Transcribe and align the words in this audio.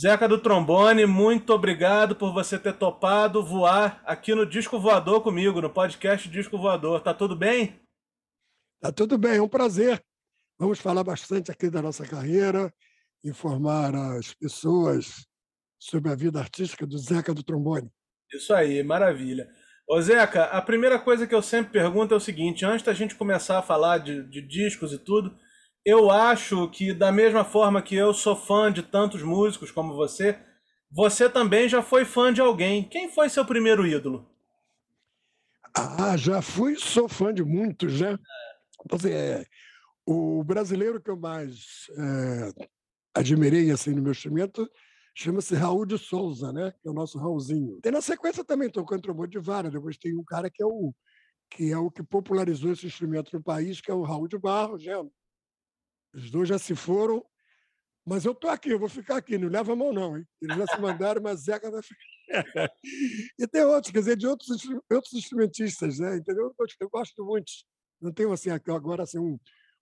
Zeca 0.00 0.28
do 0.28 0.38
Trombone, 0.40 1.06
muito 1.06 1.52
obrigado 1.52 2.14
por 2.14 2.32
você 2.32 2.56
ter 2.56 2.72
topado 2.74 3.44
voar 3.44 4.00
aqui 4.06 4.32
no 4.32 4.46
Disco 4.46 4.78
Voador 4.78 5.24
comigo, 5.24 5.60
no 5.60 5.68
podcast 5.68 6.28
Disco 6.28 6.56
Voador. 6.56 7.00
Tá 7.00 7.12
tudo 7.12 7.34
bem? 7.34 7.80
Tá 8.80 8.92
tudo 8.92 9.18
bem, 9.18 9.38
é 9.38 9.42
um 9.42 9.48
prazer. 9.48 10.00
Vamos 10.56 10.78
falar 10.78 11.02
bastante 11.02 11.50
aqui 11.50 11.68
da 11.68 11.82
nossa 11.82 12.06
carreira, 12.06 12.72
informar 13.24 13.92
as 14.16 14.32
pessoas 14.34 15.26
sobre 15.80 16.12
a 16.12 16.14
vida 16.14 16.38
artística 16.38 16.86
do 16.86 16.96
Zeca 16.96 17.34
do 17.34 17.42
Trombone. 17.42 17.90
Isso 18.32 18.54
aí, 18.54 18.80
maravilha. 18.84 19.48
Ô 19.88 20.00
Zeca, 20.00 20.44
a 20.44 20.62
primeira 20.62 21.00
coisa 21.00 21.26
que 21.26 21.34
eu 21.34 21.42
sempre 21.42 21.72
pergunto 21.72 22.14
é 22.14 22.16
o 22.16 22.20
seguinte: 22.20 22.64
antes 22.64 22.86
da 22.86 22.94
gente 22.94 23.16
começar 23.16 23.58
a 23.58 23.62
falar 23.62 23.98
de, 23.98 24.22
de 24.30 24.42
discos 24.42 24.92
e 24.92 24.98
tudo, 24.98 25.36
eu 25.88 26.10
acho 26.10 26.68
que, 26.68 26.92
da 26.92 27.10
mesma 27.10 27.44
forma 27.44 27.80
que 27.80 27.94
eu 27.94 28.12
sou 28.12 28.36
fã 28.36 28.70
de 28.70 28.82
tantos 28.82 29.22
músicos 29.22 29.70
como 29.70 29.94
você, 29.94 30.38
você 30.90 31.28
também 31.28 31.68
já 31.68 31.82
foi 31.82 32.04
fã 32.04 32.32
de 32.32 32.40
alguém. 32.40 32.88
Quem 32.88 33.10
foi 33.10 33.28
seu 33.28 33.44
primeiro 33.44 33.86
ídolo? 33.86 34.28
Ah, 35.74 36.16
já 36.16 36.42
fui, 36.42 36.76
sou 36.76 37.08
fã 37.08 37.32
de 37.32 37.42
muitos, 37.42 38.00
né? 38.00 38.18
Assim, 38.90 39.10
é, 39.10 39.44
o 40.06 40.42
brasileiro 40.44 41.00
que 41.00 41.10
eu 41.10 41.16
mais 41.16 41.86
é, 41.96 42.66
admirei 43.14 43.70
assim, 43.70 43.94
no 43.94 44.02
meu 44.02 44.12
instrumento 44.12 44.68
chama-se 45.14 45.54
Raul 45.54 45.84
de 45.84 45.98
Souza, 45.98 46.52
né? 46.52 46.72
que 46.80 46.86
é 46.86 46.90
o 46.90 46.94
nosso 46.94 47.18
Raulzinho. 47.18 47.80
Tem 47.80 47.90
na 47.90 48.00
sequência 48.00 48.44
também 48.44 48.70
tocando 48.70 49.02
trombone 49.02 49.30
de 49.30 49.38
vara, 49.38 49.70
depois 49.70 49.96
tem 49.98 50.16
um 50.16 50.24
cara 50.24 50.48
que 50.50 50.62
é 50.62 50.66
o 50.66 50.92
que 51.50 51.72
é 51.72 51.78
o 51.78 51.90
que 51.90 52.02
popularizou 52.02 52.72
esse 52.72 52.86
instrumento 52.86 53.34
no 53.34 53.42
país, 53.42 53.80
que 53.80 53.90
é 53.90 53.94
o 53.94 54.02
Raul 54.02 54.28
de 54.28 54.38
Barros, 54.38 54.84
né? 54.84 54.92
Os 56.14 56.30
dois 56.30 56.48
já 56.48 56.58
se 56.58 56.74
foram, 56.74 57.24
mas 58.06 58.24
eu 58.24 58.34
tô 58.34 58.48
aqui, 58.48 58.70
eu 58.70 58.78
vou 58.78 58.88
ficar 58.88 59.18
aqui, 59.18 59.36
não 59.36 59.48
leva 59.48 59.72
a 59.72 59.76
mão 59.76 59.92
não, 59.92 60.16
hein? 60.16 60.26
Eles 60.40 60.56
já 60.56 60.66
se 60.66 60.80
mandaram, 60.80 61.22
mas 61.22 61.40
Zeca 61.40 61.70
vai 61.70 61.82
ficar. 61.82 62.08
e 63.38 63.46
tem 63.46 63.64
outros, 63.64 63.92
quer 63.92 63.98
dizer, 63.98 64.16
de 64.16 64.26
outros, 64.26 64.48
outros 64.90 65.12
instrumentistas, 65.12 65.98
né? 65.98 66.16
Entendeu? 66.16 66.54
Eu, 66.58 66.66
eu 66.80 66.88
gosto 66.88 67.24
muito. 67.24 67.52
Não 68.00 68.12
tenho 68.12 68.32
assim 68.32 68.50
agora 68.50 69.02
assim 69.02 69.18
um, 69.18 69.38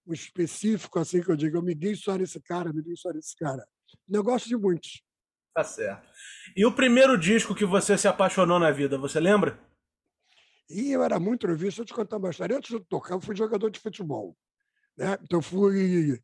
um 0.06 0.12
específico 0.12 0.98
assim 0.98 1.22
que 1.22 1.30
eu 1.30 1.36
digo, 1.36 1.56
eu 1.56 1.62
me 1.62 1.74
guio 1.74 1.96
só 1.96 2.16
nesse 2.16 2.40
cara, 2.40 2.72
me 2.72 2.82
guio 2.82 2.96
só 2.96 3.10
nesse 3.12 3.36
cara. 3.36 3.64
Eu 4.08 4.22
gosto 4.22 4.48
de 4.48 4.56
muitos. 4.56 5.02
Tá 5.54 5.64
certo. 5.64 6.08
E 6.56 6.66
o 6.66 6.74
primeiro 6.74 7.16
disco 7.16 7.54
que 7.54 7.64
você 7.64 7.96
se 7.96 8.08
apaixonou 8.08 8.58
na 8.58 8.70
vida, 8.70 8.98
você 8.98 9.18
lembra? 9.20 9.58
E 10.68 10.90
eu 10.90 11.02
era 11.02 11.20
muito 11.20 11.46
novinho, 11.46 11.68
deixa 11.68 11.82
eu 11.82 11.86
te 11.86 11.94
contar 11.94 12.16
uma 12.16 12.30
história. 12.30 12.56
Antes 12.56 12.76
de 12.76 12.84
tocar, 12.84 13.14
eu 13.14 13.20
fui 13.20 13.36
jogador 13.36 13.70
de 13.70 13.78
futebol. 13.78 14.36
Né? 14.96 15.18
Então, 15.22 15.42
fui 15.42 16.20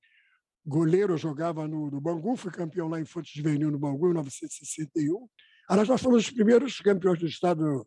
goleiro, 0.65 1.17
jogava 1.17 1.67
no, 1.67 1.91
no 1.91 2.01
Bangu, 2.01 2.37
fui 2.37 2.51
campeão 2.51 2.89
lá 2.89 3.01
em 3.01 3.05
Fontes 3.05 3.33
de 3.33 3.39
Juvenil, 3.39 3.70
no 3.70 3.78
Bangu, 3.78 4.06
em 4.06 4.11
1961. 4.11 5.28
Aliás, 5.69 5.89
nós 5.89 6.01
fomos 6.01 6.25
os 6.27 6.31
primeiros 6.31 6.78
campeões 6.81 7.19
do 7.19 7.27
estado, 7.27 7.87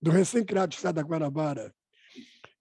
do 0.00 0.10
recém-criado 0.10 0.74
estado 0.74 0.96
da 0.96 1.02
Guanabara. 1.02 1.74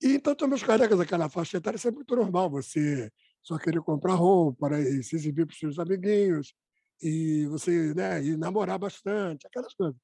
E 0.01 0.15
então, 0.15 0.47
meus 0.47 0.63
carecas 0.63 0.97
daquela 0.97 1.29
faixa 1.29 1.57
etária, 1.57 1.77
isso 1.77 1.87
é 1.87 1.91
muito 1.91 2.15
normal, 2.15 2.49
você 2.49 3.11
só 3.41 3.57
querer 3.57 3.81
comprar 3.81 4.15
roupa, 4.15 4.69
né, 4.69 4.81
e 4.81 5.03
se 5.03 5.15
exibir 5.15 5.45
para 5.45 5.53
os 5.53 5.59
seus 5.59 5.79
amiguinhos, 5.79 6.53
e 7.01 7.45
você 7.47 7.93
né, 7.93 8.23
e 8.23 8.37
namorar 8.37 8.79
bastante, 8.79 9.45
aquelas 9.45 9.73
coisas. 9.73 9.95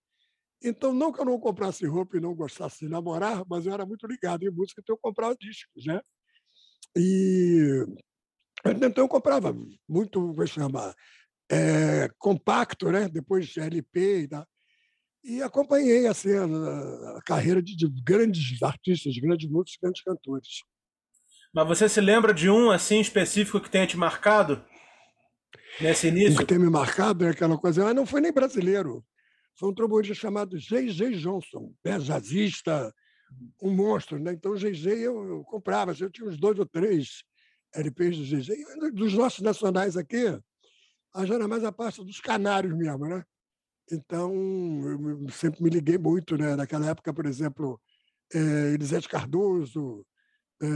Então, 0.61 0.93
não 0.93 1.11
que 1.11 1.21
eu 1.21 1.25
não 1.25 1.39
comprasse 1.39 1.85
roupa 1.85 2.17
e 2.17 2.19
não 2.19 2.35
gostasse 2.35 2.79
de 2.79 2.89
namorar, 2.89 3.43
mas 3.49 3.65
eu 3.65 3.73
era 3.73 3.85
muito 3.85 4.05
ligado 4.05 4.43
em 4.43 4.51
música, 4.51 4.81
então 4.81 4.95
eu 4.95 4.99
comprava 5.01 5.35
discos, 5.39 5.85
né? 5.85 6.01
E 6.95 7.85
então 8.65 9.05
eu 9.05 9.07
comprava 9.07 9.55
muito, 9.87 10.19
como 10.19 10.47
chamar, 10.47 10.93
é, 11.49 12.09
compacto, 12.17 12.91
né? 12.91 13.07
Depois 13.07 13.55
LP 13.57 14.21
e 14.21 14.27
tal. 14.27 14.45
E 15.23 15.41
acompanhei 15.41 16.07
assim, 16.07 16.31
a, 16.35 17.17
a 17.17 17.21
carreira 17.23 17.61
de, 17.61 17.75
de, 17.75 17.87
grandes 18.03 18.61
artistas, 18.61 19.13
de 19.13 19.21
grandes 19.21 19.49
músicos, 19.49 19.77
grandes 19.81 20.03
cantores. 20.03 20.47
Mas 21.53 21.67
você 21.67 21.89
se 21.89 21.99
lembra 21.99 22.33
de 22.33 22.49
um 22.49 22.71
assim 22.71 22.99
específico 22.99 23.59
que 23.59 23.69
tenha 23.69 23.87
te 23.87 23.97
marcado 23.97 24.63
nesse 25.81 26.07
início? 26.07 26.35
O 26.35 26.37
que 26.37 26.45
tem 26.45 26.59
me 26.59 26.69
marcado 26.69 27.25
é 27.25 27.29
aquela 27.29 27.57
coisa, 27.57 27.81
mas 27.81 27.91
ah, 27.91 27.93
não 27.93 28.05
foi 28.05 28.21
nem 28.21 28.31
brasileiro. 28.31 29.03
Foi 29.57 29.69
um 29.69 29.73
trombonista 29.73 30.13
chamado 30.13 30.57
J.J. 30.57 31.17
Johnson, 31.17 31.73
né? 31.83 31.99
jazzista, 31.99 32.93
um 33.61 33.73
monstro. 33.73 34.19
Né? 34.19 34.33
Então, 34.33 34.51
o 34.51 34.57
GG 34.57 34.87
eu, 34.87 35.27
eu 35.27 35.43
comprava, 35.43 35.93
eu 35.99 36.09
tinha 36.09 36.27
uns 36.27 36.37
dois 36.37 36.57
ou 36.59 36.65
três 36.65 37.23
LPs 37.73 38.17
do 38.17 38.23
GG. 38.23 38.51
E 38.51 38.91
dos 38.91 39.13
nossos 39.13 39.41
nacionais 39.41 39.97
aqui, 39.97 40.25
a 41.13 41.25
já 41.25 41.35
era 41.35 41.47
mais 41.47 41.63
a 41.63 41.71
parte 41.71 42.03
dos 42.03 42.19
canários 42.19 42.75
mesmo, 42.75 43.05
né? 43.07 43.23
Então, 43.91 44.31
eu 44.85 45.29
sempre 45.29 45.63
me 45.63 45.69
liguei 45.69 45.97
muito, 45.97 46.37
né? 46.37 46.55
Naquela 46.55 46.87
época, 46.87 47.11
por 47.11 47.25
exemplo, 47.25 47.81
é, 48.33 48.73
Elisete 48.73 49.09
Cardoso, 49.09 50.05
é, 50.61 50.67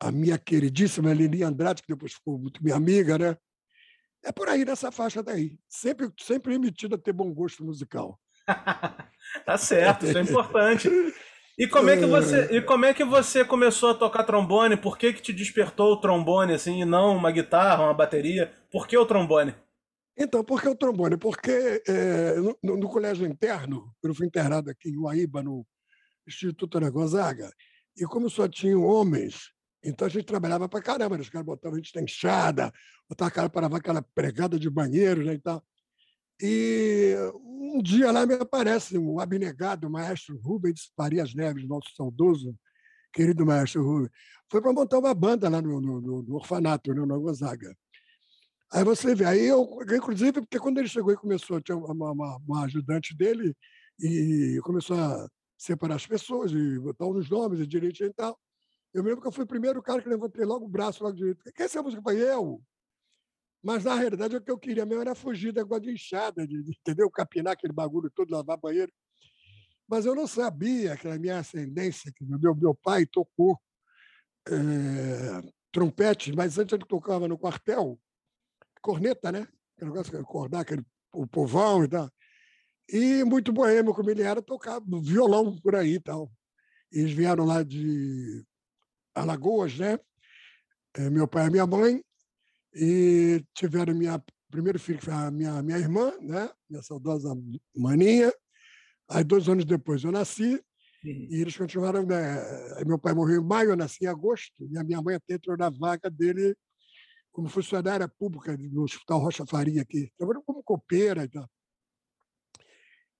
a 0.00 0.10
minha 0.10 0.38
queridíssima 0.38 1.12
Lili 1.12 1.42
Andrade, 1.42 1.82
que 1.82 1.92
depois 1.92 2.14
ficou 2.14 2.38
muito 2.38 2.62
minha 2.62 2.76
amiga, 2.76 3.18
né? 3.18 3.36
É 4.22 4.32
por 4.32 4.48
aí, 4.48 4.64
nessa 4.64 4.90
faixa 4.90 5.22
daí. 5.22 5.58
Sempre, 5.68 6.10
sempre 6.18 6.54
emitido 6.54 6.94
a 6.94 6.98
ter 6.98 7.12
bom 7.12 7.32
gosto 7.32 7.64
musical. 7.64 8.18
tá 9.44 9.58
certo, 9.58 10.06
isso 10.06 10.18
é 10.18 10.22
importante. 10.22 10.88
E 11.58 11.66
como 11.66 11.90
é 11.90 11.96
que 11.96 12.06
você, 12.06 12.56
e 12.56 12.62
como 12.62 12.86
é 12.86 12.94
que 12.94 13.04
você 13.04 13.44
começou 13.44 13.90
a 13.90 13.94
tocar 13.94 14.24
trombone? 14.24 14.76
Por 14.76 14.96
que, 14.96 15.12
que 15.12 15.20
te 15.20 15.32
despertou 15.32 15.92
o 15.92 16.00
trombone 16.00 16.54
assim, 16.54 16.80
e 16.80 16.84
não 16.84 17.16
uma 17.16 17.30
guitarra, 17.30 17.84
uma 17.84 17.94
bateria? 17.94 18.52
Por 18.70 18.88
que 18.88 18.96
o 18.96 19.04
trombone? 19.04 19.54
Então, 20.16 20.42
por 20.44 20.60
que 20.60 20.68
o 20.68 20.74
trombone? 20.74 21.16
Porque 21.16 21.82
é, 21.86 22.34
no, 22.62 22.76
no, 22.76 22.88
colégio 22.88 23.26
interno, 23.26 23.94
eu 24.02 24.14
fui 24.14 24.26
internado 24.26 24.70
aqui 24.70 24.90
em 24.90 24.96
Uaíba, 24.96 25.42
no 25.42 25.66
Instituto 26.26 26.78
Ana 26.78 26.90
Gonzaga, 26.90 27.50
e 27.96 28.04
como 28.04 28.30
só 28.30 28.48
tinham 28.48 28.82
homens, 28.82 29.50
então 29.84 30.06
a 30.06 30.10
gente 30.10 30.24
trabalhava 30.24 30.68
para 30.68 30.82
caramba, 30.82 31.16
né? 31.16 31.22
os 31.22 31.30
caras 31.30 31.46
botavam 31.46 31.76
a 31.76 31.80
gente 31.80 31.94
na 31.94 32.02
enxada, 32.02 32.72
botavam 33.08 33.28
a 33.28 33.34
cara 33.34 33.48
para 33.50 33.66
aquela 33.76 34.02
pregada 34.02 34.58
de 34.58 34.68
banheiro 34.68 35.24
né, 35.24 35.34
e 35.34 35.38
tal. 35.38 35.64
E 36.42 37.14
um 37.44 37.82
dia 37.82 38.10
lá 38.10 38.24
me 38.26 38.34
aparece 38.34 38.96
um 38.96 39.20
abnegado 39.20 39.86
o 39.86 39.90
maestro 39.90 40.38
Rubens 40.38 40.90
Farias 40.96 41.34
Neves, 41.34 41.68
nosso 41.68 41.94
saudoso, 41.94 42.56
querido 43.12 43.44
maestro 43.44 43.84
Rubens. 43.84 44.10
Foi 44.50 44.60
para 44.60 44.72
montar 44.72 44.98
uma 44.98 45.14
banda 45.14 45.48
lá 45.48 45.60
no, 45.60 45.80
no, 45.80 46.22
no 46.22 46.34
orfanato, 46.34 46.92
né, 46.92 47.04
no 47.04 47.20
Gonzaga. 47.20 47.76
Aí 48.72 48.84
você 48.84 49.14
vê, 49.14 49.24
aí 49.24 49.46
eu, 49.46 49.66
inclusive, 49.94 50.40
porque 50.40 50.58
quando 50.58 50.78
ele 50.78 50.88
chegou 50.88 51.12
e 51.12 51.16
começou, 51.16 51.60
tinha 51.60 51.76
uma, 51.76 52.12
uma, 52.12 52.36
uma 52.36 52.64
ajudante 52.64 53.16
dele, 53.16 53.54
e 53.98 54.58
começou 54.62 54.96
a 54.96 55.28
separar 55.58 55.96
as 55.96 56.06
pessoas, 56.06 56.52
e 56.52 56.78
botar 56.78 57.06
os 57.06 57.28
nomes, 57.28 57.60
e 57.60 57.66
direitinho 57.66 58.10
e 58.10 58.14
tal. 58.14 58.38
Eu 58.94 59.02
me 59.02 59.08
lembro 59.08 59.22
que 59.22 59.28
eu 59.28 59.32
fui 59.32 59.44
o 59.44 59.46
primeiro 59.46 59.82
cara 59.82 60.02
que 60.02 60.08
levantei 60.08 60.44
logo 60.44 60.64
o 60.64 60.68
braço, 60.68 61.02
logo 61.02 61.16
direito. 61.16 61.42
Quem 61.54 61.64
é 61.64 61.66
essa 61.66 61.82
música? 61.82 62.00
Eu 62.00 62.04
falei, 62.04 62.22
eu. 62.22 62.62
Mas, 63.62 63.84
na 63.84 63.94
realidade, 63.94 64.36
o 64.36 64.40
que 64.40 64.50
eu 64.50 64.58
queria 64.58 64.86
mesmo 64.86 65.02
era 65.02 65.14
fugir 65.14 65.52
da 65.52 65.62
de 65.78 65.90
enxada, 65.90 66.46
de, 66.46 66.62
de, 66.62 66.70
entendeu? 66.70 67.10
Capinar 67.10 67.52
aquele 67.52 67.72
bagulho 67.72 68.10
todo, 68.10 68.30
lavar 68.30 68.56
banheiro. 68.56 68.92
Mas 69.86 70.06
eu 70.06 70.14
não 70.14 70.26
sabia 70.26 70.96
que 70.96 71.08
a 71.08 71.18
minha 71.18 71.38
ascendência, 71.38 72.12
que 72.14 72.24
meu, 72.24 72.54
meu 72.54 72.74
pai 72.74 73.04
tocou 73.04 73.60
é, 74.48 75.52
trompete, 75.70 76.34
mas 76.34 76.58
antes 76.58 76.72
ele 76.72 76.86
tocava 76.86 77.28
no 77.28 77.36
quartel, 77.36 78.00
corneta, 78.80 79.30
né? 79.30 79.46
Aquele 79.76 79.90
negócio 79.90 80.12
de 80.12 80.18
acordar 80.18 80.60
aquele, 80.60 80.84
o 81.12 81.26
povão 81.26 81.84
e 81.84 81.88
tal. 81.88 82.10
E 82.88 83.24
muito 83.24 83.52
boêmio, 83.52 83.94
como 83.94 84.10
ele 84.10 84.22
era, 84.22 84.40
tocava 84.40 84.84
violão 85.02 85.56
por 85.60 85.76
aí 85.76 85.94
e 85.94 86.00
tal. 86.00 86.30
Eles 86.90 87.12
vieram 87.12 87.44
lá 87.44 87.62
de 87.62 88.44
Alagoas, 89.14 89.78
né? 89.78 89.98
É, 90.94 91.08
meu 91.08 91.28
pai 91.28 91.46
e 91.46 91.50
minha 91.50 91.66
mãe, 91.66 92.02
e 92.74 93.44
tiveram 93.54 93.94
minha 93.94 94.22
primeiro 94.50 94.78
filho, 94.78 94.98
que 94.98 95.04
foi 95.04 95.14
a 95.14 95.30
minha, 95.30 95.62
minha 95.62 95.78
irmã, 95.78 96.12
né? 96.20 96.50
minha 96.68 96.82
saudosa 96.82 97.32
maninha. 97.74 98.32
Aí, 99.08 99.24
dois 99.24 99.48
anos 99.48 99.64
depois, 99.64 100.02
eu 100.02 100.12
nasci, 100.12 100.54
uhum. 101.04 101.28
e 101.30 101.40
eles 101.40 101.56
continuaram. 101.56 102.04
Né? 102.04 102.84
Meu 102.84 102.98
pai 102.98 103.14
morreu 103.14 103.40
em 103.40 103.44
maio, 103.44 103.70
eu 103.70 103.76
nasci 103.76 104.04
em 104.04 104.08
agosto, 104.08 104.52
e 104.70 104.76
a 104.76 104.84
minha 104.84 105.00
mãe 105.00 105.14
até 105.14 105.34
entrou 105.34 105.56
na 105.56 105.70
vaga 105.70 106.10
dele 106.10 106.56
como 107.32 107.48
funcionária 107.48 108.08
pública 108.08 108.56
no 108.56 108.82
Hospital 108.82 109.20
Rocha 109.20 109.46
Faria 109.46 109.82
aqui, 109.82 110.12
trabalhando 110.18 110.42
como 110.44 110.62
copeira 110.64 111.24
e 111.24 111.28
tal. 111.28 111.48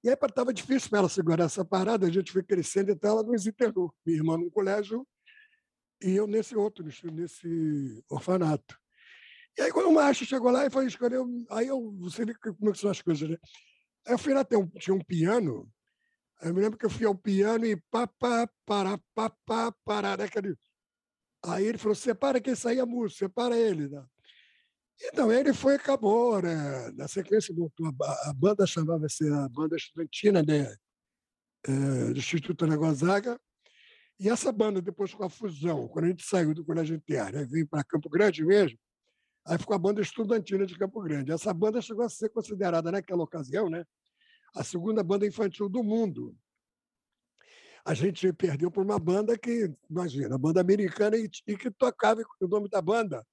E 0.03 0.08
aí 0.08 0.17
estava 0.20 0.53
difícil 0.53 0.88
para 0.88 1.00
ela 1.00 1.08
segurar 1.08 1.44
essa 1.44 1.64
parada, 1.64 2.06
a 2.06 2.11
gente 2.11 2.32
foi 2.32 2.43
crescendo, 2.43 2.91
então 2.91 3.11
ela 3.11 3.23
nos 3.23 3.46
internou. 3.46 3.94
Minha 4.05 4.19
irmã 4.19 4.37
num 4.37 4.50
colégio 4.50 5.06
e 6.03 6.17
eu 6.17 6.26
nesse 6.26 6.56
outro, 6.56 6.85
nesse 7.12 8.03
orfanato. 8.08 8.80
E 9.58 9.62
aí, 9.62 9.73
quando 9.73 9.88
o 9.88 9.94
macho 9.94 10.25
chegou 10.25 10.50
lá 10.50 10.67
e 10.67 10.70
foi 10.70 10.87
escolher, 10.87 11.20
aí 11.50 11.67
eu, 11.67 11.93
você 11.99 12.25
vê 12.25 12.35
como 12.35 12.70
é 12.70 12.75
são 12.75 12.91
as 12.91 13.02
coisas, 13.02 13.29
né? 13.29 13.37
Aí 14.06 14.14
eu 14.14 14.19
fui 14.19 14.32
lá, 14.32 14.47
um, 14.55 14.67
tinha 14.79 14.94
um 14.94 15.05
piano, 15.05 15.70
eu 16.43 16.55
me 16.55 16.61
lembro 16.61 16.79
que 16.79 16.87
eu 16.87 16.91
fui 16.91 17.06
ao 17.06 17.14
piano 17.14 17.67
e 17.67 17.76
pá, 17.91 18.06
pá, 18.06 18.49
para, 18.64 18.99
pá, 19.14 19.31
pá, 19.44 19.73
parar, 19.85 20.19
né? 20.19 20.25
Aquele... 20.25 20.56
Aí 21.44 21.67
ele 21.67 21.79
falou, 21.79 21.94
separa 21.94 22.41
que 22.41 22.50
isso 22.50 22.69
aí 22.69 22.79
é 22.79 22.85
música, 22.85 23.26
separa 23.26 23.56
ele. 23.56 23.88
Né? 23.88 24.05
Então, 25.02 25.32
ele 25.32 25.53
foi 25.53 25.75
acabou, 25.75 26.41
né? 26.41 26.91
Na 26.93 27.08
sequência, 27.08 27.55
voltou 27.55 27.87
a, 27.87 28.31
a 28.31 28.32
banda 28.32 28.67
chamava-se 28.67 29.29
a 29.29 29.49
Banda 29.49 29.76
Estudantina 29.76 30.43
né? 30.43 30.75
É, 31.67 32.12
do 32.12 32.19
Instituto 32.19 32.64
Ana 32.64 32.76
Gonzaga, 32.76 33.38
e 34.20 34.29
essa 34.29 34.53
banda, 34.53 34.82
depois 34.82 35.14
com 35.14 35.25
a 35.25 35.31
fusão, 35.31 35.88
quando 35.88 36.05
a 36.05 36.08
gente 36.08 36.23
saiu 36.26 36.53
do 36.53 36.62
Colégio 36.62 36.94
Interno 36.94 37.41
e 37.41 37.46
veio 37.46 37.67
para 37.67 37.82
Campo 37.82 38.11
Grande 38.11 38.44
mesmo, 38.44 38.79
aí 39.50 39.58
ficou 39.58 39.75
a 39.75 39.79
banda 39.79 40.00
estudantina 40.00 40.64
de 40.64 40.79
Campo 40.79 41.00
Grande. 41.00 41.32
Essa 41.32 41.52
banda 41.52 41.82
chegou 41.82 42.05
a 42.05 42.08
ser 42.08 42.29
considerada, 42.29 42.93
naquela 42.93 43.25
ocasião, 43.25 43.69
né, 43.69 43.85
a 44.55 44.62
segunda 44.62 45.02
banda 45.02 45.26
infantil 45.26 45.69
do 45.69 45.82
mundo. 45.82 46.37
A 47.85 47.93
gente 47.93 48.32
perdeu 48.32 48.70
por 48.70 48.85
uma 48.85 48.99
banda 48.99 49.37
que, 49.37 49.75
imagina, 49.91 50.38
banda 50.38 50.61
americana 50.61 51.17
e, 51.17 51.29
e 51.49 51.56
que 51.56 51.69
tocava, 51.69 52.23
o 52.41 52.47
nome 52.47 52.69
da 52.69 52.81
banda 52.81 53.26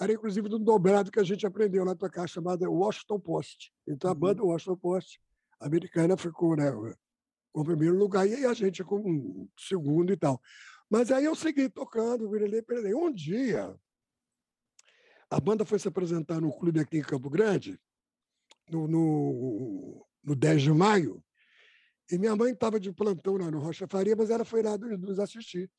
era 0.00 0.14
inclusive 0.14 0.48
um 0.54 0.64
dobrado 0.64 1.10
que 1.10 1.20
a 1.20 1.24
gente 1.24 1.46
aprendeu 1.46 1.84
lá 1.84 1.92
a 1.92 1.96
tocar, 1.96 2.26
chamada 2.26 2.70
Washington 2.70 3.20
Post. 3.20 3.70
Então 3.86 4.10
a 4.10 4.14
uhum. 4.14 4.18
banda 4.18 4.42
Washington 4.42 4.76
Post 4.76 5.20
americana 5.60 6.16
ficou, 6.16 6.56
né, 6.56 6.72
com 7.52 7.60
o 7.60 7.64
primeiro 7.64 7.98
lugar 7.98 8.26
e 8.26 8.46
a 8.46 8.54
gente 8.54 8.82
com 8.82 8.96
o 8.98 9.50
segundo 9.58 10.10
e 10.10 10.16
tal. 10.16 10.40
Mas 10.88 11.12
aí 11.12 11.26
eu 11.26 11.34
segui 11.34 11.68
tocando, 11.68 12.30
virei, 12.30 12.62
virei. 12.66 12.94
Um 12.94 13.12
dia, 13.12 13.76
a 15.30 15.40
banda 15.40 15.64
foi 15.64 15.78
se 15.78 15.88
apresentar 15.88 16.40
no 16.40 16.52
clube 16.52 16.80
aqui 16.80 16.98
em 16.98 17.02
Campo 17.02 17.30
Grande, 17.30 17.78
no, 18.68 18.86
no, 18.88 20.06
no 20.24 20.34
10 20.34 20.62
de 20.62 20.72
maio, 20.72 21.22
e 22.10 22.18
minha 22.18 22.34
mãe 22.34 22.52
estava 22.52 22.80
de 22.80 22.92
plantão 22.92 23.36
lá 23.36 23.50
no 23.50 23.60
Rocha 23.60 23.86
Faria, 23.86 24.16
mas 24.16 24.30
ela 24.30 24.44
foi 24.44 24.62
lá 24.62 24.76
nos 24.76 25.20
assistir. 25.20 25.70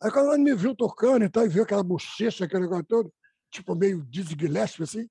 Aí 0.00 0.10
quando 0.10 0.26
ela 0.26 0.38
me 0.38 0.54
viu 0.54 0.74
tocando 0.74 1.24
e 1.24 1.30
tal, 1.30 1.46
e 1.46 1.48
viu 1.48 1.62
aquela 1.62 1.82
bochecha, 1.82 2.44
aquele 2.44 2.62
negócio 2.62 2.84
todo, 2.84 3.12
tipo 3.50 3.74
meio 3.74 4.04
Dizzy 4.04 4.36
Gillespie, 4.38 4.82
assim, 4.82 5.08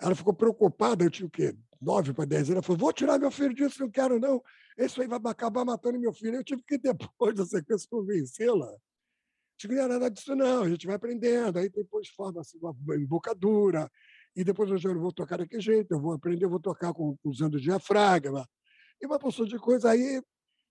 ela 0.00 0.14
ficou 0.14 0.32
preocupada, 0.32 1.04
eu 1.04 1.10
tinha 1.10 1.26
o 1.26 1.30
quê? 1.30 1.56
Nove 1.80 2.12
para 2.12 2.24
dez 2.24 2.42
anos. 2.42 2.50
Ela 2.50 2.62
falou, 2.62 2.78
vou 2.78 2.92
tirar 2.92 3.18
meu 3.18 3.30
filho 3.30 3.54
disso, 3.54 3.80
não 3.80 3.90
quero 3.90 4.20
não 4.20 4.42
isso 4.78 5.02
aí 5.02 5.08
vai 5.08 5.20
acabar 5.26 5.64
matando 5.64 5.98
meu 5.98 6.12
filho. 6.12 6.36
Eu 6.36 6.44
tive 6.44 6.62
que, 6.62 6.78
depois 6.78 7.34
da 7.36 7.44
sequência, 7.44 7.88
convencê-la 7.90 8.74
que 9.58 9.68
não 9.68 9.76
era 9.76 9.88
nada 9.88 10.10
disso, 10.10 10.34
não. 10.34 10.62
A 10.62 10.68
gente 10.68 10.86
vai 10.86 10.96
aprendendo. 10.96 11.58
Aí 11.58 11.68
depois 11.68 12.08
forma-se 12.08 12.58
uma 12.58 12.74
embocadura. 12.96 13.90
E 14.34 14.42
depois 14.42 14.70
eu 14.70 14.94
não 14.94 15.00
vou 15.00 15.12
tocar 15.12 15.36
daquele 15.36 15.60
jeito, 15.60 15.92
eu 15.92 16.00
vou 16.00 16.12
aprender, 16.12 16.44
eu 16.44 16.50
vou 16.50 16.60
tocar 16.60 16.92
com, 16.94 17.16
usando 17.22 17.60
diafragma. 17.60 18.48
E 19.00 19.06
uma 19.06 19.18
porção 19.18 19.44
de 19.44 19.58
coisa. 19.58 19.90
Aí 19.90 20.22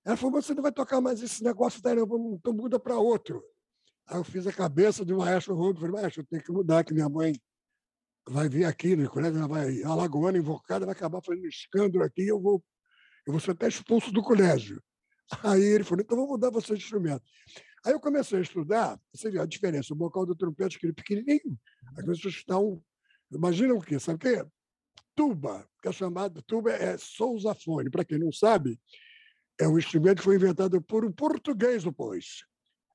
ela 0.05 0.17
falou: 0.17 0.41
você 0.41 0.53
não 0.53 0.63
vai 0.63 0.71
tocar 0.71 0.99
mais 0.99 1.21
esse 1.21 1.43
negócio 1.43 1.81
daí, 1.81 1.95
não, 1.95 2.33
então 2.33 2.53
muda 2.53 2.79
para 2.79 2.97
outro. 2.97 3.43
Aí 4.07 4.17
eu 4.17 4.23
fiz 4.23 4.47
a 4.47 4.53
cabeça 4.53 5.05
de 5.05 5.13
maestro 5.13 5.55
Rodo, 5.55 5.79
falei, 5.79 6.01
maestro, 6.01 6.23
eu 6.23 6.27
tenho 6.27 6.43
que 6.43 6.51
mudar, 6.51 6.83
que 6.83 6.93
minha 6.93 7.07
mãe 7.07 7.33
vai 8.27 8.49
vir 8.49 8.65
aqui 8.65 8.95
no 8.95 9.09
colégio, 9.09 9.37
ela 9.37 9.47
vai 9.47 9.83
alagoana, 9.83 10.37
invocada, 10.37 10.85
vai 10.85 10.93
acabar 10.93 11.21
fazendo 11.23 11.47
escândalo 11.47 12.03
aqui, 12.03 12.27
eu 12.27 12.39
vou 12.39 12.63
eu 13.25 13.33
vou 13.33 13.39
ser 13.39 13.51
até 13.51 13.67
expulso 13.67 14.11
do 14.11 14.23
colégio. 14.23 14.81
Aí 15.43 15.61
ele 15.61 15.83
falou, 15.83 16.01
então 16.01 16.17
vou 16.17 16.27
mudar 16.27 16.49
você 16.49 16.73
de 16.73 16.83
instrumento. 16.83 17.23
Aí 17.83 17.93
eu 17.93 17.99
comecei 17.99 18.39
a 18.39 18.41
estudar, 18.41 18.99
você 19.13 19.29
vê 19.29 19.39
a 19.39 19.45
diferença, 19.45 19.93
o 19.93 19.97
bocal 19.97 20.25
do 20.25 20.35
trompete, 20.35 20.77
aquele 20.77 20.93
pequenininho, 20.93 21.59
as 21.97 22.05
pessoas 22.05 22.35
estão, 22.35 22.83
imagina 23.31 23.73
o 23.73 23.81
quê? 23.81 23.99
Sabe 23.99 24.15
o 24.17 24.19
quê? 24.19 24.45
Tuba, 25.15 25.67
que 25.81 25.87
é 25.87 25.91
chamado, 25.91 26.41
tuba 26.43 26.71
é 26.71 26.97
sousafone, 26.97 27.89
para 27.89 28.05
quem 28.05 28.19
não 28.19 28.31
sabe, 28.31 28.79
é 29.59 29.67
um 29.67 29.77
instrumento 29.77 30.19
que 30.19 30.23
foi 30.23 30.35
inventado 30.35 30.81
por 30.81 31.05
um 31.05 31.11
português 31.11 31.83
depois. 31.83 32.43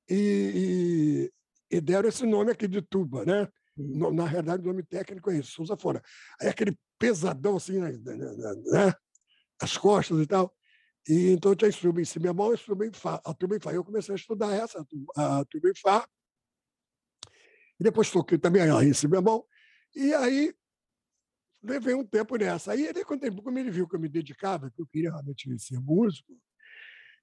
E, 0.09 1.31
e, 1.71 1.77
e 1.77 1.81
deram 1.81 2.09
esse 2.09 2.25
nome 2.25 2.53
aqui 2.53 2.69
de 2.69 2.81
tuba, 2.81 3.25
né? 3.25 3.49
Uhum. 3.77 4.13
Na 4.13 4.27
realidade, 4.27 4.63
o 4.63 4.67
nome 4.67 4.83
técnico 4.83 5.31
é 5.31 5.39
isso, 5.39 5.53
sousafone. 5.53 6.01
Aí 6.41 6.49
aquele 6.49 6.79
pesadão 6.99 7.57
assim, 7.57 7.79
né? 7.79 7.93
né? 7.93 8.95
as 9.61 9.77
costas 9.77 10.19
e 10.21 10.27
tal. 10.27 10.55
E 11.09 11.31
então 11.31 11.55
tinha 11.55 11.69
estudo 11.69 12.01
em 12.01 12.05
si 12.05 12.19
bemol 12.19 12.53
e 12.53 12.57
estudo 12.57 12.85
em 12.85 12.93
fá. 12.93 13.21
A 13.25 13.33
tuba 13.33 13.57
em 13.57 13.61
fá. 13.61 13.73
Eu 13.73 13.85
comecei 13.85 14.15
a 14.15 14.17
estudar 14.17 14.53
essa, 14.53 14.85
a 15.17 15.45
tuba 15.45 15.71
em 15.71 15.75
fá. 15.75 16.07
E 17.79 17.85
depois 17.85 18.11
toquei 18.11 18.39
também 18.39 18.63
a 18.63 18.85
em 18.85 18.93
si 18.93 19.07
bemol. 19.07 19.49
E 19.95 20.13
aí 20.15 20.55
levei 21.63 21.95
um 21.95 22.05
tempo 22.05 22.37
nessa. 22.37 22.73
Aí 22.73 22.87
ele, 22.87 23.05
quando 23.05 23.25
ele 23.25 23.71
viu 23.71 23.89
que 23.89 23.97
eu 23.97 24.01
me 24.01 24.09
dedicava, 24.09 24.71
que 24.71 24.81
eu 24.81 24.87
queria 24.87 25.11
realmente 25.11 25.59
ser 25.59 25.81
músico, 25.81 26.37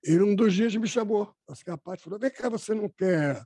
ele 0.04 0.24
um 0.24 0.36
dos 0.36 0.54
dias 0.54 0.76
me 0.76 0.88
chamou. 0.88 1.34
Assim, 1.48 1.70
a 1.70 1.78
parte 1.78 2.04
falou: 2.04 2.20
vem 2.20 2.32
cá, 2.32 2.50
você 2.50 2.74
não 2.74 2.90
quer 2.90 3.44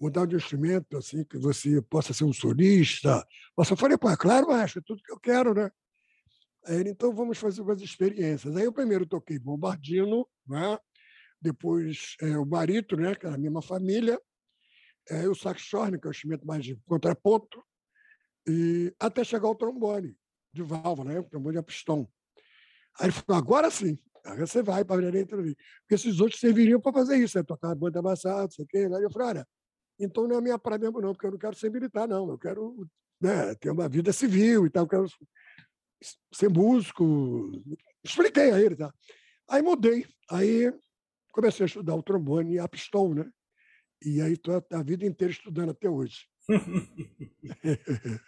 mudar 0.00 0.26
de 0.26 0.34
instrumento, 0.34 0.96
assim, 0.96 1.24
que 1.24 1.38
você 1.38 1.82
possa 1.82 2.14
ser 2.14 2.24
um 2.24 2.32
solista? 2.32 3.24
Eu 3.56 3.76
falei, 3.76 3.98
pô, 3.98 4.08
é 4.08 4.16
claro, 4.16 4.50
acho, 4.50 4.78
é 4.78 4.82
tudo 4.82 5.02
que 5.02 5.12
eu 5.12 5.20
quero, 5.20 5.52
né? 5.52 5.70
Aí 6.66 6.76
ele, 6.76 6.90
então 6.90 7.14
vamos 7.14 7.38
fazer 7.38 7.62
umas 7.62 7.80
experiências. 7.80 8.54
Aí 8.56 8.64
eu 8.64 8.72
primeiro 8.72 9.06
toquei 9.06 9.38
bombardino, 9.38 10.26
né? 10.46 10.78
depois 11.40 12.16
é, 12.20 12.36
o 12.36 12.44
barito, 12.44 12.96
né? 12.96 13.14
que 13.14 13.26
era 13.26 13.34
a 13.34 13.38
mesma 13.38 13.62
família, 13.62 14.20
é, 15.08 15.28
o 15.28 15.34
saxofone, 15.34 15.98
que 15.98 16.06
é 16.06 16.10
o 16.10 16.12
instrumento 16.12 16.46
mais 16.46 16.64
de 16.64 16.76
contraponto, 16.86 17.62
e 18.46 18.94
até 18.98 19.24
chegar 19.24 19.48
ao 19.48 19.54
trombone 19.54 20.16
de 20.52 20.62
válvula, 20.62 21.12
né? 21.12 21.20
o 21.20 21.24
trombone 21.24 21.58
a 21.58 21.62
pistão. 21.62 22.08
Aí 22.98 23.06
ele 23.06 23.12
falou, 23.12 23.40
agora 23.40 23.70
sim, 23.70 23.98
agora 24.24 24.46
você 24.46 24.62
vai 24.62 24.84
para 24.84 25.08
a. 25.08 25.12
Porque 25.12 25.94
esses 25.94 26.20
outros 26.20 26.40
serviriam 26.40 26.80
para 26.80 26.92
fazer 26.92 27.16
isso, 27.16 27.38
né? 27.38 27.44
tocar 27.44 27.74
banda 27.74 28.00
amassada, 28.00 28.42
não 28.42 28.50
sei 28.50 28.64
o 28.64 28.68
quê. 28.68 28.78
Aí 28.78 29.02
eu 29.02 29.10
falei, 29.10 29.28
olha, 29.28 29.48
então 29.98 30.26
não 30.26 30.36
é 30.36 30.38
a 30.38 30.42
minha 30.42 30.58
praia 30.58 30.78
mesmo 30.78 31.00
não, 31.00 31.12
porque 31.12 31.26
eu 31.26 31.30
não 31.30 31.38
quero 31.38 31.56
ser 31.56 31.70
militar, 31.70 32.08
não. 32.08 32.28
Eu 32.28 32.38
quero 32.38 32.86
né, 33.20 33.54
ter 33.54 33.70
uma 33.70 33.88
vida 33.88 34.12
civil 34.12 34.66
e 34.66 34.70
tal, 34.70 34.84
eu 34.84 34.88
quero 34.88 35.06
ser 36.32 36.48
músico. 36.48 37.50
Expliquei 38.02 38.50
a 38.50 38.60
ele, 38.60 38.76
tá? 38.76 38.92
Aí 39.48 39.62
mudei. 39.62 40.06
Aí 40.30 40.72
comecei 41.32 41.64
a 41.64 41.66
estudar 41.66 41.94
o 41.94 42.02
trombone 42.02 42.54
e 42.54 42.58
a 42.58 42.68
pistão, 42.68 43.14
né? 43.14 43.30
E 44.04 44.20
aí 44.20 44.32
estou 44.32 44.64
a 44.72 44.82
vida 44.82 45.04
inteira 45.04 45.32
estudando 45.32 45.70
até 45.70 45.88
hoje. 45.88 46.26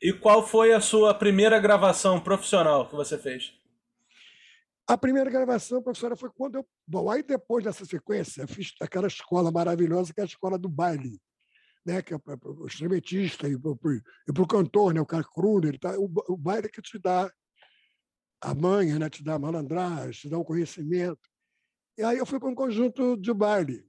e 0.00 0.12
qual 0.14 0.46
foi 0.46 0.72
a 0.72 0.80
sua 0.80 1.14
primeira 1.14 1.58
gravação 1.58 2.20
profissional 2.20 2.88
que 2.88 2.96
você 2.96 3.18
fez? 3.18 3.52
A 4.86 4.98
primeira 4.98 5.30
gravação 5.30 5.82
profissional 5.82 6.16
foi 6.16 6.30
quando 6.30 6.56
eu. 6.56 6.66
Bom, 6.86 7.10
aí 7.10 7.22
depois 7.22 7.64
dessa 7.64 7.84
sequência, 7.84 8.46
fiz 8.46 8.74
aquela 8.80 9.06
escola 9.06 9.50
maravilhosa 9.50 10.12
que 10.12 10.20
é 10.20 10.24
a 10.24 10.26
escola 10.26 10.58
do 10.58 10.68
baile 10.68 11.20
né, 11.84 12.00
que 12.00 12.14
é 12.14 12.16
o 12.16 12.66
instrumentista 12.66 13.48
e 13.48 13.58
para 13.58 14.42
o 14.42 14.46
cantor, 14.46 14.94
né, 14.94 15.00
o 15.00 15.06
cara 15.06 15.22
crooner, 15.22 15.78
tá, 15.78 15.98
o, 15.98 16.10
o 16.28 16.36
baile 16.36 16.66
é 16.66 16.70
que 16.70 16.80
te 16.80 16.98
dá 16.98 17.30
a 18.40 18.54
manha, 18.54 18.98
né, 18.98 19.10
te 19.10 19.22
dá 19.22 19.34
a 19.34 19.38
malandragem, 19.38 20.12
te 20.12 20.28
dá 20.28 20.38
o 20.38 20.40
um 20.40 20.44
conhecimento. 20.44 21.28
E 21.98 22.02
aí 22.02 22.18
eu 22.18 22.26
fui 22.26 22.40
para 22.40 22.48
um 22.48 22.54
conjunto 22.54 23.16
de 23.16 23.32
baile. 23.32 23.86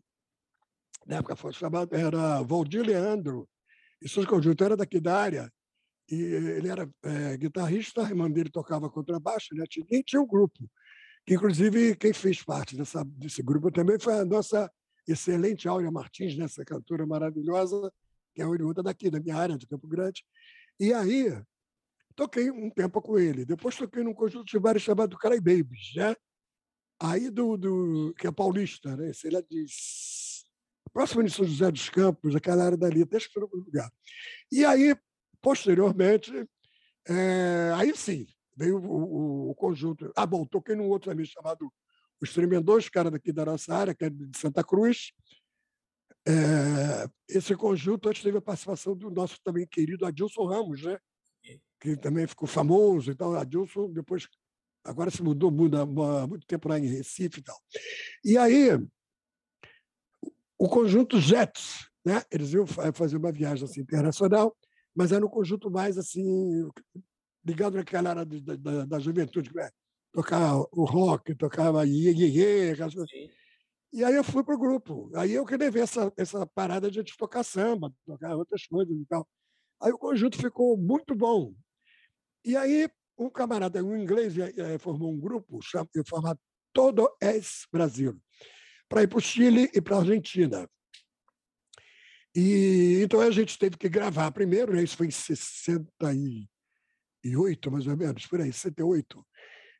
Na 1.05 1.17
época 1.17 1.35
foi 1.35 1.53
chamado, 1.53 1.95
era 1.95 2.41
Valdir 2.41 2.83
Leandro, 2.83 3.47
e 4.01 4.09
seu 4.09 4.25
conjunto 4.27 4.63
era 4.63 4.75
daqui 4.75 4.99
da 4.99 5.17
área, 5.17 5.51
e 6.09 6.15
ele 6.15 6.67
era 6.67 6.89
é, 7.03 7.37
guitarrista, 7.37 8.05
a 8.05 8.09
irmã 8.09 8.29
dele 8.29 8.49
tocava 8.49 8.89
contrabaixo, 8.89 9.55
né, 9.55 9.63
e 9.91 10.03
tinha 10.03 10.21
um 10.21 10.27
grupo, 10.27 10.69
que 11.25 11.33
inclusive 11.33 11.95
quem 11.95 12.13
fez 12.13 12.43
parte 12.43 12.75
dessa, 12.75 13.03
desse 13.05 13.41
grupo 13.41 13.71
também 13.71 13.97
foi 13.99 14.19
a 14.19 14.25
nossa 14.25 14.69
excelente 15.07 15.67
Áurea 15.67 15.91
Martins, 15.91 16.37
nessa 16.37 16.63
cantora 16.63 17.05
maravilhosa, 17.05 17.91
que 18.33 18.41
é 18.41 18.47
oriunda 18.47 18.83
daqui, 18.83 19.09
da 19.09 19.19
minha 19.19 19.35
área, 19.35 19.57
de 19.57 19.67
Campo 19.67 19.87
Grande. 19.87 20.25
E 20.79 20.93
aí, 20.93 21.31
toquei 22.15 22.51
um 22.51 22.69
tempo 22.69 23.01
com 23.01 23.17
ele. 23.17 23.45
Depois 23.45 23.75
toquei 23.75 24.03
num 24.03 24.13
conjunto 24.13 24.45
de 24.45 24.59
bares 24.59 24.81
chamado 24.81 25.17
Cry 25.17 25.39
Babies, 25.39 25.93
né? 25.95 26.15
Aí, 26.99 27.29
do, 27.29 27.57
do, 27.57 28.13
que 28.17 28.27
é 28.27 28.31
paulista, 28.31 28.95
né? 28.95 29.11
Sei 29.13 29.31
lá, 29.31 29.41
de 29.41 29.65
próximo 30.93 31.23
de 31.23 31.31
São 31.31 31.45
José 31.45 31.69
dos 31.69 31.89
Campos, 31.89 32.35
aquela 32.35 32.63
área 32.63 32.77
dali, 32.77 33.03
até 33.03 33.17
estou 33.17 33.49
no 33.51 33.65
lugar. 33.65 33.91
E 34.49 34.63
aí, 34.63 34.95
posteriormente, 35.41 36.31
é, 37.07 37.71
aí 37.75 37.95
sim, 37.95 38.25
veio 38.55 38.77
o, 38.77 39.47
o, 39.47 39.49
o, 39.51 39.55
conjunto. 39.55 40.11
Ah, 40.15 40.25
bom, 40.25 40.45
toquei 40.45 40.73
num 40.73 40.87
outro 40.87 41.11
também 41.11 41.25
chamado 41.25 41.71
os 42.21 42.33
tremendores, 42.33 42.89
cara 42.89 43.11
daqui 43.11 43.31
da 43.31 43.45
nossa 43.45 43.73
área, 43.73 43.95
que 43.95 44.05
é 44.05 44.09
de 44.09 44.37
Santa 44.37 44.63
Cruz. 44.63 45.11
É, 46.27 47.07
esse 47.29 47.55
conjunto 47.55 48.09
antes 48.09 48.23
teve 48.23 48.37
a 48.37 48.41
participação 48.41 48.95
do 48.95 49.11
nosso 49.11 49.39
também 49.43 49.67
querido 49.67 50.05
Adilson 50.05 50.45
Ramos, 50.45 50.81
né? 50.83 50.97
que 51.79 51.95
também 51.95 52.25
ficou 52.25 52.47
famoso 52.47 53.11
e 53.11 53.15
tal. 53.15 53.35
Adilson, 53.35 53.91
depois, 53.91 54.27
agora 54.83 55.11
se 55.11 55.21
mudou 55.21 55.51
muda, 55.51 55.83
há 55.83 56.27
muito 56.27 56.47
tempo 56.47 56.67
lá 56.67 56.79
em 56.79 56.87
Recife 56.87 57.39
e 57.39 57.43
tal. 57.43 57.57
E 58.23 58.37
aí, 58.37 58.69
o 60.57 60.67
conjunto 60.67 61.19
Jets, 61.19 61.87
né? 62.03 62.23
eles 62.31 62.53
iam 62.53 62.65
fazer 62.65 63.17
uma 63.17 63.31
viagem 63.31 63.65
assim, 63.65 63.81
internacional, 63.81 64.55
mas 64.95 65.11
era 65.11 65.25
um 65.25 65.29
conjunto 65.29 65.69
mais 65.69 65.97
assim 65.97 66.67
ligado 67.45 67.75
naquela 67.75 68.09
área 68.09 68.25
da, 68.25 68.55
da, 68.55 68.85
da 68.85 68.99
juventude, 68.99 69.51
né? 69.53 69.69
Tocar 70.15 70.55
o 70.71 70.85
rock, 70.85 71.35
tocava 71.35 71.85
iê, 71.85 72.13
iê, 72.13 72.29
iê, 72.29 72.73
e 73.91 74.01
aí 74.03 74.15
eu 74.15 74.23
fui 74.23 74.43
para 74.45 74.55
o 74.55 74.57
grupo. 74.57 75.11
Aí 75.13 75.33
eu 75.33 75.45
que 75.45 75.57
levei 75.57 75.83
essa, 75.83 76.09
essa 76.15 76.47
parada 76.47 76.89
de 76.89 77.03
tocar 77.17 77.43
samba, 77.43 77.93
tocar 78.05 78.33
outras 78.33 78.65
coisas 78.65 78.95
e 78.95 79.05
tal. 79.05 79.27
Aí 79.81 79.91
o 79.91 79.97
conjunto 79.97 80.37
ficou 80.37 80.77
muito 80.77 81.13
bom. 81.13 81.53
E 82.45 82.55
aí 82.55 82.89
um 83.17 83.29
camarada, 83.29 83.83
um 83.83 83.97
inglês, 83.97 84.37
eh, 84.37 84.77
formou 84.79 85.11
um 85.11 85.19
grupo 85.19 85.59
chamado 85.61 86.39
Todo 86.73 87.09
Es 87.21 87.65
Brasil, 87.71 88.17
para 88.89 89.03
ir 89.03 89.07
para 89.07 89.17
o 89.17 89.21
Chile 89.21 89.69
e 89.73 89.81
para 89.81 89.97
a 89.97 89.99
Argentina. 89.99 90.69
E 92.33 93.01
então 93.01 93.19
a 93.21 93.31
gente 93.31 93.57
teve 93.57 93.77
que 93.77 93.89
gravar 93.89 94.31
primeiro, 94.31 94.73
né? 94.73 94.83
isso 94.83 94.97
foi 94.97 95.07
em 95.07 95.11
68, 95.11 97.71
mais 97.71 97.87
ou 97.87 97.97
menos, 97.97 98.27
por 98.27 98.41
aí, 98.41 98.51
68. 98.51 99.25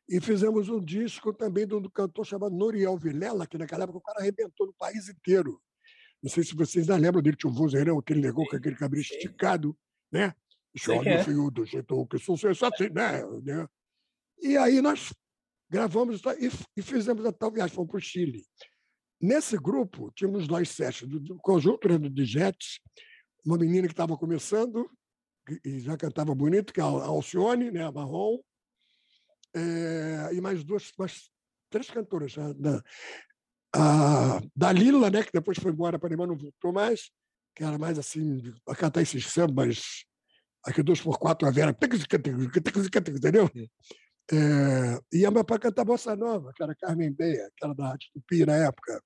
E 0.08 0.20
fizemos 0.20 0.68
um 0.68 0.82
disco 0.82 1.32
também 1.32 1.66
de 1.66 1.74
um 1.74 1.82
cantor 1.90 2.24
chamado 2.24 2.54
Noriel 2.54 2.96
Vilela, 2.96 3.46
que 3.46 3.58
naquela 3.58 3.84
época 3.84 3.98
o 3.98 4.02
cara 4.02 4.20
arrebentou 4.20 4.66
no 4.66 4.74
país 4.74 5.08
inteiro. 5.08 5.60
Não 6.22 6.30
sei 6.30 6.44
se 6.44 6.54
vocês 6.54 6.88
ainda 6.88 7.02
lembram 7.02 7.22
dele, 7.22 7.36
tinha 7.36 7.50
um 7.50 7.54
vozeirão, 7.54 7.98
aquele 7.98 8.20
negócio 8.20 8.50
com 8.50 8.56
aquele 8.56 8.76
cabelo 8.76 9.02
esticado, 9.02 9.76
né? 10.10 10.34
Chove 10.76 11.08
é. 11.08 11.24
fio 11.24 11.50
do 11.50 11.64
jeito 11.64 12.06
que 12.06 12.18
sou 12.18 12.34
assim, 12.34 12.88
né? 12.92 13.24
né? 13.42 13.66
E 14.40 14.56
aí 14.56 14.80
nós 14.80 15.12
gravamos 15.70 16.20
e, 16.76 16.82
fizemos 16.82 17.24
a 17.24 17.32
tal 17.32 17.50
viagem, 17.50 17.74
fomos 17.74 17.90
para 17.90 17.98
o 17.98 18.00
Chile. 18.00 18.44
Nesse 19.20 19.56
grupo, 19.56 20.12
tínhamos 20.14 20.46
dois 20.46 20.68
sets, 20.68 21.08
do, 21.08 21.36
conjunto 21.38 21.88
né, 21.88 21.98
do 21.98 22.24
Jets, 22.24 22.80
uma 23.44 23.56
menina 23.56 23.86
que 23.86 23.92
estava 23.92 24.16
começando 24.16 24.90
e 25.64 25.80
já 25.80 25.96
cantava 25.96 26.34
bonito, 26.34 26.72
que 26.72 26.80
é 26.80 26.82
a 26.82 26.86
Alcione, 26.86 27.70
né, 27.70 27.84
a 27.84 27.92
Marrom, 27.92 28.38
é, 29.56 30.34
e 30.34 30.40
mais 30.40 30.62
duas, 30.62 30.92
mais 30.98 31.30
três 31.70 31.90
cantoras. 31.90 32.36
A, 32.36 32.52
da, 32.52 32.82
a 33.74 34.40
Dalila, 34.54 35.10
né, 35.10 35.22
que 35.22 35.32
depois 35.32 35.58
foi 35.58 35.72
embora 35.72 35.98
para 35.98 36.10
Lima, 36.10 36.26
não 36.26 36.36
voltou 36.36 36.72
mais, 36.72 37.10
que 37.54 37.64
era 37.64 37.78
mais 37.78 37.98
assim, 37.98 38.52
a 38.68 38.76
cantar 38.76 39.02
esses 39.02 39.26
sambas, 39.26 40.04
aqui 40.64 40.82
dois 40.82 41.00
por 41.00 41.18
quatro, 41.18 41.48
a 41.48 41.50
Vera, 41.50 41.76
entendeu? 43.10 43.50
É, 44.32 45.00
e 45.12 45.24
a 45.24 45.44
para 45.44 45.58
cantar 45.58 45.84
bossa 45.84 46.16
nova, 46.16 46.52
que 46.54 46.62
era 46.62 46.74
Carmen 46.74 47.12
Beia, 47.12 47.50
que 47.56 47.64
era 47.64 47.74
da 47.74 47.88
Rádio 47.88 48.08
Tupi 48.12 48.44
na 48.44 48.56
época. 48.56 49.00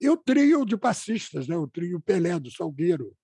E 0.00 0.08
o 0.08 0.16
trio 0.16 0.64
de 0.66 0.76
passistas, 0.76 1.48
né? 1.48 1.56
o 1.56 1.66
trio 1.66 2.00
Pelé, 2.00 2.38
do 2.38 2.50
Salgueiro. 2.50 3.16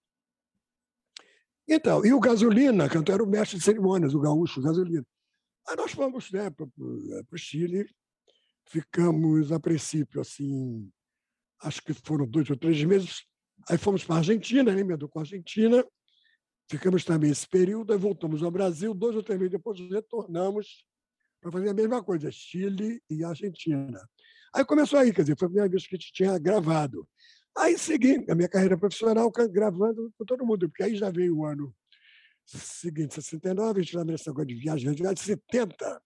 Então, 1.69 2.04
e 2.04 2.12
o 2.12 2.19
Gasolina, 2.19 2.88
cantor 2.88 3.16
era 3.16 3.25
o 3.25 3.28
mestre 3.28 3.59
de 3.59 3.64
cerimônias, 3.64 4.14
o 4.14 4.21
gaúcho 4.21 4.62
Gasolina. 4.62 5.07
Aí 5.68 5.76
nós 5.76 5.92
fomos 5.92 6.30
né, 6.30 6.50
para 6.50 6.66
o 6.66 7.38
Chile, 7.38 7.88
ficamos, 8.66 9.52
a 9.52 9.60
princípio, 9.60 10.20
assim, 10.20 10.90
acho 11.62 11.82
que 11.82 11.92
foram 11.92 12.26
dois 12.26 12.48
ou 12.50 12.56
três 12.56 12.82
meses. 12.84 13.24
Aí 13.68 13.76
fomos 13.76 14.04
para 14.04 14.16
a 14.16 14.18
Argentina, 14.18 14.72
né, 14.72 14.80
emendou 14.80 15.08
com 15.08 15.18
a 15.18 15.22
Argentina. 15.22 15.84
Ficamos 16.70 17.04
também 17.04 17.30
esse 17.30 17.48
período, 17.48 17.92
aí 17.92 17.98
voltamos 17.98 18.42
ao 18.42 18.50
Brasil. 18.50 18.94
Dois 18.94 19.16
ou 19.16 19.22
três 19.22 19.38
meses 19.38 19.52
depois 19.52 19.78
retornamos 19.90 20.84
para 21.40 21.50
fazer 21.50 21.70
a 21.70 21.74
mesma 21.74 22.02
coisa, 22.02 22.30
Chile 22.30 23.02
e 23.10 23.24
Argentina. 23.24 24.00
Aí 24.54 24.64
começou 24.64 24.98
aí, 24.98 25.12
quer 25.12 25.22
dizer, 25.22 25.38
foi 25.38 25.46
a 25.46 25.48
primeira 25.48 25.70
vez 25.70 25.86
que 25.86 25.94
a 25.94 25.98
gente 25.98 26.12
tinha 26.12 26.38
gravado. 26.38 27.08
Aí 27.56 27.78
segui 27.78 28.24
a 28.28 28.34
minha 28.34 28.48
carreira 28.48 28.78
profissional 28.78 29.30
gravando 29.50 30.12
com 30.16 30.24
todo 30.24 30.46
mundo, 30.46 30.68
porque 30.68 30.82
aí 30.82 30.96
já 30.96 31.10
veio 31.10 31.36
o 31.36 31.44
ano 31.44 31.74
seguinte, 32.59 33.14
69, 33.14 33.80
a 33.80 33.83
gente 33.83 33.97
lembra 33.97 34.14
esse 34.14 34.26
negócio 34.26 34.49
de 34.49 34.54
viagem, 34.54 34.92
de 34.92 35.21
70, 35.21 36.02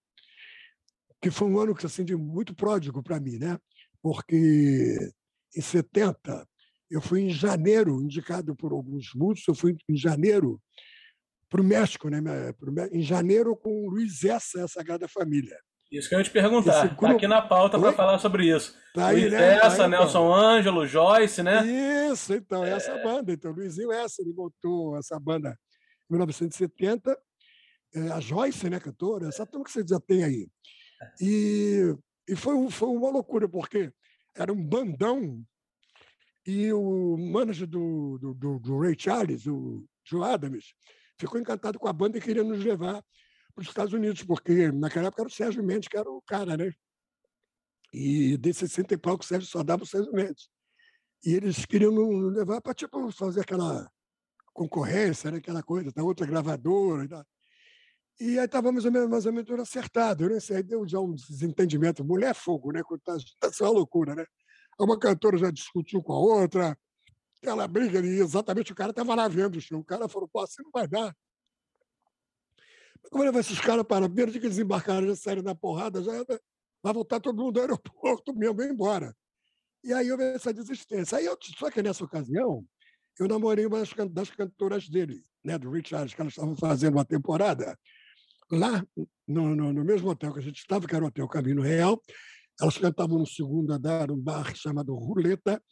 que 1.20 1.30
foi 1.30 1.48
um 1.48 1.58
ano 1.58 1.74
assim, 1.82 2.04
de 2.04 2.14
muito 2.14 2.54
pródigo 2.54 3.02
para 3.02 3.18
mim, 3.18 3.38
né? 3.38 3.58
porque 4.04 5.10
em 5.56 5.60
70 5.62 6.46
eu 6.90 7.00
fui 7.00 7.22
em 7.22 7.30
janeiro, 7.30 8.02
indicado 8.02 8.54
por 8.54 8.72
alguns 8.72 9.08
músicos, 9.14 9.48
eu 9.48 9.54
fui 9.54 9.76
em 9.88 9.96
janeiro 9.96 10.60
para 11.48 11.62
o 11.62 11.64
México, 11.64 12.10
né? 12.10 12.20
em 12.92 13.00
janeiro 13.00 13.56
com 13.56 13.86
o 13.86 13.90
Luiz 13.90 14.22
Essa, 14.22 14.64
a 14.64 14.68
Sagrada 14.68 15.08
Família. 15.08 15.56
Isso 15.90 16.08
que 16.08 16.14
eu 16.14 16.18
ia 16.18 16.24
te 16.24 16.30
perguntar. 16.30 16.86
Está 16.86 17.10
aqui 17.10 17.26
na 17.26 17.40
pauta 17.40 17.78
para 17.78 17.92
falar 17.92 18.18
sobre 18.18 18.54
isso. 18.54 18.76
Tá 18.92 19.08
aí, 19.08 19.20
Luiz 19.20 19.32
né? 19.32 19.56
Essa, 19.56 19.76
tá 19.76 19.84
aí, 19.84 19.90
Nelson 19.90 20.08
então. 20.08 20.34
Ângelo, 20.34 20.86
Joyce, 20.86 21.42
né? 21.42 22.10
Isso, 22.12 22.34
então, 22.34 22.64
é 22.64 22.70
essa 22.70 22.98
banda. 22.98 23.32
Então, 23.32 23.52
Luizinho 23.52 23.92
Essa, 23.92 24.20
ele 24.20 24.32
botou 24.32 24.98
essa 24.98 25.18
banda 25.18 25.56
1970. 26.10 27.18
É, 27.94 28.08
a 28.10 28.20
Joyce, 28.20 28.68
né, 28.68 28.80
cantora, 28.80 29.28
essa 29.28 29.46
turma 29.46 29.64
que 29.64 29.72
você 29.72 29.84
já 29.86 30.00
tem 30.00 30.24
aí. 30.24 30.48
E, 31.20 31.94
e 32.26 32.34
foi, 32.34 32.70
foi 32.70 32.88
uma 32.88 33.10
loucura, 33.10 33.46
porque 33.46 33.92
era 34.34 34.50
um 34.50 34.64
bandão 34.64 35.44
e 36.46 36.72
o 36.72 37.16
manager 37.16 37.66
do, 37.66 38.18
do, 38.18 38.34
do, 38.34 38.58
do 38.58 38.78
Ray 38.78 38.94
Charles, 38.98 39.46
o 39.46 39.84
Joe 40.04 40.22
Adams, 40.22 40.74
ficou 41.18 41.40
encantado 41.40 41.78
com 41.78 41.88
a 41.88 41.92
banda 41.92 42.18
e 42.18 42.20
queria 42.20 42.44
nos 42.44 42.62
levar 42.62 43.02
para 43.54 43.62
os 43.62 43.68
Estados 43.68 43.92
Unidos, 43.92 44.22
porque 44.24 44.70
naquela 44.72 45.06
época 45.06 45.22
era 45.22 45.28
o 45.28 45.32
Sérgio 45.32 45.62
Mendes, 45.62 45.88
que 45.88 45.96
era 45.96 46.10
o 46.10 46.20
cara, 46.22 46.56
né? 46.56 46.72
E 47.92 48.36
de 48.36 48.52
60 48.52 48.94
e 48.94 48.96
pouco, 48.98 49.24
o 49.24 49.26
Sérgio 49.26 49.48
só 49.48 49.62
dava 49.62 49.84
o 49.84 49.86
Sérgio 49.86 50.12
Mendes. 50.12 50.48
E 51.24 51.32
eles 51.32 51.64
queriam 51.64 51.92
nos 51.92 52.34
levar 52.34 52.60
para 52.60 52.74
tipo, 52.74 53.10
fazer 53.12 53.40
aquela 53.40 53.90
concorrência, 54.54 55.30
né? 55.30 55.38
aquela 55.38 55.62
coisa, 55.62 55.92
da 55.92 56.02
outra 56.02 56.26
gravadora. 56.26 57.26
E, 58.20 58.38
aí 58.38 58.46
estava 58.46 58.70
mais 58.70 58.84
ou 58.84 58.92
menos, 58.92 59.10
mais 59.10 59.26
ou 59.26 59.32
menos 59.32 59.50
acertado. 59.60 60.28
Né? 60.28 60.38
Aí 60.52 60.62
deu 60.62 60.86
já 60.88 61.00
um 61.00 61.12
desentendimento. 61.12 62.04
Mulher 62.04 62.30
é 62.30 62.34
fogo, 62.34 62.72
né? 62.72 62.80
Está 62.80 63.16
tá 63.40 63.52
só 63.52 63.64
uma 63.64 63.72
loucura, 63.72 64.14
né? 64.14 64.24
Uma 64.78 64.98
cantora 64.98 65.36
já 65.36 65.50
discutiu 65.50 66.02
com 66.02 66.12
a 66.12 66.18
outra, 66.18 66.78
aquela 67.42 67.68
briga 67.68 67.98
ali, 67.98 68.18
exatamente 68.18 68.72
o 68.72 68.74
cara 68.74 68.90
estava 68.90 69.14
lá 69.14 69.28
vendo 69.28 69.56
o 69.56 69.60
show. 69.60 69.78
O 69.78 69.84
cara 69.84 70.08
falou, 70.08 70.28
pô, 70.28 70.40
assim 70.40 70.62
não 70.62 70.70
vai 70.72 70.88
dar. 70.88 71.14
Como 73.10 73.22
levar 73.22 73.40
esses 73.40 73.60
caras 73.60 73.84
para? 73.84 74.08
Dia 74.08 74.26
que 74.26 74.38
eles 74.38 74.58
embarcaram, 74.58 75.06
já 75.06 75.16
saíram 75.16 75.42
da 75.42 75.54
porrada, 75.54 76.02
já 76.02 76.12
vai 76.82 76.92
voltar 76.92 77.20
todo 77.20 77.36
mundo 77.36 77.52
do 77.52 77.60
aeroporto 77.60 78.34
mesmo, 78.34 78.56
vai 78.56 78.68
embora. 78.68 79.14
E 79.82 79.92
aí 79.92 80.10
houve 80.10 80.24
essa 80.24 80.52
desistência. 80.52 81.18
Aí 81.18 81.26
eu, 81.26 81.36
só 81.40 81.70
que 81.70 81.82
nessa 81.82 82.02
ocasião, 82.02 82.66
eu 83.18 83.28
namorei 83.28 83.66
uma 83.66 83.78
das 84.10 84.30
cantoras 84.30 84.88
dele, 84.88 85.24
né, 85.44 85.58
do 85.58 85.70
Richard, 85.70 86.14
que 86.14 86.20
elas 86.20 86.32
estavam 86.32 86.56
fazendo 86.56 86.94
uma 86.94 87.04
temporada 87.04 87.78
lá 88.50 88.84
no, 89.26 89.54
no, 89.54 89.72
no, 89.72 89.84
mesmo 89.84 90.10
hotel 90.10 90.32
que 90.32 90.40
a 90.40 90.42
gente 90.42 90.58
estava, 90.58 90.86
que 90.86 90.94
era 90.94 91.04
o 91.04 91.08
Hotel 91.08 91.28
Caminho 91.28 91.62
Real. 91.62 92.00
Elas 92.60 92.78
cantavam 92.78 93.18
no 93.18 93.26
segundo 93.26 93.72
andar, 93.72 94.10
um 94.10 94.20
bar 94.20 94.54
chamado 94.54 94.94
Ruleta, 94.94 95.62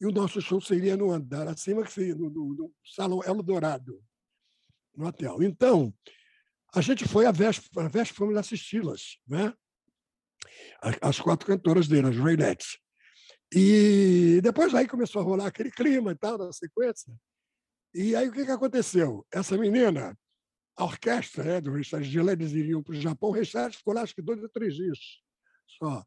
e 0.00 0.06
o 0.06 0.10
nosso 0.10 0.40
show 0.40 0.60
seria 0.60 0.96
no 0.96 1.10
andar 1.10 1.46
acima, 1.48 1.84
que 1.84 1.92
seria 1.92 2.14
no, 2.14 2.30
no, 2.30 2.54
no 2.54 2.72
Salão 2.84 3.22
Eldorado, 3.24 4.02
no 4.96 5.06
hotel. 5.06 5.42
Então, 5.42 5.94
a 6.74 6.80
gente 6.80 7.06
foi 7.06 7.26
à 7.26 7.30
véspera, 7.30 7.86
à 7.86 7.88
véspera 7.88 8.18
fomos 8.18 8.36
assisti-las, 8.36 9.18
né? 9.26 9.52
as 11.00 11.20
quatro 11.20 11.46
cantoras 11.46 11.88
dele, 11.88 12.08
as 12.08 12.16
Raylettes. 12.16 12.78
E 13.56 14.40
depois 14.42 14.74
aí 14.74 14.88
começou 14.88 15.22
a 15.22 15.24
rolar 15.24 15.46
aquele 15.46 15.70
clima 15.70 16.10
e 16.10 16.16
tal, 16.16 16.36
na 16.36 16.52
sequência. 16.52 17.14
E 17.94 18.16
aí 18.16 18.28
o 18.28 18.32
que, 18.32 18.44
que 18.44 18.50
aconteceu? 18.50 19.24
Essa 19.32 19.56
menina, 19.56 20.18
a 20.76 20.84
orquestra 20.84 21.44
né, 21.44 21.60
do 21.60 21.72
Richard 21.72 22.04
Gere, 22.04 22.30
eles 22.30 22.50
iriam 22.50 22.82
para 22.82 22.92
o 22.92 23.00
Japão. 23.00 23.28
O 23.28 23.32
Richard 23.32 23.76
ficou 23.76 23.94
lá 23.94 24.02
acho 24.02 24.14
que 24.14 24.22
dois 24.22 24.42
ou 24.42 24.48
três 24.48 24.74
dias 24.74 24.98
só. 25.78 26.04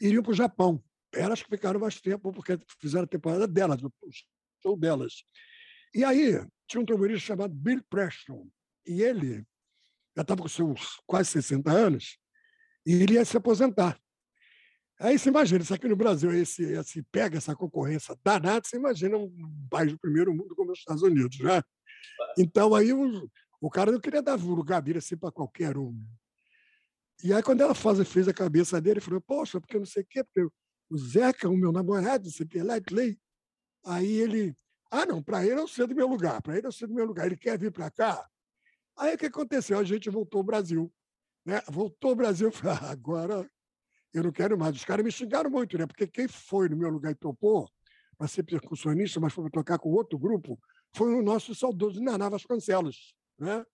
Iriam 0.00 0.22
para 0.22 0.32
o 0.32 0.34
Japão. 0.34 0.82
Elas 1.14 1.42
que 1.42 1.48
ficaram 1.48 1.78
mais 1.78 2.00
tempo, 2.00 2.32
porque 2.32 2.58
fizeram 2.80 3.04
a 3.04 3.08
temporada 3.08 3.46
delas, 3.46 3.80
o 3.82 3.92
show 4.60 4.76
delas. 4.76 5.24
E 5.94 6.02
aí 6.04 6.44
tinha 6.66 6.80
um 6.80 6.84
trombonista 6.84 7.20
chamado 7.20 7.54
Bill 7.54 7.84
Preston. 7.88 8.48
E 8.84 9.02
ele 9.02 9.46
já 10.16 10.22
estava 10.22 10.42
com 10.42 10.48
seus 10.48 11.00
quase 11.06 11.30
60 11.30 11.70
anos 11.70 12.18
e 12.84 12.94
ele 12.94 13.14
ia 13.14 13.24
se 13.24 13.36
aposentar. 13.36 14.00
Aí 15.02 15.18
você 15.18 15.30
imagina, 15.30 15.62
isso 15.62 15.72
aqui 15.72 15.88
no 15.88 15.96
Brasil, 15.96 16.30
esse, 16.30 16.62
esse 16.62 17.02
pega 17.04 17.38
essa 17.38 17.56
concorrência 17.56 18.14
danada, 18.22 18.60
você 18.62 18.76
imagina 18.76 19.16
um 19.16 19.66
país 19.70 19.90
do 19.92 19.98
primeiro 19.98 20.34
mundo 20.34 20.54
como 20.54 20.72
os 20.72 20.78
Estados 20.78 21.02
Unidos, 21.02 21.38
né? 21.40 21.62
Então 22.36 22.74
aí 22.74 22.92
o, 22.92 23.26
o 23.62 23.70
cara 23.70 23.90
não 23.90 23.98
queria 23.98 24.20
dar 24.20 24.34
lugar 24.34 24.82
dele 24.82 24.98
assim 24.98 25.16
para 25.16 25.32
qualquer 25.32 25.78
um. 25.78 25.98
E 27.24 27.32
aí 27.32 27.42
quando 27.42 27.62
ela 27.62 27.74
faz, 27.74 28.06
fez 28.06 28.28
a 28.28 28.34
cabeça 28.34 28.78
dele, 28.78 28.98
ele 28.98 29.00
falou, 29.00 29.22
poxa, 29.22 29.58
porque 29.58 29.78
não 29.78 29.86
sei 29.86 30.02
o 30.02 30.06
quê, 30.06 30.22
porque 30.22 30.46
o 30.90 30.98
Zeca, 30.98 31.48
o 31.48 31.56
meu 31.56 31.72
namorado, 31.72 32.24
não 32.24 32.30
sei 32.30 32.44
o 32.44 32.48
quê, 32.48 32.62
Ledley. 32.62 33.18
Aí 33.86 34.16
ele, 34.16 34.54
ah, 34.90 35.06
não, 35.06 35.22
para 35.22 35.46
ele 35.46 35.60
eu 35.60 35.66
sei 35.66 35.86
do 35.86 35.94
meu 35.94 36.08
lugar, 36.08 36.42
para 36.42 36.58
ele 36.58 36.66
eu 36.66 36.72
sei 36.72 36.86
do 36.86 36.92
meu 36.92 37.06
lugar, 37.06 37.24
ele 37.24 37.38
quer 37.38 37.58
vir 37.58 37.72
para 37.72 37.90
cá. 37.90 38.28
Aí 38.98 39.14
o 39.14 39.18
que 39.18 39.26
aconteceu? 39.26 39.78
A 39.78 39.84
gente 39.84 40.10
voltou 40.10 40.40
ao 40.40 40.44
Brasil. 40.44 40.92
Né? 41.42 41.62
Voltou 41.70 42.10
ao 42.10 42.16
Brasil, 42.16 42.50
ah, 42.64 42.90
agora 42.90 43.50
eu 44.12 44.24
não 44.24 44.32
quero 44.32 44.58
mais. 44.58 44.76
Os 44.76 44.84
caras 44.84 45.04
me 45.04 45.10
xingaram 45.10 45.50
muito, 45.50 45.78
né? 45.78 45.86
Porque 45.86 46.06
quem 46.06 46.26
foi 46.28 46.68
no 46.68 46.76
meu 46.76 46.90
lugar 46.90 47.12
e 47.12 47.14
topou 47.14 47.68
para 48.18 48.28
ser 48.28 48.42
percussionista, 48.42 49.18
mas 49.18 49.32
foi 49.32 49.48
tocar 49.50 49.78
com 49.78 49.90
outro 49.90 50.18
grupo, 50.18 50.60
foi 50.94 51.14
o 51.14 51.22
nosso 51.22 51.54
saudoso 51.54 52.02
Naná 52.02 52.28
Vasconcelos. 52.28 53.14
Né? 53.38 53.64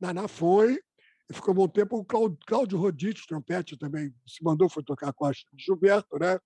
Naná 0.00 0.26
foi, 0.26 0.80
ficou 1.32 1.52
um 1.52 1.58
bom 1.58 1.68
tempo. 1.68 1.98
O 1.98 2.04
Cláudio 2.04 2.78
Rodite, 2.78 3.26
trompete, 3.26 3.76
também 3.76 4.12
se 4.26 4.42
mandou, 4.42 4.68
foi 4.68 4.82
tocar 4.82 5.12
com 5.12 5.26
a 5.26 5.32
Gilberto, 5.56 6.18
né? 6.18 6.38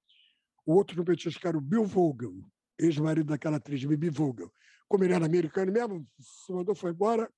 O 0.66 0.74
outro 0.74 0.94
trompetista 0.94 1.40
que 1.40 1.48
era 1.48 1.56
o 1.56 1.60
Bill 1.60 1.84
Vogel, 1.84 2.34
ex-marido 2.78 3.28
daquela 3.28 3.56
atriz, 3.56 3.82
Bibi 3.82 4.10
Vogel. 4.10 4.52
como 4.86 5.04
ele 5.04 5.14
era 5.14 5.24
americano 5.24 5.72
mesmo, 5.72 6.06
se 6.20 6.52
mandou, 6.52 6.74
foi 6.74 6.90
embora. 6.90 7.30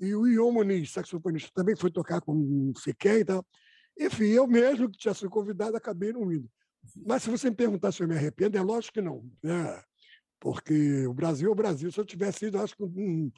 E 0.00 0.14
o 0.14 0.26
Ion 0.26 0.50
Muniz, 0.50 0.90
saxofonista, 0.90 1.50
também 1.54 1.76
foi 1.76 1.90
tocar 1.90 2.20
com 2.22 2.34
não 2.34 2.74
sei 2.74 2.94
quem 2.94 3.18
e 3.18 3.24
tal. 3.24 3.46
Enfim, 3.98 4.26
eu 4.26 4.46
mesmo, 4.46 4.90
que 4.90 4.98
tinha 4.98 5.14
sido 5.14 5.30
convidado, 5.30 5.76
acabei 5.76 6.12
não 6.12 6.32
indo. 6.32 6.50
Mas 7.06 7.22
se 7.22 7.30
você 7.30 7.50
me 7.50 7.56
perguntar 7.56 7.92
se 7.92 8.02
eu 8.02 8.08
me 8.08 8.16
arrependo, 8.16 8.56
é 8.56 8.62
lógico 8.62 8.94
que 8.94 9.02
não. 9.02 9.24
Né? 9.42 9.82
Porque 10.40 11.06
o 11.06 11.14
Brasil 11.14 11.48
é 11.48 11.52
o 11.52 11.56
Brasil. 11.56 11.90
Se 11.92 12.00
eu 12.00 12.04
tivesse 12.04 12.46
ido, 12.46 12.58
acho 12.58 12.76
que 12.76 12.82
um, 12.82 13.30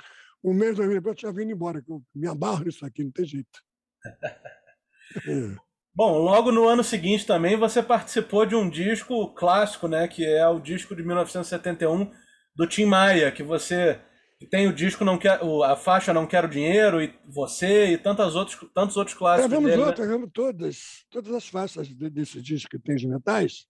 um 0.43 0.55
mês 0.55 0.77
depois 0.77 1.05
eu 1.05 1.15
tinha 1.15 1.33
vindo 1.33 1.53
embora. 1.53 1.83
Que 1.83 1.91
eu 1.91 2.03
me 2.15 2.27
amarro 2.27 2.65
nisso 2.65 2.85
aqui, 2.87 3.05
não 3.05 3.11
tem 3.11 3.25
jeito. 3.25 3.61
é. 5.29 5.65
Bom, 5.97 6.19
logo 6.19 6.51
no 6.51 6.67
ano 6.67 6.83
seguinte 6.83 7.25
também 7.25 7.57
você 7.57 7.81
participou 7.81 8.45
de 8.45 8.57
um 8.57 8.69
disco 8.69 9.33
clássico, 9.35 9.87
né? 9.87 10.09
Que 10.09 10.27
é 10.27 10.47
o 10.49 10.59
disco 10.59 10.97
de 10.97 11.05
1971 11.05 12.11
do 12.57 12.67
Tim 12.67 12.85
Maia, 12.85 13.31
que 13.31 13.45
você 13.45 14.01
tem 14.45 14.67
o 14.67 14.75
disco 14.75 15.05
não 15.05 15.19
quer, 15.19 15.41
a 15.65 15.77
faixa 15.77 16.13
Não 16.13 16.27
Quero 16.27 16.49
Dinheiro 16.49 17.03
e 17.03 17.15
você 17.27 17.93
e 17.93 17.99
tantos 17.99 18.35
outros, 18.35 18.59
tantos 18.75 18.97
outros 18.97 19.17
clássicos. 19.17 19.49
Gravamos 19.49 19.71
dele, 19.71 19.83
outras, 19.83 19.99
né? 20.01 20.07
gravamos 20.07 20.31
todas, 20.33 21.05
todas 21.11 21.35
as 21.35 21.49
faixas 21.49 21.89
desse 21.89 22.41
disco 22.41 22.71
que 22.71 22.79
tem 22.79 22.97
de 22.97 23.07
metais, 23.07 23.67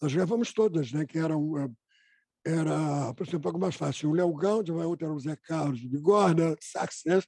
nós 0.00 0.14
gravamos 0.14 0.52
todas, 0.52 0.92
né? 0.92 1.04
Que 1.04 1.18
eram 1.18 1.58
eh, 1.58 1.68
era, 2.46 3.12
por 3.14 3.26
exemplo, 3.26 3.48
algumas 3.48 3.74
faixas. 3.74 4.04
O 4.04 4.12
Léo 4.12 4.32
Gaundi, 4.34 4.72
uma 4.72 4.86
outra 4.86 5.06
era 5.06 5.14
o 5.14 5.18
Zé 5.18 5.36
Carlos 5.36 5.80
de 5.80 5.88
Bigorna, 5.88 6.56
sax, 6.60 7.02
né? 7.04 7.20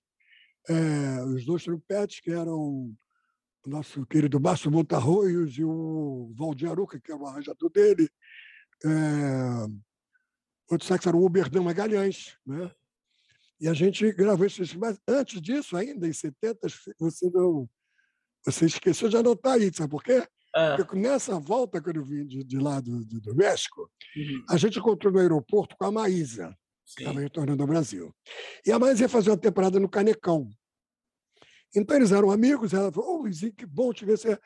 É, 0.69 1.25
os 1.25 1.45
dois 1.45 1.65
trompetes, 1.65 2.21
que 2.21 2.31
eram 2.31 2.95
o 3.65 3.69
nosso 3.69 4.07
querido 4.07 4.41
Márcio 4.41 4.71
Montarroios 4.71 5.59
e 5.59 5.65
o 5.65 6.33
Valdir 6.37 6.71
Aruca, 6.71 7.01
que 7.01 7.13
era 7.13 7.21
o 7.21 7.27
arranjador 7.27 7.71
dele. 7.71 8.09
É, 8.85 8.89
outro 10.71 10.87
sax 10.87 11.07
era 11.07 11.17
o 11.17 11.25
Uberdão 11.25 11.65
Magalhães, 11.65 12.37
né? 12.47 12.71
E 13.61 13.69
a 13.69 13.75
gente 13.75 14.11
gravou 14.13 14.47
esse 14.47 14.63
disco. 14.63 14.79
Mas 14.79 14.99
antes 15.07 15.41
disso, 15.41 15.77
ainda 15.77 16.09
em 16.09 16.13
70, 16.13 16.69
você 16.99 17.31
não. 17.31 17.69
Você 18.45 18.65
esqueceu 18.65 19.09
de 19.09 19.19
anotar 19.19 19.55
aí, 19.55 19.71
sabe 19.75 19.91
por 19.91 20.03
quê? 20.03 20.27
Ah, 20.55 20.75
Porque 20.77 20.97
nessa 20.97 21.39
volta 21.39 21.81
que 21.81 21.91
eu 21.91 22.05
vim 22.05 22.27
de, 22.27 22.43
de 22.43 22.59
lá 22.59 22.81
do, 22.81 23.05
do, 23.05 23.37
México, 23.37 23.83
uhum, 24.17 24.45
a 24.49 24.57
gente 24.57 24.79
encontrou 24.79 25.13
no 25.13 25.19
aeroporto 25.19 25.77
com 25.77 25.85
a 25.85 25.93
Maísa, 25.93 26.57
que 26.87 27.03
estava 27.03 27.19
sim. 27.19 27.25
retornando 27.25 27.63
ao 27.63 27.69
Brasil. 27.69 28.15
E 28.67 28.73
a 28.73 28.79
Maísa 28.79 29.03
ia 29.03 29.09
fazer 29.11 29.31
uma 29.31 29.37
temporada 29.37 29.79
no 29.79 29.91
Canecão. 29.91 30.51
Então 31.77 31.97
eles 31.97 32.13
eram 32.13 32.31
amigos, 32.31 32.73
ela 32.73 32.91
falou, 32.91 33.19
ô 33.19 33.23
Luizinho, 33.23 33.53
que 33.53 33.67
bom 33.67 33.93
te 33.93 34.07
ver. 34.07 34.19
Você, 34.19 34.39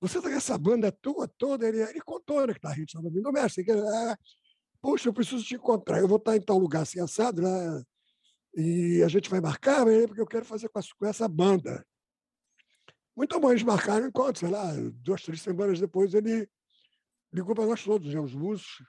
você 0.00 0.22
tá 0.22 0.30
com 0.30 0.36
essa 0.36 0.56
banda 0.56 0.92
tua 0.92 1.26
toda. 1.26 1.68
Ele, 1.68 1.82
ele 1.82 2.00
contou 2.00 2.46
né, 2.46 2.54
que 2.54 2.60
tá, 2.60 2.70
a 2.70 2.74
gente 2.74 2.88
estava 2.88 3.10
vindo 3.10 3.24
do 3.24 3.32
México. 3.32 3.64
Que, 3.64 3.72
ah, 3.72 4.16
Poxa, 4.82 5.08
eu 5.08 5.12
preciso 5.12 5.44
te 5.44 5.54
encontrar. 5.54 6.00
Eu 6.00 6.08
vou 6.08 6.18
estar 6.18 6.36
em 6.36 6.40
tal 6.40 6.58
lugar 6.58 6.82
assim, 6.82 6.98
assado, 6.98 7.40
né? 7.40 7.82
E 8.54 9.02
a 9.02 9.08
gente 9.08 9.30
vai 9.30 9.40
marcar, 9.40 9.84
né, 9.86 10.06
porque 10.06 10.20
eu 10.20 10.26
quero 10.26 10.44
fazer 10.44 10.68
com, 10.68 10.78
essa- 11.06 11.28
banda. 11.28 11.86
Muito 13.16 13.38
bom, 13.38 13.50
eles 13.50 13.62
marcaram 13.62 14.06
enquanto, 14.06 14.38
sei 14.40 14.48
lá, 14.48 14.72
duas, 14.94 15.22
três 15.22 15.40
semanas 15.42 15.78
depois 15.80 16.14
ele 16.14 16.48
ligou 17.32 17.54
para 17.54 17.66
nós 17.66 17.82
todos, 17.84 18.12
né, 18.12 18.20
os 18.20 18.34
músicos, 18.34 18.84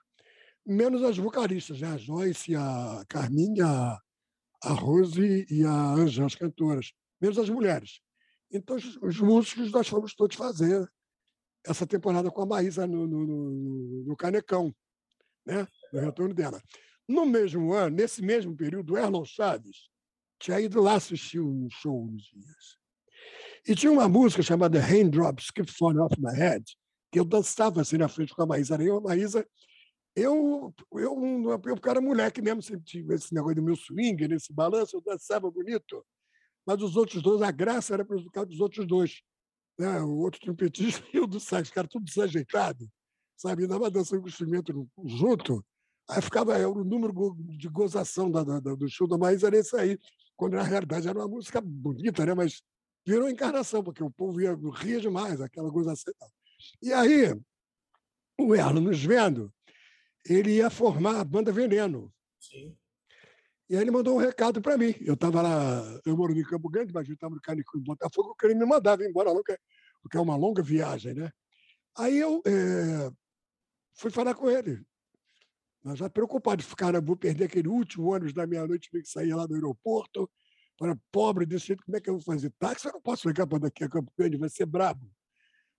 menos 0.66 1.02
as 1.02 1.16
vocalistas, 1.18 1.80
né, 1.80 1.88
a 1.88 1.96
Joyce, 1.96 2.54
a 2.56 3.04
Carminha, 3.08 3.66
a- 3.66 4.00
a 4.64 4.72
Rose 4.72 5.46
e 5.50 5.64
a 5.64 5.72
Anja, 5.92 6.24
as 6.24 6.34
cantoras, 6.34 6.92
menos 7.20 7.38
as 7.38 7.48
mulheres. 7.50 8.00
Então, 8.50 8.76
os, 8.76 8.96
os 9.02 9.20
músicos 9.20 9.70
nós 9.70 9.88
fomos 9.88 10.14
todos 10.14 10.36
fazer 10.36 10.88
essa 11.66 11.86
temporada 11.86 12.30
com 12.30 12.42
a 12.42 12.46
Maísa 12.46 12.86
no, 12.86 13.06
no, 13.06 13.26
no- 13.26 14.04
no 14.06 14.16
Canecão, 14.16 14.74
né, 15.46 15.66
no 15.92 16.00
retorno 16.00 16.34
dela. 16.34 16.62
No 17.08 17.26
mesmo 17.26 17.72
ano, 17.72 17.96
nesse 17.96 18.22
mesmo 18.22 18.56
período, 18.56 18.96
Erlon 18.96 19.24
Chaves 19.24 19.88
tinha 20.38 20.60
ido 20.60 20.80
lá 20.80 20.94
assistir 20.94 21.40
um 21.40 21.68
show 21.70 22.06
nos 22.06 22.24
dias. 22.24 22.78
E 23.66 23.74
tinha 23.74 23.92
uma 23.92 24.08
música 24.08 24.42
chamada 24.42 24.80
Raindrops 24.80 25.50
Keep 25.50 25.70
Falling 25.72 25.98
Off 25.98 26.14
My 26.20 26.34
Head, 26.34 26.64
que 27.10 27.18
eu 27.18 27.24
dançava 27.24 27.80
assim 27.80 27.96
na 27.96 28.08
frente 28.08 28.34
com 28.34 28.42
a 28.42 28.46
Maísa. 28.46 28.76
Eu, 28.82 28.98
a 28.98 29.00
Maísa, 29.00 29.46
eu, 30.14 30.74
eu, 30.92 31.00
eu, 31.00 31.62
eu 31.64 31.90
era 31.90 32.00
moleque 32.00 32.42
mesmo, 32.42 32.62
sempre 32.62 32.84
tive 32.84 33.14
esse 33.14 33.34
negócio 33.34 33.56
do 33.56 33.62
meu 33.62 33.76
swing, 33.76 34.28
nesse 34.28 34.52
balanço, 34.52 34.96
eu 34.96 35.00
dançava 35.00 35.50
bonito. 35.50 36.04
Mas 36.66 36.82
os 36.82 36.96
outros 36.96 37.22
dois, 37.22 37.42
a 37.42 37.50
graça 37.50 37.94
era 37.94 38.04
para 38.04 38.16
causa 38.32 38.48
dos 38.48 38.60
outros 38.60 38.86
dois. 38.86 39.22
Né? 39.78 40.00
O 40.00 40.18
outro 40.18 40.40
trompetista 40.40 41.04
e 41.12 41.20
o 41.20 41.26
do 41.26 41.40
sax, 41.40 41.70
cara, 41.70 41.88
tudo 41.88 42.04
desajeitado, 42.04 42.86
sabe? 43.36 43.62
Ainda 43.62 43.90
dançando 43.90 44.20
com 44.20 44.26
o 44.26 44.30
instrumento 44.30 44.88
junto. 45.04 45.64
Aí 46.08 46.20
ficava 46.20 46.56
era 46.56 46.68
o 46.68 46.84
número 46.84 47.34
de 47.56 47.68
gozação 47.68 48.30
da, 48.30 48.42
da- 48.44 48.60
do 48.60 48.88
show 48.88 49.08
da 49.08 49.16
Maísa 49.16 49.46
era 49.46 49.56
esse 49.56 49.74
aí, 49.76 49.98
quando 50.36 50.54
na 50.54 50.62
realidade 50.62 51.08
era 51.08 51.18
uma 51.18 51.28
música 51.28 51.60
bonita, 51.60 52.26
né? 52.26 52.34
mas 52.34 52.62
virou 53.06 53.28
encarnação, 53.28 53.82
porque 53.82 54.02
o 54.02 54.10
povo 54.10 54.40
ia, 54.40 54.54
ria 54.74 55.00
demais, 55.00 55.40
aquela 55.40 55.70
gozação 55.70 56.12
e 56.12 56.16
tal. 56.18 56.30
E 56.82 56.92
aí, 56.92 57.40
o 58.38 58.54
Erlo 58.54 58.80
nos 58.80 59.02
vendo, 59.02 59.52
ele 60.26 60.56
ia 60.56 60.70
formar 60.70 61.20
a 61.20 61.24
banda 61.24 61.52
Veneno. 61.52 62.12
sim. 62.40 62.76
E 63.68 63.74
aí 63.76 63.80
ele 63.82 63.90
mandou 63.90 64.14
um 64.14 64.20
recado 64.20 64.60
para 64.60 64.76
mim. 64.76 64.94
Eu 65.00 65.14
estava 65.14 65.40
lá, 65.40 65.82
eu 66.04 66.14
moro 66.14 66.38
em 66.38 66.42
Campo 66.44 66.68
Grande, 66.68 66.92
mas 66.92 67.08
eu 67.08 67.14
estava 67.14 67.34
no 67.34 67.40
Canico 67.40 67.78
em 67.78 67.82
Botafogo, 67.82 68.34
que 68.38 68.46
ele 68.46 68.54
me 68.54 68.66
mandava 68.66 69.02
embora, 69.02 69.30
logo, 69.30 69.42
porque 70.02 70.18
é 70.18 70.20
uma 70.20 70.36
longa 70.36 70.62
viagem, 70.62 71.14
né? 71.14 71.32
Aí 71.96 72.18
eu 72.18 72.42
eh, 72.46 73.10
fui 73.94 74.10
falar 74.10 74.34
com 74.34 74.50
ele. 74.50 74.84
Mas 75.84 75.98
já 75.98 76.08
preocupado, 76.08 76.64
cara, 76.76 76.98
vou 76.98 77.14
perder 77.14 77.44
aquele 77.44 77.68
último 77.68 78.10
ônibus 78.10 78.32
da 78.32 78.46
meia-noite, 78.46 78.88
que 78.90 79.04
sair 79.04 79.34
lá 79.34 79.46
do 79.46 79.54
aeroporto. 79.54 80.30
Para 80.78 80.98
pobre 81.12 81.44
desse 81.44 81.66
jeito, 81.66 81.84
como 81.84 81.96
é 81.96 82.00
que 82.00 82.08
eu 82.08 82.14
vou 82.14 82.22
fazer 82.22 82.50
táxi? 82.58 82.88
Eu 82.88 82.94
não 82.94 83.02
posso 83.02 83.28
ligar 83.28 83.46
para 83.46 83.58
daqui 83.58 83.84
a 83.84 83.88
Campo 83.88 84.10
Grande, 84.18 84.38
vai 84.38 84.48
ser 84.48 84.66
brabo. 84.66 85.08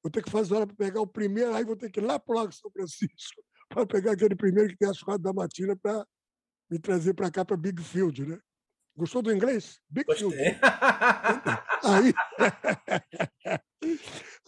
Vou 0.01 0.11
ter 0.11 0.23
que 0.23 0.29
fazer 0.29 0.53
hora 0.53 0.67
para 0.67 0.75
pegar 0.75 1.01
o 1.01 1.07
primeiro, 1.07 1.53
aí 1.53 1.65
vou 1.65 1.75
ter 1.75 1.89
que 1.89 1.99
ir 1.99 2.03
lá 2.03 2.19
para 2.19 2.33
o 2.33 2.37
Lago 2.37 2.51
São 2.53 2.69
Francisco 2.71 3.43
para 3.67 3.85
pegar 3.85 4.11
aquele 4.11 4.35
primeiro 4.35 4.69
que 4.69 4.77
tem 4.77 4.87
às 4.87 5.01
quatro 5.01 5.23
da 5.23 5.33
matina 5.33 5.75
para 5.75 6.05
me 6.69 6.77
trazer 6.79 7.15
para 7.15 7.31
cá, 7.31 7.43
para 7.43 7.57
Big 7.57 7.81
Field, 7.81 8.25
né? 8.25 8.39
Gostou 8.95 9.23
do 9.23 9.33
inglês? 9.33 9.81
Big 9.89 10.05
Field. 10.15 10.35
Gostei. 10.35 10.59
Aí, 11.83 12.13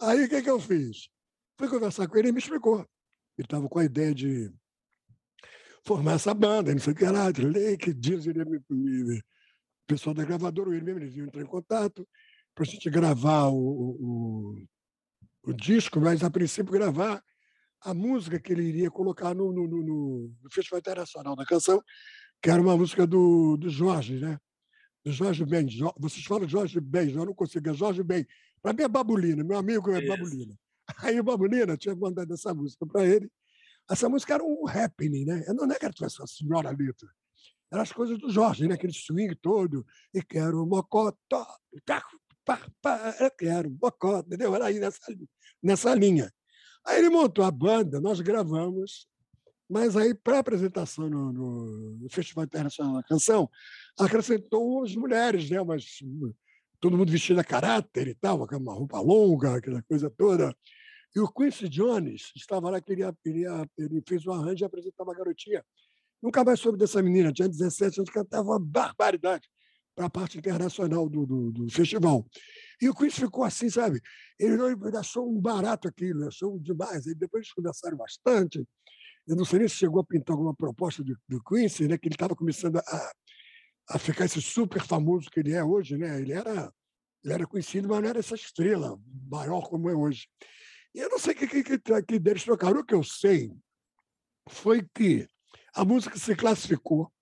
aí 0.00 0.24
o 0.24 0.28
que, 0.28 0.42
que 0.42 0.50
eu 0.50 0.58
fiz? 0.58 1.08
Fui 1.56 1.68
conversar 1.68 2.08
com 2.08 2.18
ele 2.18 2.30
e 2.30 2.32
me 2.32 2.38
explicou. 2.38 2.80
Ele 3.36 3.46
estava 3.46 3.68
com 3.68 3.78
a 3.78 3.84
ideia 3.84 4.12
de 4.12 4.52
formar 5.84 6.12
essa 6.14 6.34
banda, 6.34 6.72
não 6.72 6.80
sei 6.80 6.92
o 6.92 6.96
que 6.96 7.04
lá, 7.04 7.32
que 7.32 7.94
dias 7.94 8.26
ele 8.26 8.44
me, 8.44 8.60
me- 8.70 9.18
o 9.18 9.22
pessoal 9.86 10.14
da 10.14 10.24
gravadora, 10.24 10.70
ele 10.74 10.84
mesmo, 10.84 11.00
eles 11.00 11.16
iam 11.16 11.26
entrar 11.26 11.42
em 11.42 11.46
contato 11.46 12.06
para 12.54 12.64
a 12.64 12.66
gente 12.66 12.90
gravar 12.90 13.46
o, 13.48 13.56
o, 13.56 14.58
o- 15.46 15.52
disco, 15.54 16.00
mas 16.00 16.22
a 16.22 16.30
princípio 16.30 16.72
gravar 16.72 17.22
a 17.80 17.94
música 17.94 18.38
que 18.38 18.52
ele 18.52 18.64
iria 18.64 18.90
colocar 18.90 19.34
no, 19.34 19.52
no, 19.52 19.66
no- 19.66 19.82
no- 19.82 20.50
Festival 20.50 20.78
Internacional 20.80 21.34
da 21.36 21.46
Canção, 21.46 21.82
que 22.42 22.50
era 22.50 22.60
uma 22.60 22.76
música 22.76 23.06
do, 23.06 23.56
do 23.56 23.70
Jorge, 23.70 24.18
né? 24.18 24.38
Do 25.04 25.12
Jorge 25.12 25.44
Ben. 25.46 25.66
Jo- 25.66 25.94
Vocês 25.98 26.24
falam 26.24 26.48
Jorge 26.48 26.80
Ben, 26.80 27.10
eu 27.10 27.24
não 27.24 27.32
consigo, 27.34 27.68
é 27.70 27.72
Jorge 27.74 28.02
Ben. 28.02 28.26
Para 28.60 28.72
mim 28.72 28.82
é 28.82 28.88
Babulina, 28.88 29.42
meu 29.44 29.56
amigo 29.56 29.90
é. 29.92 29.98
Babulina. 30.08 30.54
Aí 30.98 31.18
o 31.20 31.24
Babulina 31.24 31.76
tinha 31.76 31.94
mandado 31.94 32.32
essa 32.34 32.52
música 32.52 32.84
para 32.86 33.06
ele. 33.06 33.30
Essa 33.90 34.08
música 34.08 34.34
era 34.34 34.44
um 34.44 34.66
happening, 34.68 35.24
né? 35.24 35.44
Não 35.48 35.70
é 35.70 35.78
que 35.78 35.90
tivesse 35.90 36.20
uma 36.20 36.26
senhora 36.26 36.70
letra. 36.70 37.08
Eram 37.70 37.82
as 37.82 37.92
coisas 37.92 38.18
do 38.18 38.30
Jorge, 38.30 38.66
né? 38.66 38.74
aquele 38.74 38.92
swing 38.92 39.34
todo. 39.36 39.84
E 40.14 40.22
quero 40.22 40.66
mocotó, 40.66 41.46
caco, 41.84 42.18
pá, 42.44 43.14
eu 43.20 43.30
quero 43.30 43.70
mocotó, 43.70 44.20
entendeu? 44.20 44.54
Era 44.54 44.66
aí 44.66 44.78
nessa, 44.78 45.00
nessa 45.62 45.94
linha. 45.94 46.32
Aí 46.86 46.98
ele 46.98 47.10
montou 47.10 47.44
a 47.44 47.50
banda, 47.50 48.00
nós 48.00 48.20
gravamos, 48.20 49.06
mas 49.68 49.96
aí, 49.96 50.14
para 50.14 50.36
a 50.36 50.40
apresentação 50.40 51.10
no, 51.10 51.32
no- 51.32 52.08
Festival 52.10 52.44
Internacional 52.44 52.94
da 52.94 53.02
Canção, 53.02 53.50
acrescentou 53.98 54.82
as 54.82 54.94
mulheres, 54.96 55.50
né? 55.50 55.62
Mas 55.62 55.84
todo 56.80 56.96
mundo 56.96 57.12
vestido 57.12 57.38
a 57.40 57.44
caráter 57.44 58.08
e 58.08 58.14
tal, 58.14 58.46
uma 58.50 58.72
roupa 58.72 58.98
longa, 59.00 59.56
aquela 59.56 59.82
coisa 59.82 60.08
toda. 60.08 60.56
E 61.14 61.20
o 61.20 61.28
Quincy 61.28 61.68
Jones 61.68 62.32
estava 62.36 62.70
lá, 62.70 62.80
queria, 62.80 63.14
queria, 63.22 63.66
ele 63.76 64.02
fez 64.06 64.26
um 64.26 64.32
arranjo 64.32 64.62
e 64.62 64.66
apresentava 64.66 65.10
uma 65.10 65.16
garotinha. 65.16 65.64
Nunca 66.22 66.44
mais 66.44 66.60
soube 66.60 66.78
dessa 66.78 67.02
menina, 67.02 67.32
tinha 67.32 67.48
17 67.48 68.00
anos, 68.00 68.10
cantava 68.10 68.48
uma 68.48 68.60
barbaridade 68.60 69.48
para 69.94 70.06
a 70.06 70.10
parte 70.10 70.38
internacional 70.38 71.08
do, 71.08 71.26
do, 71.26 71.50
do 71.50 71.70
festival. 71.70 72.24
E 72.80 72.88
o 72.88 72.94
Quincy 72.94 73.22
ficou 73.22 73.42
assim, 73.42 73.68
sabe? 73.68 74.00
Ele, 74.38 74.56
não- 74.56 74.68
ele 74.68 74.96
achou 74.96 75.28
um 75.28 75.40
barato 75.40 75.88
aquilo, 75.88 76.26
achou 76.28 76.58
demais. 76.60 77.06
Aí 77.06 77.14
depois 77.14 77.42
eles 77.42 77.52
conversaram 77.52 77.96
bastante. 77.96 78.64
Eu 79.26 79.34
não 79.36 79.44
sei 79.44 79.58
nem 79.58 79.68
se 79.68 79.74
chegou 79.74 80.00
a 80.00 80.04
pintar 80.04 80.34
alguma 80.34 80.54
proposta 80.54 81.02
do, 81.02 81.16
do 81.28 81.42
Quincy, 81.42 81.88
né? 81.88 81.98
que 81.98 82.06
ele 82.06 82.14
estava 82.14 82.36
começando 82.36 82.76
a, 82.78 83.12
a 83.90 83.98
ficar 83.98 84.24
esse 84.24 84.40
super 84.40 84.82
famoso 84.82 85.28
que 85.30 85.40
ele 85.40 85.52
é 85.52 85.64
hoje. 85.64 85.98
Né? 85.98 86.20
Ele, 86.20 86.32
era, 86.32 86.72
ele 87.24 87.34
era 87.34 87.46
conhecido, 87.46 87.88
mas 87.88 88.00
não 88.00 88.08
era 88.08 88.20
essa 88.20 88.36
estrela 88.36 88.96
maior 89.28 89.68
como 89.68 89.90
é 89.90 89.94
hoje. 89.94 90.28
E 90.94 91.00
eu 91.00 91.08
não 91.08 91.18
sei 91.18 91.34
o 91.34 91.36
que, 91.36 91.62
que, 91.62 91.78
que, 92.02 92.18
deles 92.18 92.44
trocaram. 92.44 92.80
O 92.80 92.84
que 92.84 92.94
eu 92.94 93.04
sei 93.04 93.52
foi 94.48 94.86
que 94.94 95.28
a 95.74 95.84
música 95.84 96.18
se 96.18 96.34
classificou, 96.34 97.12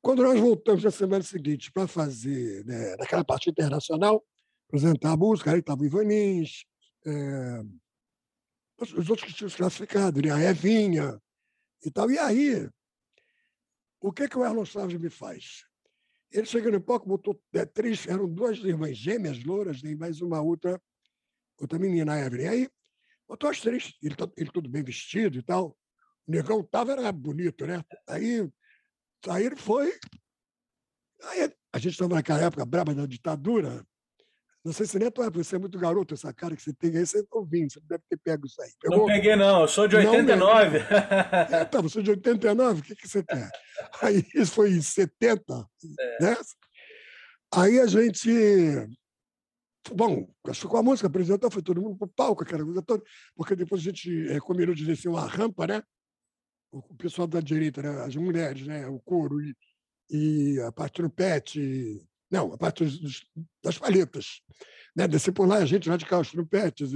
Quando 0.00 0.22
nós 0.24 0.38
voltamos 0.38 0.82
na 0.82 0.90
semana 0.90 1.22
seguinte 1.22 1.70
para 1.70 1.86
fazer, 1.86 2.64
né, 2.66 2.96
naquela 2.96 3.24
parte 3.24 3.48
internacional, 3.48 4.24
apresentar 4.68 5.12
a 5.12 5.16
música, 5.16 5.52
aí 5.52 5.60
estava 5.60 5.80
o 5.80 5.84
Ivanins, 5.84 6.64
é, 7.06 7.62
os 8.80 9.08
outros 9.08 9.22
que 9.22 9.32
tinham 9.32 9.48
se 9.48 9.56
classificado, 9.56 10.20
né, 10.20 10.32
a 10.32 10.50
Evinha 10.50 11.20
e 11.84 11.90
tal. 11.90 12.10
E 12.10 12.18
aí, 12.18 12.68
o 14.00 14.12
que, 14.12 14.28
que 14.28 14.36
o 14.36 14.44
Erlon 14.44 14.64
Chaves 14.64 14.98
me 14.98 15.08
faz? 15.08 15.64
Ele 16.32 16.46
chega 16.46 16.70
no 16.70 16.80
palco, 16.80 17.08
botou 17.08 17.40
é, 17.52 17.64
três, 17.64 18.06
eram 18.06 18.28
duas 18.28 18.58
irmãs 18.58 18.96
gêmeas, 18.96 19.44
louras, 19.44 19.82
nem 19.82 19.94
mais 19.94 20.20
uma 20.20 20.40
outra, 20.40 20.82
outra 21.64 21.78
menina, 21.78 22.14
a 22.14 22.20
Evelyn. 22.20 22.48
Aí, 22.48 22.68
botou 23.28 23.50
as 23.50 23.60
três, 23.60 23.92
ele, 24.02 24.14
ele 24.36 24.50
todo 24.50 24.68
bem 24.68 24.82
vestido 24.82 25.38
e 25.38 25.42
tal. 25.42 25.76
O 26.26 26.30
negão 26.30 26.62
tava, 26.62 26.92
era 26.92 27.10
bonito, 27.10 27.66
né? 27.66 27.82
Aí, 28.08 28.48
aí 29.28 29.46
ele 29.46 29.56
foi. 29.56 29.92
Aí, 31.24 31.52
a 31.72 31.78
gente 31.78 31.92
estava 31.92 32.14
naquela 32.14 32.42
época 32.42 32.66
braba 32.66 32.94
da 32.94 33.06
ditadura, 33.06 33.84
não 34.64 34.72
sei 34.72 34.86
se 34.86 34.96
nem 34.96 35.10
tu 35.10 35.22
é, 35.24 35.30
você 35.30 35.56
é 35.56 35.58
muito 35.58 35.76
garoto, 35.76 36.14
essa 36.14 36.32
cara 36.32 36.54
que 36.54 36.62
você 36.62 36.72
tem 36.72 36.96
aí, 36.96 37.04
você 37.04 37.18
está 37.18 37.36
ouvindo, 37.36 37.72
você 37.72 37.80
deve 37.80 38.02
ter 38.08 38.16
pego 38.16 38.46
isso 38.46 38.62
aí. 38.62 38.70
Pegou? 38.80 38.98
Não 38.98 39.06
peguei, 39.06 39.34
não, 39.34 39.62
eu 39.62 39.68
sou 39.68 39.88
de 39.88 39.96
89. 39.96 40.78
Não, 40.78 41.58
é, 41.58 41.64
tá, 41.64 41.80
você 41.80 41.98
é 41.98 42.02
de 42.02 42.10
89, 42.10 42.80
o 42.80 42.84
que, 42.84 42.94
que 42.94 43.08
você 43.08 43.24
tem? 43.24 43.42
Aí 44.00 44.24
isso 44.34 44.52
foi 44.52 44.70
em 44.70 44.80
70, 44.80 45.42
é. 45.98 46.24
né? 46.24 46.36
Aí 47.52 47.80
a 47.80 47.86
gente. 47.86 48.30
Bom, 49.90 50.32
com 50.68 50.76
a 50.76 50.82
música 50.82 51.08
apresentou, 51.08 51.50
foi 51.50 51.62
todo 51.62 51.82
mundo 51.82 51.96
para 51.96 52.06
o 52.06 52.10
palco, 52.10 52.42
aquela 52.42 52.64
coisa 52.64 52.82
toda, 52.82 53.02
porque 53.34 53.56
depois 53.56 53.80
a 53.80 53.84
gente 53.84 54.28
é, 54.28 54.38
combinou 54.38 54.74
de 54.74 54.86
descer 54.86 55.08
uma 55.08 55.26
rampa, 55.26 55.66
né? 55.66 55.82
O 56.70 56.94
pessoal 56.94 57.26
da 57.26 57.40
direita, 57.40 57.82
né? 57.82 58.02
as 58.02 58.14
mulheres, 58.16 58.66
né? 58.66 58.86
o 58.86 58.98
couro 59.00 59.42
e, 59.42 59.54
e 60.08 60.60
a 60.60 60.72
parte 60.72 60.94
trompete, 60.94 62.06
não, 62.30 62.52
a 62.52 62.56
parte 62.56 62.84
dos, 62.84 63.26
das 63.62 63.76
palhetas. 63.76 64.40
Né? 64.96 65.06
Descer 65.06 65.32
por 65.32 65.46
lá, 65.46 65.56
a 65.56 65.66
gente 65.66 65.90
radical, 65.90 66.20
os 66.20 66.30
trompetes, 66.30 66.92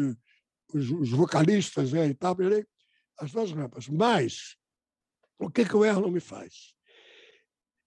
os, 0.72 0.90
os 0.90 1.10
vocalistas 1.10 1.92
né? 1.92 2.06
e 2.06 2.14
tal, 2.14 2.36
as 3.18 3.32
duas 3.32 3.52
rampas. 3.52 3.88
Mas, 3.88 4.56
o 5.38 5.50
que, 5.50 5.64
que 5.64 5.76
o 5.76 5.84
Erlon 5.84 6.10
me 6.10 6.20
faz? 6.20 6.74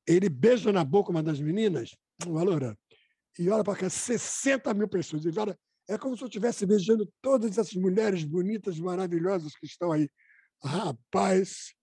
Ele 0.05 0.29
beija 0.29 0.71
na 0.71 0.83
boca 0.83 1.09
uma 1.09 1.23
das 1.23 1.39
meninas, 1.39 1.95
Valora, 2.23 2.77
e 3.37 3.49
olha 3.49 3.63
para 3.63 3.77
cá, 3.77 3.89
60 3.89 4.73
mil 4.73 4.87
pessoas. 4.87 5.25
Ele 5.25 5.39
olha, 5.39 5.57
é 5.87 5.97
como 5.97 6.15
se 6.15 6.23
eu 6.23 6.27
estivesse 6.27 6.65
beijando 6.65 7.11
todas 7.21 7.51
essas 7.51 7.73
mulheres 7.73 8.23
bonitas, 8.23 8.79
maravilhosas 8.79 9.55
que 9.55 9.65
estão 9.65 9.91
aí. 9.91 10.09
Rapaz, 10.63 11.73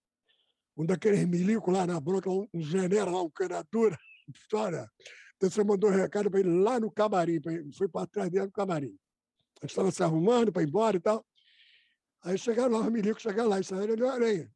um 0.76 0.84
daqueles 0.84 1.24
milicos 1.26 1.72
lá 1.72 1.86
na 1.86 1.98
bronca, 1.98 2.30
um 2.30 2.48
general, 2.60 3.26
um 3.26 3.30
canadura, 3.30 3.98
história. 4.34 4.88
Então 5.38 5.50
você 5.50 5.62
mandou 5.62 5.90
um 5.90 5.92
recado 5.92 6.30
para 6.30 6.40
ele 6.40 6.48
lá 6.48 6.80
no 6.80 6.90
camarim, 6.90 7.38
foi 7.76 7.86
para 7.86 8.06
trás 8.06 8.30
dele 8.30 8.46
no 8.46 8.52
camarim. 8.52 8.96
A 9.60 9.66
gente 9.66 9.70
estava 9.70 9.90
se 9.90 10.02
arrumando 10.02 10.50
para 10.50 10.62
ir 10.62 10.66
embora 10.66 10.96
e 10.96 11.00
tal. 11.00 11.26
Aí 12.22 12.38
chegaram 12.38 12.72
lá, 12.72 12.80
os 12.80 12.90
milicos 12.90 13.22
chegaram 13.22 13.50
lá 13.50 13.60
e 13.60 13.64
saíram 13.64 13.94
de 13.94 14.02
aranha. 14.02 14.50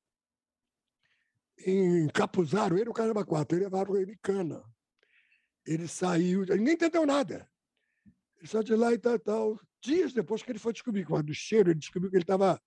Encapuzaram 1.67 2.79
ele, 2.79 2.89
o 2.89 2.95
caramba 2.95 3.27
quatro, 3.27 3.59
ele 3.59 3.65
levaram 3.65 3.95
ele 3.95 4.17
cana. 4.23 4.65
Ele 5.67 5.87
saiu, 5.87 6.45
nem 6.47 6.75
entendeu 6.75 7.07
nada. 7.07 7.49
Ele 8.39 8.49
saiu 8.49 8.63
de 8.63 8.75
lá 8.75 8.93
e 8.93 8.99
tal, 8.99 9.19
tal. 9.19 9.61
Dias 9.83 10.13
depois 10.13 10.43
que 10.43 10.51
ele 10.51 10.59
foi 10.59 10.73
descobrir, 10.73 11.05
com 11.05 11.23
do 11.23 11.35
cheiro, 11.35 11.71
ele 11.71 11.79
descobriu 11.79 12.11
que 12.11 12.17
ele 12.17 12.25
estava 12.25 12.61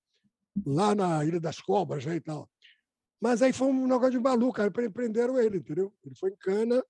lá 0.65 0.93
na 0.93 1.25
Ilha 1.25 1.39
das 1.39 1.60
Cobras 1.60 2.06
né, 2.06 2.15
e 2.15 2.21
tal. 2.21 2.49
Mas 3.21 3.41
aí 3.41 3.53
foi 3.53 3.67
um 3.67 3.88
negócio 3.88 4.12
de 4.12 4.19
maluco, 4.19 4.53
cara. 4.53 4.71
Prenderam 4.71 5.39
ele, 5.39 5.58
entendeu? 5.58 5.93
Ele 6.03 6.15
foi 6.15 6.32
em 6.32 6.36
cana 6.36 6.84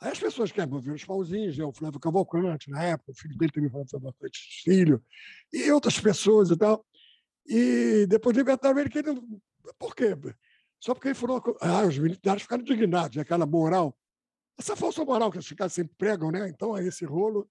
Aí 0.00 0.12
as 0.12 0.18
pessoas 0.18 0.52
querem 0.52 0.80
ver 0.80 0.92
os 0.92 1.04
pauzinhos, 1.04 1.58
né? 1.58 1.64
o 1.64 1.72
Flávio 1.72 1.98
Cavalcante, 1.98 2.70
na 2.70 2.82
época, 2.84 3.10
o 3.10 3.14
filho 3.14 3.36
dele 3.36 3.50
também 3.50 3.70
foi 3.70 4.00
bastante 4.00 4.62
filho, 4.62 5.02
e 5.52 5.70
outras 5.72 5.98
pessoas 5.98 6.50
e 6.50 6.56
tal. 6.56 6.86
E 7.44 8.06
depois 8.08 8.36
libertaram 8.36 8.78
ele, 8.78 8.88
que 8.88 8.98
ele. 8.98 9.20
Por 9.76 9.96
quê? 9.96 10.16
Só 10.78 10.94
porque 10.94 11.08
ele 11.08 11.14
falou. 11.14 11.42
Ah, 11.60 11.82
os 11.82 11.98
militares 11.98 12.42
ficaram 12.42 12.62
indignados, 12.62 13.16
né? 13.16 13.22
aquela 13.22 13.44
moral. 13.44 13.96
Essa 14.58 14.74
falsa 14.74 15.04
moral 15.04 15.30
que 15.30 15.38
os 15.38 15.52
caras 15.52 15.72
sempre 15.72 15.94
pregam, 15.96 16.30
né? 16.30 16.48
Então, 16.48 16.76
é 16.76 16.84
esse 16.84 17.04
rolo. 17.04 17.48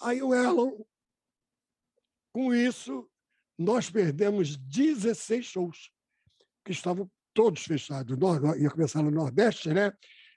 Aí 0.00 0.22
o 0.22 0.34
Erlon, 0.34 0.72
com 2.32 2.54
isso, 2.54 3.08
nós 3.58 3.90
perdemos 3.90 4.56
16 4.56 5.44
shows, 5.44 5.90
que 6.64 6.72
estavam 6.72 7.10
todos 7.34 7.64
fechados. 7.64 8.16
Nós, 8.16 8.40
ia 8.60 8.70
começar 8.70 9.02
no 9.02 9.10
Nordeste, 9.10 9.70
né? 9.70 9.92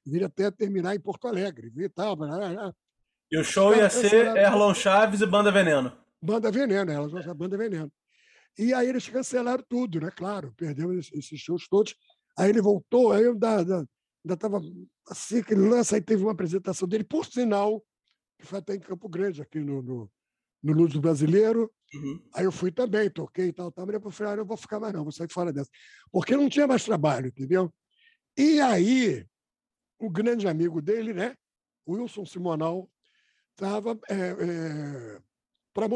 viria 0.05 0.27
até 0.27 0.49
terminar 0.49 0.95
em 0.95 0.99
Porto 0.99 1.27
Alegre. 1.27 1.71
E, 1.75 1.89
tal, 1.89 2.17
e 3.31 3.37
o 3.37 3.43
show 3.43 3.75
ia 3.75 3.89
ser 3.89 4.35
Erlon 4.35 4.73
Chaves 4.73 5.21
e 5.21 5.25
Banda 5.25 5.51
Veneno. 5.51 5.95
Banda 6.21 6.51
Veneno, 6.51 6.91
elas 6.91 7.27
a 7.27 7.33
Banda 7.33 7.57
Veneno. 7.57 7.91
E 8.57 8.73
aí 8.73 8.89
eles 8.89 9.07
cancelaram 9.07 9.63
tudo, 9.69 10.01
né? 10.01 10.11
Claro, 10.11 10.53
perdeu 10.57 10.97
esses 10.97 11.39
shows 11.39 11.67
todos. 11.69 11.95
Aí 12.37 12.49
ele 12.49 12.61
voltou, 12.61 13.11
aí 13.11 13.23
eu 13.23 13.35
ainda 14.23 14.33
estava 14.33 14.61
assim, 15.07 15.39
aquele 15.39 15.61
lance, 15.61 15.95
aí 15.95 16.01
teve 16.01 16.23
uma 16.23 16.31
apresentação 16.31 16.87
dele, 16.87 17.03
por 17.03 17.25
sinal, 17.25 17.83
que 18.37 18.45
foi 18.45 18.59
até 18.59 18.75
em 18.75 18.79
Campo 18.79 19.07
Grande, 19.09 19.41
aqui 19.41 19.59
no, 19.59 19.81
no, 19.81 20.11
no 20.63 20.73
Luz 20.73 20.95
Brasileiro. 20.95 21.71
Uhum. 21.93 22.21
Aí 22.33 22.45
eu 22.45 22.51
fui 22.51 22.71
também, 22.71 23.09
toquei 23.09 23.47
e 23.47 23.53
tal, 23.53 23.71
tal. 23.71 23.85
Mas 23.85 23.95
eu 23.95 24.11
falei, 24.11 24.33
ah, 24.33 24.35
não 24.37 24.45
vou 24.45 24.57
ficar 24.57 24.79
mais 24.79 24.93
não, 24.93 25.03
vou 25.03 25.11
sair 25.11 25.31
fora 25.31 25.51
dessa. 25.51 25.69
Porque 26.11 26.35
não 26.35 26.49
tinha 26.49 26.67
mais 26.67 26.83
trabalho, 26.83 27.27
entendeu? 27.27 27.73
E 28.37 28.59
aí 28.61 29.25
o 29.99 30.09
grande 30.09 30.47
amigo 30.47 30.81
dele, 30.81 31.13
né, 31.13 31.35
Wilson 31.87 32.25
Simonal, 32.25 32.89
estava 33.51 33.99
é, 34.09 34.15
é, 34.15 35.19
para 35.73 35.87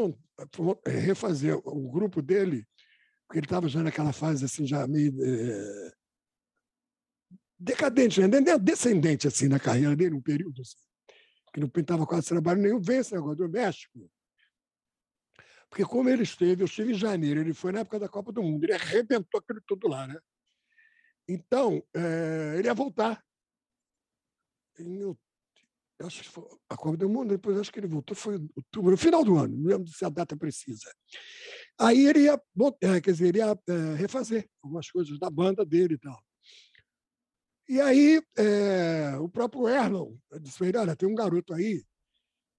é, 0.86 0.90
refazer 0.90 1.56
o 1.64 1.90
grupo 1.90 2.20
dele, 2.20 2.66
porque 3.26 3.38
ele 3.38 3.46
estava 3.46 3.68
já 3.68 3.82
naquela 3.82 4.12
fase 4.12 4.44
assim, 4.44 4.66
já 4.66 4.86
meio 4.86 5.14
é, 5.24 5.92
decadente, 7.58 8.20
né? 8.20 8.28
descendente 8.58 9.26
assim 9.26 9.48
na 9.48 9.58
carreira 9.58 9.94
dele, 9.94 10.14
um 10.14 10.20
período 10.20 10.60
assim, 10.60 10.76
que 11.52 11.60
não 11.60 11.68
pintava 11.68 12.06
quase 12.06 12.28
trabalho 12.28 12.60
nenhum, 12.60 12.80
vem 12.80 12.98
esse 12.98 13.14
negócio 13.14 13.36
do 13.36 13.48
México. 13.48 14.10
Porque 15.68 15.84
como 15.84 16.08
ele 16.08 16.22
esteve, 16.22 16.62
eu 16.62 16.66
estive 16.66 16.92
em 16.92 16.98
janeiro, 16.98 17.40
ele 17.40 17.52
foi 17.52 17.72
na 17.72 17.80
época 17.80 17.98
da 17.98 18.08
Copa 18.08 18.32
do 18.32 18.42
Mundo, 18.42 18.64
ele 18.64 18.74
arrebentou 18.74 19.40
aquilo 19.40 19.60
tudo 19.66 19.88
lá, 19.88 20.06
né? 20.06 20.18
Então, 21.28 21.82
é, 21.94 22.54
ele 22.58 22.68
ia 22.68 22.74
voltar 22.74 23.24
em 24.78 25.16
acho 26.02 26.22
que 26.22 26.28
foi 26.28 26.44
a 26.68 26.76
Copa 26.76 26.96
do 26.96 27.08
Mundo, 27.08 27.30
depois 27.30 27.58
acho 27.58 27.72
que 27.72 27.78
ele 27.78 27.86
voltou, 27.86 28.16
foi 28.16 28.34
outubro, 28.56 28.90
no 28.90 28.96
final 28.96 29.24
do 29.24 29.38
ano, 29.38 29.56
não 29.56 29.68
lembro 29.68 29.88
se 29.88 30.04
a 30.04 30.08
data 30.08 30.36
precisa. 30.36 30.92
Aí 31.78 32.06
ele 32.06 32.20
ia, 32.20 32.40
é, 32.80 33.00
quer 33.00 33.12
dizer, 33.12 33.28
ele 33.28 33.38
ia 33.38 33.58
é, 33.68 33.94
refazer 33.94 34.48
algumas 34.62 34.90
coisas 34.90 35.18
da 35.18 35.30
banda 35.30 35.64
dele 35.64 35.94
e 35.94 35.98
tal. 35.98 36.22
E 37.68 37.80
aí 37.80 38.22
é, 38.36 39.16
o 39.18 39.28
próprio 39.28 39.68
Erlon 39.68 40.14
disse 40.40 40.58
para 40.58 40.68
ele, 40.68 40.78
olha, 40.78 40.96
tem 40.96 41.08
um 41.08 41.14
garoto 41.14 41.54
aí, 41.54 41.82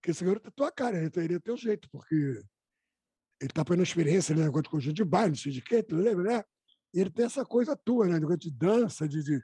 que 0.02 0.12
esse 0.12 0.24
garoto 0.24 0.48
é 0.48 0.52
tua 0.52 0.72
cara, 0.72 0.98
ele 0.98 1.10
teria 1.10 1.40
teu 1.40 1.56
jeito, 1.56 1.88
porque 1.92 2.16
ele 2.16 3.52
está 3.52 3.64
fazendo 3.64 3.84
experiência, 3.84 4.36
né, 4.36 4.44
negócio 4.44 4.64
de 4.64 4.70
conjunto 4.70 4.96
de 4.96 5.04
baile, 5.04 5.36
de 5.36 5.62
quê, 5.62 5.86
lembra, 5.90 6.24
né? 6.24 6.44
E 6.94 7.02
ele 7.02 7.12
tem 7.12 7.26
essa 7.26 7.46
coisa 7.46 7.76
tua, 7.76 8.08
né, 8.08 8.14
negócio 8.14 8.40
de 8.40 8.52
dança, 8.52 9.08
de, 9.08 9.24
de 9.24 9.42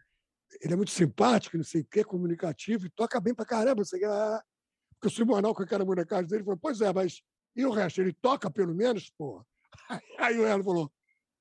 ele 0.60 0.74
é 0.74 0.76
muito 0.76 0.91
simpático, 0.91 1.58
não 1.58 1.63
sei 1.63 1.82
o 1.82 1.86
quê, 1.86 2.04
comunicativo, 2.04 2.86
e 2.86 2.89
toca 2.89 3.19
bem 3.21 3.34
pra 3.34 3.45
caramba. 3.45 3.86
Sei, 3.86 4.04
ah, 4.04 4.43
porque 4.91 5.08
o 5.08 5.10
Simonal, 5.10 5.56
com 5.56 5.63
aquela 5.63 5.86
molecagem 5.86 6.28
dele, 6.28 6.43
falou: 6.43 6.60
Pois 6.60 6.82
é, 6.82 6.91
mas 6.91 7.21
e 7.56 7.65
o 7.65 7.71
resto? 7.71 8.02
Ele 8.02 8.13
toca 8.13 8.50
pelo 8.50 8.74
menos? 8.74 9.10
Pô. 9.17 9.45
Aí 10.19 10.38
o 10.38 10.45
Elo 10.45 10.63
falou: 10.63 10.91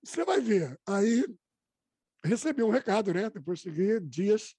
Você 0.04 0.24
vai 0.24 0.40
ver. 0.40 0.78
Aí 0.86 1.24
recebi 2.24 2.62
um 2.62 2.70
recado, 2.70 3.12
né? 3.12 3.30
Depois 3.30 3.60
segui 3.60 4.00
dias, 4.00 4.54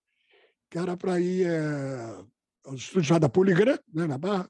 que 0.70 0.78
era 0.78 0.96
para 0.96 1.20
ir 1.20 1.46
é, 1.46 2.26
aos 2.66 2.82
estúdios 2.82 3.20
da 3.20 3.30
Poligram, 3.30 3.78
né, 3.94 4.08
na 4.08 4.18
Barra. 4.18 4.50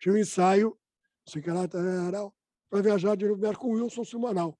Tinha 0.00 0.14
um 0.14 0.18
ensaio, 0.18 0.78
sei 1.26 1.42
que 1.42 1.50
lá, 1.50 1.66
para 1.68 2.82
viajar 2.82 3.16
de 3.16 3.26
novo 3.26 3.58
com 3.58 3.68
o 3.68 3.82
Wilson 3.82 4.04
Simonal. 4.04 4.58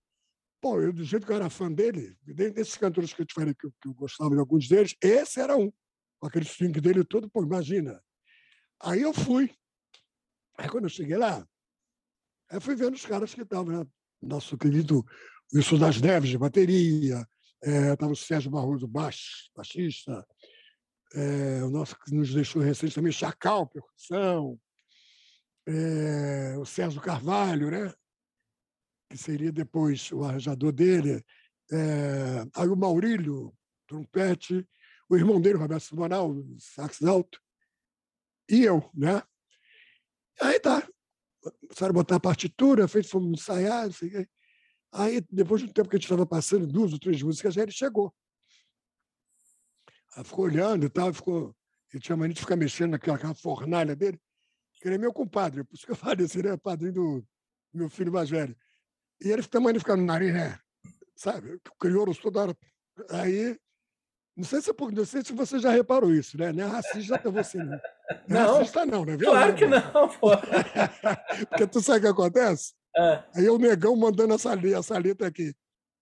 Bom, 0.63 0.81
eu, 0.81 0.93
do 0.93 1.05
jeito 1.05 1.27
que 1.27 1.33
eu 1.33 1.37
era 1.37 1.51
fã 1.51 1.71
dele, 1.71 2.17
desses 2.25 2.77
cantores 2.77 3.13
que 3.13 3.23
eu 3.23 3.27
te 3.27 3.35
falei 3.35 3.55
que 3.55 3.67
eu, 3.67 3.73
que 3.81 3.89
eu 3.89 3.95
gostava 3.95 4.31
de 4.31 4.41
alguns 4.41 4.67
deles, 4.69 4.97
esse 5.01 5.41
era 5.41 5.57
um. 5.57 5.71
Com 6.19 6.27
aquele 6.27 6.47
swing 6.47 6.81
dele 6.81 7.05
todo, 7.05 7.29
pô, 7.29 7.43
imagina. 7.43 8.03
Aí 8.81 9.03
eu 9.03 9.13
fui. 9.13 9.55
Aí 10.59 10.69
quando 10.69 10.85
eu 10.85 10.91
cheguei 10.91 11.19
lá, 11.19 11.47
fui 12.61 12.75
vendo 12.75 12.95
os 12.95 13.05
caras 13.05 13.35
que 13.35 13.43
estavam, 13.43 13.81
né? 13.81 13.87
Nosso 14.23 14.57
querido 14.57 15.05
Wilson 15.55 15.79
das 15.79 16.01
Neves, 16.01 16.31
de 16.31 16.39
bateria, 16.39 17.29
estava 17.63 18.11
é, 18.11 18.13
o 18.13 18.17
Sérgio 18.17 18.51
Barroso, 18.51 18.87
baix, 18.87 19.51
baixista, 19.55 20.27
é, 21.15 21.63
o 21.65 21.71
nosso 21.71 21.99
que 21.99 22.15
nos 22.15 22.33
deixou 22.33 22.63
recente 22.63 22.95
também, 22.95 23.13
Chacal, 23.13 23.67
percussão, 23.67 24.59
é, 25.67 26.57
o 26.59 26.65
Sérgio 26.65 27.01
Carvalho, 27.01 27.71
né? 27.71 27.93
que 29.09 29.17
seria 29.17 29.53
depois 29.53 30.11
o 30.13 30.25
arranjador 30.25 30.73
dele, 30.73 31.25
é, 31.73 32.45
aí 32.55 32.69
o 32.69 32.77
Maurílio, 32.77 33.57
trompete, 33.87 34.69
o 35.09 35.17
irmão 35.17 35.41
dele, 35.41 35.59
Roberto 35.59 35.85
Simonal, 35.85 36.35
sax 36.59 37.03
alto, 37.03 37.41
e 38.49 38.63
eu, 38.65 38.89
né? 38.95 39.23
Aí 40.41 40.61
tá, 40.61 40.87
começaram 41.61 41.91
a 41.91 41.95
botar 41.95 42.17
a 42.17 42.21
partitura, 42.21 42.89
fez, 42.89 43.09
fomos 43.09 43.41
ensaiar, 43.41 43.87
não 43.87 43.93
sei 43.93 44.11
o. 44.11 44.29
Aí, 44.93 45.21
depois 45.31 45.61
de 45.61 45.69
um 45.69 45.73
tempo 45.73 45.89
que 45.89 45.97
a 45.97 45.99
gente 45.99 46.05
estava 46.05 46.27
passando 46.27 46.67
duas 46.67 46.93
ou 46.93 46.99
três 46.99 47.23
músicas, 47.23 47.57
aí 47.57 47.65
ele 47.65 47.73
chegou. 47.73 48.15
Aí 50.17 50.25
ficou 50.25 50.45
olhando 50.45 50.87
e 50.87 50.89
tal, 50.89 51.13
ficou. 51.13 51.55
Ele 51.93 52.03
tinha 52.03 52.17
mania 52.17 52.35
de 52.35 52.41
ficar 52.41 52.57
mexendo 52.57 52.93
naquela, 52.93 53.17
naquela 53.17 53.35
fornalha 53.35 53.95
dele, 53.95 54.21
que 54.75 54.89
ele 54.89 54.97
é 54.97 54.99
meu 54.99 55.13
compadre, 55.13 55.65
por 55.65 55.75
isso 55.75 55.87
que 55.87 55.93
eu 55.93 55.97
falei 55.97 56.27
ele 56.35 56.49
é 56.49 56.57
padrinho 56.57 56.93
do 56.93 57.27
meu 57.73 57.89
filho 57.89 58.13
mais 58.13 58.29
velho. 58.29 58.57
E 59.23 59.29
ele 59.29 59.43
fica 59.43 59.61
mania 59.61 59.75
de 59.75 59.81
ficar 59.81 59.97
no 59.97 60.05
nariz, 60.05 60.33
né? 60.33 60.59
Sabe? 61.15 61.61
Criou 61.79 62.13
toda 62.15 62.43
hora. 62.43 62.59
Aí 63.11 63.59
não 64.37 64.45
sei, 64.45 64.61
se, 64.61 64.71
não 64.93 65.05
sei 65.07 65.25
se 65.25 65.33
você 65.33 65.59
já 65.59 65.71
reparou 65.71 66.13
isso, 66.13 66.37
né? 66.37 66.53
Não 66.53 66.65
é 66.65 66.67
racista 66.67 67.15
até 67.15 67.31
você, 67.31 67.57
não. 67.57 67.81
Não, 68.29 68.37
é 68.37 68.59
racista, 68.59 68.85
não, 68.85 69.03
né? 69.03 69.17
Claro 69.17 69.55
que 69.55 69.67
não, 69.67 70.09
pô. 70.11 70.31
Porque 71.49 71.67
tu 71.67 71.81
sabe 71.81 72.01
o 72.01 72.03
que 72.03 72.09
acontece? 72.09 72.75
É. 72.97 73.25
Aí 73.35 73.49
o 73.49 73.59
negão 73.59 73.95
mandando 73.95 74.35
essa, 74.35 74.55
essa 74.55 74.99
letra 74.99 75.29
aqui. 75.29 75.55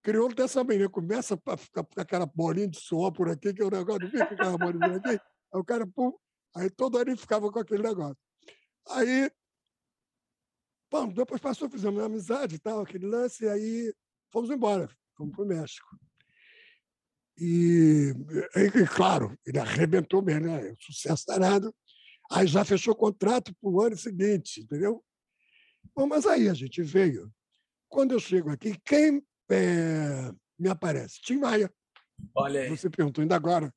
Crioulo 0.02 0.34
dessa 0.34 0.62
menina 0.62 0.88
começa 0.88 1.40
a 1.46 1.56
ficar 1.56 1.82
com 1.82 2.00
aquela 2.00 2.26
bolinha 2.26 2.68
de 2.68 2.78
suor 2.78 3.10
por 3.10 3.28
aqui, 3.28 3.52
que 3.52 3.62
é 3.62 3.64
o 3.64 3.70
negócio, 3.70 4.02
não 4.02 4.10
fica 4.10 4.24
aquela 4.24 4.58
bolinha 4.58 4.96
aqui. 4.96 5.08
Aí 5.08 5.20
o 5.60 5.64
cara, 5.64 5.86
pum, 5.86 6.12
aí 6.54 6.70
toda 6.70 6.98
hora 6.98 7.10
ele 7.10 7.18
ficava 7.18 7.50
com 7.50 7.58
aquele 7.58 7.82
negócio. 7.82 8.16
Aí, 8.90 9.30
bom, 10.90 11.08
depois 11.08 11.40
passou, 11.40 11.70
fizemos 11.70 11.98
uma 11.98 12.06
amizade 12.06 12.56
e 12.56 12.58
tal, 12.58 12.82
aquele 12.82 13.06
lance, 13.06 13.44
e 13.44 13.48
aí 13.48 13.94
fomos 14.30 14.50
embora, 14.50 14.88
fomos 15.16 15.34
para 15.34 15.44
o 15.44 15.48
México. 15.48 15.88
E, 17.38 18.14
e, 18.56 18.86
claro, 18.94 19.36
ele 19.44 19.58
arrebentou 19.58 20.22
mesmo, 20.22 20.46
né? 20.46 20.74
Sucesso 20.78 21.24
danado. 21.26 21.74
Aí 22.30 22.46
já 22.46 22.64
fechou 22.64 22.94
contrato 22.94 23.54
para 23.54 23.70
o 23.70 23.80
ano 23.80 23.96
seguinte, 23.96 24.60
entendeu? 24.60 25.02
Bom, 25.94 26.06
mas 26.06 26.26
aí 26.26 26.48
a 26.48 26.54
gente 26.54 26.82
veio. 26.82 27.32
Quando 27.88 28.12
eu 28.12 28.20
chego 28.20 28.50
aqui, 28.50 28.78
quem 28.84 29.24
é, 29.50 30.32
me 30.58 30.68
aparece? 30.68 31.20
Tim 31.20 31.38
Maia. 31.38 31.72
Olha 32.34 32.60
aí. 32.60 32.70
Você 32.70 32.88
perguntou 32.88 33.22
ainda 33.22 33.34
agora. 33.34 33.74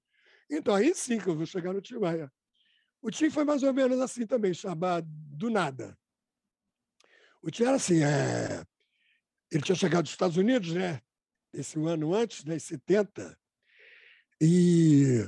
Então, 0.50 0.76
aí 0.76 0.94
sim 0.94 1.20
que 1.20 1.28
eu 1.28 1.36
vou 1.36 1.46
chegar 1.46 1.74
no 1.74 1.82
Tim 1.82 1.98
Maia. 1.98 2.32
O 3.02 3.12
Tim 3.12 3.30
foi 3.30 3.44
mais 3.44 3.64
ou 3.64 3.74
menos 3.74 4.00
assim 4.00 4.26
também, 4.26 4.54
chamado 4.54 5.08
do 5.08 5.50
nada. 5.50 5.98
O 7.42 7.52
Tim 7.52 7.64
era 7.64 7.76
assim, 7.76 8.04
é... 8.04 8.64
ele 9.52 9.64
tinha 9.64 9.76
chegado 9.76 10.04
dos 10.04 10.12
Estados 10.12 10.38
Unidos, 10.38 10.74
né? 10.74 11.02
Esse 11.54 11.78
um 11.78 11.88
ano 11.88 12.14
antes, 12.14 12.44
né, 12.44 12.56
em 12.56 12.60
70, 12.60 13.38
e 14.42 15.28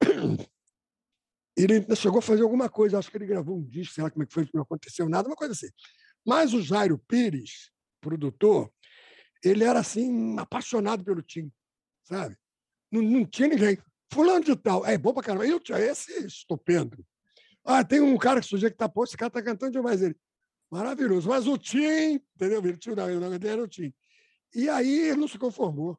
ele 1.56 1.96
chegou 1.96 2.18
a 2.18 2.22
fazer 2.22 2.42
alguma 2.42 2.68
coisa, 2.68 2.98
acho 2.98 3.10
que 3.10 3.16
ele 3.16 3.26
gravou 3.26 3.56
um 3.56 3.64
disco, 3.64 3.94
sei 3.94 4.04
lá 4.04 4.10
como 4.10 4.22
é 4.22 4.26
que 4.26 4.34
foi, 4.34 4.48
não 4.52 4.62
aconteceu 4.62 5.08
nada, 5.08 5.28
uma 5.28 5.36
coisa 5.36 5.52
assim. 5.52 5.68
Mas 6.24 6.54
o 6.54 6.62
Jairo 6.62 6.98
Pires, 6.98 7.70
produtor, 8.00 8.72
ele 9.42 9.64
era 9.64 9.80
assim, 9.80 10.38
apaixonado 10.38 11.04
pelo 11.04 11.22
Tim, 11.22 11.52
sabe? 12.02 12.36
Não, 12.90 13.02
não 13.02 13.26
tinha 13.26 13.48
ninguém. 13.48 13.78
Fulano 14.10 14.44
de 14.44 14.56
tal, 14.56 14.86
é 14.86 14.96
bom 14.96 15.12
pra 15.12 15.22
caramba. 15.22 15.46
Eu 15.46 15.60
esse 15.78 16.24
estupendo. 16.24 17.04
Ah, 17.64 17.84
tem 17.84 18.00
um 18.00 18.16
cara 18.16 18.40
que 18.40 18.46
sujeito 18.46 18.74
que 18.74 18.78
tá, 18.78 18.88
pô, 18.88 19.04
esse 19.04 19.16
cara 19.16 19.30
tá 19.30 19.42
cantando 19.42 19.72
demais 19.72 20.02
ele. 20.02 20.16
Maravilhoso. 20.70 21.28
Mas 21.28 21.46
o 21.46 21.58
Tim, 21.58 22.20
entendeu? 22.34 22.64
Ele 22.64 22.76
tinha, 22.76 22.94
não, 22.94 23.34
ele 23.34 23.48
era 23.48 23.62
o 23.62 23.68
Tim. 23.68 23.92
E 24.54 24.68
aí 24.68 25.08
ele 25.08 25.20
não 25.20 25.28
se 25.28 25.38
conformou. 25.38 25.98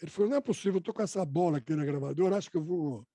Ele 0.00 0.10
falou: 0.10 0.30
não 0.30 0.36
é 0.36 0.40
possível, 0.40 0.74
eu 0.74 0.78
estou 0.78 0.94
com 0.94 1.02
essa 1.02 1.24
bola 1.24 1.58
aqui 1.58 1.74
na 1.74 1.84
gravadora, 1.84 2.36
acho 2.36 2.50
que 2.50 2.56
eu 2.56 2.64
vou. 2.64 3.06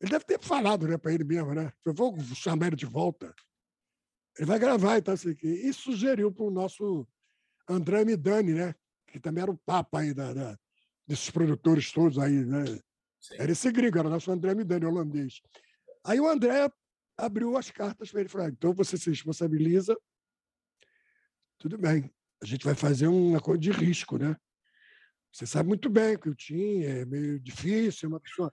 Ele 0.00 0.10
deve 0.10 0.24
ter 0.24 0.40
falado 0.40 0.88
né, 0.88 0.96
para 0.96 1.12
ele 1.12 1.24
mesmo, 1.24 1.54
né? 1.54 1.72
Eu 1.84 1.92
vou 1.92 2.16
chamar 2.34 2.68
ele 2.68 2.76
de 2.76 2.86
volta. 2.86 3.34
Ele 4.38 4.46
vai 4.46 4.58
gravar 4.58 4.98
e 4.98 5.02
tal, 5.02 5.14
assim. 5.14 5.36
E 5.42 5.72
sugeriu 5.72 6.32
para 6.32 6.44
o 6.44 6.50
nosso 6.50 7.06
André 7.68 8.04
Midani, 8.04 8.52
né? 8.52 8.74
Que 9.06 9.18
também 9.18 9.42
era 9.42 9.50
o 9.50 9.58
papa 9.58 10.00
aí 10.00 10.14
da, 10.14 10.32
da 10.32 10.58
desses 11.06 11.30
produtores 11.30 11.90
todos 11.90 12.18
aí, 12.18 12.44
né? 12.44 12.64
Sim. 13.20 13.34
Era 13.38 13.52
esse 13.52 13.70
gringo, 13.70 13.98
era 13.98 14.08
o 14.08 14.10
nosso 14.10 14.30
André 14.30 14.54
Midani, 14.54 14.86
holandês. 14.86 15.40
Aí 16.04 16.20
o 16.20 16.28
André 16.28 16.70
abriu 17.16 17.56
as 17.56 17.70
cartas 17.70 18.10
para 18.10 18.20
ele 18.20 18.28
e 18.28 18.30
falou: 18.30 18.46
ah, 18.46 18.50
então 18.50 18.72
você 18.72 18.96
se 18.96 19.10
responsabiliza, 19.10 19.96
tudo 21.58 21.76
bem, 21.76 22.10
a 22.42 22.46
gente 22.46 22.64
vai 22.64 22.74
fazer 22.74 23.06
uma 23.06 23.40
coisa 23.40 23.60
de 23.60 23.70
risco, 23.70 24.16
né? 24.16 24.36
Você 25.30 25.46
sabe 25.46 25.68
muito 25.68 25.88
bem 25.90 26.18
que 26.18 26.28
o 26.28 26.34
Tim 26.34 26.82
é 26.82 27.04
meio 27.04 27.38
difícil, 27.38 28.06
é 28.06 28.08
uma 28.08 28.20
pessoa 28.20 28.52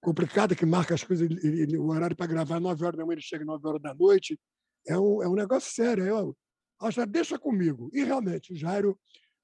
complicada 0.00 0.54
que 0.54 0.64
marca 0.64 0.94
as 0.94 1.02
coisas, 1.02 1.28
ele, 1.28 1.62
ele, 1.62 1.76
o 1.76 1.88
horário 1.88 2.16
para 2.16 2.26
gravar 2.26 2.60
9 2.60 2.84
horas 2.84 2.96
da 2.96 3.04
manhã, 3.04 3.16
ele 3.16 3.22
chega 3.22 3.44
9 3.44 3.66
horas 3.66 3.82
da 3.82 3.92
noite. 3.92 4.38
É 4.88 4.98
um, 4.98 5.22
é 5.22 5.28
um 5.28 5.34
negócio 5.34 5.72
sério. 5.72 6.04
Eu, 6.04 6.36
eu 6.82 6.90
já 6.90 7.04
deixa 7.04 7.38
comigo. 7.38 7.90
E 7.92 8.04
realmente, 8.04 8.52
o 8.52 8.56
Jairo 8.56 8.98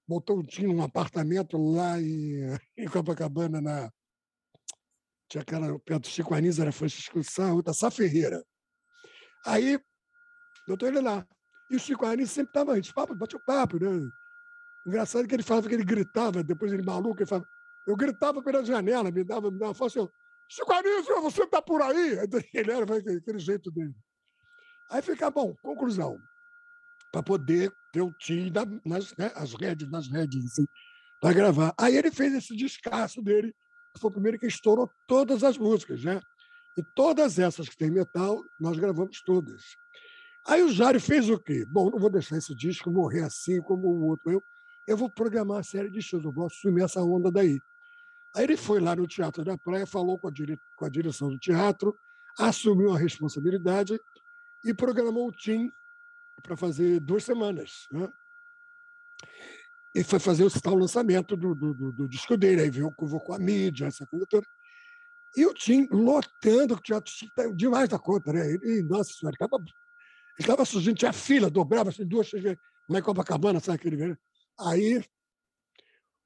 botou 0.07 0.43
Tim 0.43 0.67
num 0.67 0.83
apartamento 0.83 1.57
lá 1.57 2.01
em, 2.01 2.57
em 2.77 2.89
Copacabana, 2.89 3.61
na. 3.61 3.91
Tinha 5.29 5.43
aquela, 5.43 5.79
perto 5.81 6.03
do 6.03 6.09
Chico 6.09 6.35
Anísio, 6.35 6.63
era 6.63 6.73
Francisco 6.73 7.21
outra 7.55 7.73
Sá 7.73 7.91
Ferreira. 7.91 8.45
Aí, 9.47 9.81
botou 10.69 10.89
ele 10.89 11.01
lá. 11.01 11.27
E 11.71 11.77
o 11.77 11.79
Chico 11.79 12.05
Anísio 12.05 12.35
sempre 12.35 12.51
estava, 12.51 12.73
a 12.73 12.77
gente 12.77 12.93
papo, 12.93 13.15
bate 13.15 13.35
o 13.35 13.41
papo, 13.41 13.79
né? 13.79 13.89
Engraçado 14.87 15.27
que 15.27 15.35
ele 15.35 15.43
falava 15.43 15.69
que 15.69 15.75
ele 15.75 15.85
gritava, 15.85 16.43
depois 16.43 16.71
ele 16.71 16.83
maluco, 16.83 17.19
ele 17.19 17.27
falava, 17.27 17.49
eu 17.87 17.97
gritava 17.97 18.43
pela 18.43 18.63
janela, 18.63 19.11
me 19.11 19.25
dava, 19.25 19.51
me 19.51 19.59
dava, 19.59 19.73
falava 19.73 20.01
assim, 20.01 20.13
Chico 20.53 20.71
Anísio, 20.71 21.23
você 21.23 21.45
está 21.45 21.63
por 21.63 21.81
aí? 21.81 22.19
Ele 22.53 22.71
era 22.71 22.85
aquele 22.85 23.39
jeito 23.39 23.71
dele. 23.71 23.95
Aí 24.93 25.01
fica, 25.01 25.31
bom, 25.31 25.55
conclusão, 25.63 26.21
para 27.11 27.23
poder 27.23 27.73
ter 27.93 28.03
o 28.03 28.13
time 28.13 28.53
nas 28.85 29.17
né, 29.17 29.33
as 29.35 29.55
redes, 29.55 29.91
nas 29.91 30.07
redes, 30.07 30.45
assim, 30.45 30.67
para 31.21 31.33
gravar. 31.33 31.75
Aí 31.79 31.97
ele 31.97 32.11
fez 32.11 32.35
esse 32.35 32.55
descasso 32.55 33.23
dele, 33.23 33.55
que 33.95 34.01
foi 34.01 34.11
o 34.11 34.13
primeiro 34.13 34.39
que 34.39 34.47
estourou 34.47 34.91
todas 35.09 35.43
as 35.43 35.57
músicas, 35.57 36.05
né? 36.05 36.21
E 36.77 36.83
todas 36.95 37.39
essas 37.39 37.69
que 37.69 37.77
tem 37.77 37.91
metal, 37.91 38.39
nós 38.61 38.79
gravamos 38.79 39.23
todas. 39.23 39.63
Aí 40.47 40.63
o 40.63 40.71
Jário 40.71 41.01
fez 41.01 41.29
o 41.31 41.39
quê? 41.39 41.65
Bom, 41.67 41.91
não 41.91 41.99
vou 41.99 42.11
deixar 42.11 42.37
esse 42.37 42.55
disco 42.55 42.91
morrer 42.91 43.23
assim 43.23 43.63
como 43.63 43.89
o 43.89 44.09
outro. 44.09 44.31
Eu 44.31 44.43
eu 44.87 44.97
vou 44.97 45.09
programar 45.09 45.59
uma 45.59 45.63
série 45.63 45.91
de 45.91 46.03
shows, 46.03 46.25
eu 46.25 46.33
vou 46.33 46.47
assumir 46.47 46.83
essa 46.83 47.01
onda 47.03 47.31
daí. 47.31 47.61
Aí 48.35 48.45
ele 48.45 48.57
foi 48.57 48.81
lá 48.81 48.97
no 48.97 49.07
Teatro 49.07 49.45
da 49.45 49.57
Praia, 49.57 49.87
falou 49.87 50.19
com 50.19 50.29
a, 50.29 50.31
dire... 50.31 50.59
com 50.77 50.85
a 50.85 50.89
direção 50.89 51.29
do 51.29 51.39
teatro, 51.39 51.95
assumiu 52.39 52.93
a 52.93 52.99
responsabilidade 52.99 53.99
e 54.65 54.75
programou 54.75 55.29
o 55.29 55.33
team 55.33 55.71
para 56.43 56.57
fazer 56.57 57.01
duas 57.01 57.25
semanas. 57.25 57.87
Né? 57.91 58.09
E 59.95 60.03
foi 60.03 60.19
fazer 60.19 60.45
o 60.45 60.61
tal 60.61 60.75
lançamento 60.75 61.37
do, 61.37 61.55
do, 61.55 61.75
do, 61.75 61.93
do 61.93 62.09
disco 62.09 62.37
dele, 62.37 62.63
aí 62.63 62.71
veio, 62.71 62.93
convocou 62.95 63.35
a 63.35 63.39
mídia, 63.39 63.87
essa 63.87 64.07
coisa 64.07 64.27
toda. 64.29 64.47
E 65.37 65.47
o 65.47 65.55
Tim 65.55 65.87
lotando, 65.91 66.75
o 66.75 66.81
teatro 66.81 67.13
demais 67.55 67.89
da 67.89 67.99
conta, 67.99 68.33
né? 68.33 68.55
E, 68.63 68.83
nossa 68.83 69.13
senhora, 69.13 69.37
ele 69.41 69.65
estava 70.39 70.65
surgindo, 70.65 70.97
tinha 70.97 71.13
fila, 71.13 71.51
dobrava 71.51 71.91
assim, 71.91 72.07
duas, 72.07 72.29
três 72.29 72.43
vezes, 72.43 72.59
lá 72.89 72.99
em 72.99 73.03
Copacabana, 73.03 73.61
sabe 73.61 73.77
aquele 73.77 74.17
Aí, 74.61 75.03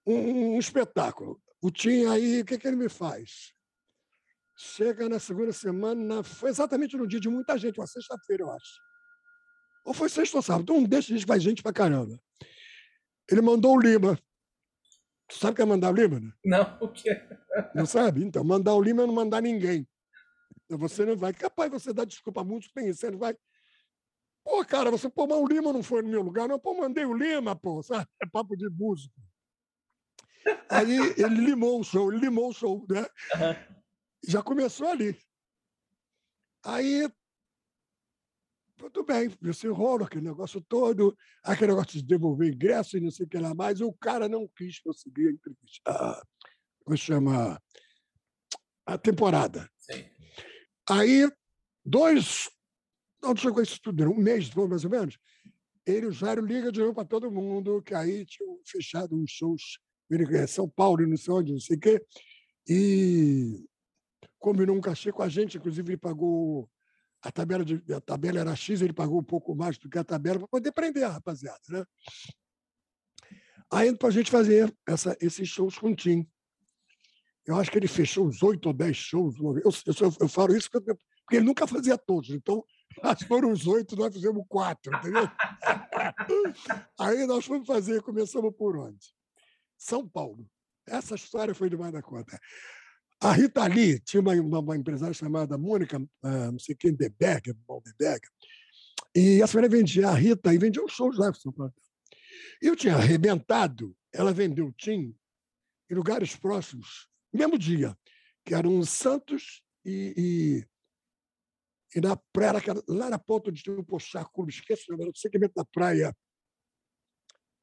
um, 0.06 0.54
um 0.54 0.58
espetáculo. 0.58 1.40
O 1.60 1.70
Tim 1.70 2.04
aí, 2.06 2.40
o 2.40 2.44
que, 2.44 2.58
que 2.58 2.66
ele 2.66 2.76
me 2.76 2.88
faz? 2.88 3.52
Chega 4.56 5.06
na 5.08 5.18
segunda 5.18 5.52
semana, 5.52 6.22
foi 6.22 6.48
exatamente 6.48 6.96
no 6.96 7.06
dia 7.06 7.20
de 7.20 7.28
muita 7.28 7.58
gente, 7.58 7.78
uma 7.78 7.86
sexta-feira, 7.86 8.42
eu 8.42 8.50
acho. 8.50 8.80
Ou 9.84 9.92
foi 9.92 10.08
sexta 10.08 10.38
ou 10.38 10.42
sábado. 10.42 10.72
Um 10.72 10.82
desses 10.82 11.06
dias 11.06 11.24
vai 11.24 11.38
gente 11.38 11.62
pra 11.62 11.72
caramba. 11.72 12.18
Ele 13.30 13.42
mandou 13.42 13.76
o 13.76 13.80
Lima. 13.80 14.18
Tu 15.28 15.36
sabe 15.36 15.52
o 15.52 15.56
que 15.56 15.62
é 15.62 15.64
mandar 15.64 15.90
o 15.90 15.94
Lima? 15.94 16.18
Né? 16.20 16.32
Não, 16.44 16.78
o 16.80 16.88
quê? 16.88 17.22
Não 17.74 17.84
sabe? 17.84 18.24
Então, 18.24 18.42
mandar 18.42 18.74
o 18.74 18.82
Lima 18.82 19.02
é 19.02 19.06
não 19.06 19.14
mandar 19.14 19.42
ninguém. 19.42 19.86
Você 20.70 21.04
não 21.04 21.16
vai. 21.16 21.34
Capaz 21.34 21.70
você 21.70 21.92
dá 21.92 22.04
desculpa 22.04 22.40
a 22.40 22.44
muitos 22.44 22.68
que 22.68 22.74
tem 22.74 22.88
isso. 22.88 23.00
Você 23.00 23.10
não 23.10 23.18
vai. 23.18 23.36
Pô, 24.42 24.64
cara, 24.64 24.90
você, 24.90 25.08
pô, 25.08 25.26
mas 25.26 25.38
o 25.38 25.46
Lima 25.46 25.72
não 25.72 25.82
foi 25.82 26.02
no 26.02 26.08
meu 26.08 26.22
lugar, 26.22 26.48
não. 26.48 26.58
Pô, 26.58 26.74
mandei 26.74 27.04
o 27.04 27.14
Lima, 27.14 27.54
pô, 27.54 27.82
sabe? 27.82 28.08
É 28.22 28.26
papo 28.26 28.56
de 28.56 28.68
músico. 28.70 29.14
Aí 30.70 30.96
ele 31.16 31.44
limou 31.44 31.80
o 31.80 31.84
show, 31.84 32.10
ele 32.10 32.20
limou 32.20 32.50
o 32.50 32.52
show, 32.52 32.86
né? 32.88 33.00
Uhum. 33.34 33.75
Já 34.26 34.42
começou 34.42 34.88
ali. 34.88 35.16
Aí, 36.64 37.08
tudo 38.76 39.04
bem, 39.04 39.32
esse 39.44 39.68
rolo, 39.68 40.04
aquele 40.04 40.24
negócio 40.24 40.60
todo, 40.60 41.16
aquele 41.44 41.72
negócio 41.72 41.92
de 41.92 42.02
devolver 42.02 42.52
ingresso 42.52 42.96
e 42.96 43.00
não 43.00 43.10
sei 43.10 43.24
o 43.24 43.28
que 43.28 43.38
lá 43.38 43.54
mais, 43.54 43.80
o 43.80 43.92
cara 43.92 44.28
não 44.28 44.48
quis 44.48 44.80
conseguir 44.80 45.28
a 45.28 45.30
entrevista. 45.30 45.80
Ah, 45.86 46.22
como 46.84 46.96
chama? 46.96 47.62
A 48.84 48.98
temporada. 48.98 49.70
Sim. 49.76 50.04
Aí, 50.88 51.30
dois 51.84 52.48
onde 53.22 53.40
chegou 53.40 53.62
isso 53.62 53.80
tudo? 53.80 54.10
Um 54.10 54.16
mês 54.16 54.48
depois, 54.48 54.68
mais 54.68 54.84
ou 54.84 54.90
menos. 54.90 55.18
Ele, 55.84 56.06
o 56.06 56.12
Jairo, 56.12 56.44
liga 56.44 56.72
de 56.72 56.80
novo 56.80 56.94
para 56.94 57.04
todo 57.04 57.30
mundo, 57.30 57.80
que 57.82 57.94
aí 57.94 58.24
tinham 58.24 58.58
fechado 58.64 59.16
uns 59.16 59.30
shows 59.30 59.78
em 60.10 60.46
São 60.46 60.68
Paulo, 60.68 61.06
não 61.06 61.16
sei 61.16 61.32
onde, 61.32 61.52
não 61.52 61.60
sei 61.60 61.76
o 61.76 61.80
quê. 61.80 62.04
e 62.68 63.64
combinou 64.38 64.76
um 64.76 64.80
cachê 64.80 65.12
com 65.12 65.22
a 65.22 65.28
gente, 65.28 65.56
inclusive 65.56 65.90
ele 65.90 65.96
pagou 65.96 66.68
a 67.22 67.32
tabela, 67.32 67.64
de, 67.64 67.82
a 67.92 68.00
tabela 68.00 68.40
era 68.40 68.54
X, 68.54 68.80
ele 68.80 68.92
pagou 68.92 69.18
um 69.18 69.24
pouco 69.24 69.54
mais 69.54 69.78
do 69.78 69.88
que 69.88 69.98
a 69.98 70.04
tabela 70.04 70.38
para 70.38 70.48
poder 70.48 70.72
prender 70.72 71.04
a 71.04 71.10
rapaziada. 71.10 71.60
Né? 71.68 71.84
Aí 73.72 73.96
para 73.96 74.08
a 74.08 74.12
gente 74.12 74.30
fazer 74.30 74.72
essa, 74.86 75.16
esses 75.20 75.48
shows 75.48 75.78
com 75.78 75.90
o 75.90 75.96
Tim. 75.96 76.28
Eu 77.44 77.56
acho 77.56 77.70
que 77.70 77.78
ele 77.78 77.88
fechou 77.88 78.26
uns 78.26 78.42
oito 78.42 78.66
ou 78.66 78.72
dez 78.72 78.96
shows. 78.96 79.36
Eu, 79.38 79.58
eu, 79.62 80.16
eu 80.20 80.28
falo 80.28 80.56
isso 80.56 80.70
porque, 80.70 80.94
porque 80.94 81.36
ele 81.36 81.44
nunca 81.44 81.66
fazia 81.66 81.96
todos. 81.96 82.30
Então, 82.30 82.64
que 83.16 83.24
foram 83.24 83.52
os 83.52 83.66
oito, 83.66 83.96
nós 83.96 84.12
fizemos 84.12 84.44
quatro, 84.48 84.94
entendeu? 84.96 85.28
Aí 86.98 87.26
nós 87.26 87.44
fomos 87.44 87.66
fazer, 87.66 88.02
começamos 88.02 88.54
por 88.56 88.76
onde? 88.76 89.14
São 89.76 90.08
Paulo. 90.08 90.48
Essa 90.86 91.14
história 91.14 91.54
foi 91.54 91.68
demais 91.68 91.92
da 91.92 92.02
conta. 92.02 92.38
A 93.20 93.32
Rita 93.32 93.66
Lee 93.66 93.98
tinha 94.00 94.20
uma, 94.20 94.32
uma, 94.34 94.58
uma 94.58 94.76
empresária 94.76 95.14
chamada 95.14 95.56
Mônica, 95.56 95.98
uh, 95.98 96.52
não 96.52 96.58
sei 96.58 96.74
quem, 96.74 96.92
Deberg, 96.92 97.54
Deberg, 97.84 98.28
e 99.14 99.40
essa 99.42 99.56
mulher 99.56 99.70
vendia 99.70 100.08
a 100.08 100.14
Rita 100.14 100.52
e 100.52 100.58
vendia 100.58 100.84
os 100.84 100.92
shows 100.92 101.16
lá 101.16 101.30
em 101.30 101.34
São 101.34 101.50
Paulo. 101.50 101.72
Eu 102.60 102.76
tinha 102.76 102.94
arrebentado, 102.94 103.96
ela 104.12 104.32
vendeu 104.32 104.66
o 104.66 104.72
Tim 104.72 105.16
em 105.90 105.94
lugares 105.94 106.36
próximos, 106.36 107.08
mesmo 107.32 107.58
dia, 107.58 107.96
que 108.44 108.54
eram 108.54 108.84
Santos 108.84 109.62
e, 109.84 110.14
e, 111.94 111.98
e 111.98 112.00
na 112.00 112.16
praia, 112.16 112.60
lá 112.86 113.08
na 113.08 113.18
ponta 113.18 113.50
de 113.50 113.70
um 113.70 113.82
Pochá 113.82 114.24
Clube, 114.24 114.52
esqueço, 114.52 114.92
era 114.92 115.10
o 115.10 115.16
segmento 115.16 115.54
da 115.54 115.64
praia, 115.64 116.14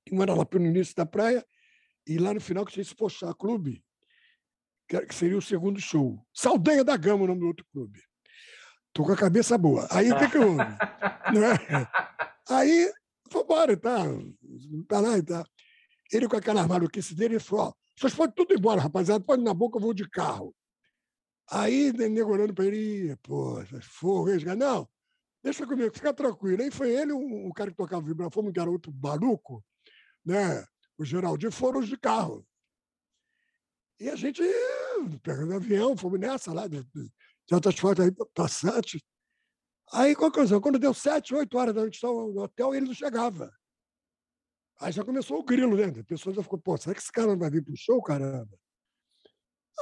que 0.06 0.16
era 0.16 0.34
lá 0.34 0.46
pelo 0.46 0.66
início 0.66 0.96
da 0.96 1.06
praia, 1.06 1.46
e 2.08 2.18
lá 2.18 2.34
no 2.34 2.42
final 2.42 2.66
que 2.66 2.74
tinha 2.74 2.82
esse 2.82 2.96
Pochá 2.96 3.34
Clube, 3.34 3.84
que 5.02 5.16
seria 5.16 5.38
o 5.38 5.42
segundo 5.42 5.80
show. 5.80 6.24
Saldanha 6.34 6.84
da 6.84 6.96
Gama, 6.96 7.24
o 7.24 7.28
nome 7.28 7.40
do 7.42 7.48
outro 7.48 7.66
clube. 7.72 8.00
Tô 8.94 9.04
com 9.04 9.12
a 9.12 9.18
cabeça 9.18 9.58
boa. 9.58 9.88
Aí 9.92 10.12
o 10.12 10.18
que, 10.18 10.30
que 10.30 10.38
houve? 10.38 10.62
é? 11.44 11.88
Aí, 12.50 12.94
vambora, 13.32 13.76
tá? 13.76 14.04
Tá 14.88 15.00
lá 15.00 15.18
e 15.18 15.24
tá. 15.24 15.44
Ele 16.12 16.28
com 16.28 16.38
aquela 16.38 16.68
maluquice 16.68 17.16
dele, 17.16 17.36
ele 17.36 17.44
falou: 17.44 17.68
ó, 17.68 17.74
vocês 17.98 18.14
podem 18.14 18.36
tudo 18.36 18.54
embora, 18.54 18.82
rapaziada, 18.82 19.24
pode 19.24 19.42
ir 19.42 19.46
na 19.46 19.54
boca, 19.54 19.78
eu 19.78 19.82
vou 19.82 19.94
de 19.94 20.08
carro. 20.10 20.56
Aí, 21.50 21.92
nego 21.94 22.32
olhando 22.32 22.54
para 22.54 22.66
ele, 22.66 23.16
pô, 23.18 23.64
fogo, 23.82 24.30
não, 24.56 24.88
deixa 25.44 25.66
comigo, 25.68 25.94
fica 25.94 26.14
tranquilo. 26.14 26.62
Aí 26.62 26.72
foi 26.72 26.92
ele, 26.92 27.12
o 27.12 27.18
um, 27.18 27.52
cara 27.52 27.72
que 27.72 27.78
tocava 27.78 28.06
vibrafone, 28.06 28.50
um 28.50 28.54
garoto 28.54 28.94
maluco, 28.94 29.64
né? 30.26 30.66
O 30.98 31.04
Geraldinho, 31.04 31.52
foram 31.52 31.80
os 31.80 31.88
de 31.88 31.98
carro. 31.98 32.46
E 34.00 34.10
a 34.10 34.16
gente, 34.16 34.42
pegando 35.20 35.54
avião, 35.54 35.96
fomos 35.96 36.20
nessa 36.20 36.54
lá, 36.54 36.68
de, 36.68 36.84
de 36.84 37.54
altas 37.54 37.78
fotos 37.78 38.06
aí 38.06 38.12
para 38.12 38.48
Santos. 38.48 39.02
Aí, 39.92 40.16
conclusão, 40.16 40.60
quando 40.60 40.80
deu 40.80 40.94
sete, 40.94 41.36
oito 41.36 41.58
horas 41.58 41.74
da 41.74 41.82
noite, 41.82 42.02
no 42.02 42.42
hotel, 42.42 42.74
ele 42.74 42.88
não 42.88 42.94
chegava. 42.94 43.54
Aí 44.80 44.92
já 44.92 45.04
começou 45.04 45.40
o 45.40 45.44
grilo, 45.44 45.78
né? 45.78 46.00
A 46.00 46.04
pessoa 46.04 46.34
já 46.34 46.42
ficou, 46.42 46.60
pô, 46.60 46.78
será 46.78 46.96
que 46.96 47.02
esse 47.02 47.12
cara 47.12 47.28
não 47.28 47.38
vai 47.38 47.50
vir 47.50 47.64
para 47.64 47.74
o 47.74 47.78
show, 47.78 48.02
caramba? 48.02 48.58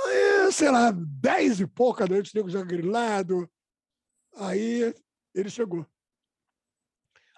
Aí, 0.06 0.52
sei 0.52 0.70
lá, 0.70 0.92
dez 0.92 1.60
e 1.60 1.68
pouca 1.68 2.06
da 2.06 2.16
noite, 2.16 2.32
o 2.34 2.38
nego 2.38 2.50
já 2.50 2.62
grilado. 2.62 3.50
Aí 4.36 4.94
ele 5.34 5.50
chegou. 5.50 5.86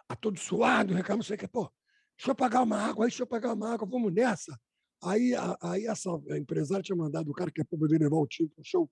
A 0.10 0.16
todo 0.16 0.40
suado, 0.40 0.94
reclamando, 0.94 1.24
sei 1.24 1.38
que, 1.38 1.48
pô, 1.48 1.72
deixa 2.18 2.32
eu 2.32 2.36
pagar 2.36 2.62
uma 2.64 2.78
água, 2.78 3.06
aí 3.06 3.10
deixa 3.10 3.24
eu 3.24 3.28
pagar 3.28 3.54
uma 3.54 3.74
água, 3.74 3.88
vamos 3.88 4.14
nessa. 4.14 4.60
Aí, 5.04 5.34
aí 5.62 5.86
essa 5.86 6.10
empresária 6.38 6.84
tinha 6.84 6.96
mandado 6.96 7.30
o 7.30 7.34
cara 7.34 7.52
que 7.52 7.62
é 7.62 7.64
poder 7.64 8.00
levar 8.00 8.18
o 8.18 8.28
time 8.28 8.50
para 8.50 8.62
o 8.62 8.66
show 8.66 8.90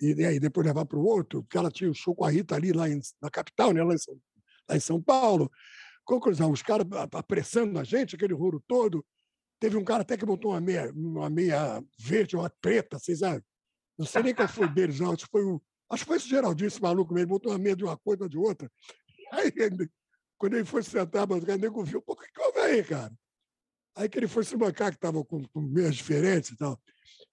e, 0.00 0.14
e 0.14 0.24
aí 0.24 0.38
depois 0.38 0.66
levar 0.66 0.84
para 0.84 0.98
o 0.98 1.04
outro, 1.04 1.42
porque 1.42 1.58
ela 1.58 1.70
tinha 1.70 1.90
um 1.90 1.94
show 1.94 2.14
com 2.14 2.24
a 2.24 2.30
Rita 2.30 2.54
ali 2.54 2.72
lá 2.72 2.88
em, 2.88 3.00
na 3.20 3.30
capital, 3.30 3.72
né, 3.72 3.82
lá, 3.82 3.94
em 3.94 3.98
São, 3.98 4.20
lá 4.68 4.76
em 4.76 4.80
São 4.80 5.02
Paulo. 5.02 5.50
Conclusão, 6.04 6.50
os 6.50 6.62
caras 6.62 6.86
apressando 7.12 7.78
a 7.78 7.84
gente, 7.84 8.14
aquele 8.14 8.34
rolo 8.34 8.62
todo. 8.66 9.04
Teve 9.60 9.76
um 9.76 9.84
cara 9.84 10.02
até 10.02 10.16
que 10.16 10.24
botou 10.24 10.52
uma 10.52 10.60
meia, 10.60 10.92
uma 10.94 11.28
meia 11.28 11.82
verde, 11.98 12.36
uma 12.36 12.48
preta, 12.60 12.98
vocês 12.98 13.18
sabem? 13.18 13.42
Não 13.98 14.06
sei 14.06 14.22
nem 14.22 14.34
qual 14.34 14.46
foi 14.46 14.68
deles, 14.68 15.00
não. 15.00 15.12
Acho 15.12 15.24
que 15.24 15.30
foi, 15.32 15.44
o, 15.44 15.60
acho 15.90 16.04
que 16.04 16.08
foi 16.08 16.16
esse 16.16 16.28
Geraldinho, 16.28 16.68
esse 16.68 16.80
maluco 16.80 17.12
mesmo, 17.12 17.30
botou 17.30 17.50
uma 17.50 17.58
meia 17.58 17.74
de 17.74 17.84
uma 17.84 17.96
coisa 17.96 18.28
de 18.28 18.38
outra. 18.38 18.70
Aí, 19.32 19.52
quando 20.38 20.54
ele 20.54 20.64
foi 20.64 20.82
sentar, 20.84 21.28
o 21.28 21.58
nego 21.58 21.84
viu, 21.84 22.00
pô, 22.00 22.12
o 22.12 22.16
que 22.16 22.40
houve 22.40 22.58
aí, 22.60 22.84
cara? 22.84 23.12
Aí 23.98 24.08
que 24.08 24.16
ele 24.16 24.28
foi 24.28 24.44
se 24.44 24.56
bancar, 24.56 24.92
que 24.92 24.96
estava 24.96 25.24
com, 25.24 25.44
com 25.48 25.60
meias 25.60 25.96
diferentes 25.96 26.50
e 26.50 26.56
tal. 26.56 26.80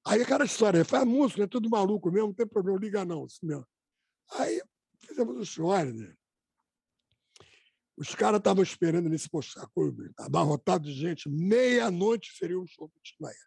Aí 0.03 0.19
aquela 0.19 0.45
história, 0.45 0.83
faz 0.83 1.05
música, 1.05 1.43
é 1.43 1.47
tudo 1.47 1.69
maluco 1.69 2.09
mesmo, 2.09 2.29
não 2.29 2.33
tem 2.33 2.47
problema, 2.47 2.79
liga 2.79 3.05
não. 3.05 3.25
Assim 3.25 3.45
mesmo. 3.45 3.67
Aí 4.31 4.59
fizemos 4.97 5.37
o 5.37 5.45
show, 5.45 5.77
né? 5.85 6.11
Os 7.95 8.15
caras 8.15 8.39
estavam 8.39 8.63
esperando 8.63 9.07
nesse 9.07 9.29
postar 9.29 9.69
abarrotado 10.17 10.85
de 10.85 10.93
gente, 10.93 11.29
meia-noite 11.29 12.35
seria 12.35 12.59
um 12.59 12.65
show 12.65 12.87
do 12.87 12.99
Timbaia. 13.03 13.37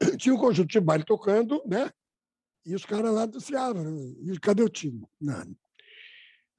Tinha 0.16 0.32
um 0.32 0.38
conjunto 0.38 0.70
de 0.70 0.78
baile 0.78 1.04
tocando, 1.04 1.60
né? 1.66 1.90
E 2.64 2.72
os 2.72 2.84
caras 2.84 3.12
lá 3.12 3.22
anunciavam, 3.22 3.82
né? 3.82 4.32
e 4.32 4.38
cadê 4.38 4.62
o 4.62 4.68
time? 4.68 5.04
Nada. 5.20 5.52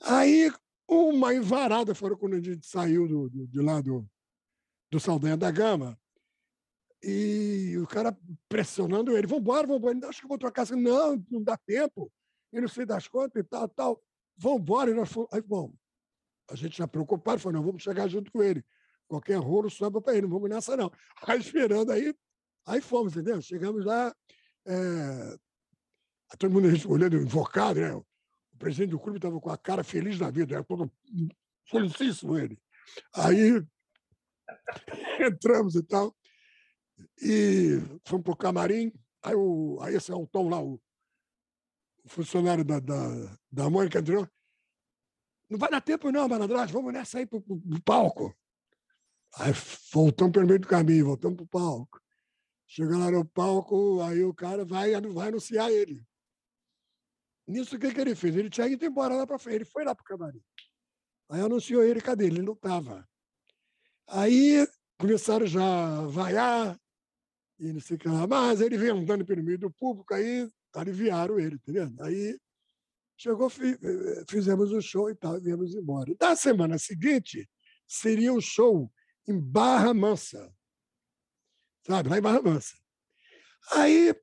Aí, 0.01 0.51
uma 0.89 1.33
envarada, 1.33 1.95
foram 1.95 2.17
quando 2.17 2.33
a 2.33 2.41
gente 2.41 2.67
saiu 2.67 3.07
do, 3.07 3.29
do, 3.29 3.47
de 3.47 3.61
lá 3.61 3.79
do, 3.79 4.05
do 4.89 4.99
Saldanha 4.99 5.37
da 5.37 5.51
Gama. 5.51 5.99
E 7.01 7.77
o 7.77 7.87
cara 7.87 8.17
pressionando 8.49 9.15
ele, 9.17 9.25
vambora, 9.25 9.65
vambora. 9.65 9.95
Ele, 9.95 10.05
acho 10.05 10.21
que 10.21 10.27
vou 10.27 10.37
trocar. 10.37 10.67
Não, 10.71 11.25
não 11.29 11.41
dá 11.41 11.57
tempo. 11.57 12.11
E 12.51 12.59
não 12.59 12.67
sei 12.67 12.85
das 12.85 13.07
contas 13.07 13.41
e 13.41 13.47
tal, 13.47 13.69
tal. 13.69 14.03
Vambora. 14.37 14.91
E 14.91 14.93
nós 14.93 15.09
fomos. 15.09 15.29
Aí, 15.31 15.41
bom, 15.41 15.73
a 16.49 16.55
gente 16.55 16.77
já 16.77 16.87
preocupado, 16.87 17.39
falou, 17.39 17.59
não, 17.59 17.65
vamos 17.65 17.83
chegar 17.83 18.07
junto 18.07 18.31
com 18.31 18.41
ele. 18.41 18.63
Qualquer 19.07 19.37
rolo 19.37 19.69
sobra 19.69 20.01
para 20.01 20.13
ele, 20.13 20.23
não 20.23 20.29
vamos 20.29 20.49
nessa, 20.49 20.75
não. 20.75 20.91
Aí 21.27 21.39
esperando 21.39 21.91
aí, 21.91 22.13
aí 22.65 22.81
fomos, 22.81 23.13
entendeu? 23.13 23.41
Chegamos 23.41 23.85
lá, 23.85 24.15
é... 24.67 25.37
todo 26.37 26.51
mundo 26.51 26.67
olhando 26.87 27.17
invocado, 27.17 27.79
né? 27.79 27.93
O 27.93 28.05
presidente 28.57 28.91
do 28.91 28.99
clube 28.99 29.17
estava 29.17 29.39
com 29.39 29.49
a 29.49 29.57
cara 29.57 29.83
feliz 29.83 30.19
da 30.19 30.29
vida, 30.29 30.55
era 30.55 30.63
todo 30.63 30.91
felicíssimo 31.65 32.37
ele. 32.37 32.59
Aí 33.15 33.63
Entramos 35.19 35.75
e 35.75 35.83
tal. 35.83 36.15
E 37.21 37.79
fomos 38.05 38.23
para 38.23 38.33
o 38.33 38.37
camarim. 38.37 38.91
Aí, 39.23 39.35
o, 39.35 39.79
aí 39.81 39.95
esse 39.95 40.11
é 40.11 40.15
o 40.15 40.27
Tom 40.27 40.49
lá, 40.49 40.61
o, 40.61 40.79
funcionário 42.09 42.63
da, 42.63 42.79
da, 42.79 43.37
da 43.51 43.69
Mônica 43.69 43.99
entrou. 43.99 44.27
Não 45.49 45.57
vai 45.57 45.69
dar 45.69 45.81
tempo, 45.81 46.11
não, 46.11 46.27
Malandragem, 46.27 46.73
vamos 46.73 46.93
nessa 46.93 47.19
aí 47.19 47.25
para 47.25 47.37
o 47.39 47.81
palco. 47.83 48.35
Aí 49.35 49.51
voltamos 49.93 50.31
pelo 50.31 50.47
meio 50.47 50.59
do 50.59 50.67
caminho, 50.67 51.05
voltamos 51.05 51.37
para 51.37 51.43
o 51.43 51.47
palco. 51.47 52.01
Chega 52.67 52.97
lá 52.97 53.09
no 53.09 53.25
palco, 53.25 54.01
aí 54.03 54.23
o 54.23 54.33
cara 54.33 54.63
vai, 54.63 54.91
vai 55.01 55.29
anunciar 55.29 55.71
ele. 55.71 56.05
Nisso, 57.47 57.75
o 57.75 57.79
que, 57.79 57.91
que 57.91 57.99
ele 57.99 58.13
fez? 58.13 58.35
Ele 58.35 58.49
tinha 58.49 58.67
ido 58.67 58.85
embora 58.85 59.15
lá 59.15 59.25
para 59.25 59.39
frente, 59.39 59.55
ele 59.55 59.65
foi 59.65 59.83
lá 59.83 59.95
para 59.95 60.03
o 60.03 60.05
camarim. 60.05 60.41
Aí 61.29 61.41
anunciou 61.41 61.83
ele, 61.83 61.99
cadê? 61.99 62.27
Ele 62.27 62.43
não 62.43 62.53
estava. 62.53 63.08
Aí 64.09 64.67
começaram 64.97 65.45
já 65.45 65.63
a 65.99 66.07
vaiar 66.07 66.79
e 67.59 67.73
não 67.73 67.79
sei 67.79 67.97
o 67.97 67.99
que 67.99 68.07
lá, 68.07 68.25
mas 68.25 68.61
ele 68.61 68.77
veio 68.77 68.95
andando 68.95 69.25
pelo 69.25 69.43
meio 69.43 69.59
do 69.59 69.71
público, 69.71 70.13
aí 70.13 70.49
aliviaram 70.73 71.39
ele, 71.39 71.55
entendeu? 71.55 71.91
Aí 71.99 72.39
chegou, 73.17 73.49
fizemos 74.29 74.71
o 74.71 74.81
show 74.81 75.09
e 75.09 75.15
tal, 75.15 75.37
e 75.37 75.41
viemos 75.41 75.75
embora. 75.75 76.15
Da 76.15 76.35
semana 76.35 76.77
seguinte, 76.77 77.49
seria 77.85 78.33
o 78.33 78.39
show 78.39 78.91
em 79.27 79.37
Barra 79.37 79.93
Mansa, 79.93 80.51
sabe, 81.85 82.09
lá 82.09 82.17
em 82.17 82.21
Barra 82.21 82.41
Mansa. 82.41 82.75
Aí 83.73 84.15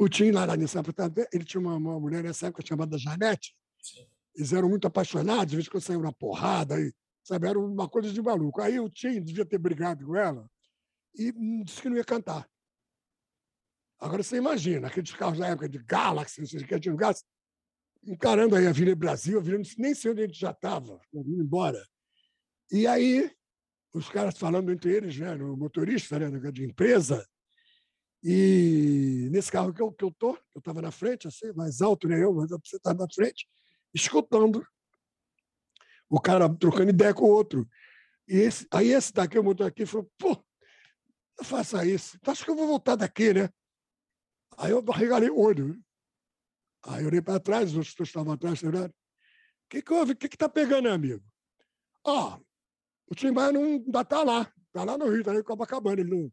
o 0.00 0.08
Tim 0.08 0.30
lá 0.30 0.56
nessa 0.56 0.80
época, 0.80 1.12
ele 1.32 1.44
tinha 1.44 1.60
uma, 1.60 1.76
uma 1.76 2.00
mulher 2.00 2.24
nessa 2.24 2.46
época 2.46 2.66
chamada 2.66 2.98
Janete, 2.98 3.54
eles 4.34 4.52
eram 4.52 4.68
muito 4.68 4.86
apaixonados, 4.86 5.52
às 5.52 5.52
vezes 5.52 5.68
quando 5.68 5.82
saíram 5.82 6.02
na 6.02 6.12
porrada, 6.12 6.76
aí 6.76 6.90
Sabe? 7.22 7.48
Era 7.48 7.58
uma 7.58 7.88
coisa 7.88 8.12
de 8.12 8.20
maluco. 8.20 8.60
Aí 8.60 8.80
o 8.80 8.88
Tim 8.88 9.22
devia 9.22 9.44
ter 9.44 9.58
brigado 9.58 10.04
com 10.06 10.16
ela 10.16 10.50
e 11.14 11.32
disse 11.64 11.82
que 11.82 11.88
não 11.88 11.96
ia 11.96 12.04
cantar. 12.04 12.48
Agora 14.00 14.22
você 14.22 14.36
imagina, 14.36 14.88
aqueles 14.88 15.12
carros 15.12 15.38
da 15.38 15.46
época 15.46 15.68
de 15.68 15.78
Galaxy, 15.78 16.40
não 16.40 16.46
sei 16.48 16.60
o 16.60 16.66
que, 16.66 16.80
tinha 16.80 16.94
gás, 16.96 17.24
encarando 18.02 18.56
aí 18.56 18.66
a 18.66 18.70
Avenida 18.70 18.96
Brasil, 18.96 19.38
a 19.38 19.40
Avenida, 19.40 19.68
nem 19.78 19.94
sei 19.94 20.10
onde 20.10 20.22
a 20.22 20.26
gente 20.26 20.40
já 20.40 20.50
estava, 20.50 21.00
indo 21.14 21.40
embora. 21.40 21.80
E 22.72 22.84
aí, 22.84 23.30
os 23.94 24.08
caras 24.08 24.36
falando 24.36 24.72
entre 24.72 24.92
eles, 24.92 25.16
né, 25.16 25.36
no 25.36 25.56
motorista 25.56 26.18
né, 26.18 26.50
de 26.50 26.64
empresa, 26.64 27.24
e 28.24 29.28
nesse 29.30 29.52
carro 29.52 29.72
que 29.72 29.80
eu, 29.80 29.92
que 29.92 30.04
eu 30.04 30.12
estava 30.56 30.82
na 30.82 30.90
frente, 30.90 31.28
assim, 31.28 31.52
mais 31.54 31.80
alto, 31.80 32.08
né, 32.08 32.22
eu, 32.22 32.34
mas 32.34 32.50
você 32.50 32.76
está 32.76 32.92
na 32.92 33.06
frente, 33.12 33.46
escutando 33.94 34.66
o 36.12 36.20
cara 36.20 36.46
trocando 36.46 36.90
ideia 36.90 37.14
com 37.14 37.24
o 37.24 37.30
outro. 37.30 37.66
E 38.28 38.36
esse, 38.36 38.66
aí 38.70 38.92
esse 38.92 39.14
daqui, 39.14 39.38
o 39.38 39.64
aqui, 39.64 39.86
falou, 39.86 40.12
pô, 40.18 40.36
não 41.38 41.44
faça 41.44 41.86
isso. 41.86 42.18
Acho 42.26 42.44
que 42.44 42.50
eu 42.50 42.54
vou 42.54 42.66
voltar 42.66 42.96
daqui, 42.96 43.32
né? 43.32 43.48
Aí 44.58 44.72
eu 44.72 44.84
regalei 44.84 45.30
o 45.30 45.40
olho. 45.40 45.82
Aí 46.84 47.02
eu 47.02 47.06
olhei 47.06 47.22
para 47.22 47.40
trás, 47.40 47.70
os 47.70 47.76
outros 47.78 48.08
estavam 48.08 48.34
atrás, 48.34 48.62
o 48.62 48.92
que, 49.70 49.80
que 49.80 49.92
houve? 49.92 50.12
O 50.12 50.16
que 50.16 50.26
está 50.26 50.50
pegando, 50.50 50.90
amigo? 50.90 51.24
Ó, 52.04 52.36
oh, 52.36 52.44
o 53.06 53.14
Tim 53.14 53.30
Maia 53.30 53.52
não 53.52 53.64
ainda 53.64 54.02
está 54.02 54.22
lá. 54.22 54.52
Está 54.66 54.84
lá 54.84 54.98
no 54.98 55.06
Rio, 55.06 55.20
está 55.20 55.34
em 55.34 55.42
Copacabana. 55.42 56.02
Ele 56.02 56.10
não... 56.10 56.32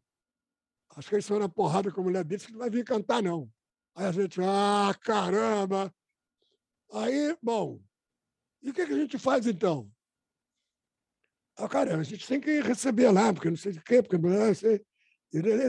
Acho 0.94 1.08
que 1.08 1.14
eles 1.14 1.26
foram 1.26 1.40
na 1.40 1.48
porrada 1.48 1.90
com 1.90 2.02
a 2.02 2.04
mulher 2.04 2.22
dele, 2.22 2.44
que 2.44 2.52
não 2.52 2.58
vai 2.58 2.68
vir 2.68 2.84
cantar, 2.84 3.22
não. 3.22 3.50
Aí 3.94 4.04
a 4.04 4.12
gente, 4.12 4.40
ah, 4.42 4.94
caramba! 5.00 5.94
Aí, 6.92 7.34
bom, 7.40 7.80
e 8.62 8.70
o 8.70 8.74
que, 8.74 8.86
que 8.86 8.92
a 8.92 8.98
gente 8.98 9.18
faz 9.18 9.46
então? 9.46 9.90
Ah, 11.56 11.68
cara, 11.68 11.96
a 11.96 12.02
gente 12.02 12.26
tem 12.26 12.40
que 12.40 12.60
receber 12.60 13.10
lá, 13.10 13.32
porque 13.32 13.50
não 13.50 13.56
sei 13.56 13.72
de 13.72 13.82
quê, 13.82 14.02
porque 14.02 14.18
não 14.18 14.54
sei. 14.54 14.84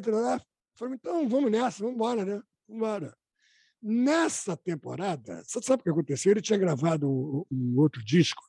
lá. 0.08 0.42
Falei, 0.76 0.96
então 0.96 1.28
vamos 1.28 1.52
nessa, 1.52 1.80
vamos 1.80 1.96
embora, 1.96 2.26
né? 2.26 2.42
Vamos 2.68 2.78
embora. 2.82 3.18
Nessa 3.82 4.56
temporada, 4.56 5.44
você 5.44 5.62
sabe 5.62 5.82
o 5.82 5.84
que 5.84 5.90
aconteceu? 5.90 6.32
Ele 6.32 6.42
tinha 6.42 6.58
gravado 6.58 7.10
um, 7.10 7.46
um 7.52 7.80
outro 7.80 8.04
disco, 8.04 8.42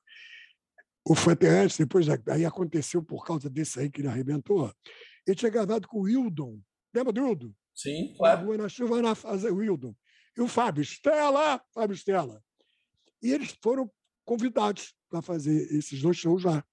o 1.05 1.17
Foi 1.17 1.37
antes, 1.49 1.79
depois 1.79 2.07
aí 2.09 2.45
aconteceu 2.45 3.03
por 3.03 3.25
causa 3.25 3.51
desse 3.51 3.81
aí 3.81 3.91
que 3.91 4.01
ele 4.01 4.09
arrebentou. 4.09 4.73
Ele 5.27 5.35
tinha 5.35 5.51
gravado 5.51 5.89
com 5.89 5.99
o 5.99 6.03
Wildon. 6.03 6.61
Lembra 6.95 7.13
do 7.13 7.25
Wildon? 7.25 7.53
Sim, 7.75 8.15
claro. 8.17 8.41
Na 8.41 8.47
Rua 8.47 8.59
na 8.59 8.69
Chuva, 8.69 9.03
na 9.03 9.15
fazer 9.15 9.51
Wildon. 9.51 9.95
E 10.37 10.41
o 10.41 10.47
Fábio 10.47 10.83
Stella, 10.83 11.61
Fábio 11.73 11.97
Stella. 11.97 12.43
E 13.21 13.33
eles 13.33 13.57
foram 13.61 13.91
convidados 14.25 14.95
para 15.09 15.23
fazer 15.23 15.71
esses 15.73 16.01
dois 16.01 16.17
shows 16.17 16.45
lá. 16.45 16.65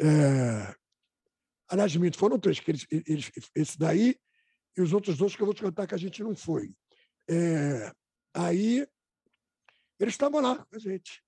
É... 0.00 0.74
Aliás, 1.68 1.94
minto, 1.96 2.18
foram 2.18 2.38
três, 2.38 2.60
que 2.60 2.70
eles, 2.70 2.86
eles, 2.90 3.32
esse 3.54 3.78
daí 3.78 4.16
e 4.76 4.82
os 4.82 4.92
outros 4.92 5.16
dois 5.16 5.34
que 5.34 5.42
eu 5.42 5.46
vou 5.46 5.54
te 5.54 5.62
contar 5.62 5.86
que 5.86 5.94
a 5.94 5.98
gente 5.98 6.22
não 6.22 6.34
foi. 6.34 6.74
É... 7.28 7.92
Aí 8.34 8.86
eles 9.98 10.14
estavam 10.14 10.40
lá 10.40 10.64
com 10.64 10.76
a 10.76 10.78
gente. 10.78 11.22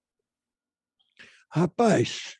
Rapaz, 1.50 2.38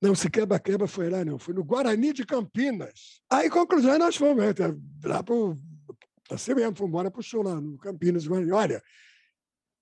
não, 0.00 0.14
se 0.14 0.30
quebra-quebra 0.30 0.86
foi 0.86 1.10
lá, 1.10 1.24
não. 1.24 1.38
Foi 1.38 1.52
no 1.52 1.64
Guarani 1.64 2.12
de 2.12 2.24
Campinas. 2.24 3.20
Aí, 3.28 3.50
conclusão, 3.50 3.98
nós 3.98 4.16
fomos 4.16 4.36
né, 4.36 4.52
lá 5.04 5.22
para 5.22 5.34
o. 5.34 5.56
Assim 6.30 6.54
mesmo, 6.54 6.76
fomos 6.76 6.90
embora 6.90 7.10
para 7.10 7.20
o 7.20 7.22
show 7.22 7.42
lá 7.42 7.60
no 7.60 7.76
Campinas. 7.78 8.24
Olha, 8.28 8.82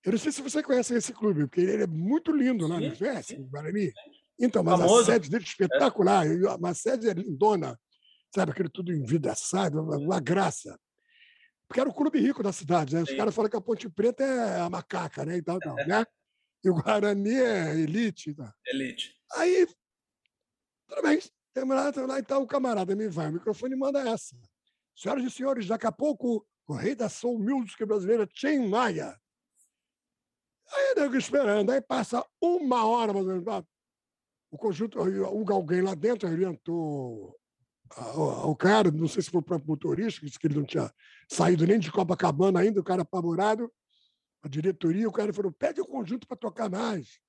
eu 0.05 0.11
não 0.11 0.19
sei 0.19 0.31
se 0.31 0.41
você 0.41 0.63
conhece 0.63 0.93
esse 0.93 1.13
clube, 1.13 1.47
porque 1.47 1.61
ele 1.61 1.83
é 1.83 1.87
muito 1.87 2.31
lindo 2.31 2.67
lá, 2.67 2.79
não 2.79 2.95
conhece? 2.95 3.35
Guarani? 3.35 3.91
Então, 4.39 4.63
mas 4.63 4.79
Famoso. 4.79 5.01
a 5.01 5.05
sede 5.13 5.29
dele 5.29 5.43
é 5.43 5.47
espetacular, 5.47 6.27
é. 6.27 6.55
uma 6.55 6.73
sede 6.73 7.09
é 7.09 7.13
lindona, 7.13 7.77
sabe? 8.33 8.51
Aquele 8.51 8.69
tudo 8.69 8.93
envidaçado, 8.93 9.81
uma, 9.81 9.97
uma 9.97 10.19
graça. 10.19 10.79
Porque 11.67 11.81
era 11.81 11.89
o 11.89 11.93
clube 11.93 12.19
rico 12.19 12.43
da 12.43 12.53
cidade, 12.53 12.95
né? 12.95 13.01
Os 13.01 13.13
caras 13.13 13.35
falam 13.35 13.49
que 13.49 13.57
a 13.57 13.61
Ponte 13.61 13.89
Preta 13.89 14.23
é 14.23 14.59
a 14.61 14.69
macaca, 14.69 15.25
né? 15.25 15.37
E 15.37 15.41
tal, 15.41 15.59
tal, 15.59 15.75
né? 15.87 16.05
E 16.63 16.69
o 16.69 16.75
Guarani 16.75 17.35
é 17.35 17.75
elite. 17.75 18.33
Tá? 18.33 18.53
Elite. 18.65 19.15
Aí, 19.33 19.67
tudo 20.87 21.01
bem, 21.01 21.19
temos 21.53 21.75
lá, 21.75 21.91
temos 21.91 22.09
lá, 22.09 22.19
então 22.19 22.43
o 22.43 22.47
camarada 22.47 22.95
me 22.95 23.09
vai, 23.09 23.29
o 23.29 23.33
microfone 23.33 23.75
manda 23.75 23.99
essa. 24.07 24.35
Senhoras 24.95 25.25
e 25.25 25.31
senhores, 25.31 25.67
daqui 25.67 25.85
a 25.85 25.91
pouco, 25.91 26.47
o 26.67 26.73
rei 26.73 26.95
da 26.95 27.09
soul 27.09 27.39
music 27.39 27.83
brasileira, 27.85 28.25
Tim 28.27 28.69
Maia, 28.69 29.19
Aí 30.73 30.95
nego 30.95 31.15
esperando, 31.15 31.71
aí 31.71 31.81
passa 31.81 32.25
uma 32.41 32.85
hora 32.85 33.13
mais 33.13 33.25
ou 33.25 33.33
menos. 33.33 33.65
O 34.51 34.57
conjunto, 34.57 34.99
o 34.99 35.53
alguém 35.53 35.81
lá 35.81 35.93
dentro 35.93 36.29
orientou 36.29 37.35
o 38.45 38.55
cara, 38.55 38.91
não 38.91 39.07
sei 39.07 39.21
se 39.23 39.29
foi 39.29 39.39
o 39.39 39.43
próprio 39.43 39.69
motorista, 39.69 40.25
disse 40.25 40.37
que 40.37 40.47
ele 40.47 40.57
não 40.57 40.65
tinha 40.65 40.93
saído 41.29 41.65
nem 41.65 41.79
de 41.79 41.91
Copacabana 41.91 42.59
ainda, 42.59 42.81
o 42.81 42.83
cara 42.83 43.01
apavorado, 43.01 43.71
a 44.43 44.47
diretoria, 44.47 45.07
o 45.07 45.11
cara 45.11 45.33
falou: 45.33 45.51
pede 45.51 45.79
o 45.79 45.85
conjunto 45.85 46.27
para 46.27 46.37
tocar 46.37 46.69
mais. 46.69 47.19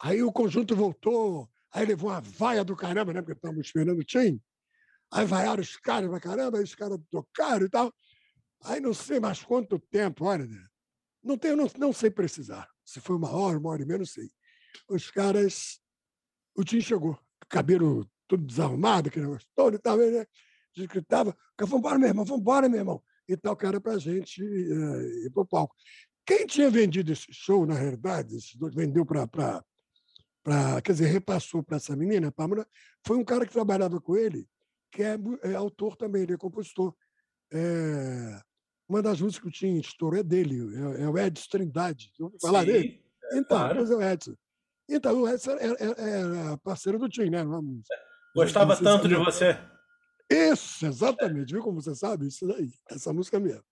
Aí 0.00 0.22
o 0.22 0.32
conjunto 0.32 0.76
voltou, 0.76 1.48
aí 1.72 1.84
levou 1.86 2.10
uma 2.10 2.20
vaia 2.20 2.64
do 2.64 2.76
caramba, 2.76 3.12
né? 3.12 3.20
Porque 3.20 3.32
estávamos 3.32 3.66
esperando 3.66 3.98
o 3.98 4.04
Tim. 4.04 4.40
Aí 5.10 5.24
vaiaram 5.24 5.62
os 5.62 5.76
caras 5.76 6.08
pra 6.08 6.20
caramba, 6.20 6.58
aí 6.58 6.64
os 6.64 6.74
caras 6.74 6.98
tocaram 7.10 7.66
e 7.66 7.70
tal. 7.70 7.92
Aí 8.64 8.80
não 8.80 8.94
sei 8.94 9.20
mais 9.20 9.42
quanto 9.42 9.78
tempo, 9.78 10.24
olha, 10.24 10.46
né? 10.46 10.64
Não, 11.26 11.36
tenho, 11.36 11.56
não, 11.56 11.66
não 11.76 11.92
sei 11.92 12.10
precisar. 12.10 12.68
Se 12.84 13.00
foi 13.00 13.16
uma 13.16 13.30
hora, 13.32 13.58
uma 13.58 13.70
hora 13.70 13.82
e 13.82 13.84
não 13.84 14.06
sei. 14.06 14.30
Os 14.88 15.10
caras. 15.10 15.80
O 16.54 16.64
Tim 16.64 16.80
chegou, 16.80 17.18
cabelo 17.48 18.08
todo 18.26 18.44
desarrumado, 18.44 19.08
aquele 19.08 19.26
negócio 19.26 19.48
todo 19.54 19.74
e 19.74 19.78
tal. 19.78 20.00
Ele 20.00 20.26
gritava: 20.86 21.36
vamos 21.58 21.78
embora, 21.78 21.98
meu 21.98 22.08
irmão, 22.08 22.24
vamos 22.24 22.40
embora, 22.40 22.68
meu 22.68 22.78
irmão. 22.78 23.02
E 23.28 23.36
tal, 23.36 23.58
era 23.60 23.80
para 23.80 23.94
a 23.94 23.98
gente 23.98 24.40
uh, 24.40 25.26
ir 25.26 25.30
para 25.32 25.42
o 25.42 25.46
palco. 25.46 25.74
Quem 26.24 26.46
tinha 26.46 26.70
vendido 26.70 27.12
esse 27.12 27.26
show, 27.32 27.66
na 27.66 27.74
realidade, 27.74 28.36
vendeu 28.72 29.04
para. 29.04 29.64
Quer 30.84 30.92
dizer, 30.92 31.06
repassou 31.06 31.62
para 31.62 31.76
essa 31.76 31.96
menina, 31.96 32.30
Pâmela, 32.30 32.64
foi 33.04 33.16
um 33.16 33.24
cara 33.24 33.44
que 33.44 33.52
trabalhava 33.52 34.00
com 34.00 34.16
ele, 34.16 34.48
que 34.92 35.02
é, 35.02 35.18
é 35.42 35.54
autor 35.54 35.96
também, 35.96 36.22
ele 36.22 36.34
é 36.34 36.36
compositor. 36.36 36.94
É, 37.52 38.40
uma 38.88 39.02
das 39.02 39.20
músicas 39.20 39.42
que 39.42 39.48
o 39.48 39.52
Tim 39.52 39.78
estourou 39.78 40.20
é 40.20 40.22
dele, 40.22 40.60
é, 40.76 41.02
é 41.02 41.08
o 41.08 41.18
Edson 41.18 41.48
Trindade. 41.50 42.12
Ouviu 42.20 42.38
falar 42.40 42.60
Sim, 42.60 42.66
dele? 42.66 43.04
É, 43.32 43.38
então, 43.38 43.58
claro. 43.58 43.80
mas 43.80 43.90
é 43.90 43.94
o 43.94 44.02
Edson. 44.02 44.34
Então, 44.88 45.22
o 45.22 45.28
Edson 45.28 45.50
é, 45.52 45.66
é, 45.66 46.52
é 46.52 46.56
parceiro 46.62 46.98
do 46.98 47.08
Tim, 47.08 47.30
né? 47.30 47.44
Vamos, 47.44 47.82
Gostava 48.34 48.76
tanto 48.76 49.08
de 49.08 49.16
você. 49.16 49.58
Isso, 50.30 50.86
exatamente. 50.86 51.52
Viu 51.52 51.62
como 51.62 51.80
você 51.80 51.94
sabe? 51.94 52.26
Isso 52.26 52.46
daí, 52.46 52.70
essa 52.90 53.12
música 53.12 53.40
mesmo. 53.40 53.64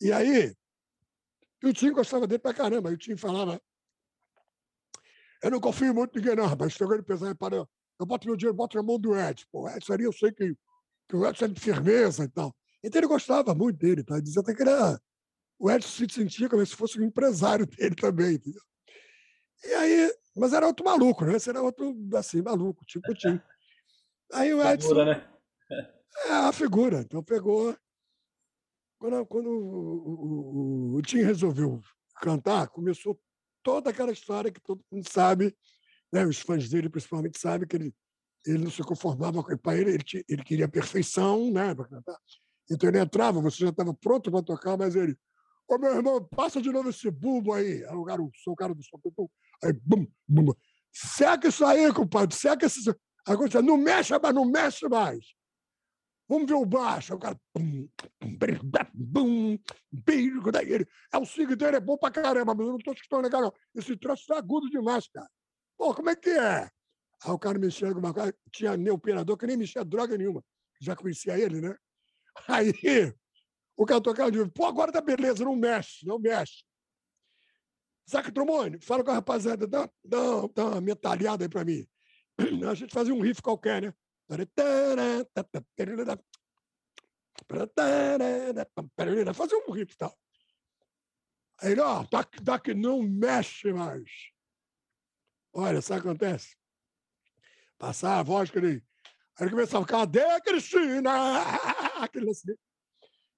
E 0.00 0.12
aí, 0.12 0.54
o 1.62 1.72
Tim 1.72 1.92
gostava 1.92 2.26
dele 2.26 2.40
pra 2.40 2.52
caramba. 2.52 2.88
Aí 2.88 2.94
o 2.94 2.98
Tim 2.98 3.16
falava: 3.16 3.60
Eu 5.42 5.50
não 5.50 5.60
confio 5.60 5.94
muito 5.94 6.18
em 6.18 6.20
ninguém, 6.20 6.36
não, 6.36 6.46
rapaz. 6.46 6.72
Chegou 6.72 6.94
ele 6.94 7.02
pensando, 7.02 7.36
para, 7.36 7.56
eu 7.56 8.06
boto 8.06 8.26
meu 8.26 8.36
dinheiro, 8.36 8.56
boto 8.56 8.76
na 8.76 8.82
mão 8.82 8.98
do 8.98 9.16
Edson. 9.16 9.46
Pô, 9.50 9.68
Edson 9.68 9.92
ali 9.92 10.04
eu 10.04 10.12
sei 10.12 10.32
que, 10.32 10.54
que 11.08 11.16
o 11.16 11.26
Edson 11.26 11.44
é 11.46 11.48
de 11.48 11.60
firmeza 11.60 12.24
e 12.24 12.28
tal. 12.28 12.54
Então 12.82 13.00
ele 13.00 13.08
gostava 13.08 13.54
muito 13.54 13.78
dele, 13.78 14.02
tá? 14.02 14.20
Dizia 14.20 14.40
até 14.40 14.54
que 14.54 14.62
era. 14.62 15.00
O 15.58 15.70
Edson 15.70 15.88
se 15.88 16.14
sentia 16.14 16.48
como 16.48 16.64
se 16.64 16.76
fosse 16.76 17.00
um 17.00 17.04
empresário 17.04 17.66
dele 17.76 17.94
também, 17.94 18.34
entendeu? 18.34 18.62
E 19.64 19.74
aí, 19.74 20.14
mas 20.36 20.52
era 20.52 20.66
outro 20.66 20.84
maluco, 20.84 21.24
né? 21.24 21.36
Esse 21.36 21.50
era 21.50 21.60
outro, 21.60 21.96
assim, 22.14 22.40
maluco, 22.42 22.84
tipo 22.84 23.10
o 23.10 23.14
Tim. 23.14 23.40
Aí 24.32 24.54
o 24.54 24.62
Edson. 24.62 24.88
Figura, 24.88 25.04
né? 25.04 25.28
É, 26.26 26.32
a 26.32 26.52
figura. 26.52 27.00
Então 27.00 27.22
pegou. 27.22 27.76
Quando, 28.98 29.26
quando 29.26 29.48
o, 29.48 30.08
o, 30.08 30.94
o, 30.94 30.96
o 30.96 31.02
Tim 31.02 31.18
resolveu 31.18 31.80
cantar, 32.20 32.68
começou 32.68 33.20
toda 33.62 33.90
aquela 33.90 34.12
história 34.12 34.50
que 34.50 34.60
todo 34.60 34.84
mundo 34.90 35.08
sabe, 35.08 35.56
né? 36.12 36.24
os 36.24 36.38
fãs 36.40 36.68
dele 36.68 36.88
principalmente 36.88 37.38
sabem 37.38 37.68
que 37.68 37.76
ele, 37.76 37.94
ele 38.46 38.64
não 38.64 38.70
se 38.70 38.82
conformava 38.82 39.42
com 39.42 39.52
ele, 39.72 39.90
ele, 39.90 40.04
ele, 40.12 40.24
ele 40.28 40.44
queria 40.44 40.68
perfeição 40.68 41.50
né? 41.52 41.74
para 41.74 41.88
cantar. 41.88 42.18
Então 42.70 42.88
ele 42.88 42.98
entrava, 42.98 43.40
você 43.40 43.58
já 43.58 43.70
estava 43.70 43.94
pronto 43.94 44.30
para 44.30 44.42
tocar, 44.42 44.76
mas 44.76 44.94
ele. 44.94 45.16
Ô 45.66 45.78
meu 45.78 45.94
irmão, 45.94 46.24
passa 46.24 46.60
de 46.62 46.70
novo 46.70 46.90
esse 46.90 47.10
bumbo 47.10 47.52
aí. 47.52 47.84
Aí 47.84 47.94
o 47.94 48.04
cara, 48.04 48.22
sou 48.42 48.52
o 48.52 48.56
cara 48.56 48.74
do 48.74 48.82
som. 48.82 48.98
Aí, 49.62 49.72
bum, 49.72 50.06
bum. 50.26 50.52
Seca 50.92 51.48
isso 51.48 51.64
aí, 51.64 51.92
compadre, 51.92 52.34
seca 52.34 52.66
isso. 52.66 52.94
Aí 53.26 53.36
você 53.36 53.60
não 53.60 53.76
mexe, 53.76 54.14
mas 54.18 54.34
não 54.34 54.44
mexe 54.44 54.88
mais. 54.88 55.34
Vamos 56.28 56.46
ver 56.46 56.54
o 56.54 56.66
baixo. 56.66 57.12
Aí 57.12 57.16
o 57.16 57.20
cara. 57.20 57.40
Bum, 57.54 57.88
bum, 58.22 59.58
bum, 59.92 60.50
daí 60.50 60.72
ele. 60.72 60.86
É 61.12 61.18
o 61.18 61.24
swing 61.24 61.54
dele 61.56 61.76
é 61.76 61.80
bom 61.80 61.96
pra 61.96 62.10
caramba, 62.10 62.54
mas 62.54 62.66
eu 62.66 62.72
não 62.72 62.78
tô 62.78 62.92
escutando 62.92 63.24
legal, 63.24 63.42
não. 63.42 63.52
Esse 63.74 63.96
troço 63.96 64.26
tá 64.26 64.38
agudo 64.38 64.68
demais, 64.70 65.08
cara. 65.08 65.28
Pô, 65.76 65.94
como 65.94 66.10
é 66.10 66.16
que 66.16 66.30
é? 66.30 66.70
Aí 67.24 67.32
o 67.32 67.38
cara 67.38 67.58
mexia 67.58 67.88
alguma 67.88 68.12
coisa. 68.12 68.34
Tinha 68.52 68.76
neoperador 68.76 69.36
que 69.36 69.46
nem 69.46 69.56
mexia 69.56 69.84
droga 69.84 70.16
nenhuma. 70.16 70.44
Já 70.80 70.94
conhecia 70.94 71.38
ele, 71.38 71.60
né? 71.60 71.76
Aí 72.48 72.72
o 73.76 73.86
tocava 74.00 74.30
de 74.30 74.44
pô, 74.50 74.66
agora 74.66 74.92
tá 74.92 75.00
beleza, 75.00 75.44
não 75.44 75.56
mexe, 75.56 76.06
não 76.06 76.18
mexe. 76.18 76.64
Saca 78.06 78.32
trombone, 78.32 78.80
fala 78.80 79.04
com 79.04 79.10
a 79.10 79.14
rapaziada, 79.14 79.66
dá, 79.66 79.88
dá, 80.04 80.18
dá 80.54 80.64
uma 80.64 80.80
metalhada 80.80 81.44
aí 81.44 81.48
pra 81.48 81.64
mim. 81.64 81.86
A 82.68 82.74
gente 82.74 82.92
fazia 82.92 83.14
um 83.14 83.20
riff 83.20 83.42
qualquer, 83.42 83.82
né? 83.82 83.94
Fazia 89.34 89.58
um 89.58 89.70
riff 89.70 89.92
e 89.92 89.96
tal. 89.96 90.18
Aí 91.60 91.72
ele, 91.72 91.80
ó, 91.80 92.04
tá, 92.04 92.24
tá 92.24 92.58
que 92.58 92.72
não 92.72 93.02
mexe 93.02 93.72
mais. 93.72 94.10
Olha, 95.52 95.82
sabe 95.82 96.00
o 96.00 96.02
que 96.02 96.08
acontece? 96.08 96.56
Passar 97.78 98.18
a 98.18 98.22
voz 98.22 98.50
que 98.50 98.58
ele 98.58 98.82
Aí 99.38 99.44
ele 99.46 99.50
começava, 99.50 99.86
cadê 99.86 100.40
Cristina? 100.40 101.12
Aquele 101.98 102.30
assim. 102.30 102.54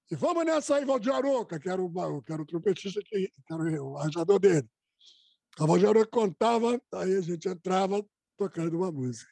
E 0.09 0.15
vamos 0.15 0.45
nessa 0.45 0.75
aí, 0.75 0.85
Valdir 0.85 1.13
Aroca, 1.13 1.59
que 1.59 1.69
era 1.69 1.81
o, 1.81 2.21
que 2.21 2.33
era 2.33 2.41
o 2.41 2.45
trompetista, 2.45 2.99
que, 3.01 3.27
que 3.27 3.53
era 3.53 3.83
o 3.83 3.97
arranjador 3.97 4.39
dele. 4.39 4.67
A 5.59 5.65
Valdir 5.65 5.87
Aroca 5.87 6.07
contava, 6.07 6.81
aí 6.93 7.15
a 7.15 7.21
gente 7.21 7.47
entrava 7.47 8.05
tocando 8.37 8.77
uma 8.77 8.91
música. 8.91 9.31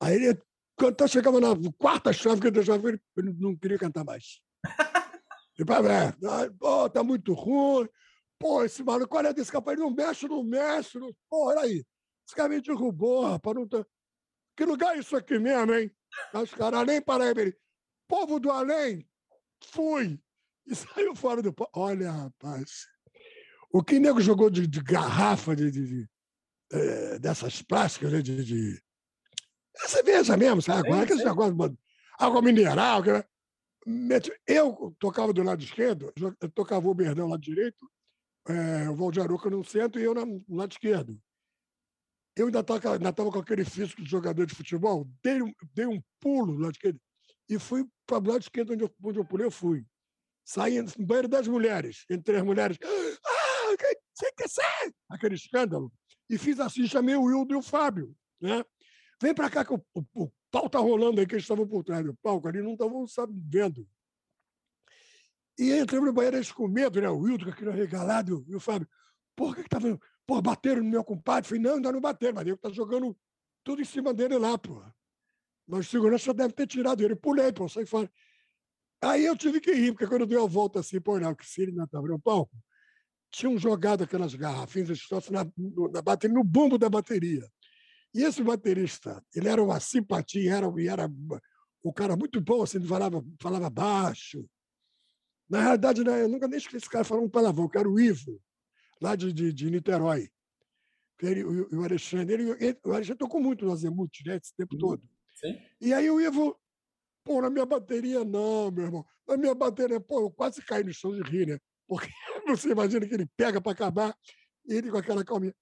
Aí 0.00 0.14
ele, 0.16 0.42
quando 0.76 1.08
chegava 1.08 1.40
na 1.40 1.54
quarta 1.78 2.12
chave 2.12 2.40
que 2.40 2.48
ele 2.48 2.54
deixava, 2.56 2.88
ele 2.90 3.00
não 3.38 3.56
queria 3.56 3.78
cantar 3.78 4.04
mais. 4.04 4.40
E 5.58 5.64
para 5.64 6.12
ver, 6.12 6.52
pô, 6.58 6.90
tá 6.90 7.02
muito 7.02 7.32
ruim. 7.32 7.88
Pô, 8.38 8.64
esse 8.64 8.82
maluco, 8.82 9.16
olha 9.16 9.32
desse 9.32 9.52
capaz, 9.52 9.78
não 9.78 9.90
mexe, 9.90 10.28
não 10.28 10.42
mexe. 10.42 10.98
Não... 10.98 11.14
Pô, 11.30 11.46
olha 11.46 11.60
aí. 11.60 11.84
Esse 12.26 12.34
cara 12.34 12.48
me 12.48 12.60
derrubou, 12.60 13.24
rapaz. 13.24 13.54
Não 13.56 13.66
tá... 13.66 13.86
Que 14.56 14.64
lugar 14.64 14.96
é 14.96 14.98
isso 14.98 15.16
aqui 15.16 15.38
mesmo, 15.38 15.72
hein? 15.72 15.90
Os 16.34 16.52
caras, 16.52 16.80
além 16.80 17.00
para 17.00 17.30
ele. 17.30 17.56
Povo 18.08 18.38
do 18.38 18.50
além, 18.50 19.06
fui. 19.64 20.20
E 20.66 20.74
saiu 20.74 21.14
fora 21.14 21.42
do. 21.42 21.54
Olha, 21.74 22.10
rapaz. 22.10 22.86
O 23.72 23.82
que 23.82 23.98
nego 23.98 24.20
jogou 24.20 24.50
de, 24.50 24.66
de 24.66 24.80
garrafa 24.80 25.56
de, 25.56 25.70
de, 25.70 25.86
de 25.86 26.08
é, 26.72 27.18
dessas 27.18 27.60
plásticas, 27.62 28.12
né, 28.12 28.22
de, 28.22 28.44
de, 28.44 28.82
cerveja 29.86 30.36
mesmo, 30.36 30.62
sabe? 30.62 30.88
Agora, 30.88 31.02
aqueles 31.02 31.24
negócios, 31.24 31.76
água 32.18 32.42
mineral. 32.42 33.02
Que... 33.02 33.24
Eu 34.46 34.94
tocava 34.98 35.32
do 35.32 35.42
lado 35.42 35.62
esquerdo, 35.62 36.12
eu 36.40 36.50
tocava 36.50 36.88
o 36.88 36.94
Berdão 36.94 37.28
lá 37.28 37.36
direito, 37.36 37.90
é, 38.48 38.88
o 38.88 38.94
Valdir 38.94 39.22
Aruca 39.22 39.50
no 39.50 39.64
centro 39.64 40.00
e 40.00 40.04
eu 40.04 40.14
no 40.14 40.44
lado 40.48 40.72
esquerdo. 40.72 41.20
Eu 42.36 42.46
ainda 42.46 42.60
estava 42.60 43.30
com 43.30 43.38
aquele 43.38 43.64
físico 43.64 44.02
de 44.02 44.10
jogador 44.10 44.46
de 44.46 44.54
futebol, 44.54 45.08
dei, 45.22 45.38
dei 45.72 45.86
um 45.86 46.02
pulo 46.20 46.54
no 46.54 46.60
lado 46.60 46.74
esquerdo 46.74 47.00
e 47.48 47.58
fui 47.58 47.86
para 48.06 48.18
o 48.18 48.28
lado 48.28 48.42
esquerdo 48.42 48.72
onde 48.72 48.84
eu, 48.84 48.94
onde 49.02 49.18
eu 49.18 49.24
pulei, 49.24 49.46
eu 49.46 49.50
fui. 49.50 49.84
Saí 50.44 50.80
no 50.80 51.06
banheiro 51.06 51.28
das 51.28 51.48
mulheres, 51.48 52.04
entre 52.10 52.36
as 52.36 52.42
mulheres. 52.42 52.78
Ah, 52.82 53.76
que, 53.76 54.32
que 54.32 54.48
ser? 54.48 54.94
Aquele 55.08 55.34
escândalo. 55.34 55.92
E 56.28 56.38
fiz 56.38 56.60
assim, 56.60 56.86
chamei 56.86 57.14
o 57.14 57.24
Wildo 57.24 57.54
e 57.54 57.56
o 57.56 57.62
Fábio. 57.62 58.14
Né? 58.40 58.64
Vem 59.20 59.34
para 59.34 59.50
cá 59.50 59.64
que 59.64 59.72
o, 59.72 59.82
o, 59.94 60.04
o 60.14 60.32
pau 60.50 60.68
tá 60.68 60.78
rolando 60.78 61.20
aí, 61.20 61.26
que 61.26 61.34
eles 61.34 61.44
estavam 61.44 61.66
por 61.66 61.82
trás 61.82 62.04
do 62.04 62.14
palco 62.14 62.48
ali, 62.48 62.62
não 62.62 62.72
estavam 62.72 63.04
vendo. 63.28 63.88
E 65.58 65.72
entrei 65.72 66.00
no 66.00 66.12
banheiro 66.12 66.36
eles 66.36 66.50
com 66.50 66.66
medo, 66.66 67.00
né? 67.00 67.08
O 67.08 67.18
Wildo, 67.18 67.44
com 67.44 67.50
aquele 67.52 67.70
regalado, 67.70 68.44
e 68.48 68.56
o 68.56 68.60
Fábio, 68.60 68.88
por 69.36 69.54
que, 69.54 69.62
que 69.62 69.68
tá? 69.68 69.78
Pô, 70.26 70.42
bateram 70.42 70.82
no 70.82 70.90
meu 70.90 71.04
compadre. 71.04 71.48
Falei, 71.48 71.62
não, 71.62 71.76
ainda 71.76 71.92
não 71.92 72.00
bateram, 72.00 72.34
mas 72.34 72.46
ele 72.46 72.56
tá 72.56 72.70
jogando 72.70 73.16
tudo 73.62 73.80
em 73.80 73.84
cima 73.84 74.12
dele 74.12 74.36
lá, 74.36 74.58
pô. 74.58 74.82
Mas 75.66 75.86
o 75.86 75.90
segurança 75.90 76.34
deve 76.34 76.52
ter 76.52 76.66
tirado 76.66 77.02
ele. 77.02 77.16
Pulei, 77.16 77.52
pô, 77.52 77.68
saí 77.68 77.86
fora. 77.86 78.10
Aí 79.00 79.24
eu 79.24 79.36
tive 79.36 79.60
que 79.60 79.72
rir, 79.72 79.92
porque 79.92 80.06
quando 80.06 80.22
eu 80.22 80.26
dei 80.26 80.38
a 80.38 80.46
volta 80.46 80.80
assim, 80.80 81.00
pô, 81.00 81.18
não, 81.18 81.34
que 81.34 81.44
ele 81.60 81.72
não 81.72 81.84
estava 81.84 82.06
no 82.06 82.18
palco, 82.18 82.56
tinham 83.30 83.58
jogado 83.58 84.04
aquelas 84.04 84.34
garrafinhas 84.34 84.96
de 84.96 85.06
na, 85.30 85.44
na 85.92 86.00
bateria, 86.00 86.34
no 86.34 86.44
bumbo 86.44 86.78
da 86.78 86.88
bateria. 86.88 87.46
E 88.14 88.22
esse 88.22 88.42
baterista, 88.42 89.22
ele 89.34 89.48
era 89.48 89.62
uma 89.62 89.80
simpatia, 89.80 90.54
era, 90.54 90.66
era 90.88 91.10
o 91.82 91.92
cara 91.92 92.16
muito 92.16 92.40
bom, 92.40 92.62
assim, 92.62 92.80
falava, 92.86 93.22
falava 93.40 93.68
baixo. 93.68 94.48
Na 95.50 95.60
realidade, 95.60 96.04
né, 96.04 96.22
eu 96.22 96.28
nunca 96.28 96.48
nem 96.48 96.56
esqueci 96.56 96.76
esse 96.76 96.88
cara 96.88 97.04
falando 97.04 97.24
um 97.24 97.30
palavrão, 97.30 97.68
que 97.68 97.76
era 97.76 97.88
o 97.88 97.98
Ivo, 97.98 98.40
lá 99.02 99.16
de, 99.16 99.32
de, 99.32 99.52
de 99.52 99.70
Niterói. 99.70 100.30
Ele, 101.20 101.44
o, 101.44 101.80
o 101.80 101.84
Alexandre, 101.84 102.34
ele, 102.34 102.50
ele, 102.52 102.78
o 102.84 102.92
Alexandre 102.92 103.18
tocou 103.18 103.40
muito 103.40 103.64
no 103.66 103.72
Azemuth, 103.72 104.24
né, 104.24 104.36
esse 104.36 104.54
tempo 104.56 104.74
uhum. 104.74 104.80
todo. 104.80 105.02
Sim. 105.34 105.60
E 105.80 105.92
aí 105.92 106.10
o 106.10 106.20
Ivo, 106.20 106.58
pô, 107.24 107.40
na 107.40 107.50
minha 107.50 107.66
bateria 107.66 108.24
não, 108.24 108.70
meu 108.70 108.84
irmão. 108.84 109.06
Na 109.26 109.36
minha 109.36 109.54
bateria, 109.54 110.00
pô, 110.00 110.20
eu 110.20 110.30
quase 110.30 110.62
caí 110.62 110.84
no 110.84 110.92
chão 110.92 111.12
de 111.12 111.22
rir, 111.22 111.46
né? 111.46 111.58
Porque 111.86 112.08
você 112.46 112.70
imagina 112.70 113.06
que 113.06 113.14
ele 113.14 113.26
pega 113.36 113.60
para 113.60 113.72
acabar 113.72 114.16
e 114.66 114.74
ele 114.74 114.90
com 114.90 114.98
aquela 114.98 115.24
calminha, 115.24 115.54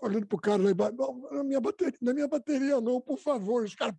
olhando 0.00 0.26
pro 0.26 0.38
cara 0.38 0.62
lá 0.62 0.70
embaixo, 0.70 0.96
não, 0.96 1.30
na 1.30 1.44
minha 1.44 1.60
bateria, 1.60 1.98
na 2.00 2.14
minha 2.14 2.28
bateria 2.28 2.80
não, 2.80 3.00
por 3.00 3.18
favor. 3.18 3.64
Os 3.64 3.74
caras. 3.74 3.94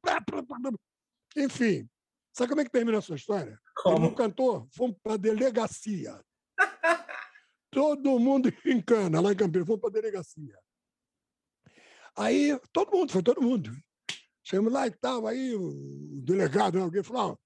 Enfim, 1.35 1.89
sabe 2.33 2.49
como 2.49 2.61
é 2.61 2.65
que 2.65 2.71
termina 2.71 2.97
essa 2.97 3.15
história? 3.15 3.59
Como? 3.75 4.07
Ele 4.07 4.15
cantor, 4.15 4.67
fomos 4.71 4.97
para 5.03 5.17
delegacia. 5.17 6.21
todo 7.71 8.19
mundo 8.19 8.49
em 8.65 8.81
cana, 8.81 9.19
lá 9.19 9.33
em 9.33 9.35
Campinas, 9.35 9.67
fomos 9.67 9.81
para 9.81 9.89
delegacia. 9.89 10.57
Aí, 12.17 12.57
todo 12.71 12.95
mundo, 12.95 13.11
foi 13.11 13.21
todo 13.21 13.41
mundo. 13.41 13.69
Chegamos 14.47 14.71
lá 14.71 14.85
e 14.85 14.91
tal, 14.91 15.25
aí 15.25 15.55
o 15.55 16.21
delegado, 16.21 16.77
né, 16.77 16.83
alguém 16.83 17.01
falou, 17.01 17.39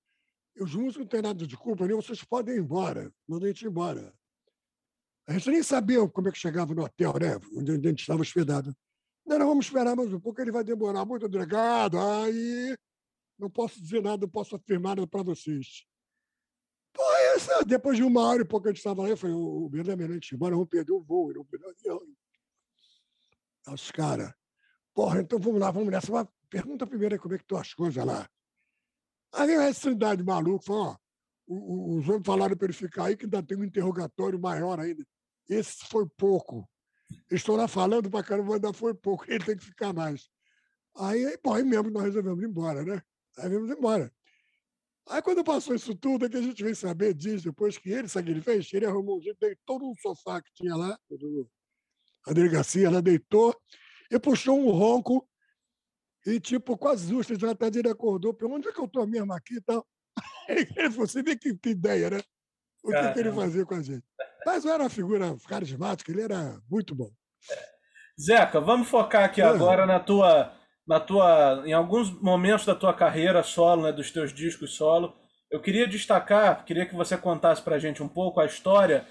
oh, 0.58 0.64
os 0.64 0.76
músicos 0.76 0.98
não 0.98 1.08
têm 1.08 1.22
nada 1.22 1.48
de 1.48 1.56
culpa 1.56 1.88
nem 1.88 1.96
vocês 1.96 2.22
podem 2.26 2.56
ir 2.56 2.60
embora. 2.60 3.10
Mandou 3.26 3.46
a 3.46 3.48
gente 3.48 3.62
ir 3.62 3.70
embora. 3.70 4.14
A 5.26 5.34
gente 5.34 5.50
nem 5.50 5.64
sabia 5.64 6.06
como 6.10 6.28
é 6.28 6.32
que 6.32 6.38
chegava 6.38 6.76
no 6.76 6.84
hotel, 6.84 7.14
né? 7.14 7.40
Onde 7.56 7.72
a 7.72 7.76
gente 7.76 8.02
estava 8.02 8.22
hospedado. 8.22 8.76
Não, 9.26 9.40
não, 9.40 9.48
vamos 9.48 9.68
esperar 9.68 9.96
mais 9.96 10.12
um 10.12 10.20
pouco, 10.20 10.42
ele 10.42 10.52
vai 10.52 10.64
demorar 10.64 11.06
muito, 11.06 11.30
delegado. 11.30 11.98
Aí 11.98 12.76
não 13.38 13.50
posso 13.50 13.82
dizer 13.82 14.02
nada, 14.02 14.24
não 14.24 14.30
posso 14.30 14.58
afirmar 14.58 14.98
nada 14.98 15.08
para 15.08 15.24
vocês. 15.24 15.86
Pô, 16.92 17.04
essa, 17.36 17.64
depois 17.64 17.96
de 17.96 18.04
uma 18.04 18.28
hora 18.28 18.42
e 18.42 18.46
pouco 18.46 18.68
a 18.68 18.72
gente 18.72 18.80
estava 18.80 19.04
lá, 19.04 19.10
eu 19.10 19.16
falei, 19.16 19.36
o 19.36 19.70
Bernardo 19.70 20.16
ir 20.16 20.34
embora, 20.34 20.56
vamos 20.56 20.68
perder 20.68 20.92
o 20.92 21.02
voo, 21.02 21.32
não 21.32 21.46
perder 21.46 21.68
o 21.68 21.70
avião. 21.70 22.02
Os 23.68 23.92
caras, 23.92 24.34
porra, 25.00 25.22
então 25.22 25.40
vamos 25.40 25.62
lá, 25.62 25.72
vamos 25.72 25.90
nessa. 25.90 26.28
Pergunta 26.50 26.86
primeiro 26.86 27.16
aí 27.16 27.20
como 27.20 27.34
é 27.34 27.38
que 27.38 27.46
estão 27.46 27.58
as 27.58 27.74
coisas 27.74 28.04
lá. 28.06 28.30
Aí 29.32 29.56
a 29.56 29.74
cidade 29.74 30.22
maluca 30.22 30.66
falou, 30.66 30.88
ó, 30.88 30.98
os 31.48 32.10
homens 32.10 32.26
falaram 32.26 32.58
para 32.58 32.66
ele 32.66 32.74
ficar 32.74 33.06
aí 33.06 33.16
que 33.16 33.24
ainda 33.24 33.42
tem 33.42 33.58
um 33.58 33.64
interrogatório 33.64 34.38
maior 34.38 34.78
ainda. 34.78 35.02
Esse 35.48 35.86
foi 35.86 36.06
pouco. 36.18 36.70
Estou 37.32 37.56
lá 37.56 37.66
falando 37.66 38.10
para 38.12 38.26
caramba, 38.26 38.56
ainda 38.56 38.74
foi 38.74 38.94
pouco, 38.94 39.24
ele 39.32 39.42
tem 39.46 39.56
que 39.56 39.64
ficar 39.64 39.94
mais. 39.94 40.30
Aí, 40.98 41.40
bom, 41.42 41.54
aí 41.54 41.64
mesmo 41.64 41.90
nós 41.92 42.04
resolvemos 42.04 42.44
ir 42.44 42.48
embora, 42.48 42.84
né? 42.84 43.02
Aí 43.38 43.48
vamos 43.48 43.72
embora. 43.72 44.12
Aí 45.08 45.22
quando 45.22 45.46
passou 45.46 45.76
isso 45.76 45.96
tudo, 45.96 46.26
é 46.26 46.30
que 46.30 46.36
a 46.36 46.42
gente 46.42 46.62
veio 46.62 46.76
saber 46.76 47.14
disso, 47.14 47.46
depois 47.46 47.78
que 47.78 47.90
ele, 47.90 48.10
sabe 48.10 48.32
ele 48.32 48.42
fez? 48.42 48.70
Ele 48.74 48.86
arrumou 48.86 49.18
um 49.18 49.22
jeito, 49.22 49.38
deitou 49.40 49.80
num 49.80 49.96
sofá 49.96 50.42
que 50.42 50.52
tinha 50.54 50.76
lá, 50.76 51.00
a 52.28 52.34
delegacia, 52.34 52.88
ela 52.88 53.02
deitou 53.02 53.56
e 54.10 54.20
puxou 54.20 54.60
um 54.60 54.72
ronco 54.72 55.28
e, 56.26 56.40
tipo, 56.40 56.78
com 56.78 56.88
as 56.88 57.10
ustras 57.10 57.40
na 57.40 57.56
tarde, 57.56 57.80
ele 57.80 57.90
acordou, 57.90 58.34
para 58.34 58.48
onde 58.48 58.68
é 58.68 58.72
que 58.72 58.80
eu 58.80 58.86
estou 58.86 59.08
mesmo 59.08 59.34
aqui 59.34 59.56
e 59.56 59.62
tal. 59.62 59.86
Você 60.98 61.24
vê 61.24 61.36
que, 61.36 61.56
que 61.56 61.70
ideia, 61.70 62.10
né? 62.10 62.22
O 62.84 62.92
que, 62.92 63.14
que, 63.14 63.20
ele 63.20 63.32
fazia 63.32 63.66
com 63.66 63.76
a 63.76 63.82
gente. 63.82 64.06
Mas 64.46 64.66
era 64.66 64.84
uma 64.84 64.90
figura 64.90 65.36
carismática, 65.48 66.12
ele 66.12 66.22
era 66.22 66.60
muito 66.70 66.96
bom. 66.96 67.12
Zeca, 68.20 68.60
vamos 68.60 68.88
focar 68.88 69.24
aqui 69.24 69.42
é. 69.42 69.46
agora 69.46 69.86
na 69.86 70.00
tua, 70.00 70.54
na 70.88 71.00
tua, 71.00 71.64
em 71.66 71.74
alguns 71.74 72.12
momentos 72.22 72.66
da 72.66 72.76
tua 72.76 72.94
carreira 72.94 73.44
solo, 73.44 73.84
né, 73.84 73.92
dos 73.92 74.12
teus 74.12 74.34
discos 74.34 74.76
solo. 74.76 75.16
Eu 75.50 75.62
queria 75.62 75.88
destacar, 75.88 76.64
queria 76.66 76.86
que 76.86 76.96
você 76.96 77.18
contasse 77.18 77.62
para 77.62 77.76
a 77.76 77.80
gente 77.80 78.04
um 78.04 78.08
pouco 78.08 78.40
a 78.40 78.46
história 78.46 79.08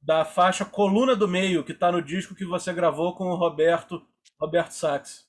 da 0.00 0.24
faixa 0.24 0.64
Coluna 0.64 1.16
do 1.16 1.26
Meio, 1.26 1.64
que 1.64 1.72
está 1.72 1.90
no 1.90 2.02
disco 2.02 2.34
que 2.34 2.44
você 2.44 2.72
gravou 2.72 3.14
com 3.14 3.24
o 3.24 3.36
Roberto, 3.36 4.02
Roberto 4.40 4.72
Sachs. 4.72 5.28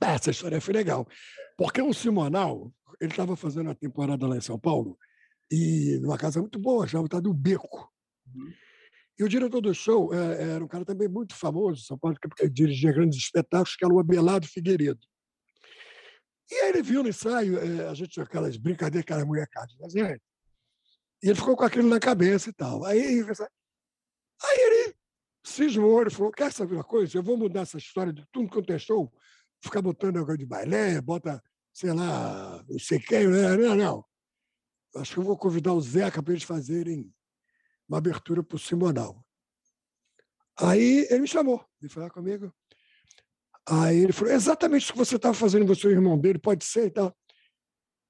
Ah, 0.00 0.12
essa 0.12 0.30
história 0.30 0.60
foi 0.60 0.74
legal. 0.74 1.06
Porque 1.56 1.80
o 1.80 1.92
Simonal, 1.92 2.72
ele 3.00 3.10
estava 3.10 3.36
fazendo 3.36 3.70
a 3.70 3.74
temporada 3.74 4.26
lá 4.26 4.36
em 4.36 4.40
São 4.40 4.58
Paulo, 4.58 4.98
e 5.50 5.98
numa 6.02 6.18
casa 6.18 6.40
muito 6.40 6.58
boa, 6.58 6.86
chamada 6.86 7.20
do 7.20 7.32
Beco. 7.32 7.90
Uhum. 8.26 8.52
E 9.18 9.24
o 9.24 9.28
diretor 9.28 9.62
do 9.62 9.72
show 9.72 10.12
é, 10.12 10.50
era 10.54 10.64
um 10.64 10.68
cara 10.68 10.84
também 10.84 11.08
muito 11.08 11.34
famoso, 11.34 11.84
São 11.84 11.98
Paulo, 11.98 12.18
que 12.18 12.48
dirigia 12.50 12.92
grandes 12.92 13.18
espetáculos, 13.18 13.74
que 13.74 13.84
era 13.84 13.94
o 13.94 13.98
Abelardo 13.98 14.46
Figueiredo. 14.46 15.00
E 16.50 16.54
aí 16.54 16.68
ele 16.68 16.82
viu 16.82 17.02
no 17.02 17.08
ensaio, 17.08 17.58
é, 17.58 17.88
a 17.88 17.94
gente 17.94 18.10
tinha 18.10 18.24
aquelas 18.24 18.56
brincadeiras, 18.56 19.02
aquela 19.02 19.24
molecada 19.24 19.72
da 19.78 19.88
gente, 19.88 20.22
e 21.22 21.28
ele 21.28 21.34
ficou 21.34 21.56
com 21.56 21.64
aquilo 21.64 21.88
na 21.88 21.98
cabeça 21.98 22.50
e 22.50 22.52
tal. 22.52 22.84
Aí, 22.84 23.00
aí 24.42 24.58
ele 24.58 24.94
cismou, 25.48 26.00
ele 26.00 26.10
falou, 26.10 26.32
quer 26.32 26.52
saber 26.52 26.74
uma 26.74 26.84
coisa? 26.84 27.16
Eu 27.16 27.22
vou 27.22 27.36
mudar 27.36 27.60
essa 27.60 27.78
história 27.78 28.12
de 28.12 28.24
tudo 28.32 28.48
quanto 28.48 28.72
é 28.72 28.78
show 28.78 29.12
ficar 29.62 29.82
botando 29.82 30.16
negócio 30.16 30.38
de 30.38 30.46
bailé, 30.46 31.00
bota, 31.00 31.42
sei 31.72 31.92
lá, 31.92 32.62
não 32.68 32.78
sei 32.78 32.98
quem, 32.98 33.28
né? 33.28 33.56
não, 33.56 33.74
não. 33.74 34.04
Acho 34.96 35.14
que 35.14 35.20
eu 35.20 35.24
vou 35.24 35.36
convidar 35.36 35.72
o 35.74 35.80
Zeca 35.80 36.22
para 36.22 36.32
eles 36.32 36.44
fazerem 36.44 37.12
uma 37.88 37.98
abertura 37.98 38.42
para 38.42 38.56
o 38.56 38.58
Simonal. 38.58 39.24
Aí 40.58 41.06
ele 41.10 41.20
me 41.20 41.28
chamou, 41.28 41.64
ele 41.80 41.90
falou 41.90 42.10
comigo. 42.10 42.52
Aí 43.68 43.98
ele 43.98 44.12
falou, 44.12 44.32
exatamente 44.32 44.84
isso 44.84 44.92
que 44.92 44.98
você 44.98 45.16
estava 45.16 45.34
fazendo, 45.34 45.66
você 45.66 45.86
e 45.86 45.90
o 45.90 45.92
irmão 45.92 46.18
dele, 46.18 46.38
pode 46.38 46.64
ser 46.64 46.86
e 46.86 46.90
tal. 46.90 47.16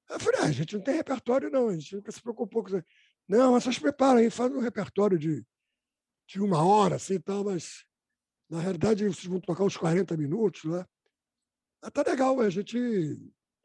Eu 0.09 0.21
falei, 0.21 0.41
ah, 0.43 0.45
a 0.45 0.53
gente 0.53 0.77
não 0.77 0.83
tem 0.83 0.95
repertório, 0.95 1.51
não, 1.51 1.69
a 1.69 1.75
gente 1.75 1.97
nunca 1.97 2.13
se 2.13 2.23
preocupou 2.23 2.63
com 2.63 2.69
isso. 2.69 2.85
Não, 3.29 3.53
mas 3.53 3.65
vocês 3.65 3.79
preparam 3.79 4.19
aí, 4.19 4.31
fazem 4.31 4.57
um 4.57 4.61
repertório 4.61 5.19
de, 5.19 5.45
de 6.27 6.41
uma 6.41 6.65
hora, 6.65 6.97
assim 6.97 7.21
tal, 7.21 7.45
mas 7.45 7.85
na 8.49 8.61
realidade 8.61 9.05
vocês 9.05 9.27
vão 9.27 9.41
tocar 9.41 9.65
uns 9.65 9.77
40 9.77 10.17
minutos, 10.17 10.65
né? 10.65 10.85
Ah, 11.83 11.91
tá 11.91 12.03
legal, 12.03 12.41
a 12.41 12.51
gente 12.51 12.77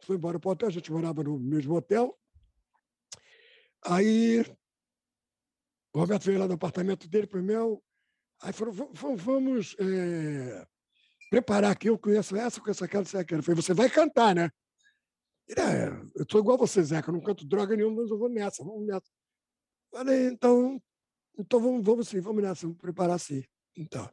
foi 0.03 0.15
embora 0.15 0.39
para 0.39 0.49
o 0.49 0.51
hotel, 0.51 0.67
a 0.67 0.71
gente 0.71 0.91
morava 0.91 1.23
no 1.23 1.39
mesmo 1.39 1.75
hotel. 1.75 2.17
Aí 3.83 4.41
o 5.93 5.99
Roberto 5.99 6.23
veio 6.23 6.39
lá 6.39 6.47
no 6.47 6.53
apartamento 6.53 7.07
dele 7.09 7.27
para 7.27 7.39
o 7.39 7.43
meu. 7.43 7.83
Aí 8.41 8.53
falou: 8.53 8.73
vamos 9.15 9.75
é, 9.79 10.65
preparar 11.29 11.71
aqui, 11.71 11.89
eu 11.89 11.97
conheço 11.97 12.35
essa, 12.35 12.61
conheço 12.61 12.83
aquela, 12.83 13.03
conheço 13.03 13.17
aquela. 13.17 13.39
Eu 13.39 13.43
falei: 13.43 13.61
você 13.61 13.73
vai 13.73 13.89
cantar, 13.89 14.35
né? 14.35 14.49
Ele, 15.47 15.59
é, 15.59 15.89
eu 16.15 16.25
sou 16.29 16.39
igual 16.39 16.55
a 16.55 16.59
você, 16.59 16.83
Zeca, 16.83 17.09
eu 17.09 17.13
não 17.13 17.21
canto 17.21 17.45
droga 17.45 17.75
nenhuma, 17.75 18.01
mas 18.01 18.11
eu 18.11 18.17
vou 18.17 18.29
nessa, 18.29 18.63
vamos 18.63 18.85
nessa. 18.85 19.09
Falei, 19.91 20.27
então, 20.27 20.81
então 21.41 21.59
vamos, 21.59 21.85
vamos 21.85 22.07
sim, 22.07 22.19
vamos 22.21 22.43
nessa, 22.43 22.61
vamos 22.61 22.77
preparar 22.77 23.19
sim. 23.19 23.43
Então, 23.75 24.09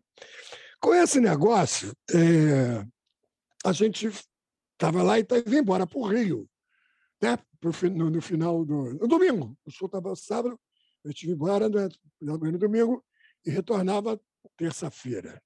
com 0.81 0.95
esse 0.95 1.21
negócio, 1.21 1.93
é, 2.11 2.85
a 3.65 3.73
gente 3.73 4.11
estava 4.73 5.03
lá 5.03 5.19
e 5.19 5.23
estava 5.23 5.43
embora 5.57 5.87
para 5.87 5.99
o 5.99 6.07
Rio, 6.07 6.49
né? 7.21 7.39
No, 7.93 8.09
no 8.09 8.23
final 8.23 8.65
do 8.65 8.95
no 8.95 9.09
domingo. 9.09 9.59
O 9.67 9.71
show 9.71 9.87
estava 9.87 10.15
sábado, 10.15 10.59
eu 11.05 11.11
estive 11.11 11.33
embora 11.33 11.69
né, 11.69 11.89
no 12.21 12.59
domingo 12.59 13.05
e 13.45 13.51
retornava 13.51 14.21
terça-feira. 14.57 15.43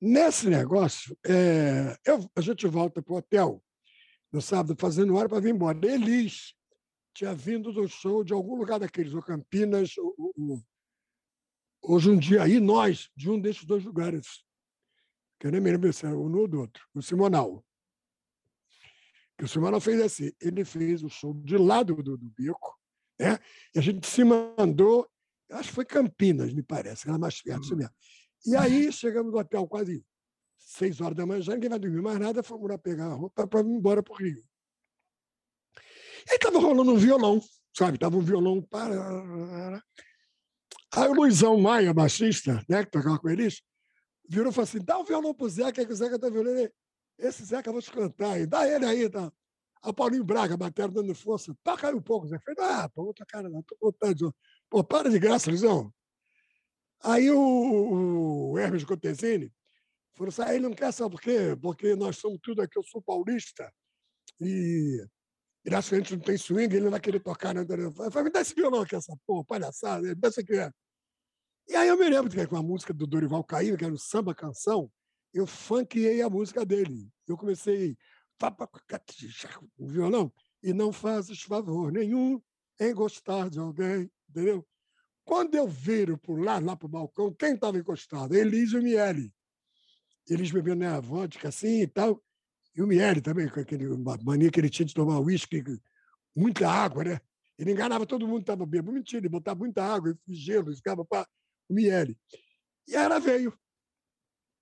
Nesse 0.00 0.48
negócio, 0.48 1.16
é, 1.24 1.96
eu, 2.04 2.28
a 2.34 2.40
gente 2.40 2.66
volta 2.66 3.00
para 3.00 3.12
o 3.12 3.16
hotel 3.18 3.62
no 4.32 4.40
sábado, 4.40 4.76
fazendo 4.78 5.14
hora 5.14 5.28
para 5.28 5.40
vir 5.40 5.54
embora. 5.54 5.78
Elis 5.86 6.54
tinha 7.14 7.34
vindo 7.34 7.72
do 7.72 7.86
show 7.86 8.24
de 8.24 8.32
algum 8.32 8.56
lugar 8.56 8.78
daqueles, 8.80 9.12
ou 9.12 9.22
Campinas, 9.22 9.96
ou, 9.98 10.14
ou, 10.16 10.62
ou 11.82 11.98
Jundiaí, 11.98 12.60
nós, 12.60 13.10
de 13.16 13.30
um 13.30 13.40
desses 13.40 13.64
dois 13.64 13.84
lugares. 13.84 14.44
Que 15.38 15.46
eu 15.46 15.52
nem 15.52 15.60
me 15.60 15.70
lembro 15.70 15.92
se 15.92 16.04
era 16.04 16.16
um 16.16 16.36
ou 16.36 16.46
do 16.46 16.60
outro, 16.60 16.86
o 16.94 17.02
Simonal. 17.02 17.64
Que 19.38 19.44
o 19.44 19.48
Simonal 19.48 19.80
fez 19.80 20.00
assim, 20.00 20.32
ele 20.40 20.64
fez 20.64 21.02
o 21.02 21.08
show 21.08 21.32
de 21.34 21.56
lado 21.56 21.94
do, 22.02 22.16
do 22.16 22.28
bico, 22.30 22.78
né? 23.18 23.38
e 23.74 23.78
a 23.78 23.82
gente 23.82 24.06
se 24.06 24.22
mandou, 24.22 25.10
acho 25.50 25.70
que 25.70 25.74
foi 25.74 25.84
Campinas, 25.84 26.52
me 26.52 26.62
parece, 26.62 27.08
era 27.08 27.18
mais 27.18 27.40
perto, 27.40 27.64
isso 27.64 27.76
mesmo. 27.76 27.94
E 28.46 28.56
aí 28.56 28.92
chegamos 28.92 29.32
no 29.32 29.38
hotel 29.38 29.66
quase 29.66 30.04
seis 30.58 31.00
horas 31.00 31.16
da 31.16 31.26
manhã, 31.26 31.42
ninguém 31.54 31.70
vai 31.70 31.78
dormir 31.78 32.02
mais 32.02 32.18
nada, 32.18 32.42
fomos 32.42 32.68
lá 32.68 32.76
pegar 32.76 33.06
a 33.06 33.14
roupa 33.14 33.46
para 33.46 33.60
ir 33.60 33.66
embora 33.66 34.02
para 34.02 34.12
o 34.12 34.16
Rio. 34.16 34.44
E 36.28 36.34
estava 36.34 36.58
rolando 36.58 36.92
um 36.92 36.96
violão, 36.96 37.42
sabe? 37.76 37.98
Tava 37.98 38.16
um 38.16 38.22
violão 38.22 38.60
para. 38.62 39.82
Aí 40.92 41.08
o 41.08 41.14
Luizão 41.14 41.58
Maia, 41.60 41.94
baixista, 41.94 42.64
né, 42.68 42.84
que 42.84 42.90
tocava 42.90 43.18
com 43.18 43.28
eles, 43.28 43.62
virou 44.28 44.50
e 44.50 44.54
falou 44.54 44.64
assim: 44.64 44.84
dá 44.84 44.98
o 44.98 45.04
violão 45.04 45.34
pro 45.34 45.48
Zeca, 45.48 45.84
que 45.84 45.92
o 45.92 45.96
Zeca 45.96 46.18
tá 46.18 46.28
violando. 46.28 46.70
Esse 47.18 47.44
Zeca 47.44 47.68
eu 47.68 47.72
vou 47.72 47.82
te 47.82 47.90
cantar 47.92 48.32
aí, 48.32 48.46
dá 48.46 48.66
ele 48.66 48.84
aí, 48.84 49.08
tá? 49.08 49.32
A 49.82 49.92
Paulinho 49.92 50.24
Braga, 50.24 50.56
batendo 50.56 50.94
dando 50.94 51.14
força, 51.14 51.56
toca 51.62 51.88
aí 51.88 51.94
um 51.94 52.02
pouco. 52.02 52.26
Zé 52.26 52.38
falei, 52.38 52.72
ah, 52.74 52.88
pô, 52.88 53.04
outra 53.04 53.24
cara, 53.24 53.48
não, 53.48 53.62
tô 53.62 53.76
contando. 53.76 54.34
Pô, 54.68 54.84
para 54.84 55.08
de 55.08 55.18
graça, 55.18 55.50
Luizão. 55.50 55.92
Aí 57.02 57.30
o, 57.30 58.52
o 58.52 58.58
Hermes 58.58 58.84
Contesini 58.84 59.50
falou 60.14 60.28
assim: 60.28 60.42
ah, 60.42 60.54
ele 60.54 60.68
não 60.68 60.74
quer, 60.74 60.92
sabe 60.92 61.10
por 61.10 61.20
quê? 61.20 61.56
Porque 61.60 61.94
nós 61.94 62.16
somos 62.16 62.38
tudo 62.42 62.62
aqui, 62.62 62.78
eu 62.78 62.82
sou 62.82 63.00
paulista 63.00 63.72
e 64.40 65.04
que 65.62 65.94
a 65.94 65.98
gente 65.98 66.16
não 66.16 66.22
tem 66.22 66.36
swing, 66.36 66.74
ele 66.74 66.84
não 66.84 66.90
vai 66.90 67.00
querer 67.00 67.20
tocar. 67.20 67.54
Né? 67.54 67.64
Eu 67.68 67.92
falei: 67.92 68.24
me 68.24 68.30
dá 68.30 68.40
esse 68.40 68.54
violão 68.54 68.82
aqui, 68.82 68.96
essa 68.96 69.16
porra, 69.26 69.44
palhaçada, 69.44 70.06
me 70.08 70.14
dá 70.14 70.28
isso 70.28 70.40
aqui. 70.40 70.54
E 71.68 71.76
aí 71.76 71.88
eu 71.88 71.96
me 71.96 72.08
lembro 72.08 72.30
que 72.30 72.46
com 72.46 72.56
a 72.56 72.62
música 72.62 72.92
do 72.92 73.06
Dorival 73.06 73.44
Caymmi, 73.44 73.76
que 73.76 73.84
era 73.84 73.94
o 73.94 73.98
samba 73.98 74.34
canção, 74.34 74.90
eu 75.32 75.46
funkeei 75.46 76.22
a 76.22 76.28
música 76.28 76.64
dele. 76.64 77.08
Eu 77.28 77.36
comecei 77.36 77.96
o 79.78 79.86
violão 79.86 80.32
e 80.62 80.72
não 80.72 80.92
fazes 80.92 81.42
favor 81.42 81.92
nenhum 81.92 82.40
em 82.78 82.94
gostar 82.94 83.50
de 83.50 83.58
alguém, 83.58 84.10
entendeu? 84.28 84.66
Quando 85.24 85.54
eu 85.54 85.68
viro 85.68 86.18
por 86.18 86.40
lá, 86.42 86.58
lá 86.58 86.74
para 86.74 86.86
o 86.86 86.88
balcão, 86.88 87.32
quem 87.32 87.54
estava 87.54 87.78
encostado? 87.78 88.34
Elísio 88.34 88.82
Miele. 88.82 89.32
Eles 90.28 90.50
bebendo 90.50 90.84
a 90.86 90.98
vodka 90.98 91.48
assim 91.48 91.82
e 91.82 91.86
tal. 91.86 92.22
E 92.74 92.82
o 92.82 92.86
Miele 92.86 93.20
também, 93.20 93.48
com 93.48 93.60
aquele 93.60 93.86
mania 94.22 94.50
que 94.50 94.60
ele 94.60 94.70
tinha 94.70 94.86
de 94.86 94.94
tomar 94.94 95.18
uísque, 95.20 95.62
muita 96.34 96.68
água, 96.68 97.04
né? 97.04 97.20
Ele 97.58 97.72
enganava 97.72 98.06
todo 98.06 98.26
mundo 98.26 98.38
que 98.38 98.44
estava 98.44 98.64
bebendo. 98.64 98.92
Mentira, 98.92 99.20
ele 99.20 99.28
botava 99.28 99.58
muita 99.58 99.84
água 99.84 100.16
gelo, 100.26 100.74
ficava 100.74 101.04
para 101.04 101.28
o 101.68 101.74
Miele. 101.74 102.16
E 102.88 102.94
ela 102.94 103.18
veio. 103.18 103.52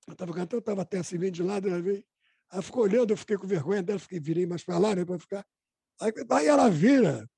Eu 0.06 0.12
estava 0.12 0.32
cantando, 0.32 0.60
estava 0.60 0.82
até 0.82 0.98
assim, 0.98 1.16
lado, 1.42 1.68
ela 1.68 1.80
veio. 1.80 2.04
Ela 2.50 2.62
ficou 2.62 2.82
olhando, 2.82 3.12
eu 3.12 3.16
fiquei 3.16 3.36
com 3.36 3.46
vergonha 3.46 3.82
dela, 3.82 3.98
fiquei, 3.98 4.18
virei 4.18 4.46
mais 4.46 4.64
para 4.64 4.78
lá, 4.78 4.94
né, 4.94 5.04
para 5.04 5.18
ficar. 5.18 5.46
Aí, 6.00 6.12
aí 6.30 6.46
ela 6.46 6.70
vira, 6.70 7.28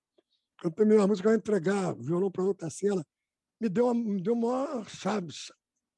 cantando 0.59 0.95
uma 0.95 1.07
música, 1.07 1.29
vai 1.29 1.37
entregar 1.37 1.93
o 1.95 2.03
violão 2.03 2.31
para 2.31 2.45
outra 2.45 2.69
assim, 2.69 2.89
ela 2.89 3.05
me 3.61 3.69
deu 3.69 3.87
uma, 3.87 3.95
me 3.95 4.23
deu 4.23 4.35
uma 4.35 4.85
sabe, 4.89 5.33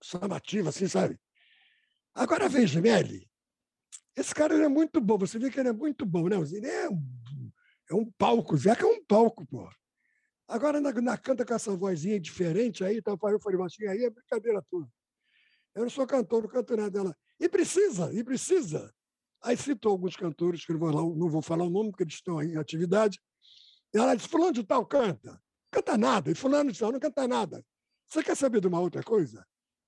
chamativa, 0.02 0.70
assim, 0.70 0.88
sabe? 0.88 1.18
Agora 2.14 2.48
veja, 2.48 2.80
Melly, 2.80 3.28
esse 4.16 4.34
cara 4.34 4.54
é 4.54 4.68
muito 4.68 5.00
bom, 5.00 5.18
você 5.18 5.38
vê 5.38 5.50
que 5.50 5.58
ele 5.58 5.68
é 5.68 5.72
muito 5.72 6.04
bom, 6.04 6.28
né? 6.28 6.36
Ele 6.36 6.66
é 6.66 6.88
é 7.90 7.94
um 7.94 8.10
palco, 8.12 8.56
Zeca 8.56 8.84
é 8.84 8.88
um 8.88 9.04
palco, 9.04 9.46
pô. 9.46 9.68
Agora, 10.48 10.80
na, 10.80 10.92
na 10.92 11.18
canta 11.18 11.44
com 11.44 11.54
essa 11.54 11.76
vozinha 11.76 12.18
diferente 12.18 12.84
aí, 12.84 13.02
tá, 13.02 13.12
eu 13.12 13.40
falei, 13.40 13.58
baixinho 13.58 13.90
aí, 13.90 14.04
é 14.04 14.10
brincadeira 14.10 14.64
tua. 14.70 14.88
Eu 15.74 15.82
não 15.82 15.90
sou 15.90 16.06
cantor, 16.06 16.42
não 16.42 16.48
canto 16.48 16.76
nada 16.76 16.90
dela. 16.90 17.16
E 17.38 17.48
precisa, 17.48 18.12
e 18.12 18.24
precisa. 18.24 18.92
Aí 19.42 19.56
citou 19.56 19.92
alguns 19.92 20.16
cantores, 20.16 20.64
que 20.64 20.72
eu 20.72 20.78
vou, 20.78 21.14
não 21.14 21.28
vou 21.28 21.42
falar 21.42 21.64
o 21.64 21.70
nome, 21.70 21.90
porque 21.90 22.04
eles 22.04 22.14
estão 22.14 22.42
em 22.42 22.56
atividade. 22.56 23.20
E 23.94 23.98
ela 23.98 24.14
disse, 24.14 24.28
fulano 24.28 24.52
de 24.52 24.64
tal 24.64 24.86
canta 24.86 25.38
canta 25.72 25.96
nada. 25.96 26.30
E 26.30 26.34
fulano 26.34 26.70
disse, 26.70 26.82
não, 26.82 26.92
não 26.92 27.00
canta 27.00 27.26
nada. 27.26 27.64
Você 28.06 28.22
quer 28.22 28.36
saber 28.36 28.60
de 28.60 28.68
uma 28.68 28.78
outra 28.78 29.02
coisa? 29.02 29.44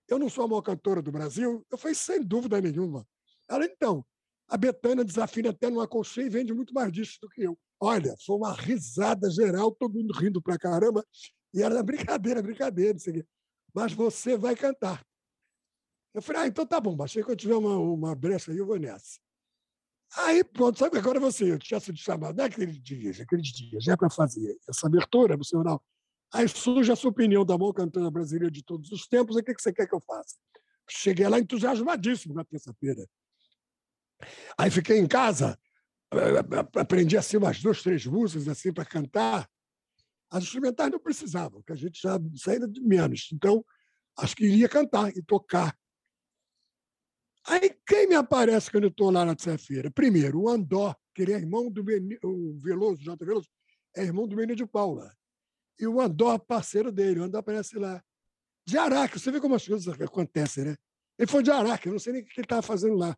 Eu 0.08 0.18
não 0.18 0.30
sou 0.30 0.44
a 0.44 0.48
maior 0.48 0.62
cantora 0.62 1.02
do 1.02 1.12
Brasil? 1.12 1.64
Eu 1.70 1.78
falei, 1.78 1.94
sem 1.94 2.22
dúvida 2.22 2.60
nenhuma. 2.60 3.06
Ela, 3.48 3.64
então, 3.66 4.04
a 4.48 4.56
Betânia 4.56 5.04
desafina 5.04 5.50
até 5.50 5.70
numa 5.70 5.88
colcheia 5.88 6.26
e 6.26 6.30
vende 6.30 6.52
muito 6.52 6.72
mais 6.72 6.92
disso 6.92 7.18
do 7.20 7.28
que 7.28 7.42
eu. 7.42 7.58
Olha, 7.80 8.14
foi 8.24 8.36
uma 8.36 8.52
risada 8.52 9.30
geral, 9.30 9.72
todo 9.72 9.94
mundo 9.94 10.14
rindo 10.14 10.40
pra 10.40 10.58
caramba. 10.58 11.04
E 11.52 11.62
era 11.62 11.82
brincadeira, 11.82 12.42
brincadeira, 12.42 12.96
isso 12.96 13.10
aqui. 13.10 13.24
Mas 13.74 13.92
você 13.92 14.36
vai 14.36 14.54
cantar. 14.54 15.04
Eu 16.14 16.22
falei, 16.22 16.42
ah, 16.42 16.46
então 16.46 16.64
tá 16.64 16.80
bom, 16.80 16.96
baixei 16.96 17.24
que 17.24 17.30
eu 17.30 17.36
tiver 17.36 17.56
uma, 17.56 17.76
uma 17.76 18.14
brecha 18.14 18.52
aí, 18.52 18.58
eu 18.58 18.66
vou 18.66 18.78
nessa. 18.78 19.18
Aí, 20.16 20.44
pronto, 20.44 20.78
sabe, 20.78 20.96
agora 20.96 21.18
você, 21.18 21.50
eu 21.50 21.58
tinha 21.58 21.80
sido 21.80 21.98
chamado 21.98 22.36
naqueles 22.36 22.80
dias, 22.80 23.20
aqueles 23.20 23.48
dias, 23.48 23.82
já 23.82 23.96
para 23.96 24.08
fazer 24.08 24.56
essa 24.68 24.86
abertura 24.86 25.34
emocional. 25.34 25.82
Aí 26.32 26.48
surge 26.48 26.92
a 26.92 26.96
sua 26.96 27.10
opinião 27.10 27.44
da 27.44 27.58
maior 27.58 27.72
cantora 27.72 28.10
brasileira 28.10 28.50
de 28.50 28.62
todos 28.62 28.92
os 28.92 29.08
tempos, 29.08 29.34
o 29.34 29.42
que 29.42 29.54
você 29.54 29.72
quer 29.72 29.88
que 29.88 29.94
eu 29.94 30.00
faça? 30.00 30.36
Cheguei 30.88 31.26
lá 31.28 31.40
entusiasmadíssimo 31.40 32.34
na 32.34 32.44
terça-feira. 32.44 33.04
Aí 34.58 34.70
fiquei 34.70 34.98
em 34.98 35.06
casa, 35.06 35.58
aprendi 36.76 37.16
assim 37.16 37.36
umas 37.36 37.60
duas, 37.60 37.82
três 37.82 38.06
músicas 38.06 38.48
assim 38.48 38.72
para 38.72 38.84
cantar. 38.84 39.48
As 40.30 40.44
instrumentais 40.44 40.90
não 40.90 40.98
precisavam, 40.98 41.62
que 41.62 41.72
a 41.72 41.76
gente 41.76 42.00
já 42.00 42.18
saía 42.36 42.66
de 42.66 42.80
menos. 42.80 43.28
Então, 43.32 43.64
acho 44.18 44.34
que 44.34 44.44
iria 44.44 44.68
cantar 44.68 45.10
e 45.16 45.22
tocar. 45.22 45.76
Aí 47.46 47.76
quem 47.86 48.08
me 48.08 48.14
aparece 48.14 48.70
quando 48.70 48.84
eu 48.84 48.90
estou 48.90 49.10
lá 49.10 49.24
na 49.24 49.34
terça-feira? 49.34 49.90
Primeiro, 49.90 50.40
o 50.40 50.48
Andó, 50.48 50.96
que 51.14 51.22
ele 51.22 51.32
é 51.32 51.36
irmão 51.36 51.70
do 51.70 51.84
o 52.24 52.58
Veloso, 52.60 53.02
J. 53.02 53.24
Veloso, 53.24 53.48
é 53.94 54.02
irmão 54.02 54.26
do 54.26 54.34
Benito 54.34 54.56
de 54.56 54.66
Paula. 54.66 55.14
E 55.78 55.86
o 55.86 56.00
Andó, 56.00 56.38
parceiro 56.38 56.90
dele, 56.90 57.20
o 57.20 57.24
Andó 57.24 57.38
aparece 57.38 57.78
lá. 57.78 58.02
De 58.66 58.78
Araque, 58.78 59.18
você 59.18 59.30
vê 59.30 59.40
como 59.40 59.54
as 59.54 59.66
coisas 59.66 59.86
acontecem, 60.00 60.64
né? 60.64 60.76
Ele 61.18 61.30
foi 61.30 61.42
de 61.42 61.50
Araque, 61.50 61.86
eu 61.86 61.92
não 61.92 61.98
sei 61.98 62.14
nem 62.14 62.22
o 62.22 62.24
que 62.24 62.32
ele 62.40 62.46
estava 62.46 62.62
fazendo 62.62 62.96
lá. 62.96 63.16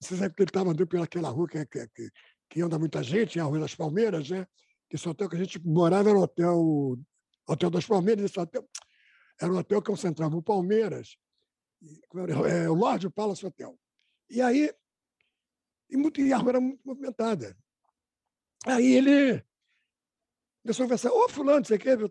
Você 0.00 0.16
sabe 0.16 0.34
que 0.34 0.42
ele 0.42 0.50
estava 0.50 0.70
andando 0.70 0.86
pelaquela 0.86 1.28
rua 1.28 1.48
que, 1.48 1.64
que, 1.66 1.86
que, 1.88 2.10
que, 2.48 2.62
anda 2.62 2.78
muita 2.78 3.02
gente, 3.02 3.38
a 3.38 3.44
Rua 3.44 3.60
das 3.60 3.74
Palmeiras, 3.74 4.30
né? 4.30 4.46
Esse 4.90 5.08
hotel 5.08 5.28
que 5.28 5.36
a 5.36 5.38
gente 5.38 5.60
morava 5.64 6.08
era 6.08 6.18
o 6.18 6.22
hotel, 6.22 6.98
hotel 7.46 7.70
das 7.70 7.86
Palmeiras, 7.86 8.24
esse 8.24 8.40
hotel 8.40 8.68
era 9.40 9.52
um 9.52 9.58
hotel 9.58 9.80
que 9.80 9.90
concentrava 9.90 10.36
o 10.36 10.42
Palmeiras 10.42 11.16
é, 12.46 12.68
o 12.68 12.74
Lorde 12.74 13.08
Palace 13.10 13.44
Hotel. 13.44 13.78
E 14.28 14.40
aí, 14.40 14.72
e, 15.88 15.96
muito, 15.96 16.20
e 16.20 16.32
a 16.32 16.36
rua 16.36 16.50
era 16.50 16.60
muito 16.60 16.80
movimentada. 16.84 17.56
Aí 18.66 18.92
ele 18.92 19.42
começou 20.62 20.84
a 20.84 20.86
conversar, 20.86 21.12
ô 21.12 21.28
fulano, 21.28 21.64
você 21.64 21.78
quer, 21.78 21.98
eu 21.98 22.10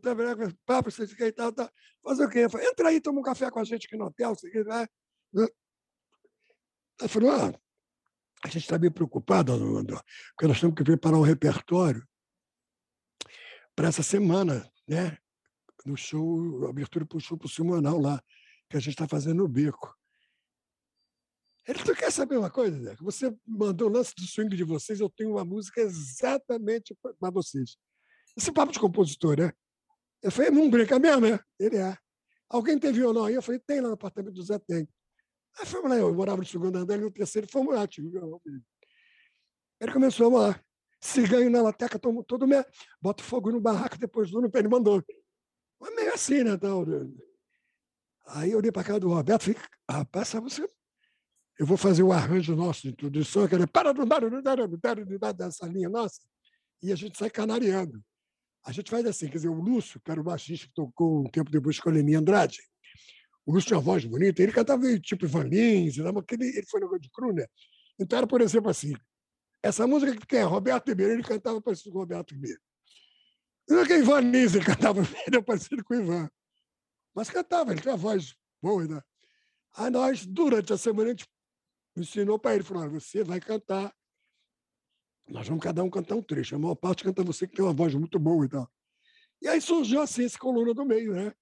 papo, 0.65 0.89
você 0.89 1.07
quer 1.15 1.27
e 1.27 1.31
tal, 1.31 1.53
tal. 1.53 1.69
Fazer 2.03 2.25
o 2.25 2.29
quê? 2.29 2.49
Falei, 2.49 2.67
entra 2.67 2.89
aí, 2.89 2.99
toma 2.99 3.19
um 3.19 3.23
café 3.23 3.51
com 3.51 3.59
a 3.59 3.63
gente 3.63 3.85
aqui 3.85 3.95
no 3.95 4.05
hotel, 4.05 4.35
você 4.35 4.49
quer, 4.49 4.65
né? 4.65 4.87
Ele 5.33 7.07
falou, 7.07 7.31
ah, 7.31 7.59
a 8.43 8.47
gente 8.47 8.63
está 8.63 8.77
bem 8.77 8.91
preocupado, 8.91 9.53
porque 10.31 10.47
nós 10.47 10.59
temos 10.59 10.75
que 10.75 10.83
preparar 10.83 11.19
um 11.19 11.23
repertório 11.23 12.07
para 13.75 13.87
essa 13.87 14.03
semana, 14.03 14.69
né? 14.87 15.17
No 15.85 15.95
show, 15.95 16.67
abertura 16.67 17.05
para 17.05 17.17
o 17.17 17.21
show 17.21 17.37
para 17.37 17.47
o 17.47 17.49
Simonal 17.49 17.99
lá 17.99 18.21
que 18.69 18.77
a 18.77 18.79
gente 18.79 18.93
está 18.93 19.07
fazendo 19.07 19.37
no 19.37 19.47
bico. 19.47 19.95
Ele, 21.67 21.83
tu 21.83 21.95
quer 21.95 22.11
saber 22.11 22.37
uma 22.37 22.49
coisa, 22.49 22.81
Zé? 22.81 22.95
Você 23.01 23.35
mandou 23.45 23.89
o 23.89 23.91
lance 23.91 24.13
do 24.15 24.23
swing 24.23 24.55
de 24.55 24.63
vocês, 24.63 24.99
eu 24.99 25.09
tenho 25.09 25.31
uma 25.31 25.45
música 25.45 25.81
exatamente 25.81 26.95
para 27.19 27.29
vocês. 27.29 27.77
Esse 28.35 28.51
papo 28.51 28.71
de 28.71 28.79
compositor, 28.79 29.37
né? 29.37 29.53
Eu 30.21 30.31
falei, 30.31 30.51
não 30.51 30.69
brinca 30.69 30.97
mesmo, 30.99 31.27
né? 31.27 31.39
Ele 31.59 31.77
é. 31.77 31.97
Alguém 32.49 32.79
tem 32.79 32.91
violão 32.91 33.25
aí? 33.25 33.35
Eu 33.35 33.41
falei, 33.41 33.59
tem 33.59 33.81
lá 33.81 33.89
no 33.89 33.93
apartamento 33.93 34.33
do 34.33 34.43
Zé, 34.43 34.57
tem. 34.59 34.87
Aí 35.57 35.65
fomos 35.65 35.89
lá, 35.89 35.97
eu 35.97 36.13
morava 36.13 36.37
no 36.37 36.45
segundo 36.45 36.77
andar 36.77 36.97
e 36.97 37.01
no 37.01 37.11
terceiro, 37.11 37.47
fomos 37.49 37.73
lá. 37.73 37.87
Ele 39.79 39.93
começou 39.93 40.31
lá, 40.31 40.61
se 41.01 41.25
ganho 41.27 41.49
na 41.49 41.61
lateca, 41.61 41.97
todo, 41.97 42.23
todo 42.23 42.45
bota 43.01 43.23
fogo 43.23 43.51
no 43.51 43.61
barraco, 43.61 43.97
depois 43.97 44.29
do 44.29 44.49
ele 44.53 44.67
mandou. 44.67 45.03
meio 45.95 46.13
assim, 46.13 46.43
né? 46.43 46.57
Né? 46.85 47.11
Aí 48.27 48.51
eu 48.51 48.59
olhei 48.59 48.71
para 48.71 48.81
a 48.81 48.85
cara 48.85 48.99
do 48.99 49.09
Roberto 49.09 49.49
e 49.49 49.53
falei, 49.53 49.69
rapaz, 49.89 50.35
essa 50.35 50.41
eu 51.59 51.65
vou 51.65 51.75
fazer 51.75 52.03
o 52.03 52.11
arranjo 52.13 52.55
nosso 52.55 52.83
de 52.83 52.89
introdução, 52.89 53.45
que 53.47 53.53
era 53.53 53.67
para 53.67 53.93
dessa 55.33 55.65
linha 55.67 55.89
nossa, 55.89 56.21
e 56.81 56.91
a 56.91 56.95
gente 56.95 57.17
sai 57.17 57.29
canariando. 57.29 58.01
A 58.65 58.71
gente 58.71 58.89
faz 58.89 59.05
assim, 59.05 59.27
quer 59.27 59.37
dizer, 59.37 59.49
o 59.49 59.59
Lúcio, 59.59 59.99
que 59.99 60.09
era 60.09 60.21
o 60.21 60.23
baixista 60.23 60.67
que 60.67 60.73
tocou 60.73 61.21
um 61.21 61.29
tempo 61.29 61.51
depois 61.51 61.79
com 61.79 61.89
a 61.89 61.91
Leni 61.91 62.15
Andrade, 62.15 62.59
o 63.45 63.53
Lúcio 63.53 63.67
tinha 63.67 63.77
uma 63.77 63.83
voz 63.83 64.05
bonita, 64.05 64.41
ele 64.43 64.51
cantava 64.51 64.83
tipo 64.99 65.25
Ivan 65.25 65.43
Lins, 65.43 65.97
ele, 65.97 66.07
ele 66.45 66.65
foi 66.67 66.79
negócio 66.79 67.01
de 67.01 67.09
cru, 67.09 67.33
né? 67.33 67.45
Então 67.99 68.17
era, 68.17 68.27
por 68.27 68.41
exemplo, 68.41 68.69
assim, 68.69 68.93
essa 69.61 69.85
música 69.85 70.15
que 70.25 70.35
é 70.35 70.43
Roberto 70.43 70.87
Ribeiro, 70.87 71.13
ele 71.13 71.23
cantava 71.23 71.61
parecido 71.61 71.91
com 71.91 71.99
Roberto 71.99 72.33
Ribeiro. 72.33 72.59
Não 73.67 73.79
é 73.79 73.85
que 73.85 73.93
Ivan 73.93 74.21
Lins, 74.21 74.55
ele 74.55 74.65
cantava 74.65 75.01
parecido 75.45 75.83
com 75.83 75.93
o 75.93 76.01
Ivan. 76.01 76.29
Mas 77.13 77.29
cantava, 77.29 77.71
ele 77.71 77.81
tinha 77.81 77.93
uma 77.93 77.97
voz 77.97 78.35
boa, 78.61 78.87
né? 78.87 79.01
Aí 79.75 79.89
nós, 79.89 80.25
durante 80.25 80.73
a 80.73 80.77
semana, 80.77 81.09
a 81.09 81.11
gente 81.11 81.27
ensinou 81.95 82.39
para 82.39 82.55
ele, 82.55 82.63
falou, 82.63 82.89
você 82.89 83.23
vai 83.23 83.39
cantar, 83.39 83.93
nós 85.27 85.47
vamos 85.47 85.63
cada 85.63 85.83
um 85.83 85.89
cantar 85.89 86.15
um 86.15 86.23
trecho, 86.23 86.55
a 86.55 86.59
maior 86.59 86.75
parte 86.75 87.03
canta 87.03 87.23
você 87.23 87.47
que 87.47 87.55
tem 87.55 87.63
uma 87.63 87.73
voz 87.73 87.93
muito 87.93 88.17
boa 88.17 88.45
e 88.45 88.49
tal. 88.49 88.69
E 89.41 89.47
aí 89.47 89.61
surgiu 89.61 90.01
assim 90.01 90.23
esse 90.23 90.37
coluna 90.37 90.73
do 90.73 90.85
meio, 90.85 91.13
né? 91.13 91.33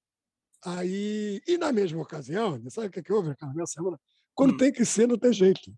Aí, 0.66 1.41
e 1.47 1.58
na 1.58 1.72
mesma 1.72 2.01
ocasião, 2.01 2.62
sabe 2.70 2.88
o 2.88 2.91
que, 2.91 2.99
é 2.99 3.03
que 3.03 3.14
houve 3.14 3.30
naquela 3.30 3.51
mesma 3.51 3.68
semana? 3.68 3.99
Quando 4.34 4.53
hum. 4.53 4.58
tem 4.58 4.72
que 4.72 4.86
ser, 4.86 5.08
não 5.08 5.18
tem 5.18 5.32
jeito. 5.34 5.74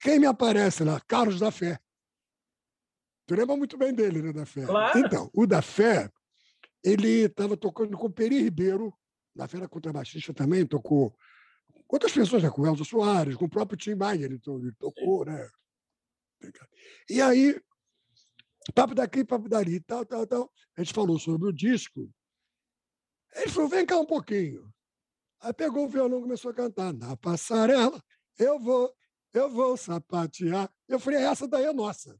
Quem 0.00 0.18
me 0.18 0.26
aparece 0.26 0.84
lá? 0.84 1.00
Carlos 1.06 1.40
da 1.40 1.50
Fé. 1.50 1.78
Tu 3.26 3.34
lembra 3.34 3.56
muito 3.56 3.76
bem 3.76 3.92
dele, 3.92 4.22
né, 4.22 4.32
da 4.32 4.46
Fé? 4.46 4.64
Claro. 4.64 4.98
Então, 4.98 5.30
o 5.34 5.46
da 5.46 5.60
Fé, 5.60 6.10
ele 6.82 7.24
estava 7.24 7.56
tocando 7.56 7.96
com 7.96 8.06
o 8.06 8.12
Peri 8.12 8.42
Ribeiro, 8.42 8.92
da 9.34 9.48
Fé 9.48 9.58
era 9.58 9.68
contrabaixista 9.68 10.32
também, 10.32 10.66
tocou 10.66 11.16
Quantas 11.86 12.12
pessoas 12.12 12.42
já 12.42 12.50
com 12.50 12.66
Elza 12.66 12.84
Soares, 12.84 13.36
com 13.36 13.44
o 13.44 13.50
próprio 13.50 13.78
Tim 13.78 13.94
Maia, 13.94 14.24
ele, 14.24 14.40
ele 14.44 14.72
tocou, 14.72 15.24
né? 15.24 15.48
E 17.08 17.20
aí, 17.20 17.60
papo 18.74 18.94
daqui, 18.94 19.24
papo 19.24 19.48
dali, 19.48 19.80
tal, 19.80 20.04
tal, 20.04 20.26
tal. 20.26 20.52
A 20.76 20.82
gente 20.82 20.92
falou 20.92 21.18
sobre 21.18 21.48
o 21.48 21.52
disco. 21.52 22.10
Ele 23.34 23.50
falou: 23.50 23.68
vem 23.68 23.84
cá 23.84 23.98
um 23.98 24.06
pouquinho. 24.06 24.72
Aí 25.40 25.52
pegou 25.52 25.84
o 25.84 25.88
violão 25.88 26.18
e 26.18 26.22
começou 26.22 26.50
a 26.50 26.54
cantar. 26.54 26.92
Na 26.92 27.16
passarela, 27.16 28.02
eu 28.38 28.58
vou, 28.58 28.92
eu 29.32 29.50
vou 29.50 29.76
sapatear. 29.76 30.72
Eu 30.88 30.98
falei: 30.98 31.22
essa 31.22 31.46
daí 31.46 31.64
é 31.64 31.72
nossa. 31.72 32.18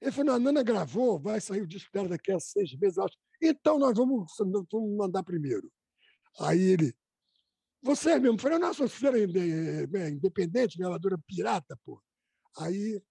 Ele 0.00 0.12
falou: 0.12 0.34
a 0.34 0.38
Nana 0.38 0.62
gravou, 0.62 1.18
vai 1.18 1.40
sair 1.40 1.62
o 1.62 1.66
disco 1.66 1.90
dela 1.92 2.08
daqui 2.08 2.32
a 2.32 2.40
seis 2.40 2.74
meses, 2.76 2.98
acho. 2.98 3.16
Então 3.42 3.78
nós 3.78 3.96
vamos, 3.96 4.32
vamos 4.70 4.96
mandar 4.96 5.22
primeiro. 5.22 5.70
Aí 6.38 6.60
ele, 6.60 6.94
você 7.82 8.18
mesmo, 8.18 8.38
falei, 8.38 8.58
nossa, 8.58 8.86
você 8.86 9.06
era 9.06 9.18
independente, 10.08 10.78
gravadora 10.78 11.18
pirata, 11.26 11.78
pô. 11.84 12.00
Aí 12.58 13.02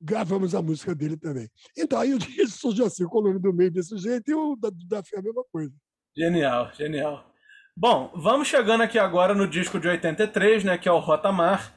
gravamos 0.00 0.54
a 0.54 0.62
música 0.62 0.94
dele 0.94 1.16
também. 1.16 1.50
Então, 1.76 1.98
aí 2.00 2.14
o 2.14 2.18
disco 2.18 2.58
surgiu 2.58 2.86
assim, 2.86 3.04
o 3.04 3.10
coluna 3.10 3.38
do 3.38 3.52
meio 3.52 3.70
desse 3.70 3.96
jeito 3.98 4.30
e 4.30 4.34
o 4.34 4.56
da, 4.56 4.70
da 4.70 5.02
Fé 5.02 5.18
a 5.18 5.22
mesma 5.22 5.44
coisa. 5.52 5.74
Genial, 6.16 6.72
genial. 6.74 7.30
Bom, 7.76 8.12
vamos 8.14 8.48
chegando 8.48 8.82
aqui 8.82 8.98
agora 8.98 9.34
no 9.34 9.46
disco 9.48 9.78
de 9.78 9.88
83, 9.88 10.64
né, 10.64 10.76
que 10.76 10.88
é 10.88 10.92
o 10.92 10.98
Rotamar. 10.98 11.74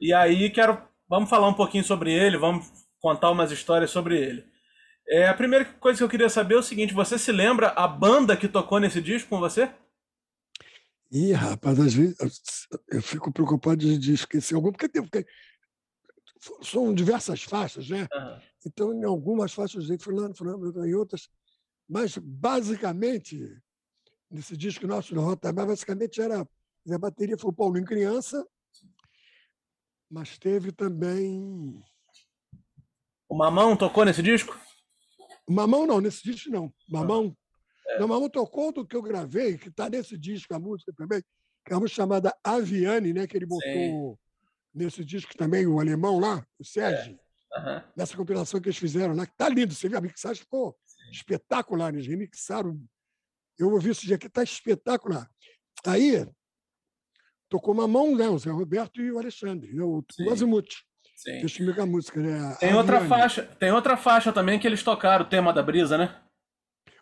E 0.00 0.12
aí 0.12 0.50
quero, 0.50 0.82
vamos 1.08 1.30
falar 1.30 1.48
um 1.48 1.54
pouquinho 1.54 1.84
sobre 1.84 2.12
ele, 2.12 2.36
vamos 2.36 2.66
contar 3.00 3.30
umas 3.30 3.50
histórias 3.50 3.90
sobre 3.90 4.18
ele. 4.18 4.44
É, 5.08 5.28
a 5.28 5.34
primeira 5.34 5.64
coisa 5.64 5.98
que 5.98 6.04
eu 6.04 6.08
queria 6.08 6.28
saber 6.28 6.56
é 6.56 6.58
o 6.58 6.62
seguinte, 6.62 6.92
você 6.92 7.16
se 7.16 7.30
lembra 7.30 7.68
a 7.68 7.86
banda 7.86 8.36
que 8.36 8.48
tocou 8.48 8.80
nesse 8.80 9.00
disco 9.00 9.28
com 9.28 9.38
você? 9.38 9.70
Ih, 11.12 11.32
rapaz, 11.32 11.78
às 11.78 11.94
vezes 11.94 12.16
eu 12.90 13.00
fico 13.00 13.32
preocupado 13.32 13.76
de, 13.76 13.96
de 13.96 14.14
esquecer 14.14 14.56
algum, 14.56 14.72
porque, 14.72 14.88
tem, 14.88 15.00
porque 15.00 15.24
são 16.62 16.92
diversas 16.92 17.44
faixas, 17.44 17.88
né? 17.88 18.08
Uhum. 18.12 18.40
Então, 18.66 18.92
em 18.92 19.04
algumas 19.04 19.52
faixas 19.52 19.86
de 19.86 19.96
fulano, 19.96 20.34
fulano, 20.34 20.84
em 20.84 20.94
outras. 20.94 21.28
Mas, 21.88 22.18
basicamente, 22.18 23.56
nesse 24.30 24.56
disco 24.56 24.86
nosso 24.86 25.14
no 25.14 25.22
Rota 25.22 25.52
basicamente 25.52 26.20
era. 26.20 26.46
A 26.88 26.98
bateria 26.98 27.36
foi 27.36 27.50
o 27.50 27.54
Paulinho 27.54 27.84
Criança, 27.84 28.46
mas 30.10 30.38
teve 30.38 30.70
também. 30.70 31.82
O 33.28 33.34
Mamão 33.36 33.76
tocou 33.76 34.04
nesse 34.04 34.22
disco? 34.22 34.56
Mamão 35.48 35.86
não, 35.86 36.00
nesse 36.00 36.22
disco 36.22 36.50
não. 36.50 36.72
Mamão 36.88 37.36
é. 37.88 37.98
Não, 37.98 38.22
um 38.22 38.28
tocou 38.28 38.72
do 38.72 38.86
que 38.86 38.96
eu 38.96 39.02
gravei, 39.02 39.56
que 39.56 39.68
está 39.68 39.88
nesse 39.88 40.18
disco, 40.18 40.52
a 40.54 40.58
música 40.58 40.92
também, 40.92 41.22
que 41.64 41.72
é 41.72 41.74
uma 41.74 41.80
música 41.80 42.02
chamada 42.02 42.36
Aviane, 42.42 43.12
né, 43.12 43.26
que 43.26 43.36
ele 43.36 43.46
botou 43.46 43.62
Sim. 43.64 44.16
nesse 44.74 45.04
disco 45.04 45.36
também, 45.36 45.66
o 45.66 45.78
alemão 45.78 46.18
lá, 46.18 46.44
o 46.58 46.64
Sérgio, 46.64 47.18
é. 47.52 47.58
uhum. 47.58 47.82
nessa 47.96 48.16
compilação 48.16 48.60
que 48.60 48.68
eles 48.68 48.78
fizeram 48.78 49.14
lá, 49.14 49.24
que 49.24 49.32
está 49.32 49.48
lindo. 49.48 49.72
Você 49.72 49.88
viu, 49.88 49.98
a 49.98 50.00
mixagem 50.00 50.42
ficou 50.42 50.76
Sim. 50.84 51.10
espetacular, 51.10 51.94
eles 51.94 52.06
remixaram. 52.06 52.80
Eu 53.58 53.70
ouvi 53.70 53.90
esse 53.90 54.06
dia 54.06 54.16
aqui, 54.16 54.26
está 54.26 54.42
espetacular. 54.42 55.28
Aí, 55.86 56.26
tocou 57.48 57.72
uma 57.72 57.88
mão, 57.88 58.14
né, 58.14 58.28
o 58.28 58.38
Zé 58.38 58.50
Roberto 58.50 59.00
e 59.00 59.10
o 59.10 59.18
Alexandre, 59.18 59.72
né, 59.72 59.82
o. 59.82 60.04
Sim. 61.16 61.40
Que 61.40 61.46
explica 61.46 61.82
a 61.82 61.86
música, 61.86 62.20
né? 62.20 62.56
Tem 62.60 62.74
outra 62.74 63.00
faixa, 63.06 63.42
tem 63.58 63.72
outra 63.72 63.96
faixa 63.96 64.32
também 64.32 64.58
que 64.58 64.66
eles 64.66 64.82
tocaram, 64.82 65.24
o 65.24 65.28
tema 65.28 65.50
da 65.50 65.62
brisa, 65.62 65.96
né? 65.96 66.22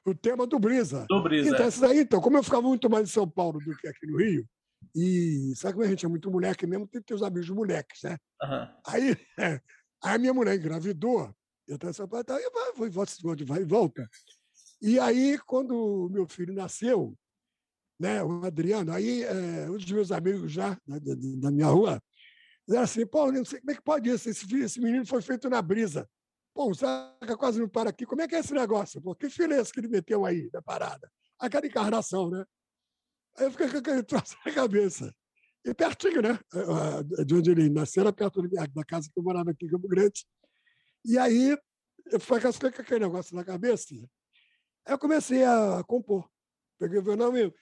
o 0.05 0.15
tema 0.15 0.47
do 0.47 0.59
Brisa. 0.59 1.07
Do 1.09 1.23
Brisa. 1.23 1.49
Então, 1.49 1.65
é. 1.65 1.69
isso 1.69 1.85
então, 1.87 2.21
como 2.21 2.37
eu 2.37 2.43
ficava 2.43 2.63
muito 2.63 2.91
mais 2.91 3.09
em 3.09 3.13
São 3.13 3.29
Paulo 3.29 3.59
do 3.59 3.77
que 3.77 3.89
aqui 3.89 4.07
no 4.07 4.19
Rio, 4.19 4.47
e 4.95 5.53
sabe 5.57 5.75
como 5.75 5.85
a 5.85 5.89
gente 5.89 6.05
é 6.05 6.09
muito 6.09 6.31
moleque 6.31 6.67
mesmo, 6.67 6.87
tem 6.87 7.01
que 7.01 7.07
ter 7.07 7.15
os 7.15 7.23
amigos 7.23 7.49
moleques, 7.49 8.03
né? 8.03 8.19
Uhum. 8.43 8.69
Aí, 8.87 9.17
é, 9.39 9.61
aí 10.05 10.15
a 10.15 10.19
minha 10.19 10.35
mulher 10.35 10.57
engravidou, 10.57 11.35
eu 11.67 11.77
estava 11.77 11.91
em 11.91 11.95
São 11.95 12.07
Paulo, 12.07 12.25
aí 12.29 12.51
vai, 12.77 12.91
vai, 12.91 13.45
vai 13.47 13.61
e 13.63 13.65
volta. 13.65 14.09
E 14.81 14.99
aí, 14.99 15.39
quando 15.47 16.09
meu 16.11 16.27
filho 16.27 16.53
nasceu, 16.53 17.17
né, 17.99 18.23
o 18.23 18.45
Adriano, 18.45 18.93
aí 18.93 19.23
é, 19.23 19.71
um 19.71 19.77
dos 19.77 19.91
meus 19.91 20.13
amigos 20.13 20.53
já, 20.53 20.79
da, 20.87 20.99
da, 20.99 21.15
da 21.15 21.51
minha 21.51 21.69
rua, 21.69 22.03
disseram 22.67 22.85
assim, 22.85 23.07
Paulo, 23.07 23.33
não 23.33 23.45
sei 23.45 23.61
como 23.61 23.71
é 23.71 23.75
que 23.75 23.83
pode 23.83 24.11
isso, 24.11 24.29
esse, 24.29 24.57
esse 24.57 24.81
menino 24.81 25.07
foi 25.07 25.23
feito 25.23 25.49
na 25.49 25.63
brisa. 25.63 26.09
Pô, 26.55 26.71
o 26.71 26.75
Saca 26.75 27.37
quase 27.37 27.59
não 27.59 27.69
para 27.69 27.91
aqui. 27.91 28.07
Como 28.07 28.23
é 28.23 28.29
que 28.29 28.37
é 28.37 28.39
esse 28.39 28.55
negócio? 28.55 29.03
Pô, 29.03 29.15
que 29.15 29.29
filho 29.29 29.53
é 29.53 29.61
esse 29.61 29.73
que 29.73 29.81
ele 29.81 29.89
meteu 29.89 30.25
aí 30.25 30.49
na 30.53 30.63
parada? 30.63 31.11
Aquela 31.39 31.67
encarnação, 31.67 32.31
né? 32.31 32.45
Aí 33.37 33.47
eu 33.47 33.51
fiquei 33.51 33.69
com 33.69 33.79
aquele 33.79 34.03
troço 34.05 34.37
na 34.47 34.53
cabeça. 34.53 35.13
E 35.65 35.75
pertinho, 35.75 36.23
né? 36.23 36.39
De 37.27 37.35
onde 37.35 37.51
ele 37.51 37.69
nasceu, 37.71 38.03
era 38.03 38.13
perto 38.13 38.41
da 38.49 38.85
casa 38.85 39.09
que 39.13 39.19
eu 39.19 39.23
morava 39.23 39.51
aqui 39.51 39.65
em 39.67 39.69
Campo 39.69 39.89
Grande. 39.89 40.25
E 41.05 41.19
aí, 41.19 41.57
eu 42.07 42.21
fiquei 42.21 42.71
com 42.71 42.83
aquele 42.83 43.01
negócio 43.01 43.35
na 43.35 43.45
cabeça. 43.45 43.95
Aí 44.87 44.95
eu 44.95 44.99
comecei 44.99 45.45
a 45.45 45.83
compor. 45.87 46.29
Peguei 46.79 46.99
o 46.99 47.03
violão 47.03 47.37
e... 47.37 47.53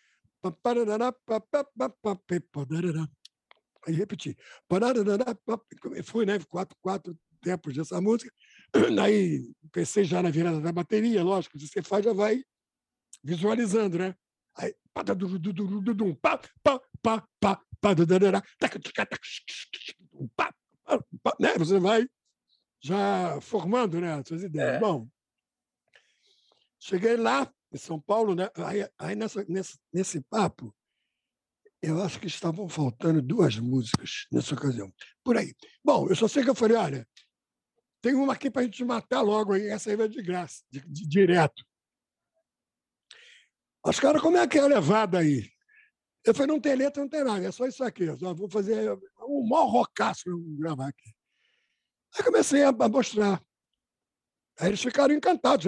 Aí 3.87 3.95
repeti. 3.95 4.37
Fui, 6.05 6.27
né? 6.27 6.39
Quatro, 6.49 6.77
quatro 6.81 7.17
tempos 7.43 7.75
dessa 7.75 8.01
música. 8.01 8.33
Aí 9.03 9.53
pensei 9.71 10.05
já 10.05 10.23
na 10.23 10.31
virada 10.31 10.61
da 10.61 10.73
bateria, 10.73 11.23
lógico, 11.23 11.59
você 11.59 11.83
faz, 11.83 12.05
já 12.05 12.13
vai 12.13 12.43
visualizando, 13.23 13.99
né? 13.99 14.15
Aí, 14.57 14.75
pá, 14.95 15.05
pá, 16.63 16.81
pá, 17.03 17.27
pá, 17.41 17.95
pá, 21.23 21.37
né? 21.39 21.57
Você 21.59 21.79
vai 21.79 22.07
já 22.81 23.41
formando 23.41 24.01
né, 24.01 24.15
as 24.15 24.27
suas 24.27 24.43
ideias. 24.43 24.75
É. 24.75 24.79
Bom, 24.79 25.09
cheguei 26.83 27.17
lá 27.17 27.53
em 27.73 27.79
São 27.79 28.01
Paulo, 28.01 28.35
né? 28.35 28.51
Aí, 28.57 28.89
aí 28.99 29.15
nessa, 29.15 29.45
nesse, 29.45 29.79
nesse 29.93 30.21
papo, 30.23 30.75
eu 31.81 32.03
acho 32.03 32.21
que 32.21 32.27
estavam 32.27 32.69
faltando 32.69 33.23
duas 33.23 33.57
músicas 33.59 34.27
nessa 34.31 34.55
ocasião. 34.55 34.93
Por 35.25 35.37
aí. 35.37 35.55
Bom, 35.85 36.09
eu 36.09 36.17
só 36.17 36.29
sei 36.29 36.43
que 36.43 36.51
eu 36.51 36.55
falei, 36.55 36.77
olha, 36.77 37.09
tem 38.01 38.15
uma 38.15 38.33
aqui 38.33 38.51
para 38.51 38.63
a 38.63 38.65
gente 38.65 38.85
matar 38.85 39.21
logo 39.21 39.53
aí, 39.53 39.69
essa 39.69 39.91
aí 39.91 39.97
vai 39.97 40.09
de 40.09 40.23
graça, 40.23 40.63
de, 40.71 40.81
de 40.81 41.09
direto. 41.09 41.65
Os 43.85 43.99
caras, 43.99 44.23
como 44.23 44.37
é 44.37 44.47
que 44.47 44.59
é 44.59 44.63
a 44.63 44.67
levada 44.67 45.19
aí? 45.19 45.51
Eu 46.25 46.33
falei, 46.35 46.49
não 46.49 46.61
tem 46.61 46.77
letra, 46.77 47.03
não 47.03 47.09
tem 47.09 47.25
nada, 47.25 47.45
é 47.45 47.51
só 47.51 47.67
isso 47.67 47.83
aqui. 47.83 48.05
Eu 48.05 48.17
só 48.17 48.33
vou 48.33 48.49
fazer 48.49 48.93
um 49.21 49.47
maior 49.49 49.67
rocaço 49.67 50.25
para 50.25 50.35
gravar 50.59 50.89
aqui. 50.89 51.13
Aí 52.17 52.25
comecei 52.25 52.63
a, 52.63 52.73
mostrar. 52.73 53.43
Aí 54.61 54.69
eles 54.69 54.81
ficaram 54.81 55.15
encantados. 55.15 55.67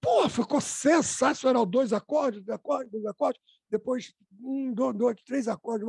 Pô, 0.00 0.28
ficou 0.28 0.60
sensacional. 0.60 1.66
Dois 1.66 1.92
acordes, 1.92 2.42
dois 2.42 2.56
acordes, 2.56 2.92
dois 2.92 3.06
acordes. 3.06 3.40
Depois, 3.70 4.14
um, 4.40 4.72
dois, 4.72 4.96
dois 4.96 5.22
três 5.22 5.48
acordes. 5.48 5.88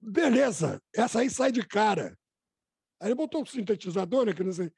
Beleza, 0.00 0.82
essa 0.94 1.20
aí 1.20 1.28
sai 1.28 1.52
de 1.52 1.66
cara. 1.66 2.16
Aí 3.00 3.08
ele 3.08 3.14
botou 3.14 3.42
um 3.42 3.46
sintetizador, 3.46 4.26
né, 4.26 4.34
que 4.34 4.44
não 4.44 4.52
sei. 4.52 4.70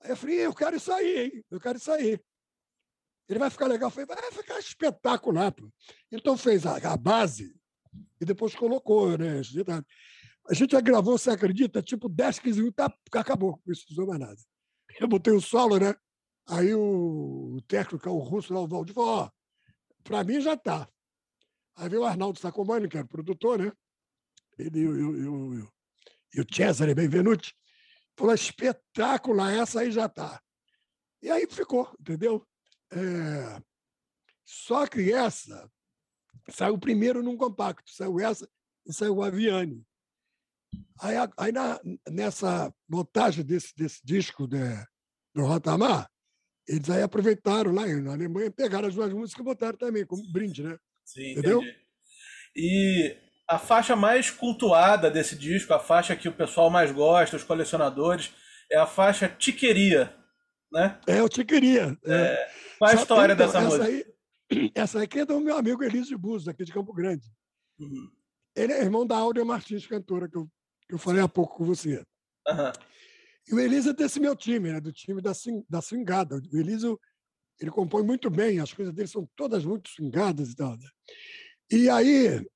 Aí 0.00 0.10
eu 0.10 0.16
falei, 0.16 0.46
eu 0.46 0.54
quero 0.54 0.76
isso 0.76 0.92
aí, 0.92 1.24
hein? 1.24 1.44
Eu 1.50 1.60
quero 1.60 1.78
isso 1.78 1.92
aí. 1.92 2.18
Ele 3.28 3.38
vai 3.38 3.50
ficar 3.50 3.66
legal. 3.66 3.88
Eu 3.88 3.90
falei, 3.90 4.06
vai 4.06 4.32
ficar 4.32 4.58
espetacular. 4.58 5.52
Pô. 5.52 5.70
Então 6.10 6.36
fez 6.36 6.64
a, 6.64 6.76
a 6.76 6.96
base 6.96 7.54
e 8.20 8.24
depois 8.24 8.54
colocou, 8.54 9.18
né? 9.18 9.40
A 10.48 10.54
gente 10.54 10.72
já 10.72 10.80
gravou, 10.80 11.18
você 11.18 11.30
acredita? 11.30 11.82
Tipo 11.82 12.08
10, 12.08 12.38
15 12.38 12.58
minutos, 12.58 12.76
tá, 12.76 13.20
acabou. 13.20 13.52
Não 13.52 13.58
precisou 13.58 14.06
mais 14.06 14.20
nada. 14.20 14.36
Eu 14.98 15.08
botei 15.08 15.32
o 15.32 15.40
solo, 15.40 15.78
né? 15.78 15.94
Aí 16.48 16.74
o, 16.74 17.60
técnico, 17.66 18.08
o 18.08 18.18
russo 18.18 18.54
lá, 18.54 18.60
o 18.60 18.68
Valdir, 18.68 18.94
falou: 18.94 19.24
ó, 19.24 19.30
para 20.04 20.24
mim 20.24 20.40
já 20.40 20.56
tá. 20.56 20.88
Aí 21.74 21.88
veio 21.88 22.02
o 22.02 22.06
Arnaldo 22.06 22.38
Sacomani, 22.38 22.88
que 22.88 22.96
era 22.96 23.06
produtor, 23.06 23.58
né? 23.58 23.72
Ele 24.58 24.80
e 24.80 24.88
o, 24.88 25.64
o 25.64 26.54
Cesare 26.54 26.94
Benvenuti. 26.94 27.54
Falou: 28.16 28.34
espetacular, 28.34 29.52
essa 29.52 29.80
aí 29.80 29.90
já 29.90 30.08
tá. 30.08 30.40
E 31.20 31.30
aí 31.30 31.46
ficou, 31.46 31.94
entendeu? 32.00 32.46
É... 32.90 33.60
Só 34.44 34.86
que 34.86 35.12
essa 35.12 35.70
saiu 36.48 36.78
primeiro 36.78 37.22
num 37.22 37.36
compacto, 37.36 37.90
saiu 37.90 38.20
essa 38.20 38.48
e 38.86 38.92
saiu 38.92 39.16
o 39.16 39.22
Aviane. 39.22 39.84
Aí, 41.00 41.14
aí 41.36 41.52
na, 41.52 41.80
nessa 42.08 42.72
montagem 42.88 43.44
desse, 43.44 43.74
desse 43.76 44.00
disco 44.04 44.46
de, 44.46 44.58
do 45.34 45.44
Rotamar, 45.44 46.08
eles 46.68 46.88
aí 46.90 47.02
aproveitaram 47.02 47.72
lá 47.72 47.86
na 47.86 48.12
Alemanha, 48.12 48.50
pegaram 48.50 48.88
as 48.88 48.94
duas 48.94 49.12
músicas 49.12 49.40
e 49.40 49.44
botaram 49.44 49.78
também, 49.78 50.04
como 50.04 50.22
brinde, 50.32 50.62
né? 50.62 50.76
Sim, 51.04 51.32
Entendeu? 51.32 51.62
Entendi. 51.62 51.76
E 52.56 53.16
a 53.48 53.58
faixa 53.58 53.94
mais 53.94 54.30
cultuada 54.30 55.10
desse 55.10 55.36
disco, 55.36 55.72
a 55.72 55.78
faixa 55.78 56.16
que 56.16 56.28
o 56.28 56.32
pessoal 56.32 56.70
mais 56.70 56.90
gosta, 56.90 57.36
os 57.36 57.44
colecionadores, 57.44 58.32
é 58.70 58.76
a 58.76 58.86
faixa 58.86 59.28
Tiqueria, 59.28 60.14
né? 60.72 60.98
É, 61.06 61.22
o 61.22 61.28
Tiqueria. 61.28 61.96
É. 62.04 62.14
É. 62.14 62.48
Qual 62.78 62.90
a 62.90 62.96
Só 62.96 63.02
história 63.02 63.36
tem, 63.36 63.46
então, 63.46 63.60
dessa 63.62 63.64
música? 63.64 63.84
Aí, 63.84 64.72
essa 64.74 65.02
aqui 65.02 65.20
é 65.20 65.26
do 65.26 65.40
meu 65.40 65.56
amigo 65.56 65.84
Elísio 65.84 66.18
Buzos, 66.18 66.48
aqui 66.48 66.64
de 66.64 66.72
Campo 66.72 66.92
Grande. 66.92 67.26
Uhum. 67.78 68.10
Ele 68.56 68.72
é 68.72 68.82
irmão 68.82 69.06
da 69.06 69.16
Áurea 69.16 69.44
Martins, 69.44 69.86
cantora, 69.86 70.28
que 70.28 70.36
eu, 70.36 70.48
que 70.88 70.94
eu 70.94 70.98
falei 70.98 71.22
há 71.22 71.28
pouco 71.28 71.56
com 71.56 71.64
você. 71.64 72.04
Uhum. 72.48 72.72
E 73.48 73.54
o 73.54 73.60
Elísio 73.60 73.90
é 73.90 73.94
desse 73.94 74.18
meu 74.18 74.34
time, 74.34 74.72
né? 74.72 74.80
do 74.80 74.92
time 74.92 75.20
da, 75.20 75.32
da 75.68 75.80
Swingada. 75.80 76.40
O 76.52 76.58
Elísio 76.58 76.98
ele 77.60 77.70
compõe 77.70 78.02
muito 78.02 78.28
bem, 78.28 78.60
as 78.60 78.72
coisas 78.72 78.92
dele 78.92 79.08
são 79.08 79.28
todas 79.34 79.64
muito 79.64 79.88
swingadas 79.88 80.50
e 80.50 80.56
tal. 80.56 80.76
Né? 80.76 80.88
E 81.70 81.88
aí, 81.88 82.46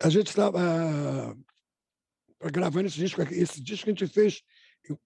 a 0.00 0.08
gente 0.08 0.28
estava 0.28 1.32
uh, 1.32 2.50
gravando 2.52 2.86
esse 2.86 2.96
disco, 2.96 3.22
esse 3.22 3.62
disco 3.62 3.88
a 3.88 3.92
gente 3.92 4.06
fez 4.06 4.42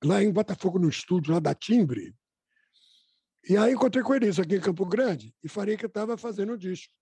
lá 0.02 0.22
em 0.22 0.32
Botafogo, 0.32 0.78
no 0.78 0.88
estúdio 0.88 1.32
lá 1.32 1.40
da 1.40 1.54
Timbre. 1.54 2.14
E 3.48 3.56
aí 3.56 3.72
encontrei 3.72 4.02
com 4.02 4.12
o 4.12 4.16
Elísio 4.16 4.42
aqui 4.42 4.56
em 4.56 4.61
Campo 4.61 4.84
Grande 4.84 5.34
e 5.42 5.48
falei 5.48 5.76
que 5.76 5.86
estava 5.86 6.16
fazendo 6.16 6.52
o 6.52 6.58
disco. 6.58 6.92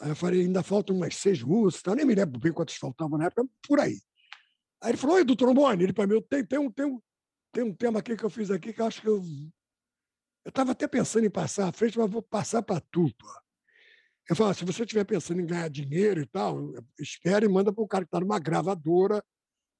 Aí 0.00 0.10
eu 0.10 0.16
falei, 0.16 0.42
ainda 0.42 0.62
faltam 0.62 0.96
umas 0.96 1.16
seis 1.16 1.42
músicas, 1.42 1.94
nem 1.94 2.06
me 2.06 2.14
lembro 2.14 2.38
bem 2.38 2.52
quantas 2.52 2.76
faltavam 2.76 3.18
na 3.18 3.26
época, 3.26 3.46
por 3.66 3.80
aí. 3.80 4.00
Aí 4.82 4.90
ele 4.90 4.96
falou, 4.96 5.16
oi, 5.16 5.24
do 5.24 5.36
trombone, 5.36 5.84
ele 5.84 5.92
para 5.92 6.06
mim, 6.06 6.22
tem, 6.22 6.44
tem, 6.44 6.58
um, 6.58 6.70
tem, 6.70 6.86
um, 6.86 7.00
tem 7.52 7.64
um 7.64 7.74
tema 7.74 7.98
aqui 7.98 8.16
que 8.16 8.24
eu 8.24 8.30
fiz 8.30 8.50
aqui 8.50 8.72
que 8.72 8.80
eu 8.80 8.86
acho 8.86 9.00
que 9.00 9.08
eu. 9.08 9.22
Eu 10.42 10.48
estava 10.48 10.72
até 10.72 10.88
pensando 10.88 11.26
em 11.26 11.30
passar 11.30 11.68
à 11.68 11.72
frente, 11.72 11.98
mas 11.98 12.10
vou 12.10 12.22
passar 12.22 12.62
para 12.62 12.80
tu. 12.80 13.12
Pô. 13.18 13.26
Eu 14.28 14.36
falo, 14.36 14.54
se 14.54 14.64
você 14.64 14.84
estiver 14.84 15.04
pensando 15.04 15.40
em 15.40 15.46
ganhar 15.46 15.68
dinheiro 15.68 16.22
e 16.22 16.26
tal, 16.26 16.72
espere 16.98 17.46
e 17.46 17.48
manda 17.48 17.72
para 17.72 17.82
o 17.82 17.88
cara 17.88 18.04
que 18.04 18.08
está 18.08 18.20
numa 18.20 18.38
gravadora, 18.38 19.22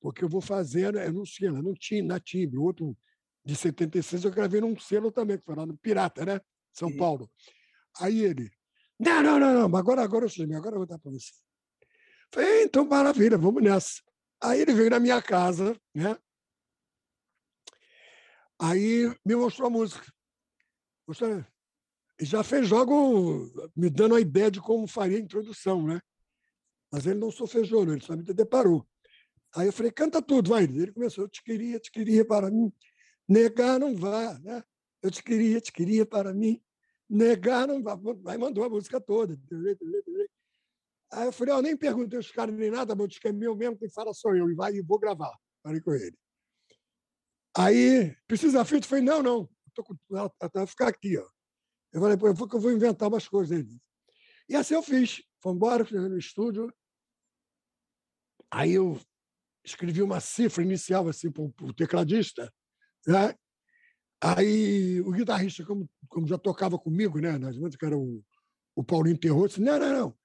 porque 0.00 0.24
eu 0.24 0.28
vou 0.28 0.40
fazer, 0.40 0.94
eu 0.94 1.12
não 1.12 1.24
sei, 1.24 1.48
não 1.50 1.72
tinha 1.72 2.02
na 2.02 2.18
Timbre, 2.18 2.58
outro 2.58 2.96
de 3.44 3.56
76 3.56 4.24
eu 4.24 4.30
gravei 4.30 4.60
num 4.60 4.78
selo 4.78 5.10
também, 5.10 5.38
que 5.38 5.44
foi 5.44 5.54
lá 5.54 5.64
no 5.64 5.76
Pirata, 5.78 6.24
né? 6.26 6.40
São 6.72 6.94
Paulo. 6.96 7.30
Aí 8.00 8.20
ele, 8.20 8.50
não, 8.98 9.22
não, 9.22 9.38
não, 9.38 9.68
não, 9.68 9.78
agora, 9.78 10.02
agora 10.02 10.26
eu 10.26 10.28
sei, 10.28 10.44
agora 10.54 10.74
eu 10.74 10.80
vou 10.80 10.86
dar 10.86 10.98
para 10.98 11.10
você. 11.10 11.32
Falei, 12.32 12.64
então 12.64 12.84
maravilha, 12.86 13.38
vamos 13.38 13.62
nessa. 13.62 14.02
Aí 14.42 14.60
ele 14.60 14.72
veio 14.72 14.90
na 14.90 14.98
minha 14.98 15.20
casa, 15.20 15.76
né? 15.94 16.16
Aí 18.58 19.14
me 19.24 19.36
mostrou 19.36 19.68
a 19.68 19.70
música. 19.70 20.06
Mostrou, 21.06 21.44
já 22.20 22.42
fez 22.42 22.68
jogo 22.68 23.50
me 23.74 23.88
dando 23.88 24.14
a 24.14 24.20
ideia 24.20 24.50
de 24.50 24.60
como 24.60 24.86
faria 24.86 25.18
a 25.18 25.20
introdução, 25.20 25.86
né? 25.86 26.00
Mas 26.90 27.06
ele 27.06 27.18
não 27.18 27.30
sofejou, 27.30 27.82
ele 27.82 28.00
só 28.00 28.16
me 28.16 28.22
deparou. 28.22 28.86
Aí 29.54 29.66
eu 29.66 29.72
falei, 29.72 29.90
canta 29.90 30.22
tudo, 30.22 30.50
vai. 30.50 30.64
Ele 30.64 30.92
começou, 30.92 31.24
eu 31.24 31.28
te 31.28 31.42
queria, 31.42 31.78
te 31.78 31.90
queria 31.90 32.24
para 32.24 32.50
mim, 32.50 32.72
negar 33.28 33.78
não 33.78 33.96
vá, 33.96 34.38
né? 34.40 34.62
Eu 35.02 35.10
te 35.10 35.22
queria, 35.22 35.60
te 35.60 35.72
queria 35.72 36.04
para 36.04 36.32
mim, 36.34 36.62
negar 37.08 37.66
não 37.66 37.82
vá. 37.82 37.98
Aí 38.26 38.38
mandou 38.38 38.64
a 38.64 38.68
música 38.68 39.00
toda. 39.00 39.38
Aí 41.12 41.26
eu 41.26 41.32
falei, 41.32 41.54
eu 41.54 41.62
nem 41.62 41.76
perguntei 41.76 42.18
os 42.18 42.30
caras 42.30 42.54
nem 42.54 42.70
nada, 42.70 42.94
mas 42.94 43.18
que 43.18 43.28
é 43.28 43.32
meu 43.32 43.56
mesmo, 43.56 43.76
quem 43.76 43.90
fala 43.90 44.14
sou 44.14 44.34
eu, 44.36 44.48
e 44.50 44.54
vai 44.54 44.74
e 44.74 44.82
vou 44.82 44.98
gravar. 44.98 45.36
Falei 45.62 45.80
com 45.80 45.92
ele. 45.92 46.16
Aí, 47.56 48.16
precisa? 48.28 48.60
Eu 48.60 48.64
falei, 48.64 49.04
não, 49.04 49.22
não, 49.22 49.48
tô 49.74 49.82
com... 49.82 49.96
ela 50.12 50.32
vai 50.54 50.66
ficar 50.66 50.88
aqui, 50.88 51.18
ó. 51.18 51.28
Eu 51.92 52.00
falei, 52.00 52.16
pô, 52.16 52.28
eu 52.28 52.34
vou 52.34 52.72
inventar 52.72 53.08
umas 53.08 53.26
coisas 53.26 53.56
dele. 53.56 53.80
E 54.48 54.54
assim 54.54 54.74
eu 54.74 54.82
fiz. 54.82 55.22
Fomos 55.42 55.56
embora, 55.56 55.84
no 55.90 56.18
estúdio. 56.18 56.72
Aí 58.50 58.72
eu 58.72 59.00
escrevi 59.64 60.02
uma 60.02 60.20
cifra 60.20 60.62
inicial 60.62 61.08
assim, 61.08 61.30
para 61.30 61.42
o 61.42 61.74
tecladista. 61.74 62.52
Né? 63.06 63.34
Aí 64.22 65.00
o 65.00 65.10
guitarrista, 65.12 65.64
como, 65.64 65.88
como 66.08 66.26
já 66.26 66.38
tocava 66.38 66.78
comigo, 66.78 67.18
né, 67.20 67.38
nas 67.38 67.56
músicas, 67.56 67.88
era 67.88 67.98
o, 67.98 68.22
o 68.76 68.84
Paulinho 68.84 69.18
Terror, 69.18 69.48
disse: 69.48 69.60
Não, 69.60 69.78
não, 69.78 69.92
não. 69.92 70.19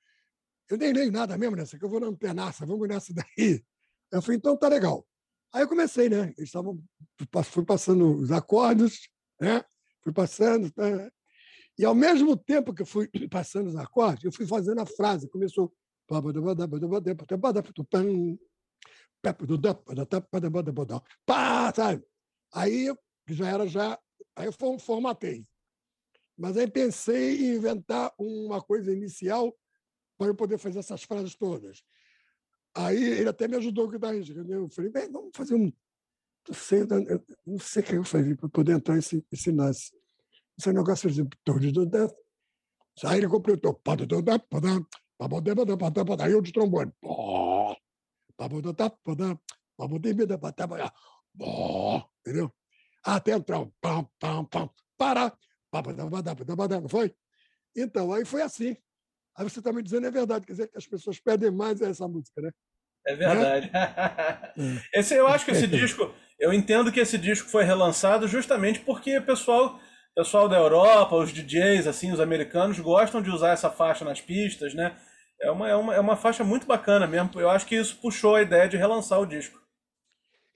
Eu 0.70 0.78
nem 0.78 0.94
leio 0.94 1.12
nada 1.12 1.38
mesmo 1.38 1.56
nessa, 1.56 1.78
que 1.78 1.86
eu 1.86 1.90
vou 1.90 2.00
na 2.00 2.08
antenaça, 2.08 2.66
vamos 2.66 2.88
nessa 2.88 3.14
daí. 3.14 3.64
Eu 4.12 4.22
falei: 4.22 4.38
Então 4.38 4.58
tá 4.58 4.68
legal. 4.68 5.06
Aí 5.54 5.62
eu 5.62 5.68
comecei, 5.68 6.10
né? 6.10 6.34
Eles 6.38 6.50
estavam. 6.50 6.84
Fui 7.46 7.64
passando 7.64 8.18
os 8.18 8.32
acordes, 8.32 9.10
né? 9.40 9.64
Fui 10.04 10.12
passando. 10.12 10.72
Tá? 10.72 10.84
E, 11.78 11.86
ao 11.86 11.96
mesmo 11.96 12.36
tempo 12.36 12.74
que 12.74 12.82
eu 12.82 12.86
fui 12.86 13.10
passando 13.30 13.68
os 13.68 13.76
acordes, 13.76 14.24
eu 14.24 14.32
fui 14.32 14.46
fazendo 14.48 14.82
a 14.82 14.86
frase. 14.86 15.30
Começou. 15.30 15.74
Pá, 21.26 21.74
sabe? 21.74 22.04
Aí 22.54 22.94
já 23.30 23.50
era 23.50 23.68
já. 23.68 24.00
Aí 24.36 24.48
eu 24.48 24.80
formatei. 24.80 25.44
Mas 26.38 26.58
aí 26.58 26.70
pensei 26.70 27.40
em 27.40 27.56
inventar 27.56 28.14
uma 28.18 28.62
coisa 28.62 28.92
inicial 28.92 29.56
para 30.18 30.28
eu 30.28 30.36
poder 30.36 30.58
fazer 30.58 30.80
essas 30.80 31.04
frases 31.04 31.36
todas. 31.36 31.84
Aí 32.74 33.02
ele 33.02 33.30
até 33.30 33.48
me 33.48 33.56
ajudou 33.58 33.90
a 33.90 34.16
Eu 34.16 34.70
falei, 34.70 34.92
bem, 34.92 35.12
vamos 35.12 35.32
fazer 35.34 35.56
um. 35.56 35.72
Não 36.48 36.56
sei, 36.56 36.82
não 37.46 37.60
sei 37.60 37.82
o 37.82 37.86
que 37.86 37.96
eu 37.96 38.04
falei 38.04 38.36
para 38.36 38.50
poder 38.50 38.74
entrar 38.74 38.98
esse, 38.98 39.26
esse 39.32 39.52
lance. 39.52 39.92
Esse 40.58 40.72
negócio 40.72 41.10
de 41.10 41.28
Aí 43.04 43.18
ele 43.18 43.28
completou. 43.28 43.82
Aí 46.22 46.32
eu 46.32 46.42
de 46.42 46.52
trombone. 46.52 46.92
Entendeu? 52.22 52.52
Até 53.04 53.34
entrar. 53.34 53.66
Para. 54.98 55.38
Não 56.82 56.90
foi? 56.90 57.16
Então, 57.76 58.14
aí 58.14 58.24
foi 58.24 58.42
assim. 58.42 58.78
Aí 59.38 59.44
você 59.44 59.60
está 59.60 59.74
me 59.74 59.84
dizendo 59.84 60.08
é 60.08 60.12
verdade, 60.12 60.46
quer 60.46 60.54
dizer 60.54 60.68
que 60.68 60.78
as 60.78 60.88
pessoas 60.88 61.20
pedem 61.20 61.52
mais 61.52 61.82
essa 61.82 62.08
música, 62.08 62.42
né? 62.42 62.52
É 63.06 63.16
verdade. 63.16 63.70
É? 63.74 65.00
Esse, 65.00 65.14
eu 65.14 65.28
acho 65.28 65.46
que 65.46 65.52
esse 65.52 65.68
disco, 65.68 66.14
eu 66.40 66.52
entendo 66.52 66.92
que 66.92 67.00
esse 67.00 67.18
disco 67.18 67.50
foi 67.50 67.64
relançado 67.64 68.28
justamente 68.28 68.80
porque 68.80 69.18
o 69.18 69.26
pessoal 69.26 69.80
pessoal 70.16 70.48
da 70.48 70.58
Europa, 70.58 71.16
os 71.18 71.32
DJs, 71.34 71.88
assim, 71.88 72.12
os 72.12 72.22
americanos, 72.22 72.80
gostam 72.80 73.22
de 73.22 73.30
usar 73.30 73.50
essa 73.50 73.70
faixa 73.70 74.06
nas 74.06 74.22
pistas, 74.22 74.74
né? 74.74 74.96
É 75.42 75.52
uma, 75.52 75.70
é 75.70 75.76
uma, 75.76 75.96
é 75.96 76.00
uma 76.00 76.16
faixa 76.16 76.44
muito 76.44 76.66
bacana 76.66 77.06
mesmo. 77.06 77.30
Eu 77.36 77.50
acho 77.50 77.66
que 77.66 77.76
isso 77.76 78.00
puxou 78.02 78.36
a 78.36 78.42
ideia 78.42 78.70
de 78.70 78.78
relançar 78.78 79.20
o 79.20 79.26
disco. 79.26 79.60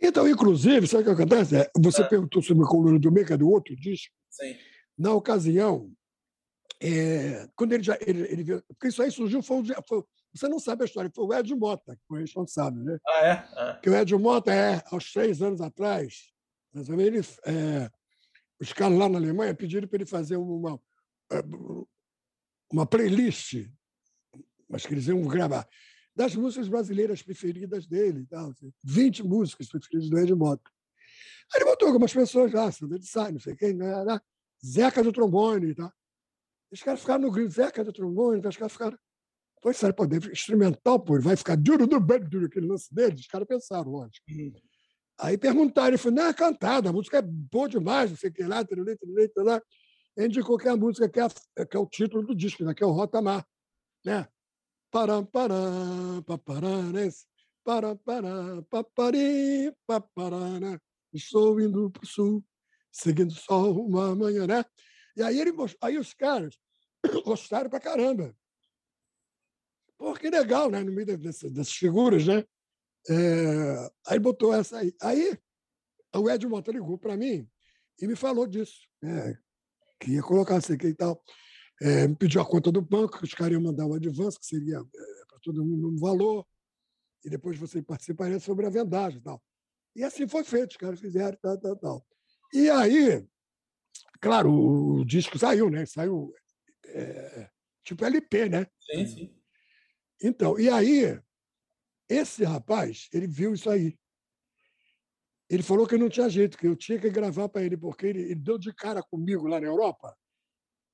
Então, 0.01 0.25
inclusive, 0.25 0.87
sabe 0.87 1.03
o 1.03 1.05
que 1.07 1.11
acontece? 1.11 1.57
É, 1.57 1.69
você 1.77 2.01
é. 2.01 2.07
perguntou 2.07 2.41
sobre 2.41 2.63
a 2.63 2.67
coluna 2.67 2.97
do 2.97 3.11
Meca 3.11 3.37
do 3.37 3.49
outro 3.49 3.75
disco. 3.75 4.15
Sim. 4.29 4.55
Na 4.97 5.13
ocasião, 5.13 5.91
é, 6.81 7.47
quando 7.55 7.73
ele 7.73 7.83
já. 7.83 7.97
Ele, 8.01 8.21
ele 8.21 8.43
viu, 8.43 8.63
porque 8.69 8.87
isso 8.87 9.01
aí 9.01 9.11
surgiu, 9.11 9.41
foi, 9.41 9.63
foi, 9.87 10.03
você 10.33 10.47
não 10.47 10.59
sabe 10.59 10.83
a 10.83 10.85
história, 10.85 11.11
foi 11.13 11.25
o 11.25 11.33
Ed 11.33 11.53
Mota 11.53 11.95
que 11.95 12.01
foi 12.07 12.21
responsável, 12.21 12.81
né? 12.81 12.97
Ah, 13.05 13.25
é? 13.25 13.31
Ah. 13.31 13.79
Que 13.81 13.89
o 13.89 13.95
Ed 13.95 14.15
Mota, 14.15 14.53
é, 14.53 14.81
aos 14.91 15.11
três 15.11 15.41
anos 15.41 15.59
atrás, 15.59 16.31
menos, 16.73 16.89
ele, 16.89 17.19
é, 17.45 17.89
os 18.59 18.71
caras 18.71 18.97
lá 18.97 19.09
na 19.09 19.17
Alemanha 19.17 19.53
pediram 19.53 19.87
para 19.87 19.97
ele 19.97 20.05
fazer 20.05 20.37
uma, 20.37 20.79
é, 21.31 21.43
uma 22.71 22.85
playlist, 22.85 23.67
mas 24.69 24.85
que 24.85 24.93
eles 24.93 25.07
iam 25.07 25.21
gravar, 25.23 25.67
das 26.15 26.35
músicas 26.35 26.67
brasileiras 26.67 27.21
preferidas 27.21 27.87
dele. 27.87 28.25
Tal, 28.29 28.53
20 28.83 29.21
assim, 29.21 29.29
músicas 29.29 29.67
preferidas 29.67 30.09
do 30.09 30.17
Ed 30.17 30.33
Mota. 30.33 30.69
Aí 31.53 31.61
ele 31.61 31.69
botou 31.69 31.87
algumas 31.87 32.13
pessoas 32.13 32.53
lá, 32.53 32.71
Sandra 32.71 32.99
de 32.99 33.07
Sá, 33.07 33.31
não 33.31 33.39
sei 33.39 33.55
quem, 33.55 33.73
né, 33.73 33.91
Zeca 34.63 35.03
do 35.03 35.11
trombone. 35.11 35.73
Tá? 35.73 35.91
Os 36.71 36.81
caras 36.83 37.01
ficaram 37.01 37.21
no 37.21 37.31
grito, 37.31 37.51
Zeca 37.51 37.83
do 37.83 37.91
trombone, 37.91 38.45
os 38.45 38.57
caras 38.57 38.73
ficaram. 38.73 38.97
Foi 39.61 39.73
sério, 39.73 39.95
pô, 39.95 40.05
instrumental, 40.31 40.99
pô, 40.99 41.15
ele 41.15 41.23
vai 41.23 41.35
ficar 41.35 41.57
duro 41.57 41.85
do 41.85 41.99
duro, 41.99 42.45
aquele 42.45 42.67
lance 42.67 42.93
dele. 42.93 43.15
Os 43.15 43.27
caras 43.27 43.47
pensaram, 43.47 43.91
lógico. 43.91 44.25
Uhum. 44.29 44.53
Aí 45.19 45.37
perguntaram, 45.37 45.89
ele 45.89 45.97
falou, 45.97 46.15
não, 46.15 46.27
é 46.27 46.33
cantada, 46.33 46.89
a 46.89 46.93
música 46.93 47.17
é 47.17 47.21
boa 47.21 47.67
demais, 47.67 48.09
não 48.09 48.17
sei 48.17 48.29
o 48.29 48.33
que 48.33 48.43
lá, 48.43 48.63
trilhei, 48.63 48.95
trilhei, 48.95 49.27
trilhei. 49.27 49.61
Indicou 50.17 50.57
que 50.57 50.67
é 50.67 50.71
a 50.71 50.77
música 50.77 51.09
que 51.09 51.19
é, 51.19 51.65
que 51.65 51.75
é 51.75 51.79
o 51.79 51.85
título 51.85 52.25
do 52.25 52.33
disco, 52.33 52.63
né, 52.63 52.73
que 52.73 52.83
é 52.83 52.87
o 52.87 52.91
Rotamar. 52.91 53.45
Né? 54.05 54.25
Param, 54.89 55.25
param, 55.25 56.23
paparam, 56.23 56.93
param, 57.63 57.97
param, 57.97 58.63
papari, 58.63 59.73
papará, 59.85 60.59
né? 60.59 60.79
Estou 61.13 61.59
indo 61.59 61.91
para 61.91 62.03
o 62.03 62.07
sul, 62.07 62.43
seguindo 62.91 63.33
só 63.33 63.71
uma 63.71 64.15
manhã, 64.15 64.47
né? 64.47 64.65
E 65.19 65.23
aí, 65.23 65.39
ele, 65.39 65.51
aí 65.81 65.97
os 65.97 66.13
caras 66.13 66.57
gostaram 67.25 67.69
pra 67.69 67.79
caramba. 67.79 68.33
Pô, 69.97 70.13
que 70.13 70.29
legal, 70.29 70.71
né? 70.71 70.81
No 70.81 70.93
meio 70.93 71.17
dessas, 71.17 71.51
dessas 71.51 71.73
figuras, 71.73 72.25
né? 72.25 72.45
É, 73.09 73.91
aí 74.07 74.17
botou 74.17 74.53
essa 74.53 74.77
aí. 74.77 74.93
Aí 75.01 75.37
o 76.15 76.29
Ed 76.29 76.47
Mota 76.47 76.71
ligou 76.71 76.97
para 76.97 77.17
mim 77.17 77.45
e 78.01 78.07
me 78.07 78.15
falou 78.15 78.47
disso, 78.47 78.87
né? 79.01 79.37
que 79.99 80.11
ia 80.11 80.23
colocar 80.23 80.57
isso 80.57 80.71
aqui 80.71 80.87
e 80.87 80.95
tal. 80.95 81.21
É, 81.81 82.07
me 82.07 82.15
pediu 82.15 82.41
a 82.41 82.45
conta 82.45 82.71
do 82.71 82.81
banco, 82.81 83.17
que 83.17 83.25
os 83.25 83.33
caras 83.33 83.53
iam 83.53 83.61
mandar 83.61 83.85
o 83.85 83.93
advance, 83.93 84.39
que 84.39 84.45
seria 84.45 84.77
é, 84.77 85.25
para 85.27 85.39
todo 85.43 85.65
mundo 85.65 85.89
um 85.89 85.97
valor, 85.97 86.47
e 87.25 87.29
depois 87.29 87.57
você 87.57 87.81
participaria 87.81 88.39
sobre 88.39 88.65
a 88.65 88.69
vendagem 88.69 89.19
e 89.19 89.21
tal. 89.21 89.43
E 89.97 90.03
assim 90.03 90.29
foi 90.29 90.45
feito, 90.45 90.71
os 90.71 90.77
caras 90.77 90.99
fizeram 90.99 91.37
tal, 91.41 91.59
tal, 91.59 91.75
tal. 91.75 92.07
E 92.53 92.69
aí, 92.69 93.27
claro, 94.21 94.51
o, 94.51 95.05
disco 95.05 95.37
saiu, 95.37 95.69
né? 95.69 95.85
Saiu 95.85 96.33
é, 96.85 97.49
tipo 97.83 98.05
LP, 98.05 98.49
né? 98.49 98.67
Sim, 98.79 99.05
sim. 99.05 99.35
Então, 100.21 100.59
e 100.59 100.69
aí, 100.69 101.19
esse 102.07 102.43
rapaz, 102.43 103.07
ele 103.13 103.27
viu 103.27 103.53
isso 103.53 103.69
aí. 103.69 103.97
Ele 105.49 105.63
falou 105.63 105.87
que 105.87 105.97
não 105.97 106.09
tinha 106.09 106.29
jeito, 106.29 106.57
que 106.57 106.67
eu 106.67 106.75
tinha 106.75 106.99
que 106.99 107.09
gravar 107.09 107.49
para 107.49 107.63
ele, 107.63 107.75
porque 107.75 108.05
ele, 108.05 108.21
ele, 108.21 108.35
deu 108.35 108.57
de 108.57 108.73
cara 108.73 109.01
comigo 109.01 109.47
lá 109.47 109.59
na 109.59 109.67
Europa, 109.67 110.15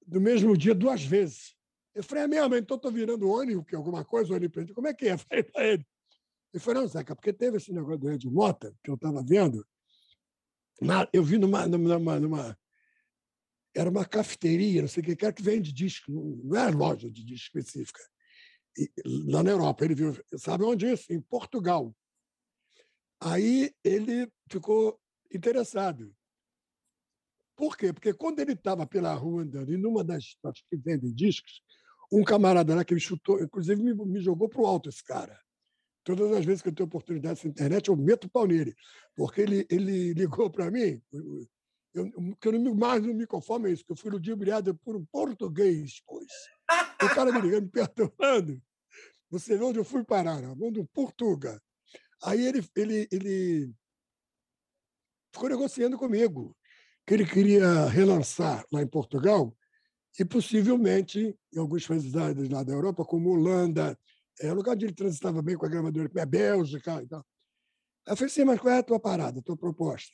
no 0.07 0.21
mesmo 0.21 0.55
dia, 0.55 0.73
duas 0.73 1.03
vezes. 1.03 1.55
Eu 1.93 2.03
falei, 2.03 2.23
é 2.25 2.27
mesmo, 2.27 2.55
então 2.55 2.77
estou 2.77 2.91
virando 2.91 3.29
ônibus, 3.29 3.65
que 3.65 3.75
alguma 3.75 4.05
coisa, 4.05 4.33
ônibus. 4.33 4.71
Como 4.71 4.87
é 4.87 4.93
que 4.93 5.07
é? 5.07 5.13
Eu 5.15 5.17
falei 5.17 5.43
para 5.43 5.65
ele. 5.65 5.87
Ele 6.53 6.63
falou, 6.63 6.81
não, 6.81 6.87
Zeca, 6.87 7.15
porque 7.15 7.33
teve 7.33 7.57
esse 7.57 7.73
negócio 7.73 7.97
do 7.97 8.11
Ed 8.11 8.29
Mota, 8.29 8.73
que 8.81 8.89
eu 8.89 8.95
estava 8.95 9.21
vendo, 9.21 9.67
na, 10.81 11.05
eu 11.11 11.21
vi 11.21 11.37
numa, 11.37 11.67
numa, 11.67 12.17
numa, 12.17 12.57
Era 13.75 13.89
uma 13.89 14.05
cafeteria, 14.05 14.81
não 14.81 14.87
sei 14.87 15.03
o 15.03 15.05
que, 15.05 15.33
que 15.33 15.43
vende 15.43 15.73
disco, 15.73 16.11
não 16.11 16.55
é 16.55 16.69
loja 16.71 17.09
de 17.09 17.23
disco 17.23 17.57
específica. 17.57 17.99
E, 18.77 18.89
lá 19.05 19.43
na 19.43 19.51
Europa, 19.51 19.83
ele 19.83 19.95
viu, 19.95 20.13
sabe 20.37 20.63
onde 20.63 20.91
isso? 20.91 21.11
Em 21.11 21.21
Portugal. 21.21 21.95
Aí 23.21 23.73
ele 23.83 24.31
ficou 24.49 24.99
interessado. 25.33 26.13
Por 27.55 27.77
quê? 27.77 27.93
Porque 27.93 28.13
quando 28.13 28.39
ele 28.39 28.53
estava 28.53 28.85
pela 28.85 29.13
rua 29.13 29.43
andando, 29.43 29.71
e 29.71 29.77
numa 29.77 30.03
das 30.03 30.35
que 30.69 30.75
vendem 30.75 31.13
discos, 31.13 31.61
um 32.11 32.23
camarada 32.23 32.75
lá 32.75 32.83
que 32.83 32.93
me 32.93 32.99
chutou, 32.99 33.41
inclusive 33.41 33.81
me, 33.81 33.93
me 33.93 34.19
jogou 34.19 34.49
para 34.49 34.61
o 34.61 34.65
alto 34.65 34.89
esse 34.89 35.03
cara. 35.03 35.39
Todas 36.03 36.31
as 36.33 36.45
vezes 36.45 36.61
que 36.61 36.69
eu 36.69 36.73
tenho 36.73 36.85
oportunidade 36.85 37.43
na 37.43 37.49
internet, 37.49 37.87
eu 37.87 37.95
meto 37.95 38.25
o 38.25 38.29
pau 38.29 38.45
nele, 38.45 38.75
porque 39.15 39.41
ele, 39.41 39.65
ele 39.69 40.13
ligou 40.13 40.51
para 40.51 40.69
mim. 40.69 41.01
Eu, 41.95 42.11
o 42.17 42.35
que 42.35 42.49
eu 42.49 42.59
não, 42.59 42.75
mais 42.75 43.01
não 43.01 43.13
me 43.13 43.25
conformo 43.25 43.67
é 43.67 43.71
isso, 43.71 43.85
que 43.85 43.93
eu 43.93 43.95
fui 43.95 44.11
ludibriado 44.11 44.75
por 44.75 44.97
um 44.97 45.05
português, 45.05 46.01
pois. 46.05 46.27
O 47.01 47.15
cara 47.15 47.31
me 47.31 47.39
ligando, 47.39 47.63
me 47.63 47.71
perturbando. 47.71 48.61
Você 49.29 49.57
vê 49.57 49.63
onde 49.63 49.79
eu 49.79 49.85
fui 49.85 50.03
parar, 50.03 50.41
na 50.41 50.53
mão 50.53 50.69
do 50.69 50.85
Portuga. 50.85 51.61
Aí 52.21 52.45
ele, 52.45 52.67
ele, 52.75 53.07
ele 53.09 53.73
ficou 55.33 55.47
negociando 55.47 55.97
comigo, 55.97 56.53
que 57.07 57.13
ele 57.13 57.25
queria 57.25 57.85
relançar 57.85 58.65
lá 58.73 58.81
em 58.81 58.87
Portugal 58.87 59.55
e 60.19 60.25
possivelmente 60.25 61.37
em 61.53 61.59
alguns 61.59 61.87
países 61.87 62.11
lá 62.13 62.61
da 62.61 62.73
Europa, 62.73 63.05
como 63.05 63.29
Holanda, 63.29 63.97
é 64.41 64.51
lugar 64.51 64.73
onde 64.73 64.85
ele 64.85 64.93
transitava 64.93 65.41
bem 65.41 65.57
com 65.57 65.65
a 65.65 65.69
gravadora, 65.69 66.11
é 66.13 66.21
a 66.21 66.25
Bélgica 66.25 67.01
e 67.01 67.07
tal. 67.07 67.25
Eu 68.05 68.17
falei 68.17 68.29
assim, 68.29 68.43
mas 68.43 68.59
qual 68.59 68.73
é 68.73 68.79
a 68.79 68.83
tua 68.83 68.99
parada, 68.99 69.39
a 69.39 69.43
tua 69.43 69.55
proposta? 69.55 70.13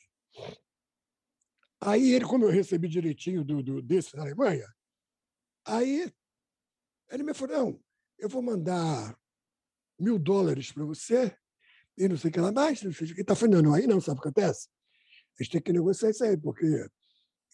Aí 1.84 2.12
ele, 2.12 2.24
como 2.24 2.44
eu 2.44 2.50
recebi 2.50 2.86
direitinho 2.86 3.44
do, 3.44 3.60
do 3.60 3.82
desse 3.82 4.14
da 4.14 4.22
Alemanha, 4.22 4.72
aí 5.66 6.12
ele 7.10 7.24
me 7.24 7.34
falou, 7.34 7.56
não, 7.56 7.84
eu 8.20 8.28
vou 8.28 8.40
mandar 8.40 9.18
mil 9.98 10.16
dólares 10.16 10.70
para 10.70 10.84
você 10.84 11.36
e 11.98 12.06
não 12.06 12.16
sei 12.16 12.30
o 12.30 12.32
que 12.32 12.40
lá 12.40 12.52
mais, 12.52 12.80
não 12.84 12.92
sei 12.92 13.10
o 13.10 13.14
que. 13.16 13.20
Está 13.20 13.34
falando, 13.34 13.62
não, 13.64 13.74
aí 13.74 13.88
não, 13.88 14.00
sabe 14.00 14.20
o 14.20 14.22
que 14.22 14.28
acontece? 14.28 14.68
A 15.38 15.42
gente 15.42 15.52
tem 15.52 15.60
que 15.60 15.72
negociar 15.72 16.10
isso 16.10 16.22
aí, 16.22 16.36
porque, 16.36 16.66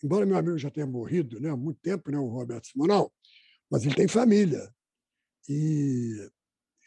embora 0.04 0.26
meu 0.26 0.36
amigo 0.36 0.58
já 0.58 0.70
tenha 0.70 0.86
morrido 0.86 1.40
né, 1.40 1.48
há 1.48 1.56
muito 1.56 1.80
tempo, 1.80 2.10
né, 2.10 2.18
o 2.18 2.28
Roberto 2.28 2.66
Simonal, 2.66 3.10
mas 3.70 3.86
ele 3.86 3.94
tem 3.94 4.06
família. 4.06 4.70
E, 5.48 6.30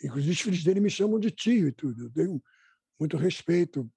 inclusive, 0.04 0.32
os 0.32 0.42
filhos 0.42 0.64
dele 0.64 0.80
me 0.80 0.92
chamam 0.92 1.20
de 1.20 1.32
tio 1.32 1.68
e 1.68 1.72
tudo. 1.72 2.04
Eu 2.04 2.12
tenho 2.12 2.44
muito 3.00 3.18
respeito 3.18 3.92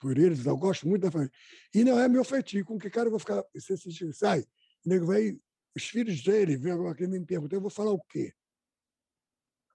por 0.00 0.18
eles, 0.18 0.44
eu 0.46 0.56
gosto 0.56 0.88
muito 0.88 1.02
da 1.02 1.10
família. 1.10 1.32
E 1.74 1.84
não 1.84 1.98
é 2.00 2.08
meu 2.08 2.24
feitio, 2.24 2.64
com 2.64 2.78
que 2.78 2.90
cara 2.90 3.06
eu 3.06 3.10
vou 3.10 3.20
ficar. 3.20 3.44
Se 3.56 4.12
sai, 4.12 4.40
o 4.84 4.88
nego 4.88 5.06
vai. 5.06 5.38
Os 5.76 5.84
filhos 5.84 6.20
dele 6.24 6.56
vêm 6.56 6.74
que 6.94 7.06
me 7.06 7.24
perguntam, 7.24 7.58
eu 7.58 7.60
vou 7.60 7.70
falar 7.70 7.92
o 7.92 8.00
quê? 8.00 8.34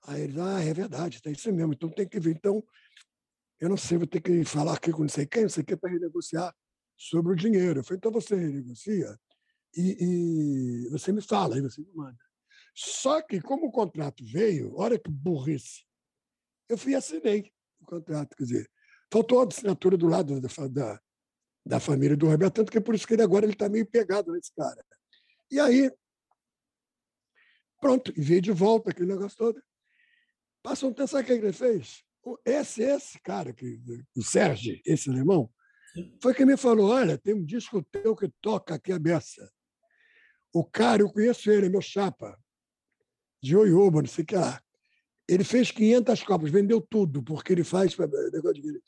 Aí 0.08 0.24
ele 0.24 0.42
ah, 0.42 0.62
é 0.62 0.74
verdade, 0.74 1.22
tá 1.22 1.32
isso 1.32 1.52
mesmo, 1.54 1.74
então 1.74 1.90
tem 1.90 2.08
que 2.08 2.20
ver. 2.20 2.32
Então, 2.32 2.62
eu 3.60 3.70
não 3.70 3.78
sei, 3.78 3.98
vou 3.98 4.06
ter 4.06 4.20
que 4.20 4.44
falar 4.44 4.74
aqui 4.74 4.92
com 4.92 5.04
não 5.04 5.10
sei 5.10 5.26
quem, 5.26 5.44
não 5.44 5.50
sei 5.50 5.64
o 5.64 5.66
que, 5.66 5.78
para 5.78 5.92
renegociar 5.92 6.54
sobre 6.98 7.32
o 7.32 7.36
dinheiro. 7.36 7.80
Eu 7.80 7.84
falei, 7.84 7.98
então 7.98 8.12
você 8.12 8.36
renegocia 8.36 9.18
e, 9.76 10.86
e, 10.86 10.90
você 10.90 11.12
me 11.12 11.22
fala, 11.22 11.56
aí 11.56 11.62
você 11.62 11.82
me 11.82 11.94
manda. 11.94 12.20
Só 12.74 13.22
que, 13.22 13.40
como 13.40 13.68
o 13.68 13.72
contrato 13.72 14.24
veio, 14.26 14.76
olha 14.76 15.00
que 15.00 15.10
burrice, 15.10 15.86
eu 16.68 16.78
fui 16.78 16.92
e 16.92 16.96
assinei 16.96 17.54
o 17.80 17.86
contrato. 17.86 18.36
Quer 18.36 18.44
dizer, 18.44 18.72
faltou 19.12 19.41
a 19.41 19.45
assinatura 19.45 19.97
do 19.97 20.08
lado 20.08 20.39
da, 20.39 20.68
da, 20.68 21.01
da 21.66 21.80
família 21.80 22.18
do 22.18 22.28
Roberto, 22.28 22.56
tanto 22.56 22.72
que 22.72 22.78
é 22.78 22.82
por 22.82 22.95
isso 22.95 23.08
que 23.08 23.14
ele 23.14 23.24
agora 23.24 23.45
está 23.45 23.70
meio 23.70 23.86
pegado 23.86 24.32
nesse 24.32 24.53
cara. 24.56 24.84
E 25.51 25.60
aí, 25.60 25.91
pronto, 27.80 28.12
e 28.16 28.22
veio 28.22 28.41
de 28.41 28.51
volta 28.51 28.91
aquele 28.91 29.08
negócio 29.08 29.38
todo. 29.38 29.62
Passa 30.62 30.88
um 30.88 30.93
tempo, 30.93 31.08
sabe 31.08 31.24
o 31.24 31.26
que 31.28 31.34
ele 31.34 31.53
fez? 31.53 32.03
Esse, 32.43 32.82
esse 32.82 33.20
cara, 33.22 33.53
que, 33.53 33.80
o 34.16 34.24
Sérgio, 34.24 34.82
esse 34.84 35.10
alemão, 35.10 35.49
foi 36.22 36.34
que 36.34 36.45
me 36.45 36.58
falou: 36.58 36.89
olha, 36.89 37.18
tem 37.18 37.36
um 37.36 37.45
disco 37.45 37.84
teu 37.84 38.16
que 38.16 38.28
toca 38.41 38.76
aqui 38.76 38.91
a 38.91 38.99
beça. 38.99 39.47
O 40.51 40.64
cara, 40.64 41.01
eu 41.01 41.12
conheço 41.12 41.51
ele, 41.51 41.68
é 41.68 41.70
meu 41.70 41.82
chapa, 41.82 42.39
de 43.43 43.56
Oioba, 43.56 44.01
não 44.01 44.10
sei 44.10 44.24
o 44.24 44.28
que 44.28 44.36
lá. 44.36 44.62
Ele 45.28 45.44
fez 45.44 45.72
500 45.72 46.24
cópias, 46.24 46.52
vendeu 46.52 46.80
tudo, 46.82 47.24
porque 47.24 47.54
ele 47.54 47.64
faz 47.64 47.98
negócio 47.98 48.62
de 48.62 48.82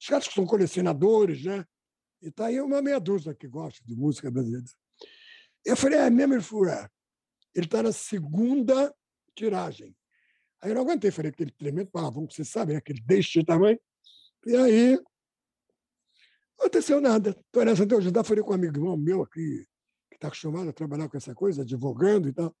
Os 0.00 0.06
caras 0.06 0.26
que 0.26 0.34
são 0.34 0.46
colecionadores, 0.46 1.44
né? 1.44 1.64
E 2.22 2.30
tá 2.30 2.46
aí 2.46 2.60
uma 2.60 2.80
meia 2.80 2.98
dúzia 2.98 3.34
que 3.34 3.46
gosta 3.46 3.84
de 3.84 3.94
música 3.94 4.30
brasileira. 4.30 4.64
Eu 5.64 5.76
falei, 5.76 5.98
é 5.98 6.10
mesmo? 6.10 6.34
Ele 6.34 6.42
falou, 6.42 6.68
é. 6.68 6.88
Ele 7.54 7.66
está 7.66 7.82
na 7.82 7.92
segunda 7.92 8.94
tiragem. 9.34 9.94
Aí 10.62 10.70
eu 10.70 10.74
não 10.74 10.82
aguentei, 10.82 11.10
falei 11.10 11.30
aquele 11.30 11.50
tremendo 11.50 11.90
pavão 11.90 12.26
que 12.26 12.34
você 12.34 12.44
sabe, 12.44 12.72
né? 12.72 12.78
aquele 12.78 13.00
deste 13.00 13.44
tamanho. 13.44 13.78
E 14.46 14.56
aí, 14.56 14.96
não 16.58 16.66
aconteceu 16.66 17.00
nada. 17.00 17.30
Estou 17.30 17.64
nessa 17.64 17.84
até 17.84 17.94
hoje. 17.94 18.10
Falei 18.24 18.42
com 18.42 18.50
um 18.50 18.54
amigo 18.54 18.96
meu 18.96 19.22
aqui, 19.22 19.66
que 20.08 20.16
está 20.16 20.28
acostumado 20.28 20.70
a 20.70 20.72
trabalhar 20.72 21.08
com 21.08 21.16
essa 21.16 21.34
coisa, 21.34 21.62
advogando 21.62 22.28
e 22.28 22.32
tal. 22.32 22.54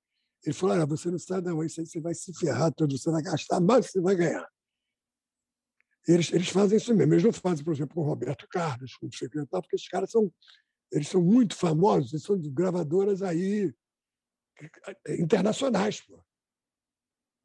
Ele 0.44 0.54
falou: 0.54 0.76
Olha, 0.76 0.86
você 0.86 1.10
não 1.10 1.18
sabe, 1.18 1.48
não, 1.48 1.62
isso 1.64 1.80
aí 1.80 1.86
você 1.86 2.00
vai 2.00 2.14
se 2.14 2.32
ferrar 2.34 2.72
todo, 2.72 2.96
você 2.96 3.10
vai 3.10 3.22
gastar 3.22 3.60
mais 3.60 3.90
você 3.90 4.00
vai 4.00 4.14
ganhar. 4.14 4.46
Eles, 6.06 6.32
eles 6.32 6.48
fazem 6.48 6.76
isso 6.76 6.94
mesmo. 6.94 7.14
Eles 7.14 7.24
não 7.24 7.32
fazem, 7.32 7.64
por 7.64 7.74
exemplo, 7.74 7.94
com 7.94 8.02
o 8.02 8.04
Roberto 8.04 8.46
Carlos, 8.48 8.94
com 8.96 9.06
o 9.06 9.12
secretário, 9.12 9.62
porque 9.62 9.74
esses 9.74 9.88
caras 9.88 10.10
são, 10.10 10.32
eles 10.92 11.08
são 11.08 11.20
muito 11.20 11.56
famosos, 11.56 12.12
eles 12.12 12.22
são 12.22 12.38
de 12.38 12.48
gravadoras 12.48 13.22
aí 13.22 13.74
internacionais. 15.18 16.00
Pô. 16.00 16.22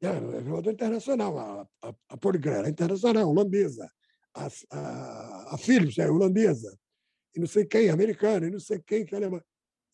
É, 0.01 0.07
é 0.07 0.43
jogador 0.43 0.71
internacional, 0.71 1.37
a, 1.37 1.67
a, 1.83 1.95
a 2.09 2.17
Poligrela 2.17 2.67
é 2.67 2.69
internacional, 2.69 3.29
holandesa. 3.29 3.91
A, 4.33 4.47
a, 4.71 5.55
a 5.55 5.57
Philips 5.57 5.97
é 5.97 6.09
holandesa. 6.09 6.77
E 7.35 7.39
não 7.39 7.47
sei 7.47 7.65
quem, 7.65 7.89
americana, 7.89 8.47
e 8.47 8.51
não 8.51 8.59
sei 8.59 8.79
quem 8.79 9.05
que 9.05 9.15
é 9.15 9.17
alemã. 9.17 9.41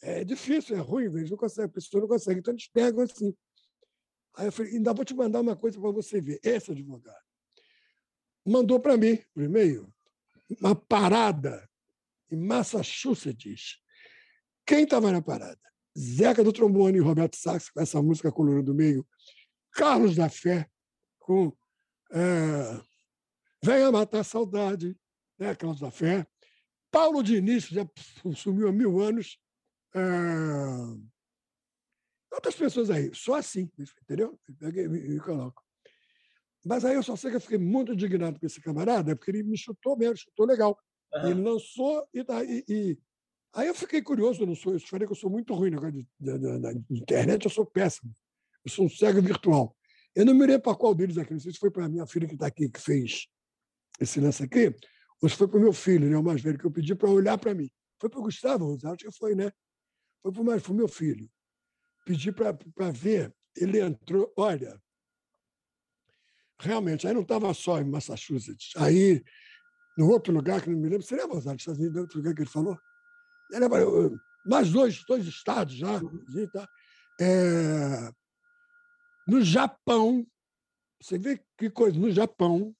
É 0.01 0.23
difícil, 0.23 0.75
é 0.75 0.79
ruim, 0.79 1.05
eles 1.05 1.29
não 1.29 1.37
conseguem, 1.37 1.65
a 1.65 1.73
pessoa 1.73 2.01
não 2.01 2.07
consegue. 2.07 2.39
Então 2.39 2.53
eles 2.53 2.67
pegam 2.67 3.03
assim. 3.03 3.35
Aí 4.35 4.47
eu 4.47 4.51
falei, 4.51 4.73
ainda 4.73 4.93
vou 4.93 5.03
te 5.03 5.15
mandar 5.15 5.41
uma 5.41 5.55
coisa 5.55 5.79
para 5.79 5.91
você 5.91 6.21
ver. 6.21 6.39
Esse 6.43 6.71
advogado 6.71 7.27
mandou 8.47 8.79
para 8.79 8.95
mim, 8.95 9.19
por 9.33 9.43
e-mail, 9.43 9.93
uma 10.61 10.73
parada 10.73 11.69
em 12.31 12.37
Massachusetts. 12.37 13.81
Quem 14.65 14.83
estava 14.83 15.11
na 15.11 15.21
parada? 15.21 15.59
Zeca 15.97 16.43
do 16.43 16.53
trombone, 16.53 16.99
Roberto 16.99 17.35
Sax, 17.35 17.69
com 17.69 17.81
essa 17.81 18.01
música 18.01 18.31
colorida 18.31 18.63
do 18.63 18.75
meio, 18.75 19.05
Carlos 19.71 20.15
da 20.15 20.29
Fé, 20.29 20.69
com 21.19 21.51
é, 22.11 22.81
Venha 23.63 23.91
Matar 23.91 24.19
a 24.19 24.23
Saudade, 24.23 24.95
né, 25.37 25.53
Carlos 25.55 25.79
da 25.79 25.91
Fé, 25.91 26.25
Paulo 26.91 27.21
Diniz, 27.21 27.65
já 27.65 27.85
sumiu 28.35 28.69
há 28.69 28.71
mil 28.71 28.99
anos, 29.01 29.37
é, 29.95 29.99
outras 32.31 32.55
pessoas 32.55 32.89
aí, 32.89 33.11
só 33.13 33.35
assim, 33.35 33.69
entendeu? 34.03 34.39
E, 34.61 35.15
e 35.15 35.19
coloco. 35.19 35.63
Mas 36.65 36.83
aí 36.83 36.95
eu 36.95 37.03
só 37.03 37.15
sei 37.15 37.31
que 37.31 37.37
eu 37.37 37.41
fiquei 37.41 37.57
muito 37.57 37.93
indignado 37.93 38.39
com 38.39 38.45
esse 38.45 38.61
camarada, 38.61 39.15
porque 39.15 39.31
ele 39.31 39.43
me 39.43 39.57
chutou 39.57 39.97
mesmo, 39.97 40.17
chutou 40.17 40.45
legal. 40.45 40.77
Uhum. 41.13 41.29
Ele 41.29 41.41
lançou 41.41 42.07
e, 42.13 42.19
e, 42.19 42.65
e, 42.67 42.97
Aí 43.53 43.67
eu 43.67 43.75
fiquei 43.75 44.01
curioso, 44.01 44.43
eu 44.43 44.47
não 44.47 44.55
sou, 44.55 44.73
eu 44.73 44.79
falei 44.79 45.07
que 45.07 45.11
eu 45.13 45.17
sou 45.17 45.29
muito 45.29 45.53
ruim 45.53 45.71
na, 45.71 45.79
na, 46.37 46.59
na, 46.59 46.71
internet, 46.91 47.45
eu 47.45 47.49
sou 47.49 47.65
péssimo. 47.65 48.13
Eu 48.63 48.71
sou 48.71 48.85
um 48.85 48.89
cego 48.89 49.21
virtual. 49.21 49.75
Eu 50.13 50.25
não 50.25 50.33
me 50.33 50.45
lembro 50.45 50.61
para 50.61 50.75
qual 50.75 50.93
deles 50.93 51.17
aqui, 51.17 51.33
não 51.33 51.39
sei 51.39 51.53
se 51.53 51.59
foi 51.59 51.71
para 51.71 51.85
a 51.85 51.89
minha 51.89 52.05
filha 52.05 52.27
que 52.27 52.33
está 52.33 52.47
aqui, 52.47 52.69
que 52.69 52.79
fez 52.79 53.27
esse 53.99 54.19
lance 54.19 54.43
aqui, 54.43 54.75
ou 55.21 55.29
se 55.29 55.35
foi 55.35 55.47
para 55.47 55.57
o 55.57 55.61
meu 55.61 55.73
filho, 55.73 56.09
né, 56.09 56.17
o 56.17 56.23
mais 56.23 56.41
velho, 56.41 56.57
que 56.57 56.65
eu 56.65 56.71
pedi 56.71 56.93
para 56.93 57.09
olhar 57.09 57.37
para 57.37 57.53
mim. 57.53 57.69
Foi 57.99 58.09
para 58.09 58.19
o 58.19 58.23
Gustavo, 58.23 58.77
acho 58.83 58.97
que 58.97 59.11
foi, 59.17 59.33
né? 59.33 59.51
Foi 60.21 60.31
para 60.31 60.41
o 60.41 60.73
meu 60.73 60.87
filho. 60.87 61.29
Pedi 62.05 62.31
para 62.31 62.91
ver, 62.91 63.35
ele 63.55 63.79
entrou, 63.81 64.31
olha, 64.37 64.81
realmente, 66.59 67.07
aí 67.07 67.13
não 67.13 67.21
estava 67.21 67.53
só 67.53 67.79
em 67.79 67.85
Massachusetts, 67.85 68.71
aí, 68.77 69.23
no 69.97 70.09
outro 70.09 70.33
lugar, 70.33 70.61
que 70.61 70.69
não 70.69 70.79
me 70.79 70.89
lembro, 70.89 71.05
você 71.05 71.15
lembra, 71.15 71.37
Osado, 71.37 71.57
Estados 71.57 71.79
Unidos, 71.79 72.01
outro 72.01 72.17
lugar 72.17 72.33
que 72.33 72.41
ele 72.41 72.49
falou? 72.49 72.79
Ele 73.51 73.59
lembra, 73.59 73.79
mais 74.45 74.71
dois, 74.71 75.03
dois 75.05 75.25
estados 75.25 75.75
já, 75.75 75.99
tá? 76.53 76.69
É, 77.19 78.09
no 79.27 79.41
Japão, 79.41 80.25
você 81.01 81.17
vê 81.17 81.43
que 81.57 81.69
coisa, 81.69 81.99
no 81.99 82.09
Japão, 82.09 82.73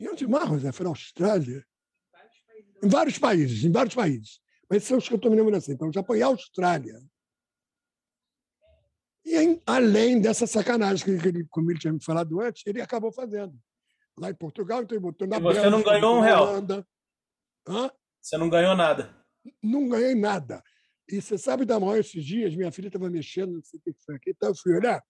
e 0.00 0.08
onde 0.08 0.26
mais, 0.26 0.48
José? 0.48 0.72
Foi 0.72 0.84
na 0.84 0.90
Austrália? 0.90 1.66
Em 2.82 2.88
vários 2.88 3.18
países, 3.18 3.64
em 3.64 3.70
vários 3.70 3.94
países. 3.94 4.40
Mas 4.70 4.84
são 4.84 4.98
os 4.98 5.08
que 5.08 5.14
eu 5.14 5.16
estou 5.16 5.30
me 5.30 5.36
lembrando 5.36 5.56
assim. 5.56 5.72
Então, 5.72 5.92
Japão 5.92 6.14
e 6.14 6.22
Austrália. 6.22 7.02
E 9.26 9.60
além 9.66 10.20
dessa 10.20 10.46
sacanagem 10.46 11.04
que, 11.04 11.28
ele, 11.28 11.44
como 11.50 11.70
ele 11.70 11.78
tinha 11.78 11.92
me 11.92 12.02
falado 12.02 12.40
antes, 12.40 12.62
ele 12.64 12.80
acabou 12.80 13.12
fazendo. 13.12 13.58
Lá 14.16 14.30
em 14.30 14.34
Portugal, 14.34 14.82
então 14.82 14.96
ele 14.96 15.02
botou 15.02 15.26
na 15.26 15.36
e 15.36 15.40
Você 15.40 15.60
Bélgica, 15.60 15.70
não 15.70 15.82
ganhou 15.82 16.16
um 16.16 16.20
real. 16.20 16.54
Hã? 17.68 17.90
Você 18.20 18.36
não 18.38 18.48
ganhou 18.48 18.76
nada. 18.76 19.14
Não 19.62 19.88
ganhei 19.88 20.14
nada. 20.14 20.62
E 21.08 21.20
você 21.20 21.36
sabe 21.36 21.64
da 21.64 21.80
maior 21.80 21.98
esses 21.98 22.24
dias, 22.24 22.54
minha 22.54 22.70
filha 22.70 22.86
estava 22.86 23.10
mexendo, 23.10 23.54
não 23.54 23.62
sei 23.64 23.80
o 23.80 23.82
que 23.82 24.04
foi 24.04 24.14
aqui, 24.14 24.30
então 24.30 24.50
eu 24.50 24.54
fui 24.54 24.74
olhar, 24.76 25.02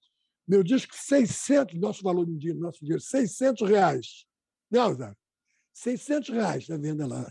meu 0.49 0.63
disco, 0.63 0.95
600, 0.97 1.79
nosso 1.79 2.03
valor 2.03 2.27
no 2.27 2.39
dia, 2.39 2.55
nosso 2.55 2.79
dinheiro, 2.81 3.03
600 3.03 3.69
reais. 3.69 4.25
Não, 4.71 4.95
Zé, 4.95 5.15
600 5.75 6.31
reais 6.31 6.69
na 6.69 6.79
venda 6.79 7.07
lá. 7.07 7.31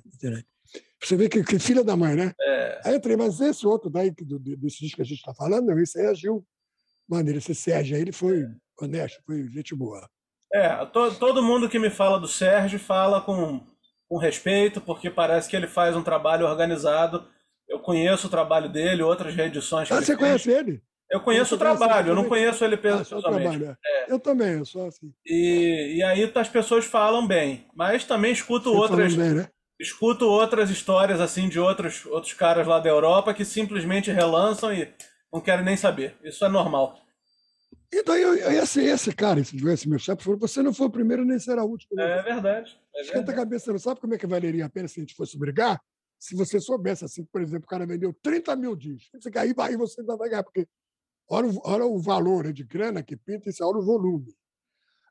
Você 1.02 1.16
vê 1.16 1.30
que, 1.30 1.44
que 1.44 1.60
filha 1.60 1.84
da 1.84 1.96
mãe, 1.96 2.16
né? 2.16 2.34
É. 2.40 2.82
Aí 2.86 2.94
eu 2.94 2.98
entrei, 2.98 3.16
mas 3.16 3.40
esse 3.40 3.66
outro 3.66 3.90
daí, 3.90 4.12
do, 4.12 4.40
desse 4.40 4.80
disco 4.80 4.98
que 4.98 5.02
a 5.02 5.06
gente 5.06 5.20
está 5.20 5.34
falando, 5.34 5.68
não, 5.68 5.80
esse 5.80 6.00
aí 6.00 6.08
agiu 6.08 6.46
maneiro. 7.08 7.40
Esse 7.40 7.56
Sérgio 7.56 7.96
aí, 7.96 8.02
ele 8.02 8.12
foi 8.12 8.46
honesto, 8.80 9.22
foi 9.26 9.48
gente 9.48 9.74
boa. 9.76 10.08
É, 10.54 10.86
to, 10.88 11.16
todo 11.16 11.44
mundo 11.44 11.70
que 11.70 11.80
me 11.80 11.90
fala 11.90 12.20
do 12.20 12.28
Sérgio 12.28 12.80
fala 12.80 13.22
com, 13.22 13.62
com 14.08 14.18
respeito, 14.18 14.82
porque 14.82 15.10
parece 15.10 15.50
que 15.50 15.56
ele 15.56 15.68
faz 15.68 15.96
um 15.96 16.04
trabalho 16.04 16.46
organizado. 16.46 17.28
Eu 17.68 17.80
conheço 17.80 18.28
o 18.28 18.30
trabalho 18.32 18.70
dele, 18.70 19.04
outras 19.04 19.34
reedições. 19.34 19.92
Ah, 19.92 19.96
você 19.96 20.08
fez. 20.08 20.18
conhece 20.18 20.52
ele? 20.52 20.82
Eu 21.10 21.22
conheço 21.22 21.54
eu 21.54 21.56
o 21.56 21.60
trabalho, 21.60 22.10
eu 22.10 22.16
não 22.16 22.26
conheço 22.26 22.64
ele 22.64 22.76
ah, 22.76 22.78
pessoalmente. 22.78 23.66
Ah, 23.66 23.78
é. 23.84 24.12
Eu 24.12 24.20
também, 24.20 24.58
eu 24.58 24.66
sou 24.66 24.88
assim. 24.88 25.12
E, 25.26 25.96
e 25.98 26.04
aí 26.04 26.32
as 26.36 26.50
pessoas 26.50 26.86
falam 26.86 27.26
bem, 27.26 27.66
mas 27.74 28.06
também 28.06 28.32
escuto 28.32 28.72
Você 28.72 28.78
outras. 28.78 29.16
Bem, 29.16 29.34
né? 29.34 29.50
Escuto 29.80 30.26
outras 30.26 30.70
histórias 30.70 31.22
assim 31.22 31.48
de 31.48 31.60
outros, 31.60 32.06
outros 32.06 32.34
caras 32.34 32.68
lá 32.68 32.80
da 32.80 32.90
Europa 32.90 33.34
que 33.34 33.46
simplesmente 33.46 34.12
relançam 34.12 34.74
e 34.74 34.94
não 35.32 35.40
querem 35.40 35.64
nem 35.64 35.78
saber. 35.78 36.18
Isso 36.24 36.44
é 36.44 36.50
normal. 36.50 37.00
E 37.92 38.04
daí 38.04 38.22
esse, 38.58 38.82
esse 38.82 39.16
cara, 39.16 39.40
esse, 39.40 39.56
esse 39.68 39.90
meu 39.90 39.98
chefe, 39.98 40.24
falou: 40.24 40.40
você 40.40 40.62
não 40.62 40.74
foi 40.74 40.88
o 40.88 40.92
primeiro 40.92 41.24
nem 41.24 41.40
será 41.40 41.64
o 41.64 41.70
último. 41.70 42.00
É 42.00 42.22
verdade. 42.22 42.80
É 42.96 43.02
Esquenta 43.02 43.32
a 43.32 43.36
cabeça, 43.36 43.72
não 43.72 43.80
sabe 43.80 44.02
como 44.02 44.14
é 44.14 44.18
que 44.18 44.28
valeria 44.28 44.66
a 44.66 44.70
pena 44.70 44.88
se 44.88 45.00
a 45.00 45.04
gente 45.04 45.16
fosse 45.16 45.38
brigar? 45.38 45.82
Se 46.20 46.36
você 46.36 46.60
soubesse, 46.60 47.06
assim, 47.06 47.24
por 47.24 47.42
exemplo, 47.42 47.64
o 47.66 47.70
cara 47.70 47.88
vendeu 47.88 48.14
30 48.22 48.56
mil 48.58 48.76
discos, 48.76 49.26
aí, 49.38 49.54
aí 49.58 49.78
você 49.78 50.02
ainda 50.02 50.18
vai 50.18 50.30
ganhar, 50.30 50.44
porque 50.44 50.68
olha, 51.30 51.50
olha 51.64 51.86
o 51.86 51.98
valor 51.98 52.52
de 52.52 52.64
grana 52.64 53.02
que 53.02 53.16
pinta 53.16 53.50
e 53.50 53.64
olha 53.64 53.78
o 53.78 53.86
volume. 53.86 54.36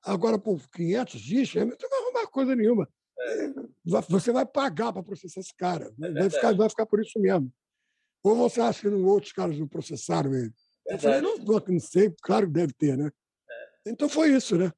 Agora, 0.04 0.38
por 0.38 0.60
500 0.70 1.20
discos, 1.20 1.62
não 1.62 1.68
vai 1.68 2.00
arrumar 2.00 2.26
coisa 2.30 2.54
nenhuma. 2.54 2.86
É. 3.20 3.52
Você 4.08 4.32
vai 4.32 4.46
pagar 4.46 4.92
para 4.92 5.02
processar 5.02 5.40
esse 5.40 5.54
cara. 5.54 5.92
É 6.02 6.12
vai, 6.12 6.30
ficar, 6.30 6.54
vai 6.54 6.68
ficar 6.68 6.86
por 6.86 7.00
isso 7.00 7.18
mesmo. 7.18 7.52
Ou 8.22 8.36
você 8.36 8.60
acha 8.60 8.80
que 8.80 8.88
não, 8.88 9.04
outros 9.04 9.32
caras 9.32 9.58
não 9.58 9.66
processaram 9.66 10.34
ele? 10.34 10.52
Eu 10.86 10.98
falei, 10.98 11.20
não, 11.20 11.36
não 11.36 11.80
sei, 11.80 12.14
claro 12.22 12.46
que 12.46 12.52
deve 12.52 12.72
ter, 12.72 12.96
né? 12.96 13.10
É. 13.86 13.90
Então 13.90 14.08
foi 14.08 14.30
isso, 14.30 14.56
né? 14.56 14.72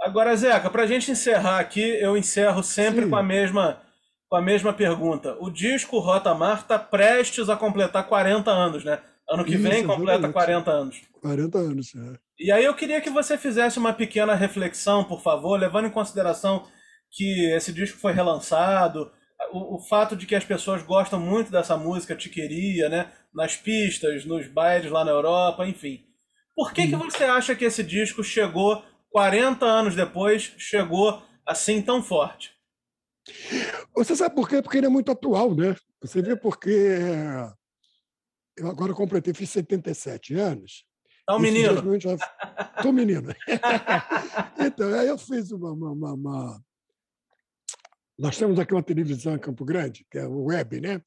Agora, 0.00 0.36
Zeca, 0.36 0.70
para 0.70 0.82
a 0.82 0.86
gente 0.86 1.10
encerrar 1.10 1.58
aqui, 1.58 1.80
eu 1.80 2.16
encerro 2.16 2.62
sempre 2.62 3.08
com 3.08 3.16
a 3.16 3.22
mesma 3.22 3.82
com 4.28 4.36
a 4.36 4.42
mesma 4.42 4.72
pergunta. 4.72 5.36
O 5.38 5.48
disco 5.48 5.98
Rota 5.98 6.34
Mar 6.34 6.60
está 6.60 6.78
prestes 6.78 7.48
a 7.48 7.56
completar 7.56 8.08
40 8.08 8.50
anos, 8.50 8.84
né? 8.84 9.00
Ano 9.28 9.44
que 9.44 9.54
Isso, 9.54 9.62
vem 9.62 9.86
completa 9.86 10.28
40 10.28 10.70
anos. 10.70 11.02
40 11.20 11.58
anos, 11.58 11.94
é. 11.94 12.18
E 12.38 12.50
aí 12.50 12.64
eu 12.64 12.74
queria 12.74 13.00
que 13.00 13.10
você 13.10 13.38
fizesse 13.38 13.78
uma 13.78 13.92
pequena 13.92 14.34
reflexão, 14.34 15.04
por 15.04 15.22
favor, 15.22 15.58
levando 15.58 15.86
em 15.86 15.90
consideração 15.90 16.66
que 17.14 17.50
esse 17.52 17.72
disco 17.72 17.98
foi 17.98 18.12
relançado, 18.12 19.10
o, 19.52 19.76
o 19.76 19.78
fato 19.78 20.16
de 20.16 20.26
que 20.26 20.34
as 20.34 20.44
pessoas 20.44 20.82
gostam 20.82 21.20
muito 21.20 21.50
dessa 21.50 21.76
música 21.76 22.16
Te 22.16 22.28
Queria, 22.28 22.88
né? 22.88 23.12
Nas 23.32 23.56
pistas, 23.56 24.24
nos 24.24 24.48
bailes 24.48 24.90
lá 24.90 25.04
na 25.04 25.12
Europa, 25.12 25.66
enfim. 25.66 26.04
Por 26.54 26.72
que, 26.72 26.88
que 26.88 26.96
você 26.96 27.24
acha 27.24 27.54
que 27.54 27.64
esse 27.64 27.82
disco 27.82 28.22
chegou, 28.22 28.84
40 29.10 29.64
anos 29.64 29.94
depois, 29.94 30.54
chegou 30.58 31.22
assim 31.46 31.80
tão 31.80 32.02
forte? 32.02 32.52
Você 33.94 34.14
sabe 34.14 34.34
por 34.34 34.48
quê? 34.48 34.60
Porque 34.60 34.78
ele 34.78 34.86
é 34.86 34.90
muito 34.90 35.10
atual, 35.10 35.54
né? 35.54 35.76
Você 36.00 36.20
vê 36.20 36.36
porque 36.36 36.70
eu 38.56 38.68
agora 38.68 38.92
completei, 38.92 39.32
fiz 39.32 39.50
77 39.50 40.34
anos. 40.34 40.84
Tá 41.26 41.36
um 41.36 41.38
menino. 41.38 41.96
Estou 41.96 42.92
menino. 42.92 43.34
então, 44.58 44.94
aí 44.94 45.08
eu 45.08 45.16
fiz 45.16 45.50
uma, 45.50 45.72
uma, 45.72 45.90
uma, 45.90 46.12
uma, 46.12 46.64
Nós 48.18 48.38
temos 48.38 48.58
aqui 48.58 48.72
uma 48.72 48.82
televisão 48.82 49.34
em 49.34 49.38
Campo 49.38 49.64
Grande, 49.64 50.06
que 50.10 50.18
é 50.18 50.26
o 50.26 50.44
Web, 50.44 50.80
né? 50.80 51.02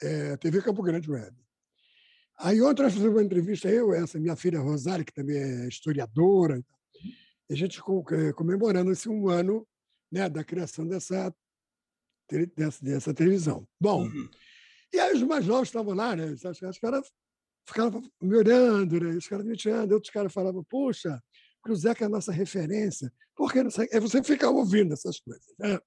É, 0.00 0.36
TV 0.36 0.62
Campo 0.62 0.82
Grande 0.82 1.10
Web. 1.10 1.36
Aí 2.38 2.60
ontem 2.62 2.82
nós 2.82 2.92
fizemos 2.92 3.16
uma 3.16 3.22
entrevista, 3.22 3.68
eu, 3.68 3.92
essa 3.92 4.18
minha 4.18 4.36
filha 4.36 4.60
Rosário, 4.60 5.04
que 5.04 5.12
também 5.12 5.36
é 5.36 5.68
historiadora, 5.68 6.62
e 7.48 7.52
a 7.52 7.56
gente 7.56 7.80
é, 7.80 8.32
comemorando 8.32 8.90
esse 8.90 9.08
um 9.08 9.28
ano 9.28 9.66
né, 10.10 10.28
da 10.28 10.42
criação 10.42 10.86
dessa, 10.86 11.34
dessa, 12.56 12.84
dessa 12.84 13.14
televisão. 13.14 13.66
Bom, 13.80 14.04
uhum. 14.04 14.28
E 14.92 15.00
aí 15.00 15.14
os 15.14 15.22
mais 15.22 15.46
novos 15.46 15.68
estavam 15.68 15.94
lá, 15.94 16.14
né? 16.14 16.26
Os 16.26 16.78
caras 16.78 17.10
ficavam 17.66 18.02
me 18.20 18.36
olhando, 18.36 19.00
né? 19.00 19.16
Os 19.16 19.26
caras 19.26 19.46
me 19.46 19.56
tirando, 19.56 19.92
outros 19.92 20.12
caras 20.12 20.32
falavam, 20.32 20.62
puxa, 20.64 21.18
o 21.66 21.74
Zeca 21.74 22.04
é 22.04 22.06
a 22.06 22.10
nossa 22.10 22.30
referência. 22.30 23.10
Porque 23.34 23.60
é 23.90 24.00
você 24.00 24.22
fica 24.22 24.50
ouvindo 24.50 24.92
essas 24.92 25.18
coisas. 25.20 25.46
Né? 25.58 25.78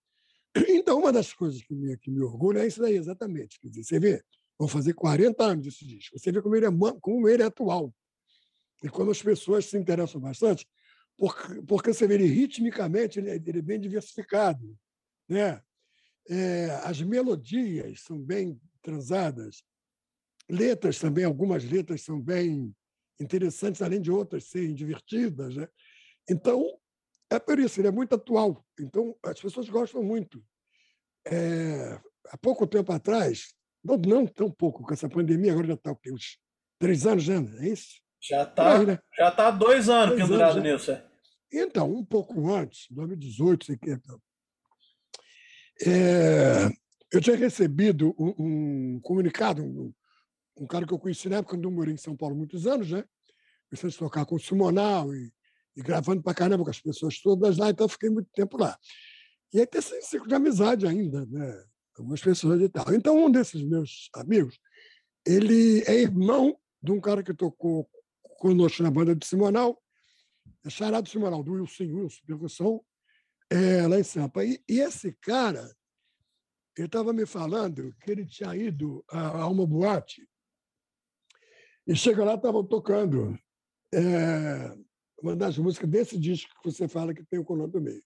Então, 0.69 0.99
uma 0.99 1.11
das 1.11 1.33
coisas 1.33 1.61
que 1.61 1.73
me, 1.73 1.97
que 1.97 2.09
me 2.09 2.21
orgulha 2.21 2.59
é 2.59 2.67
isso 2.67 2.79
daí, 2.79 2.95
exatamente. 2.95 3.59
Quer 3.59 3.69
dizer, 3.69 3.83
você 3.83 3.99
vê, 3.99 4.23
vão 4.57 4.67
fazer 4.67 4.93
40 4.93 5.43
anos 5.43 5.67
esse 5.67 5.85
disco. 5.85 6.17
Você 6.17 6.31
vê 6.31 6.41
como 6.41 6.55
ele 6.55 6.65
é, 6.65 6.69
como 7.01 7.27
ele 7.27 7.43
é 7.43 7.45
atual. 7.45 7.93
E 8.83 8.89
como 8.89 9.11
as 9.11 9.21
pessoas 9.21 9.65
se 9.65 9.77
interessam 9.77 10.21
bastante, 10.21 10.67
porque, 11.17 11.61
porque 11.63 11.93
você 11.93 12.07
vê 12.07 12.15
ele 12.15 12.27
ritmicamente, 12.27 13.19
ele 13.19 13.29
é, 13.29 13.35
ele 13.35 13.59
é 13.59 13.61
bem 13.61 13.79
diversificado. 13.79 14.77
Né? 15.27 15.61
É, 16.29 16.69
as 16.83 17.01
melodias 17.01 18.01
são 18.01 18.19
bem 18.19 18.59
transadas. 18.81 19.63
Letras 20.49 20.99
também, 20.99 21.23
algumas 21.23 21.63
letras 21.63 22.01
são 22.01 22.21
bem 22.21 22.73
interessantes, 23.19 23.81
além 23.81 24.01
de 24.01 24.11
outras 24.11 24.45
serem 24.45 24.73
divertidas. 24.73 25.55
Né? 25.55 25.67
Então, 26.29 26.77
é 27.29 27.39
por 27.39 27.59
isso, 27.59 27.79
ele 27.79 27.87
é 27.87 27.91
muito 27.91 28.15
atual. 28.15 28.63
Então, 28.79 29.15
as 29.23 29.39
pessoas 29.39 29.69
gostam 29.69 30.03
muito. 30.03 30.43
É, 31.27 31.99
há 32.29 32.37
pouco 32.37 32.67
tempo 32.67 32.91
atrás, 32.91 33.53
não, 33.83 33.97
não 33.97 34.27
tão 34.27 34.49
pouco, 34.49 34.83
com 34.83 34.93
essa 34.93 35.09
pandemia, 35.09 35.51
agora 35.51 35.67
já 35.67 35.73
está 35.73 35.91
o 35.91 35.95
quê? 35.95 36.11
Uns 36.11 36.39
três 36.79 37.05
anos 37.05 37.23
já, 37.23 37.35
é 37.35 37.67
isso? 37.67 38.01
Já 38.21 38.43
está 38.43 38.83
né? 38.83 38.99
já 39.17 39.31
tá 39.31 39.51
dois 39.51 39.89
anos 39.89 40.15
dois 40.15 40.21
pendurado 40.21 40.57
anos, 40.57 40.63
nisso. 40.63 40.91
É. 40.91 41.05
Então, 41.51 41.91
um 41.91 42.03
pouco 42.03 42.51
antes, 42.53 42.87
2018, 42.89 43.65
sei 43.65 43.77
que. 43.77 43.91
Então, 43.91 44.19
é, 45.85 46.69
eu 47.11 47.21
tinha 47.21 47.35
recebido 47.35 48.15
um, 48.17 48.95
um 48.95 48.99
comunicado, 49.01 49.63
um, 49.63 49.93
um 50.57 50.67
cara 50.67 50.85
que 50.85 50.93
eu 50.93 50.99
conheci 50.99 51.29
na 51.29 51.37
época, 51.37 51.55
quando 51.55 51.65
eu 51.65 51.71
morei 51.71 51.93
em 51.93 51.97
São 51.97 52.15
Paulo 52.15 52.35
muitos 52.35 52.65
anos, 52.65 52.91
né? 52.91 53.03
Comecei 53.69 53.89
a 53.89 53.99
tocar 53.99 54.25
com 54.25 54.35
o 54.35 54.39
Simonal 54.39 55.13
e, 55.13 55.31
e 55.75 55.81
gravando 55.81 56.21
para 56.21 56.33
caramba 56.33 56.63
com 56.63 56.69
as 56.69 56.79
pessoas 56.79 57.21
todas 57.21 57.57
lá, 57.57 57.69
então 57.69 57.87
fiquei 57.87 58.09
muito 58.09 58.29
tempo 58.33 58.57
lá. 58.57 58.77
E 59.53 59.59
aí 59.59 59.65
tem 59.65 59.79
esse 59.79 60.01
ciclo 60.01 60.27
de 60.27 60.35
amizade 60.35 60.87
ainda, 60.87 61.25
né? 61.25 61.63
Algumas 61.97 62.21
pessoas 62.21 62.61
e 62.61 62.69
tal. 62.69 62.93
Então, 62.93 63.25
um 63.25 63.31
desses 63.31 63.61
meus 63.61 64.09
amigos, 64.13 64.59
ele 65.25 65.81
é 65.87 65.93
irmão 66.01 66.57
de 66.81 66.91
um 66.91 66.99
cara 66.99 67.23
que 67.23 67.33
tocou 67.33 67.89
conosco 68.37 68.83
na 68.83 68.91
banda 68.91 69.15
de 69.15 69.25
Simonal, 69.25 69.81
é 70.65 70.69
charado 70.69 71.09
Simonal, 71.09 71.43
do 71.43 71.53
Wilson 71.53 71.83
Wilson, 71.83 72.21
percussão, 72.25 72.83
é, 73.49 73.87
lá 73.87 73.99
em 73.99 74.03
Sampa. 74.03 74.43
E, 74.43 74.61
e 74.67 74.79
esse 74.79 75.13
cara, 75.13 75.73
ele 76.77 76.87
estava 76.87 77.13
me 77.13 77.25
falando 77.25 77.95
que 78.01 78.11
ele 78.11 78.25
tinha 78.25 78.55
ido 78.55 79.03
a, 79.09 79.43
a 79.43 79.47
uma 79.47 79.65
boate 79.65 80.27
e 81.87 81.95
chega 81.95 82.23
lá, 82.23 82.33
estavam 82.33 82.65
tocando 82.65 83.37
é, 83.93 84.75
uma 85.25 85.35
das 85.35 85.57
músicas 85.57 85.89
desse 85.89 86.19
disco 86.19 86.53
que 86.61 86.71
você 86.71 86.87
fala 86.87 87.13
que 87.13 87.23
tem 87.23 87.39
o 87.39 87.43
colão 87.43 87.67
do 87.67 87.81
meio. 87.81 88.03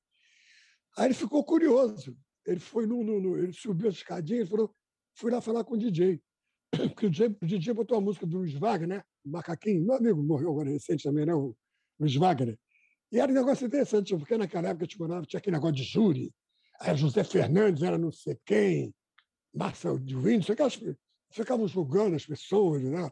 Aí 0.98 1.08
ele 1.08 1.14
ficou 1.14 1.44
curioso. 1.44 2.18
Ele 2.46 2.60
foi 2.60 2.86
no, 2.86 3.04
no, 3.04 3.20
no 3.20 3.38
ele 3.38 3.54
subiu 3.54 3.90
as 3.90 3.96
escadinhas 3.96 4.48
e 4.48 4.50
falou: 4.50 4.74
fui 5.14 5.30
lá 5.32 5.42
falar 5.42 5.64
com 5.64 5.76
o 5.76 5.78
DJ. 5.78 6.22
Porque 6.72 7.08
o 7.08 7.10
DJ, 7.10 7.28
o 7.42 7.46
DJ 7.46 7.74
botou 7.74 7.98
a 7.98 8.02
música 8.02 8.26
do 8.26 8.38
Luiz 8.38 8.54
Wagner, 8.54 8.88
né? 8.88 9.04
Macaquinho, 9.26 9.86
meu 9.86 9.96
amigo 9.96 10.24
morreu 10.24 10.52
agora 10.52 10.70
recente 10.70 11.04
também, 11.04 11.26
né? 11.26 11.36
O 11.36 11.56
Luiz 12.00 12.16
Wagner. 12.16 12.58
E 13.12 13.20
era 13.20 13.32
um 13.32 13.36
negócio 13.36 13.68
interessante, 13.68 14.16
porque 14.16 14.38
naquela 14.38 14.70
época 14.70 14.88
tinha 14.88 15.40
aquele 15.40 15.56
negócio 15.56 15.76
de 15.76 15.84
júri. 15.84 16.34
Aí 16.80 16.96
José 16.96 17.24
Fernandes 17.24 17.84
era 17.84 17.98
não 17.98 18.12
sei 18.12 18.38
quem, 18.46 18.94
Marcel 19.54 20.00
de 20.00 20.16
Windsor, 20.16 20.54
aquelas, 20.54 20.80
ficavam 21.32 21.68
julgando 21.68 22.16
as 22.16 22.26
pessoas, 22.26 22.82
né? 22.84 23.12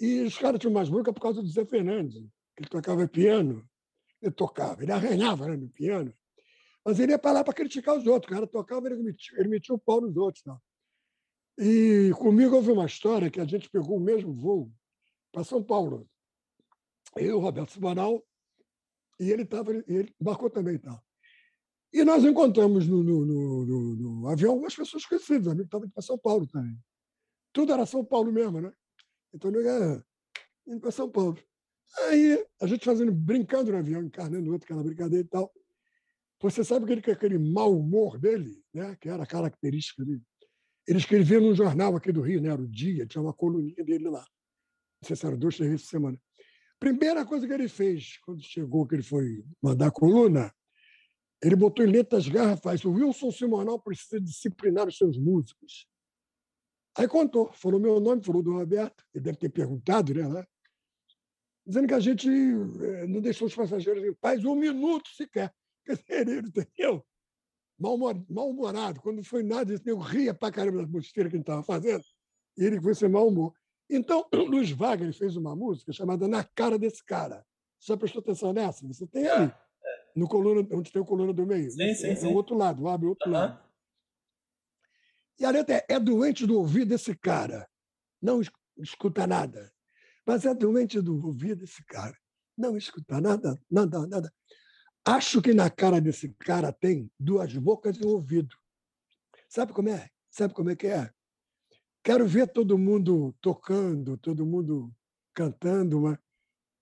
E 0.00 0.22
os 0.22 0.36
caras 0.36 0.58
tinham 0.58 0.72
mais 0.72 0.88
bronca 0.88 1.12
por 1.12 1.20
causa 1.20 1.40
do 1.40 1.48
Zé 1.48 1.64
Fernandes, 1.64 2.16
ele 2.58 2.68
tocava 2.68 3.06
piano. 3.08 3.68
Ele 4.20 4.32
tocava, 4.32 4.82
ele 4.82 4.92
arranhava 4.92 5.48
né, 5.48 5.56
no 5.56 5.68
piano. 5.68 6.12
Mas 6.84 6.98
ele 7.00 7.12
ia 7.12 7.18
para 7.18 7.32
lá 7.32 7.44
para 7.44 7.52
criticar 7.52 7.96
os 7.96 8.06
outros. 8.06 8.30
O 8.30 8.34
cara 8.34 8.46
tocava, 8.46 8.86
ele 8.86 9.02
metia, 9.02 9.38
ele 9.38 9.48
metia 9.48 9.74
o 9.74 9.78
pau 9.78 10.00
nos 10.00 10.16
outros. 10.16 10.44
Não. 10.44 10.60
E 11.58 12.12
comigo 12.16 12.54
houve 12.54 12.70
uma 12.70 12.86
história 12.86 13.30
que 13.30 13.40
a 13.40 13.44
gente 13.44 13.68
pegou 13.68 13.96
o 13.96 14.00
mesmo 14.00 14.32
voo 14.34 14.72
para 15.32 15.44
São 15.44 15.62
Paulo. 15.62 16.08
Eu, 17.16 17.40
Roberto 17.40 17.72
Simonal, 17.72 18.22
e 19.18 19.30
ele 19.30 19.42
estava, 19.42 19.72
ele 19.72 20.14
embarcou 20.20 20.50
também. 20.50 20.78
Tá? 20.78 21.00
E 21.92 22.04
nós 22.04 22.24
encontramos 22.24 22.86
no, 22.86 23.02
no, 23.02 23.24
no, 23.24 23.96
no 23.96 24.28
avião 24.28 24.52
algumas 24.52 24.74
pessoas 24.74 25.04
conhecidas, 25.06 25.48
amigos 25.48 25.66
estavam 25.66 25.88
para 25.88 26.02
São 26.02 26.18
Paulo 26.18 26.46
também. 26.46 26.78
Tudo 27.52 27.72
era 27.72 27.86
São 27.86 28.04
Paulo 28.04 28.30
mesmo, 28.30 28.60
né? 28.60 28.72
Então, 29.32 29.50
eu 29.50 29.62
ia 29.62 30.78
para 30.78 30.90
São 30.90 31.10
Paulo. 31.10 31.38
Aí, 31.98 32.44
a 32.60 32.66
gente 32.66 32.84
fazendo, 32.84 33.12
brincando 33.12 33.72
no 33.72 33.78
avião, 33.78 34.02
encarnando 34.02 34.52
outro, 34.52 34.66
aquela 34.66 34.82
brincadeira 34.82 35.24
e 35.24 35.28
tal. 35.28 35.52
Você 36.40 36.62
sabe 36.62 36.84
aquele, 36.84 37.12
aquele 37.12 37.38
mau 37.38 37.76
humor 37.76 38.18
dele, 38.18 38.62
né? 38.72 38.96
que 39.00 39.08
era 39.08 39.24
característica 39.26 40.04
dele? 40.04 40.22
Ele 40.86 40.98
escrevia 40.98 41.40
num 41.40 41.54
jornal 41.54 41.96
aqui 41.96 42.12
do 42.12 42.20
Rio, 42.20 42.40
né? 42.40 42.50
era 42.50 42.60
o 42.60 42.68
Dia, 42.68 43.06
tinha 43.06 43.22
uma 43.22 43.32
coluninha 43.32 43.82
dele 43.82 44.08
lá. 44.08 44.24
Não 45.00 45.06
sei 45.06 45.16
se 45.16 45.26
era 45.26 45.36
dois, 45.36 45.56
três 45.56 45.70
vezes 45.70 45.86
por 45.86 45.90
semana. 45.90 46.20
Primeira 46.78 47.24
coisa 47.24 47.46
que 47.46 47.52
ele 47.52 47.68
fez, 47.68 48.18
quando 48.18 48.42
chegou, 48.42 48.86
que 48.86 48.94
ele 48.94 49.02
foi 49.02 49.42
mandar 49.62 49.86
a 49.86 49.90
coluna, 49.90 50.52
ele 51.42 51.56
botou 51.56 51.84
em 51.84 51.90
letras 51.90 52.28
garrafais: 52.28 52.84
o 52.84 52.92
Wilson 52.92 53.30
Simonal 53.30 53.80
precisa 53.80 54.20
disciplinar 54.20 54.86
os 54.86 54.96
seus 54.96 55.18
músicos. 55.18 55.86
Aí 56.96 57.08
contou, 57.08 57.52
falou 57.52 57.80
meu 57.80 57.98
nome, 58.00 58.24
falou 58.24 58.42
do 58.42 58.52
Roberto, 58.52 59.04
ele 59.14 59.24
deve 59.24 59.38
ter 59.38 59.50
perguntado, 59.50 60.14
né? 60.14 60.46
Dizendo 61.66 61.88
que 61.88 61.94
a 61.94 62.00
gente 62.00 62.28
eh, 62.28 63.06
não 63.08 63.20
deixou 63.20 63.48
os 63.48 63.54
passageiros 63.54 64.04
em 64.04 64.14
paz 64.14 64.44
um 64.44 64.54
minuto 64.54 65.08
sequer. 65.10 65.52
Ele, 66.08 66.38
entendeu? 66.38 67.04
Mal-humorado. 67.78 69.00
Quando 69.00 69.22
foi 69.24 69.42
nada, 69.42 69.74
eu 69.84 69.98
ria 69.98 70.32
para 70.32 70.52
caramba 70.52 70.78
das 70.78 70.90
besteiras 70.90 71.30
que 71.30 71.36
ele 71.36 71.42
estava 71.42 71.62
fazendo, 71.62 72.02
e 72.56 72.64
ele 72.64 72.80
foi 72.80 72.94
sem 72.94 73.08
mau 73.08 73.28
humor. 73.28 73.52
Então, 73.90 74.26
Luiz 74.32 74.70
Wagner 74.70 75.12
fez 75.12 75.36
uma 75.36 75.54
música 75.54 75.92
chamada 75.92 76.26
Na 76.26 76.42
Cara 76.42 76.78
Desse 76.78 77.04
Cara. 77.04 77.44
Você 77.78 77.92
já 77.92 77.96
prestou 77.96 78.20
atenção 78.20 78.52
nessa? 78.52 78.86
Você 78.86 79.06
tem 79.06 79.28
ali, 79.28 79.52
no 80.14 80.26
coluna, 80.26 80.66
onde 80.72 80.90
tem 80.90 81.02
o 81.02 81.04
coluna 81.04 81.32
do 81.32 81.44
meio. 81.46 81.70
Sim, 81.70 81.94
sim, 81.94 82.06
é 82.08 82.14
sim. 82.16 82.26
o 82.28 82.34
outro 82.34 82.56
lado, 82.56 82.88
abre 82.88 83.06
o 83.06 83.10
outro 83.10 83.26
Uhum. 83.28 83.34
lado. 83.34 83.60
E 85.38 85.44
a 85.44 85.50
letra 85.50 85.74
é, 85.76 85.86
é 85.96 86.00
doente 86.00 86.46
do 86.46 86.56
ouvido 86.58 86.88
desse 86.88 87.14
cara. 87.14 87.68
Não 88.22 88.40
es- 88.40 88.50
escuta 88.78 89.26
nada. 89.26 89.70
Mas 90.26 90.44
é 90.44 90.52
doente 90.52 91.00
do 91.00 91.24
ouvido 91.24 91.60
desse 91.60 91.84
cara. 91.84 92.16
Não 92.58 92.76
escuta 92.76 93.20
nada, 93.20 93.58
nada, 93.70 94.06
nada. 94.06 94.32
Acho 95.04 95.40
que 95.40 95.54
na 95.54 95.70
cara 95.70 96.00
desse 96.00 96.30
cara 96.34 96.72
tem 96.72 97.10
duas 97.18 97.56
bocas 97.56 97.96
e 97.96 98.04
um 98.04 98.08
ouvido. 98.08 98.56
Sabe 99.48 99.72
como 99.72 99.88
é? 99.88 100.10
Sabe 100.30 100.52
como 100.52 100.70
é 100.70 100.76
que 100.76 100.88
é? 100.88 101.10
Quero 102.02 102.26
ver 102.26 102.48
todo 102.48 102.76
mundo 102.76 103.34
tocando, 103.40 104.16
todo 104.16 104.44
mundo 104.44 104.92
cantando, 105.32 106.00
mas 106.00 106.18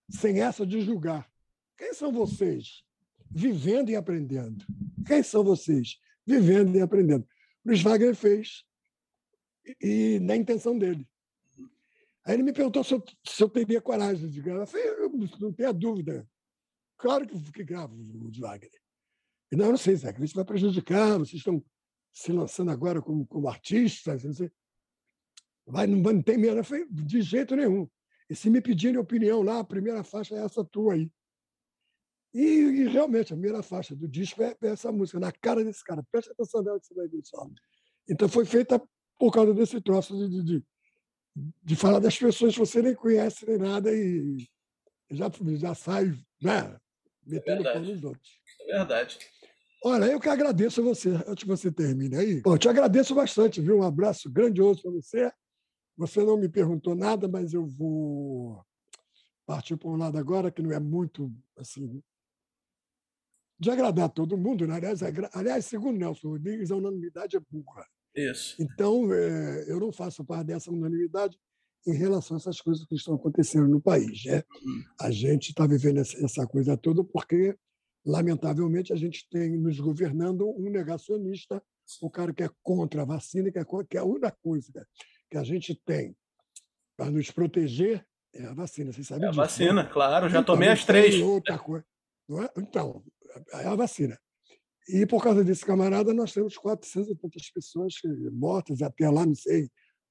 sem 0.09 0.41
essa 0.41 0.67
de 0.67 0.81
julgar. 0.81 1.31
Quem 1.77 1.93
são 1.93 2.13
vocês? 2.13 2.83
Vivendo 3.31 3.91
e 3.91 3.97
aprendendo. 3.97 4.65
Quem 5.07 5.23
são 5.23 5.43
vocês? 5.45 5.99
Vivendo 6.27 6.77
e 6.77 6.81
aprendendo. 6.81 7.27
Luiz 7.65 7.83
Wagner 7.83 8.15
fez, 8.15 8.65
e, 9.65 10.17
e 10.17 10.21
na 10.21 10.37
intenção 10.37 10.79
dele. 10.79 11.07
Aí 12.25 12.35
ele 12.35 12.43
me 12.43 12.53
perguntou 12.53 12.83
se 12.83 12.95
eu, 12.95 13.05
se 13.27 13.43
eu 13.43 13.49
teria 13.49 13.81
coragem 13.81 14.29
de 14.29 14.41
gravar. 14.41 14.63
Eu 14.63 14.67
falei, 14.67 14.89
eu 14.89 15.11
não 15.41 15.53
tenho 15.53 15.69
a 15.69 15.73
dúvida. 15.73 16.29
Claro 16.97 17.27
que, 17.27 17.53
que 17.53 17.65
gravo 17.65 17.95
o 17.95 18.19
Luiz 18.25 18.39
Wagner. 18.39 18.71
E 19.53 19.57
não, 19.57 19.71
não 19.71 19.77
sei, 19.77 19.95
Zé, 19.95 20.15
isso 20.21 20.35
vai 20.35 20.45
prejudicar, 20.45 21.19
vocês 21.19 21.35
estão 21.35 21.63
se 22.13 22.33
lançando 22.33 22.71
agora 22.71 23.03
como, 23.03 23.27
como 23.27 23.49
artistas, 23.49 24.25
não 24.25 24.33
sei. 24.33 24.51
Vai, 25.67 25.87
não, 25.87 25.99
não 25.99 26.23
tem 26.23 26.39
medo. 26.39 26.59
Eu 26.59 26.65
falei, 26.65 26.87
de 26.89 27.21
jeito 27.21 27.55
nenhum. 27.57 27.89
E 28.29 28.35
se 28.35 28.49
me 28.49 28.61
pedirem 28.61 28.99
opinião 28.99 29.43
lá, 29.43 29.61
a 29.61 29.65
primeira 29.65 30.03
faixa 30.03 30.35
é 30.35 30.45
essa 30.45 30.65
tua 30.65 30.95
aí. 30.95 31.11
E, 32.33 32.41
e 32.41 32.89
realmente, 32.89 33.33
a 33.33 33.37
primeira 33.37 33.63
faixa 33.63 33.95
do 33.95 34.09
disco 34.09 34.43
é, 34.43 34.57
é 34.63 34.69
essa 34.69 34.91
música, 34.91 35.21
na 35.21 35.31
cara 35.31 35.65
desse 35.65 35.85
cara. 35.85 36.03
Preste 36.11 36.33
atenção 36.33 36.63
nela 36.63 36.81
que 36.81 36.87
você 36.87 36.95
vai 36.95 37.07
ver 37.07 37.21
só. 37.25 37.49
Então 38.09 38.29
foi 38.29 38.45
feita 38.45 38.81
por 39.19 39.33
causa 39.33 39.55
desse 39.55 39.81
troço 39.81 40.17
de, 40.17 40.29
de, 40.29 40.43
de, 40.43 40.67
de 41.63 41.75
falar 41.77 41.99
das 41.99 42.17
pessoas 42.17 42.55
que 42.55 42.61
você 42.61 42.81
nem 42.81 42.95
conhece 42.95 43.45
nem 43.47 43.59
nada 43.59 43.93
e 43.93 44.37
já, 45.11 45.31
já 45.57 45.75
sai 45.75 46.13
né, 46.41 46.79
metendo 47.27 47.63
pau 47.63 47.73
verdade. 47.73 47.93
nos 47.93 48.05
outros. 48.05 48.41
É 48.61 48.79
verdade. 48.79 49.19
Olha, 49.85 50.07
eu 50.07 50.19
que 50.21 50.29
agradeço 50.29 50.81
a 50.81 50.85
você, 50.85 51.11
antes 51.27 51.43
que 51.45 51.47
você 51.49 51.71
termine 51.71 52.17
aí. 52.17 52.41
Bom, 52.41 52.55
eu 52.55 52.59
te 52.59 52.69
agradeço 52.69 53.15
bastante, 53.15 53.61
viu? 53.61 53.79
Um 53.79 53.83
abraço 53.83 54.31
grandioso 54.31 54.81
para 54.83 54.91
você. 54.93 55.31
Você 55.97 56.25
não 56.25 56.39
me 56.39 56.49
perguntou 56.49 56.95
nada, 56.95 57.29
mas 57.29 57.53
eu 57.53 57.67
vou 57.67 58.65
partir 59.47 59.77
para 59.77 59.89
um 59.91 59.97
lado 59.97 60.17
agora 60.17 60.51
que 60.51 60.63
não 60.63 60.73
é 60.73 60.81
muito 60.81 61.31
assim 61.57 62.03
de 63.59 63.71
agradar 63.71 64.09
todo 64.09 64.37
mundo. 64.37 64.67
Né? 64.67 64.75
Aliás, 64.75 65.03
agra- 65.03 65.31
aliás, 65.33 65.67
segundo 65.67 65.99
Nelson 65.99 66.29
Rodrigues, 66.31 66.71
a 66.71 66.77
unanimidade 66.77 67.37
é 67.37 67.41
burra. 67.51 67.87
Isso. 68.15 68.57
Então, 68.61 69.13
eh, 69.13 69.65
eu 69.69 69.81
não 69.81 69.93
faço 69.93 70.25
parte 70.25 70.47
dessa 70.47 70.71
unanimidade 70.71 71.39
em 71.87 71.95
relação 71.95 72.37
a 72.37 72.39
essas 72.41 72.61
coisas 72.61 72.85
que 72.87 72.95
estão 72.95 73.15
acontecendo 73.15 73.69
no 73.69 73.81
país. 73.81 74.25
Né? 74.25 74.43
A 75.01 75.11
gente 75.11 75.51
está 75.51 75.67
vivendo 75.67 75.99
essa 75.99 76.47
coisa 76.47 76.77
toda 76.77 77.05
porque, 77.05 77.57
lamentavelmente, 78.07 78.93
a 78.93 78.97
gente 78.97 79.29
tem 79.29 79.57
nos 79.59 79.79
governando 79.81 80.49
um 80.57 80.71
negacionista, 80.71 81.63
um 82.03 82.09
cara 82.09 82.33
que 82.33 82.43
é 82.43 82.51
contra 82.63 83.03
a 83.03 83.05
vacina, 83.05 83.51
que 83.51 83.59
é, 83.59 83.65
que 83.89 83.97
é 83.97 84.01
a 84.01 84.05
única 84.05 84.31
coisa 84.43 84.87
que 85.31 85.37
a 85.37 85.45
gente 85.45 85.75
tem 85.85 86.17
para 86.97 87.11
nos 87.11 87.31
proteger 87.31 88.07
é 88.33 88.47
a 88.47 88.55
vacina. 88.55 88.93
Você 88.93 89.05
sabe 89.05 89.25
É 89.25 89.27
a 89.27 89.31
disso, 89.31 89.41
né? 89.41 89.47
vacina, 89.47 89.87
claro. 89.87 90.29
Já 90.29 90.41
Então, 90.41 90.55
tomei 90.55 90.69
as 90.69 90.85
três. 90.85 91.21
Outra 91.21 91.59
coisa, 91.59 91.85
é? 92.31 92.61
Então, 92.61 93.05
é 93.53 93.67
a 93.67 93.75
vacina. 93.75 94.19
E 94.89 95.07
por 95.07 95.23
causa 95.23 95.43
desse 95.43 95.65
camarada, 95.65 96.13
nós 96.13 96.33
temos 96.33 96.57
400 96.57 97.11
e 97.11 97.17
tantas 97.17 97.51
pessoas 97.51 97.95
mortas, 98.33 98.83
até 98.83 99.09
lá, 99.09 99.25
não 99.25 99.35
sei, 99.35 99.71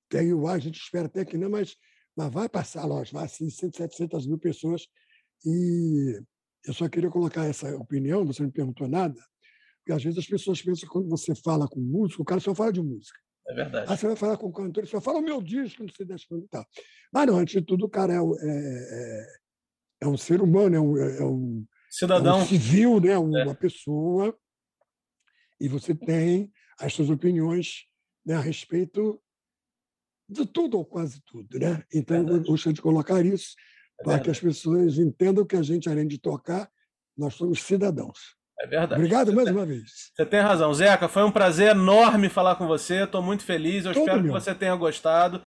tem 0.09 0.33
o 0.33 0.47
ar, 0.47 0.55
a 0.55 0.59
gente 0.59 0.79
espera 0.79 1.05
até 1.05 1.23
que 1.23 1.37
não, 1.37 1.49
mas, 1.49 1.75
mas 2.15 2.31
vai 2.31 2.49
passar, 2.49 2.85
lógico, 2.85 3.17
vai 3.17 3.25
assim, 3.25 3.49
100, 3.49 3.71
700 3.71 4.27
mil 4.27 4.39
pessoas. 4.39 4.87
E 5.45 6.19
eu 6.65 6.73
só 6.73 6.87
queria 6.89 7.09
colocar 7.09 7.45
essa 7.45 7.75
opinião, 7.77 8.25
você 8.25 8.41
não 8.41 8.47
me 8.47 8.53
perguntou 8.53 8.87
nada, 8.87 9.19
porque 9.79 9.91
às 9.91 10.03
vezes 10.03 10.19
as 10.19 10.27
pessoas 10.27 10.61
pensam 10.61 10.87
que 10.87 10.93
quando 10.93 11.09
você 11.09 11.35
fala 11.35 11.67
com 11.67 11.79
músico, 11.79 12.23
o 12.23 12.25
cara 12.25 12.39
só 12.39 12.55
fala 12.55 12.71
de 12.71 12.81
música. 12.81 13.19
É 13.47 13.53
verdade. 13.53 13.91
Aí 13.91 13.97
você 13.97 14.07
vai 14.07 14.15
falar 14.15 14.37
com 14.37 14.47
o 14.47 14.53
cantor, 14.53 14.85
você 14.85 14.93
vai 14.93 15.01
falar 15.01 15.19
o 15.19 15.23
meu 15.23 15.41
disco, 15.41 15.83
não 15.83 15.89
sei 15.93 16.05
das 16.05 16.23
coisas 16.23 16.47
e 16.47 16.49
tal. 16.49 16.65
Mas 17.11 17.27
não, 17.27 17.37
antes 17.37 17.53
de 17.53 17.61
tudo, 17.61 17.85
o 17.85 17.89
cara 17.89 18.13
é, 18.13 18.17
é, 18.17 18.21
é, 18.21 19.25
é 20.03 20.07
um 20.07 20.17
ser 20.17 20.41
humano, 20.41 20.75
é 20.75 20.79
um, 20.79 20.97
é 20.97 21.25
um, 21.25 21.65
é 21.67 21.73
Cidadão. 21.89 22.39
um 22.39 22.45
civil, 22.45 22.99
né? 23.01 23.17
uma 23.17 23.53
pessoa, 23.53 24.35
e 25.63 25.67
você 25.69 25.95
tem 25.95 26.51
as 26.77 26.93
suas 26.93 27.09
opiniões 27.09 27.85
né, 28.25 28.35
a 28.35 28.41
respeito 28.41 29.17
de 30.27 30.45
tudo 30.45 30.77
ou 30.77 30.83
quase 30.83 31.21
tudo, 31.25 31.57
né? 31.57 31.81
Então, 31.93 32.27
eu 32.27 32.43
gostaria 32.43 32.73
de 32.73 32.81
colocar 32.81 33.25
isso 33.25 33.55
é 34.01 34.03
para 34.03 34.19
que 34.19 34.29
as 34.29 34.41
pessoas 34.41 34.97
entendam 34.97 35.45
que 35.45 35.55
a 35.55 35.61
gente, 35.61 35.87
além 35.87 36.05
de 36.05 36.17
tocar, 36.17 36.69
nós 37.17 37.35
somos 37.35 37.61
cidadãos. 37.61 38.35
É 38.59 38.67
verdade. 38.67 38.95
Obrigado 38.95 39.27
você 39.27 39.35
mais 39.35 39.45
tem, 39.45 39.55
uma 39.55 39.65
vez. 39.65 40.11
Você 40.13 40.25
tem 40.25 40.41
razão. 40.41 40.73
Zeca, 40.73 41.07
foi 41.07 41.23
um 41.23 41.31
prazer 41.31 41.71
enorme 41.71 42.27
falar 42.27 42.57
com 42.57 42.67
você. 42.67 43.03
Estou 43.03 43.21
muito 43.21 43.43
feliz. 43.43 43.85
Eu 43.85 43.93
Todo 43.93 44.03
espero 44.03 44.21
meu. 44.21 44.33
que 44.33 44.39
você 44.41 44.53
tenha 44.53 44.75
gostado. 44.75 45.41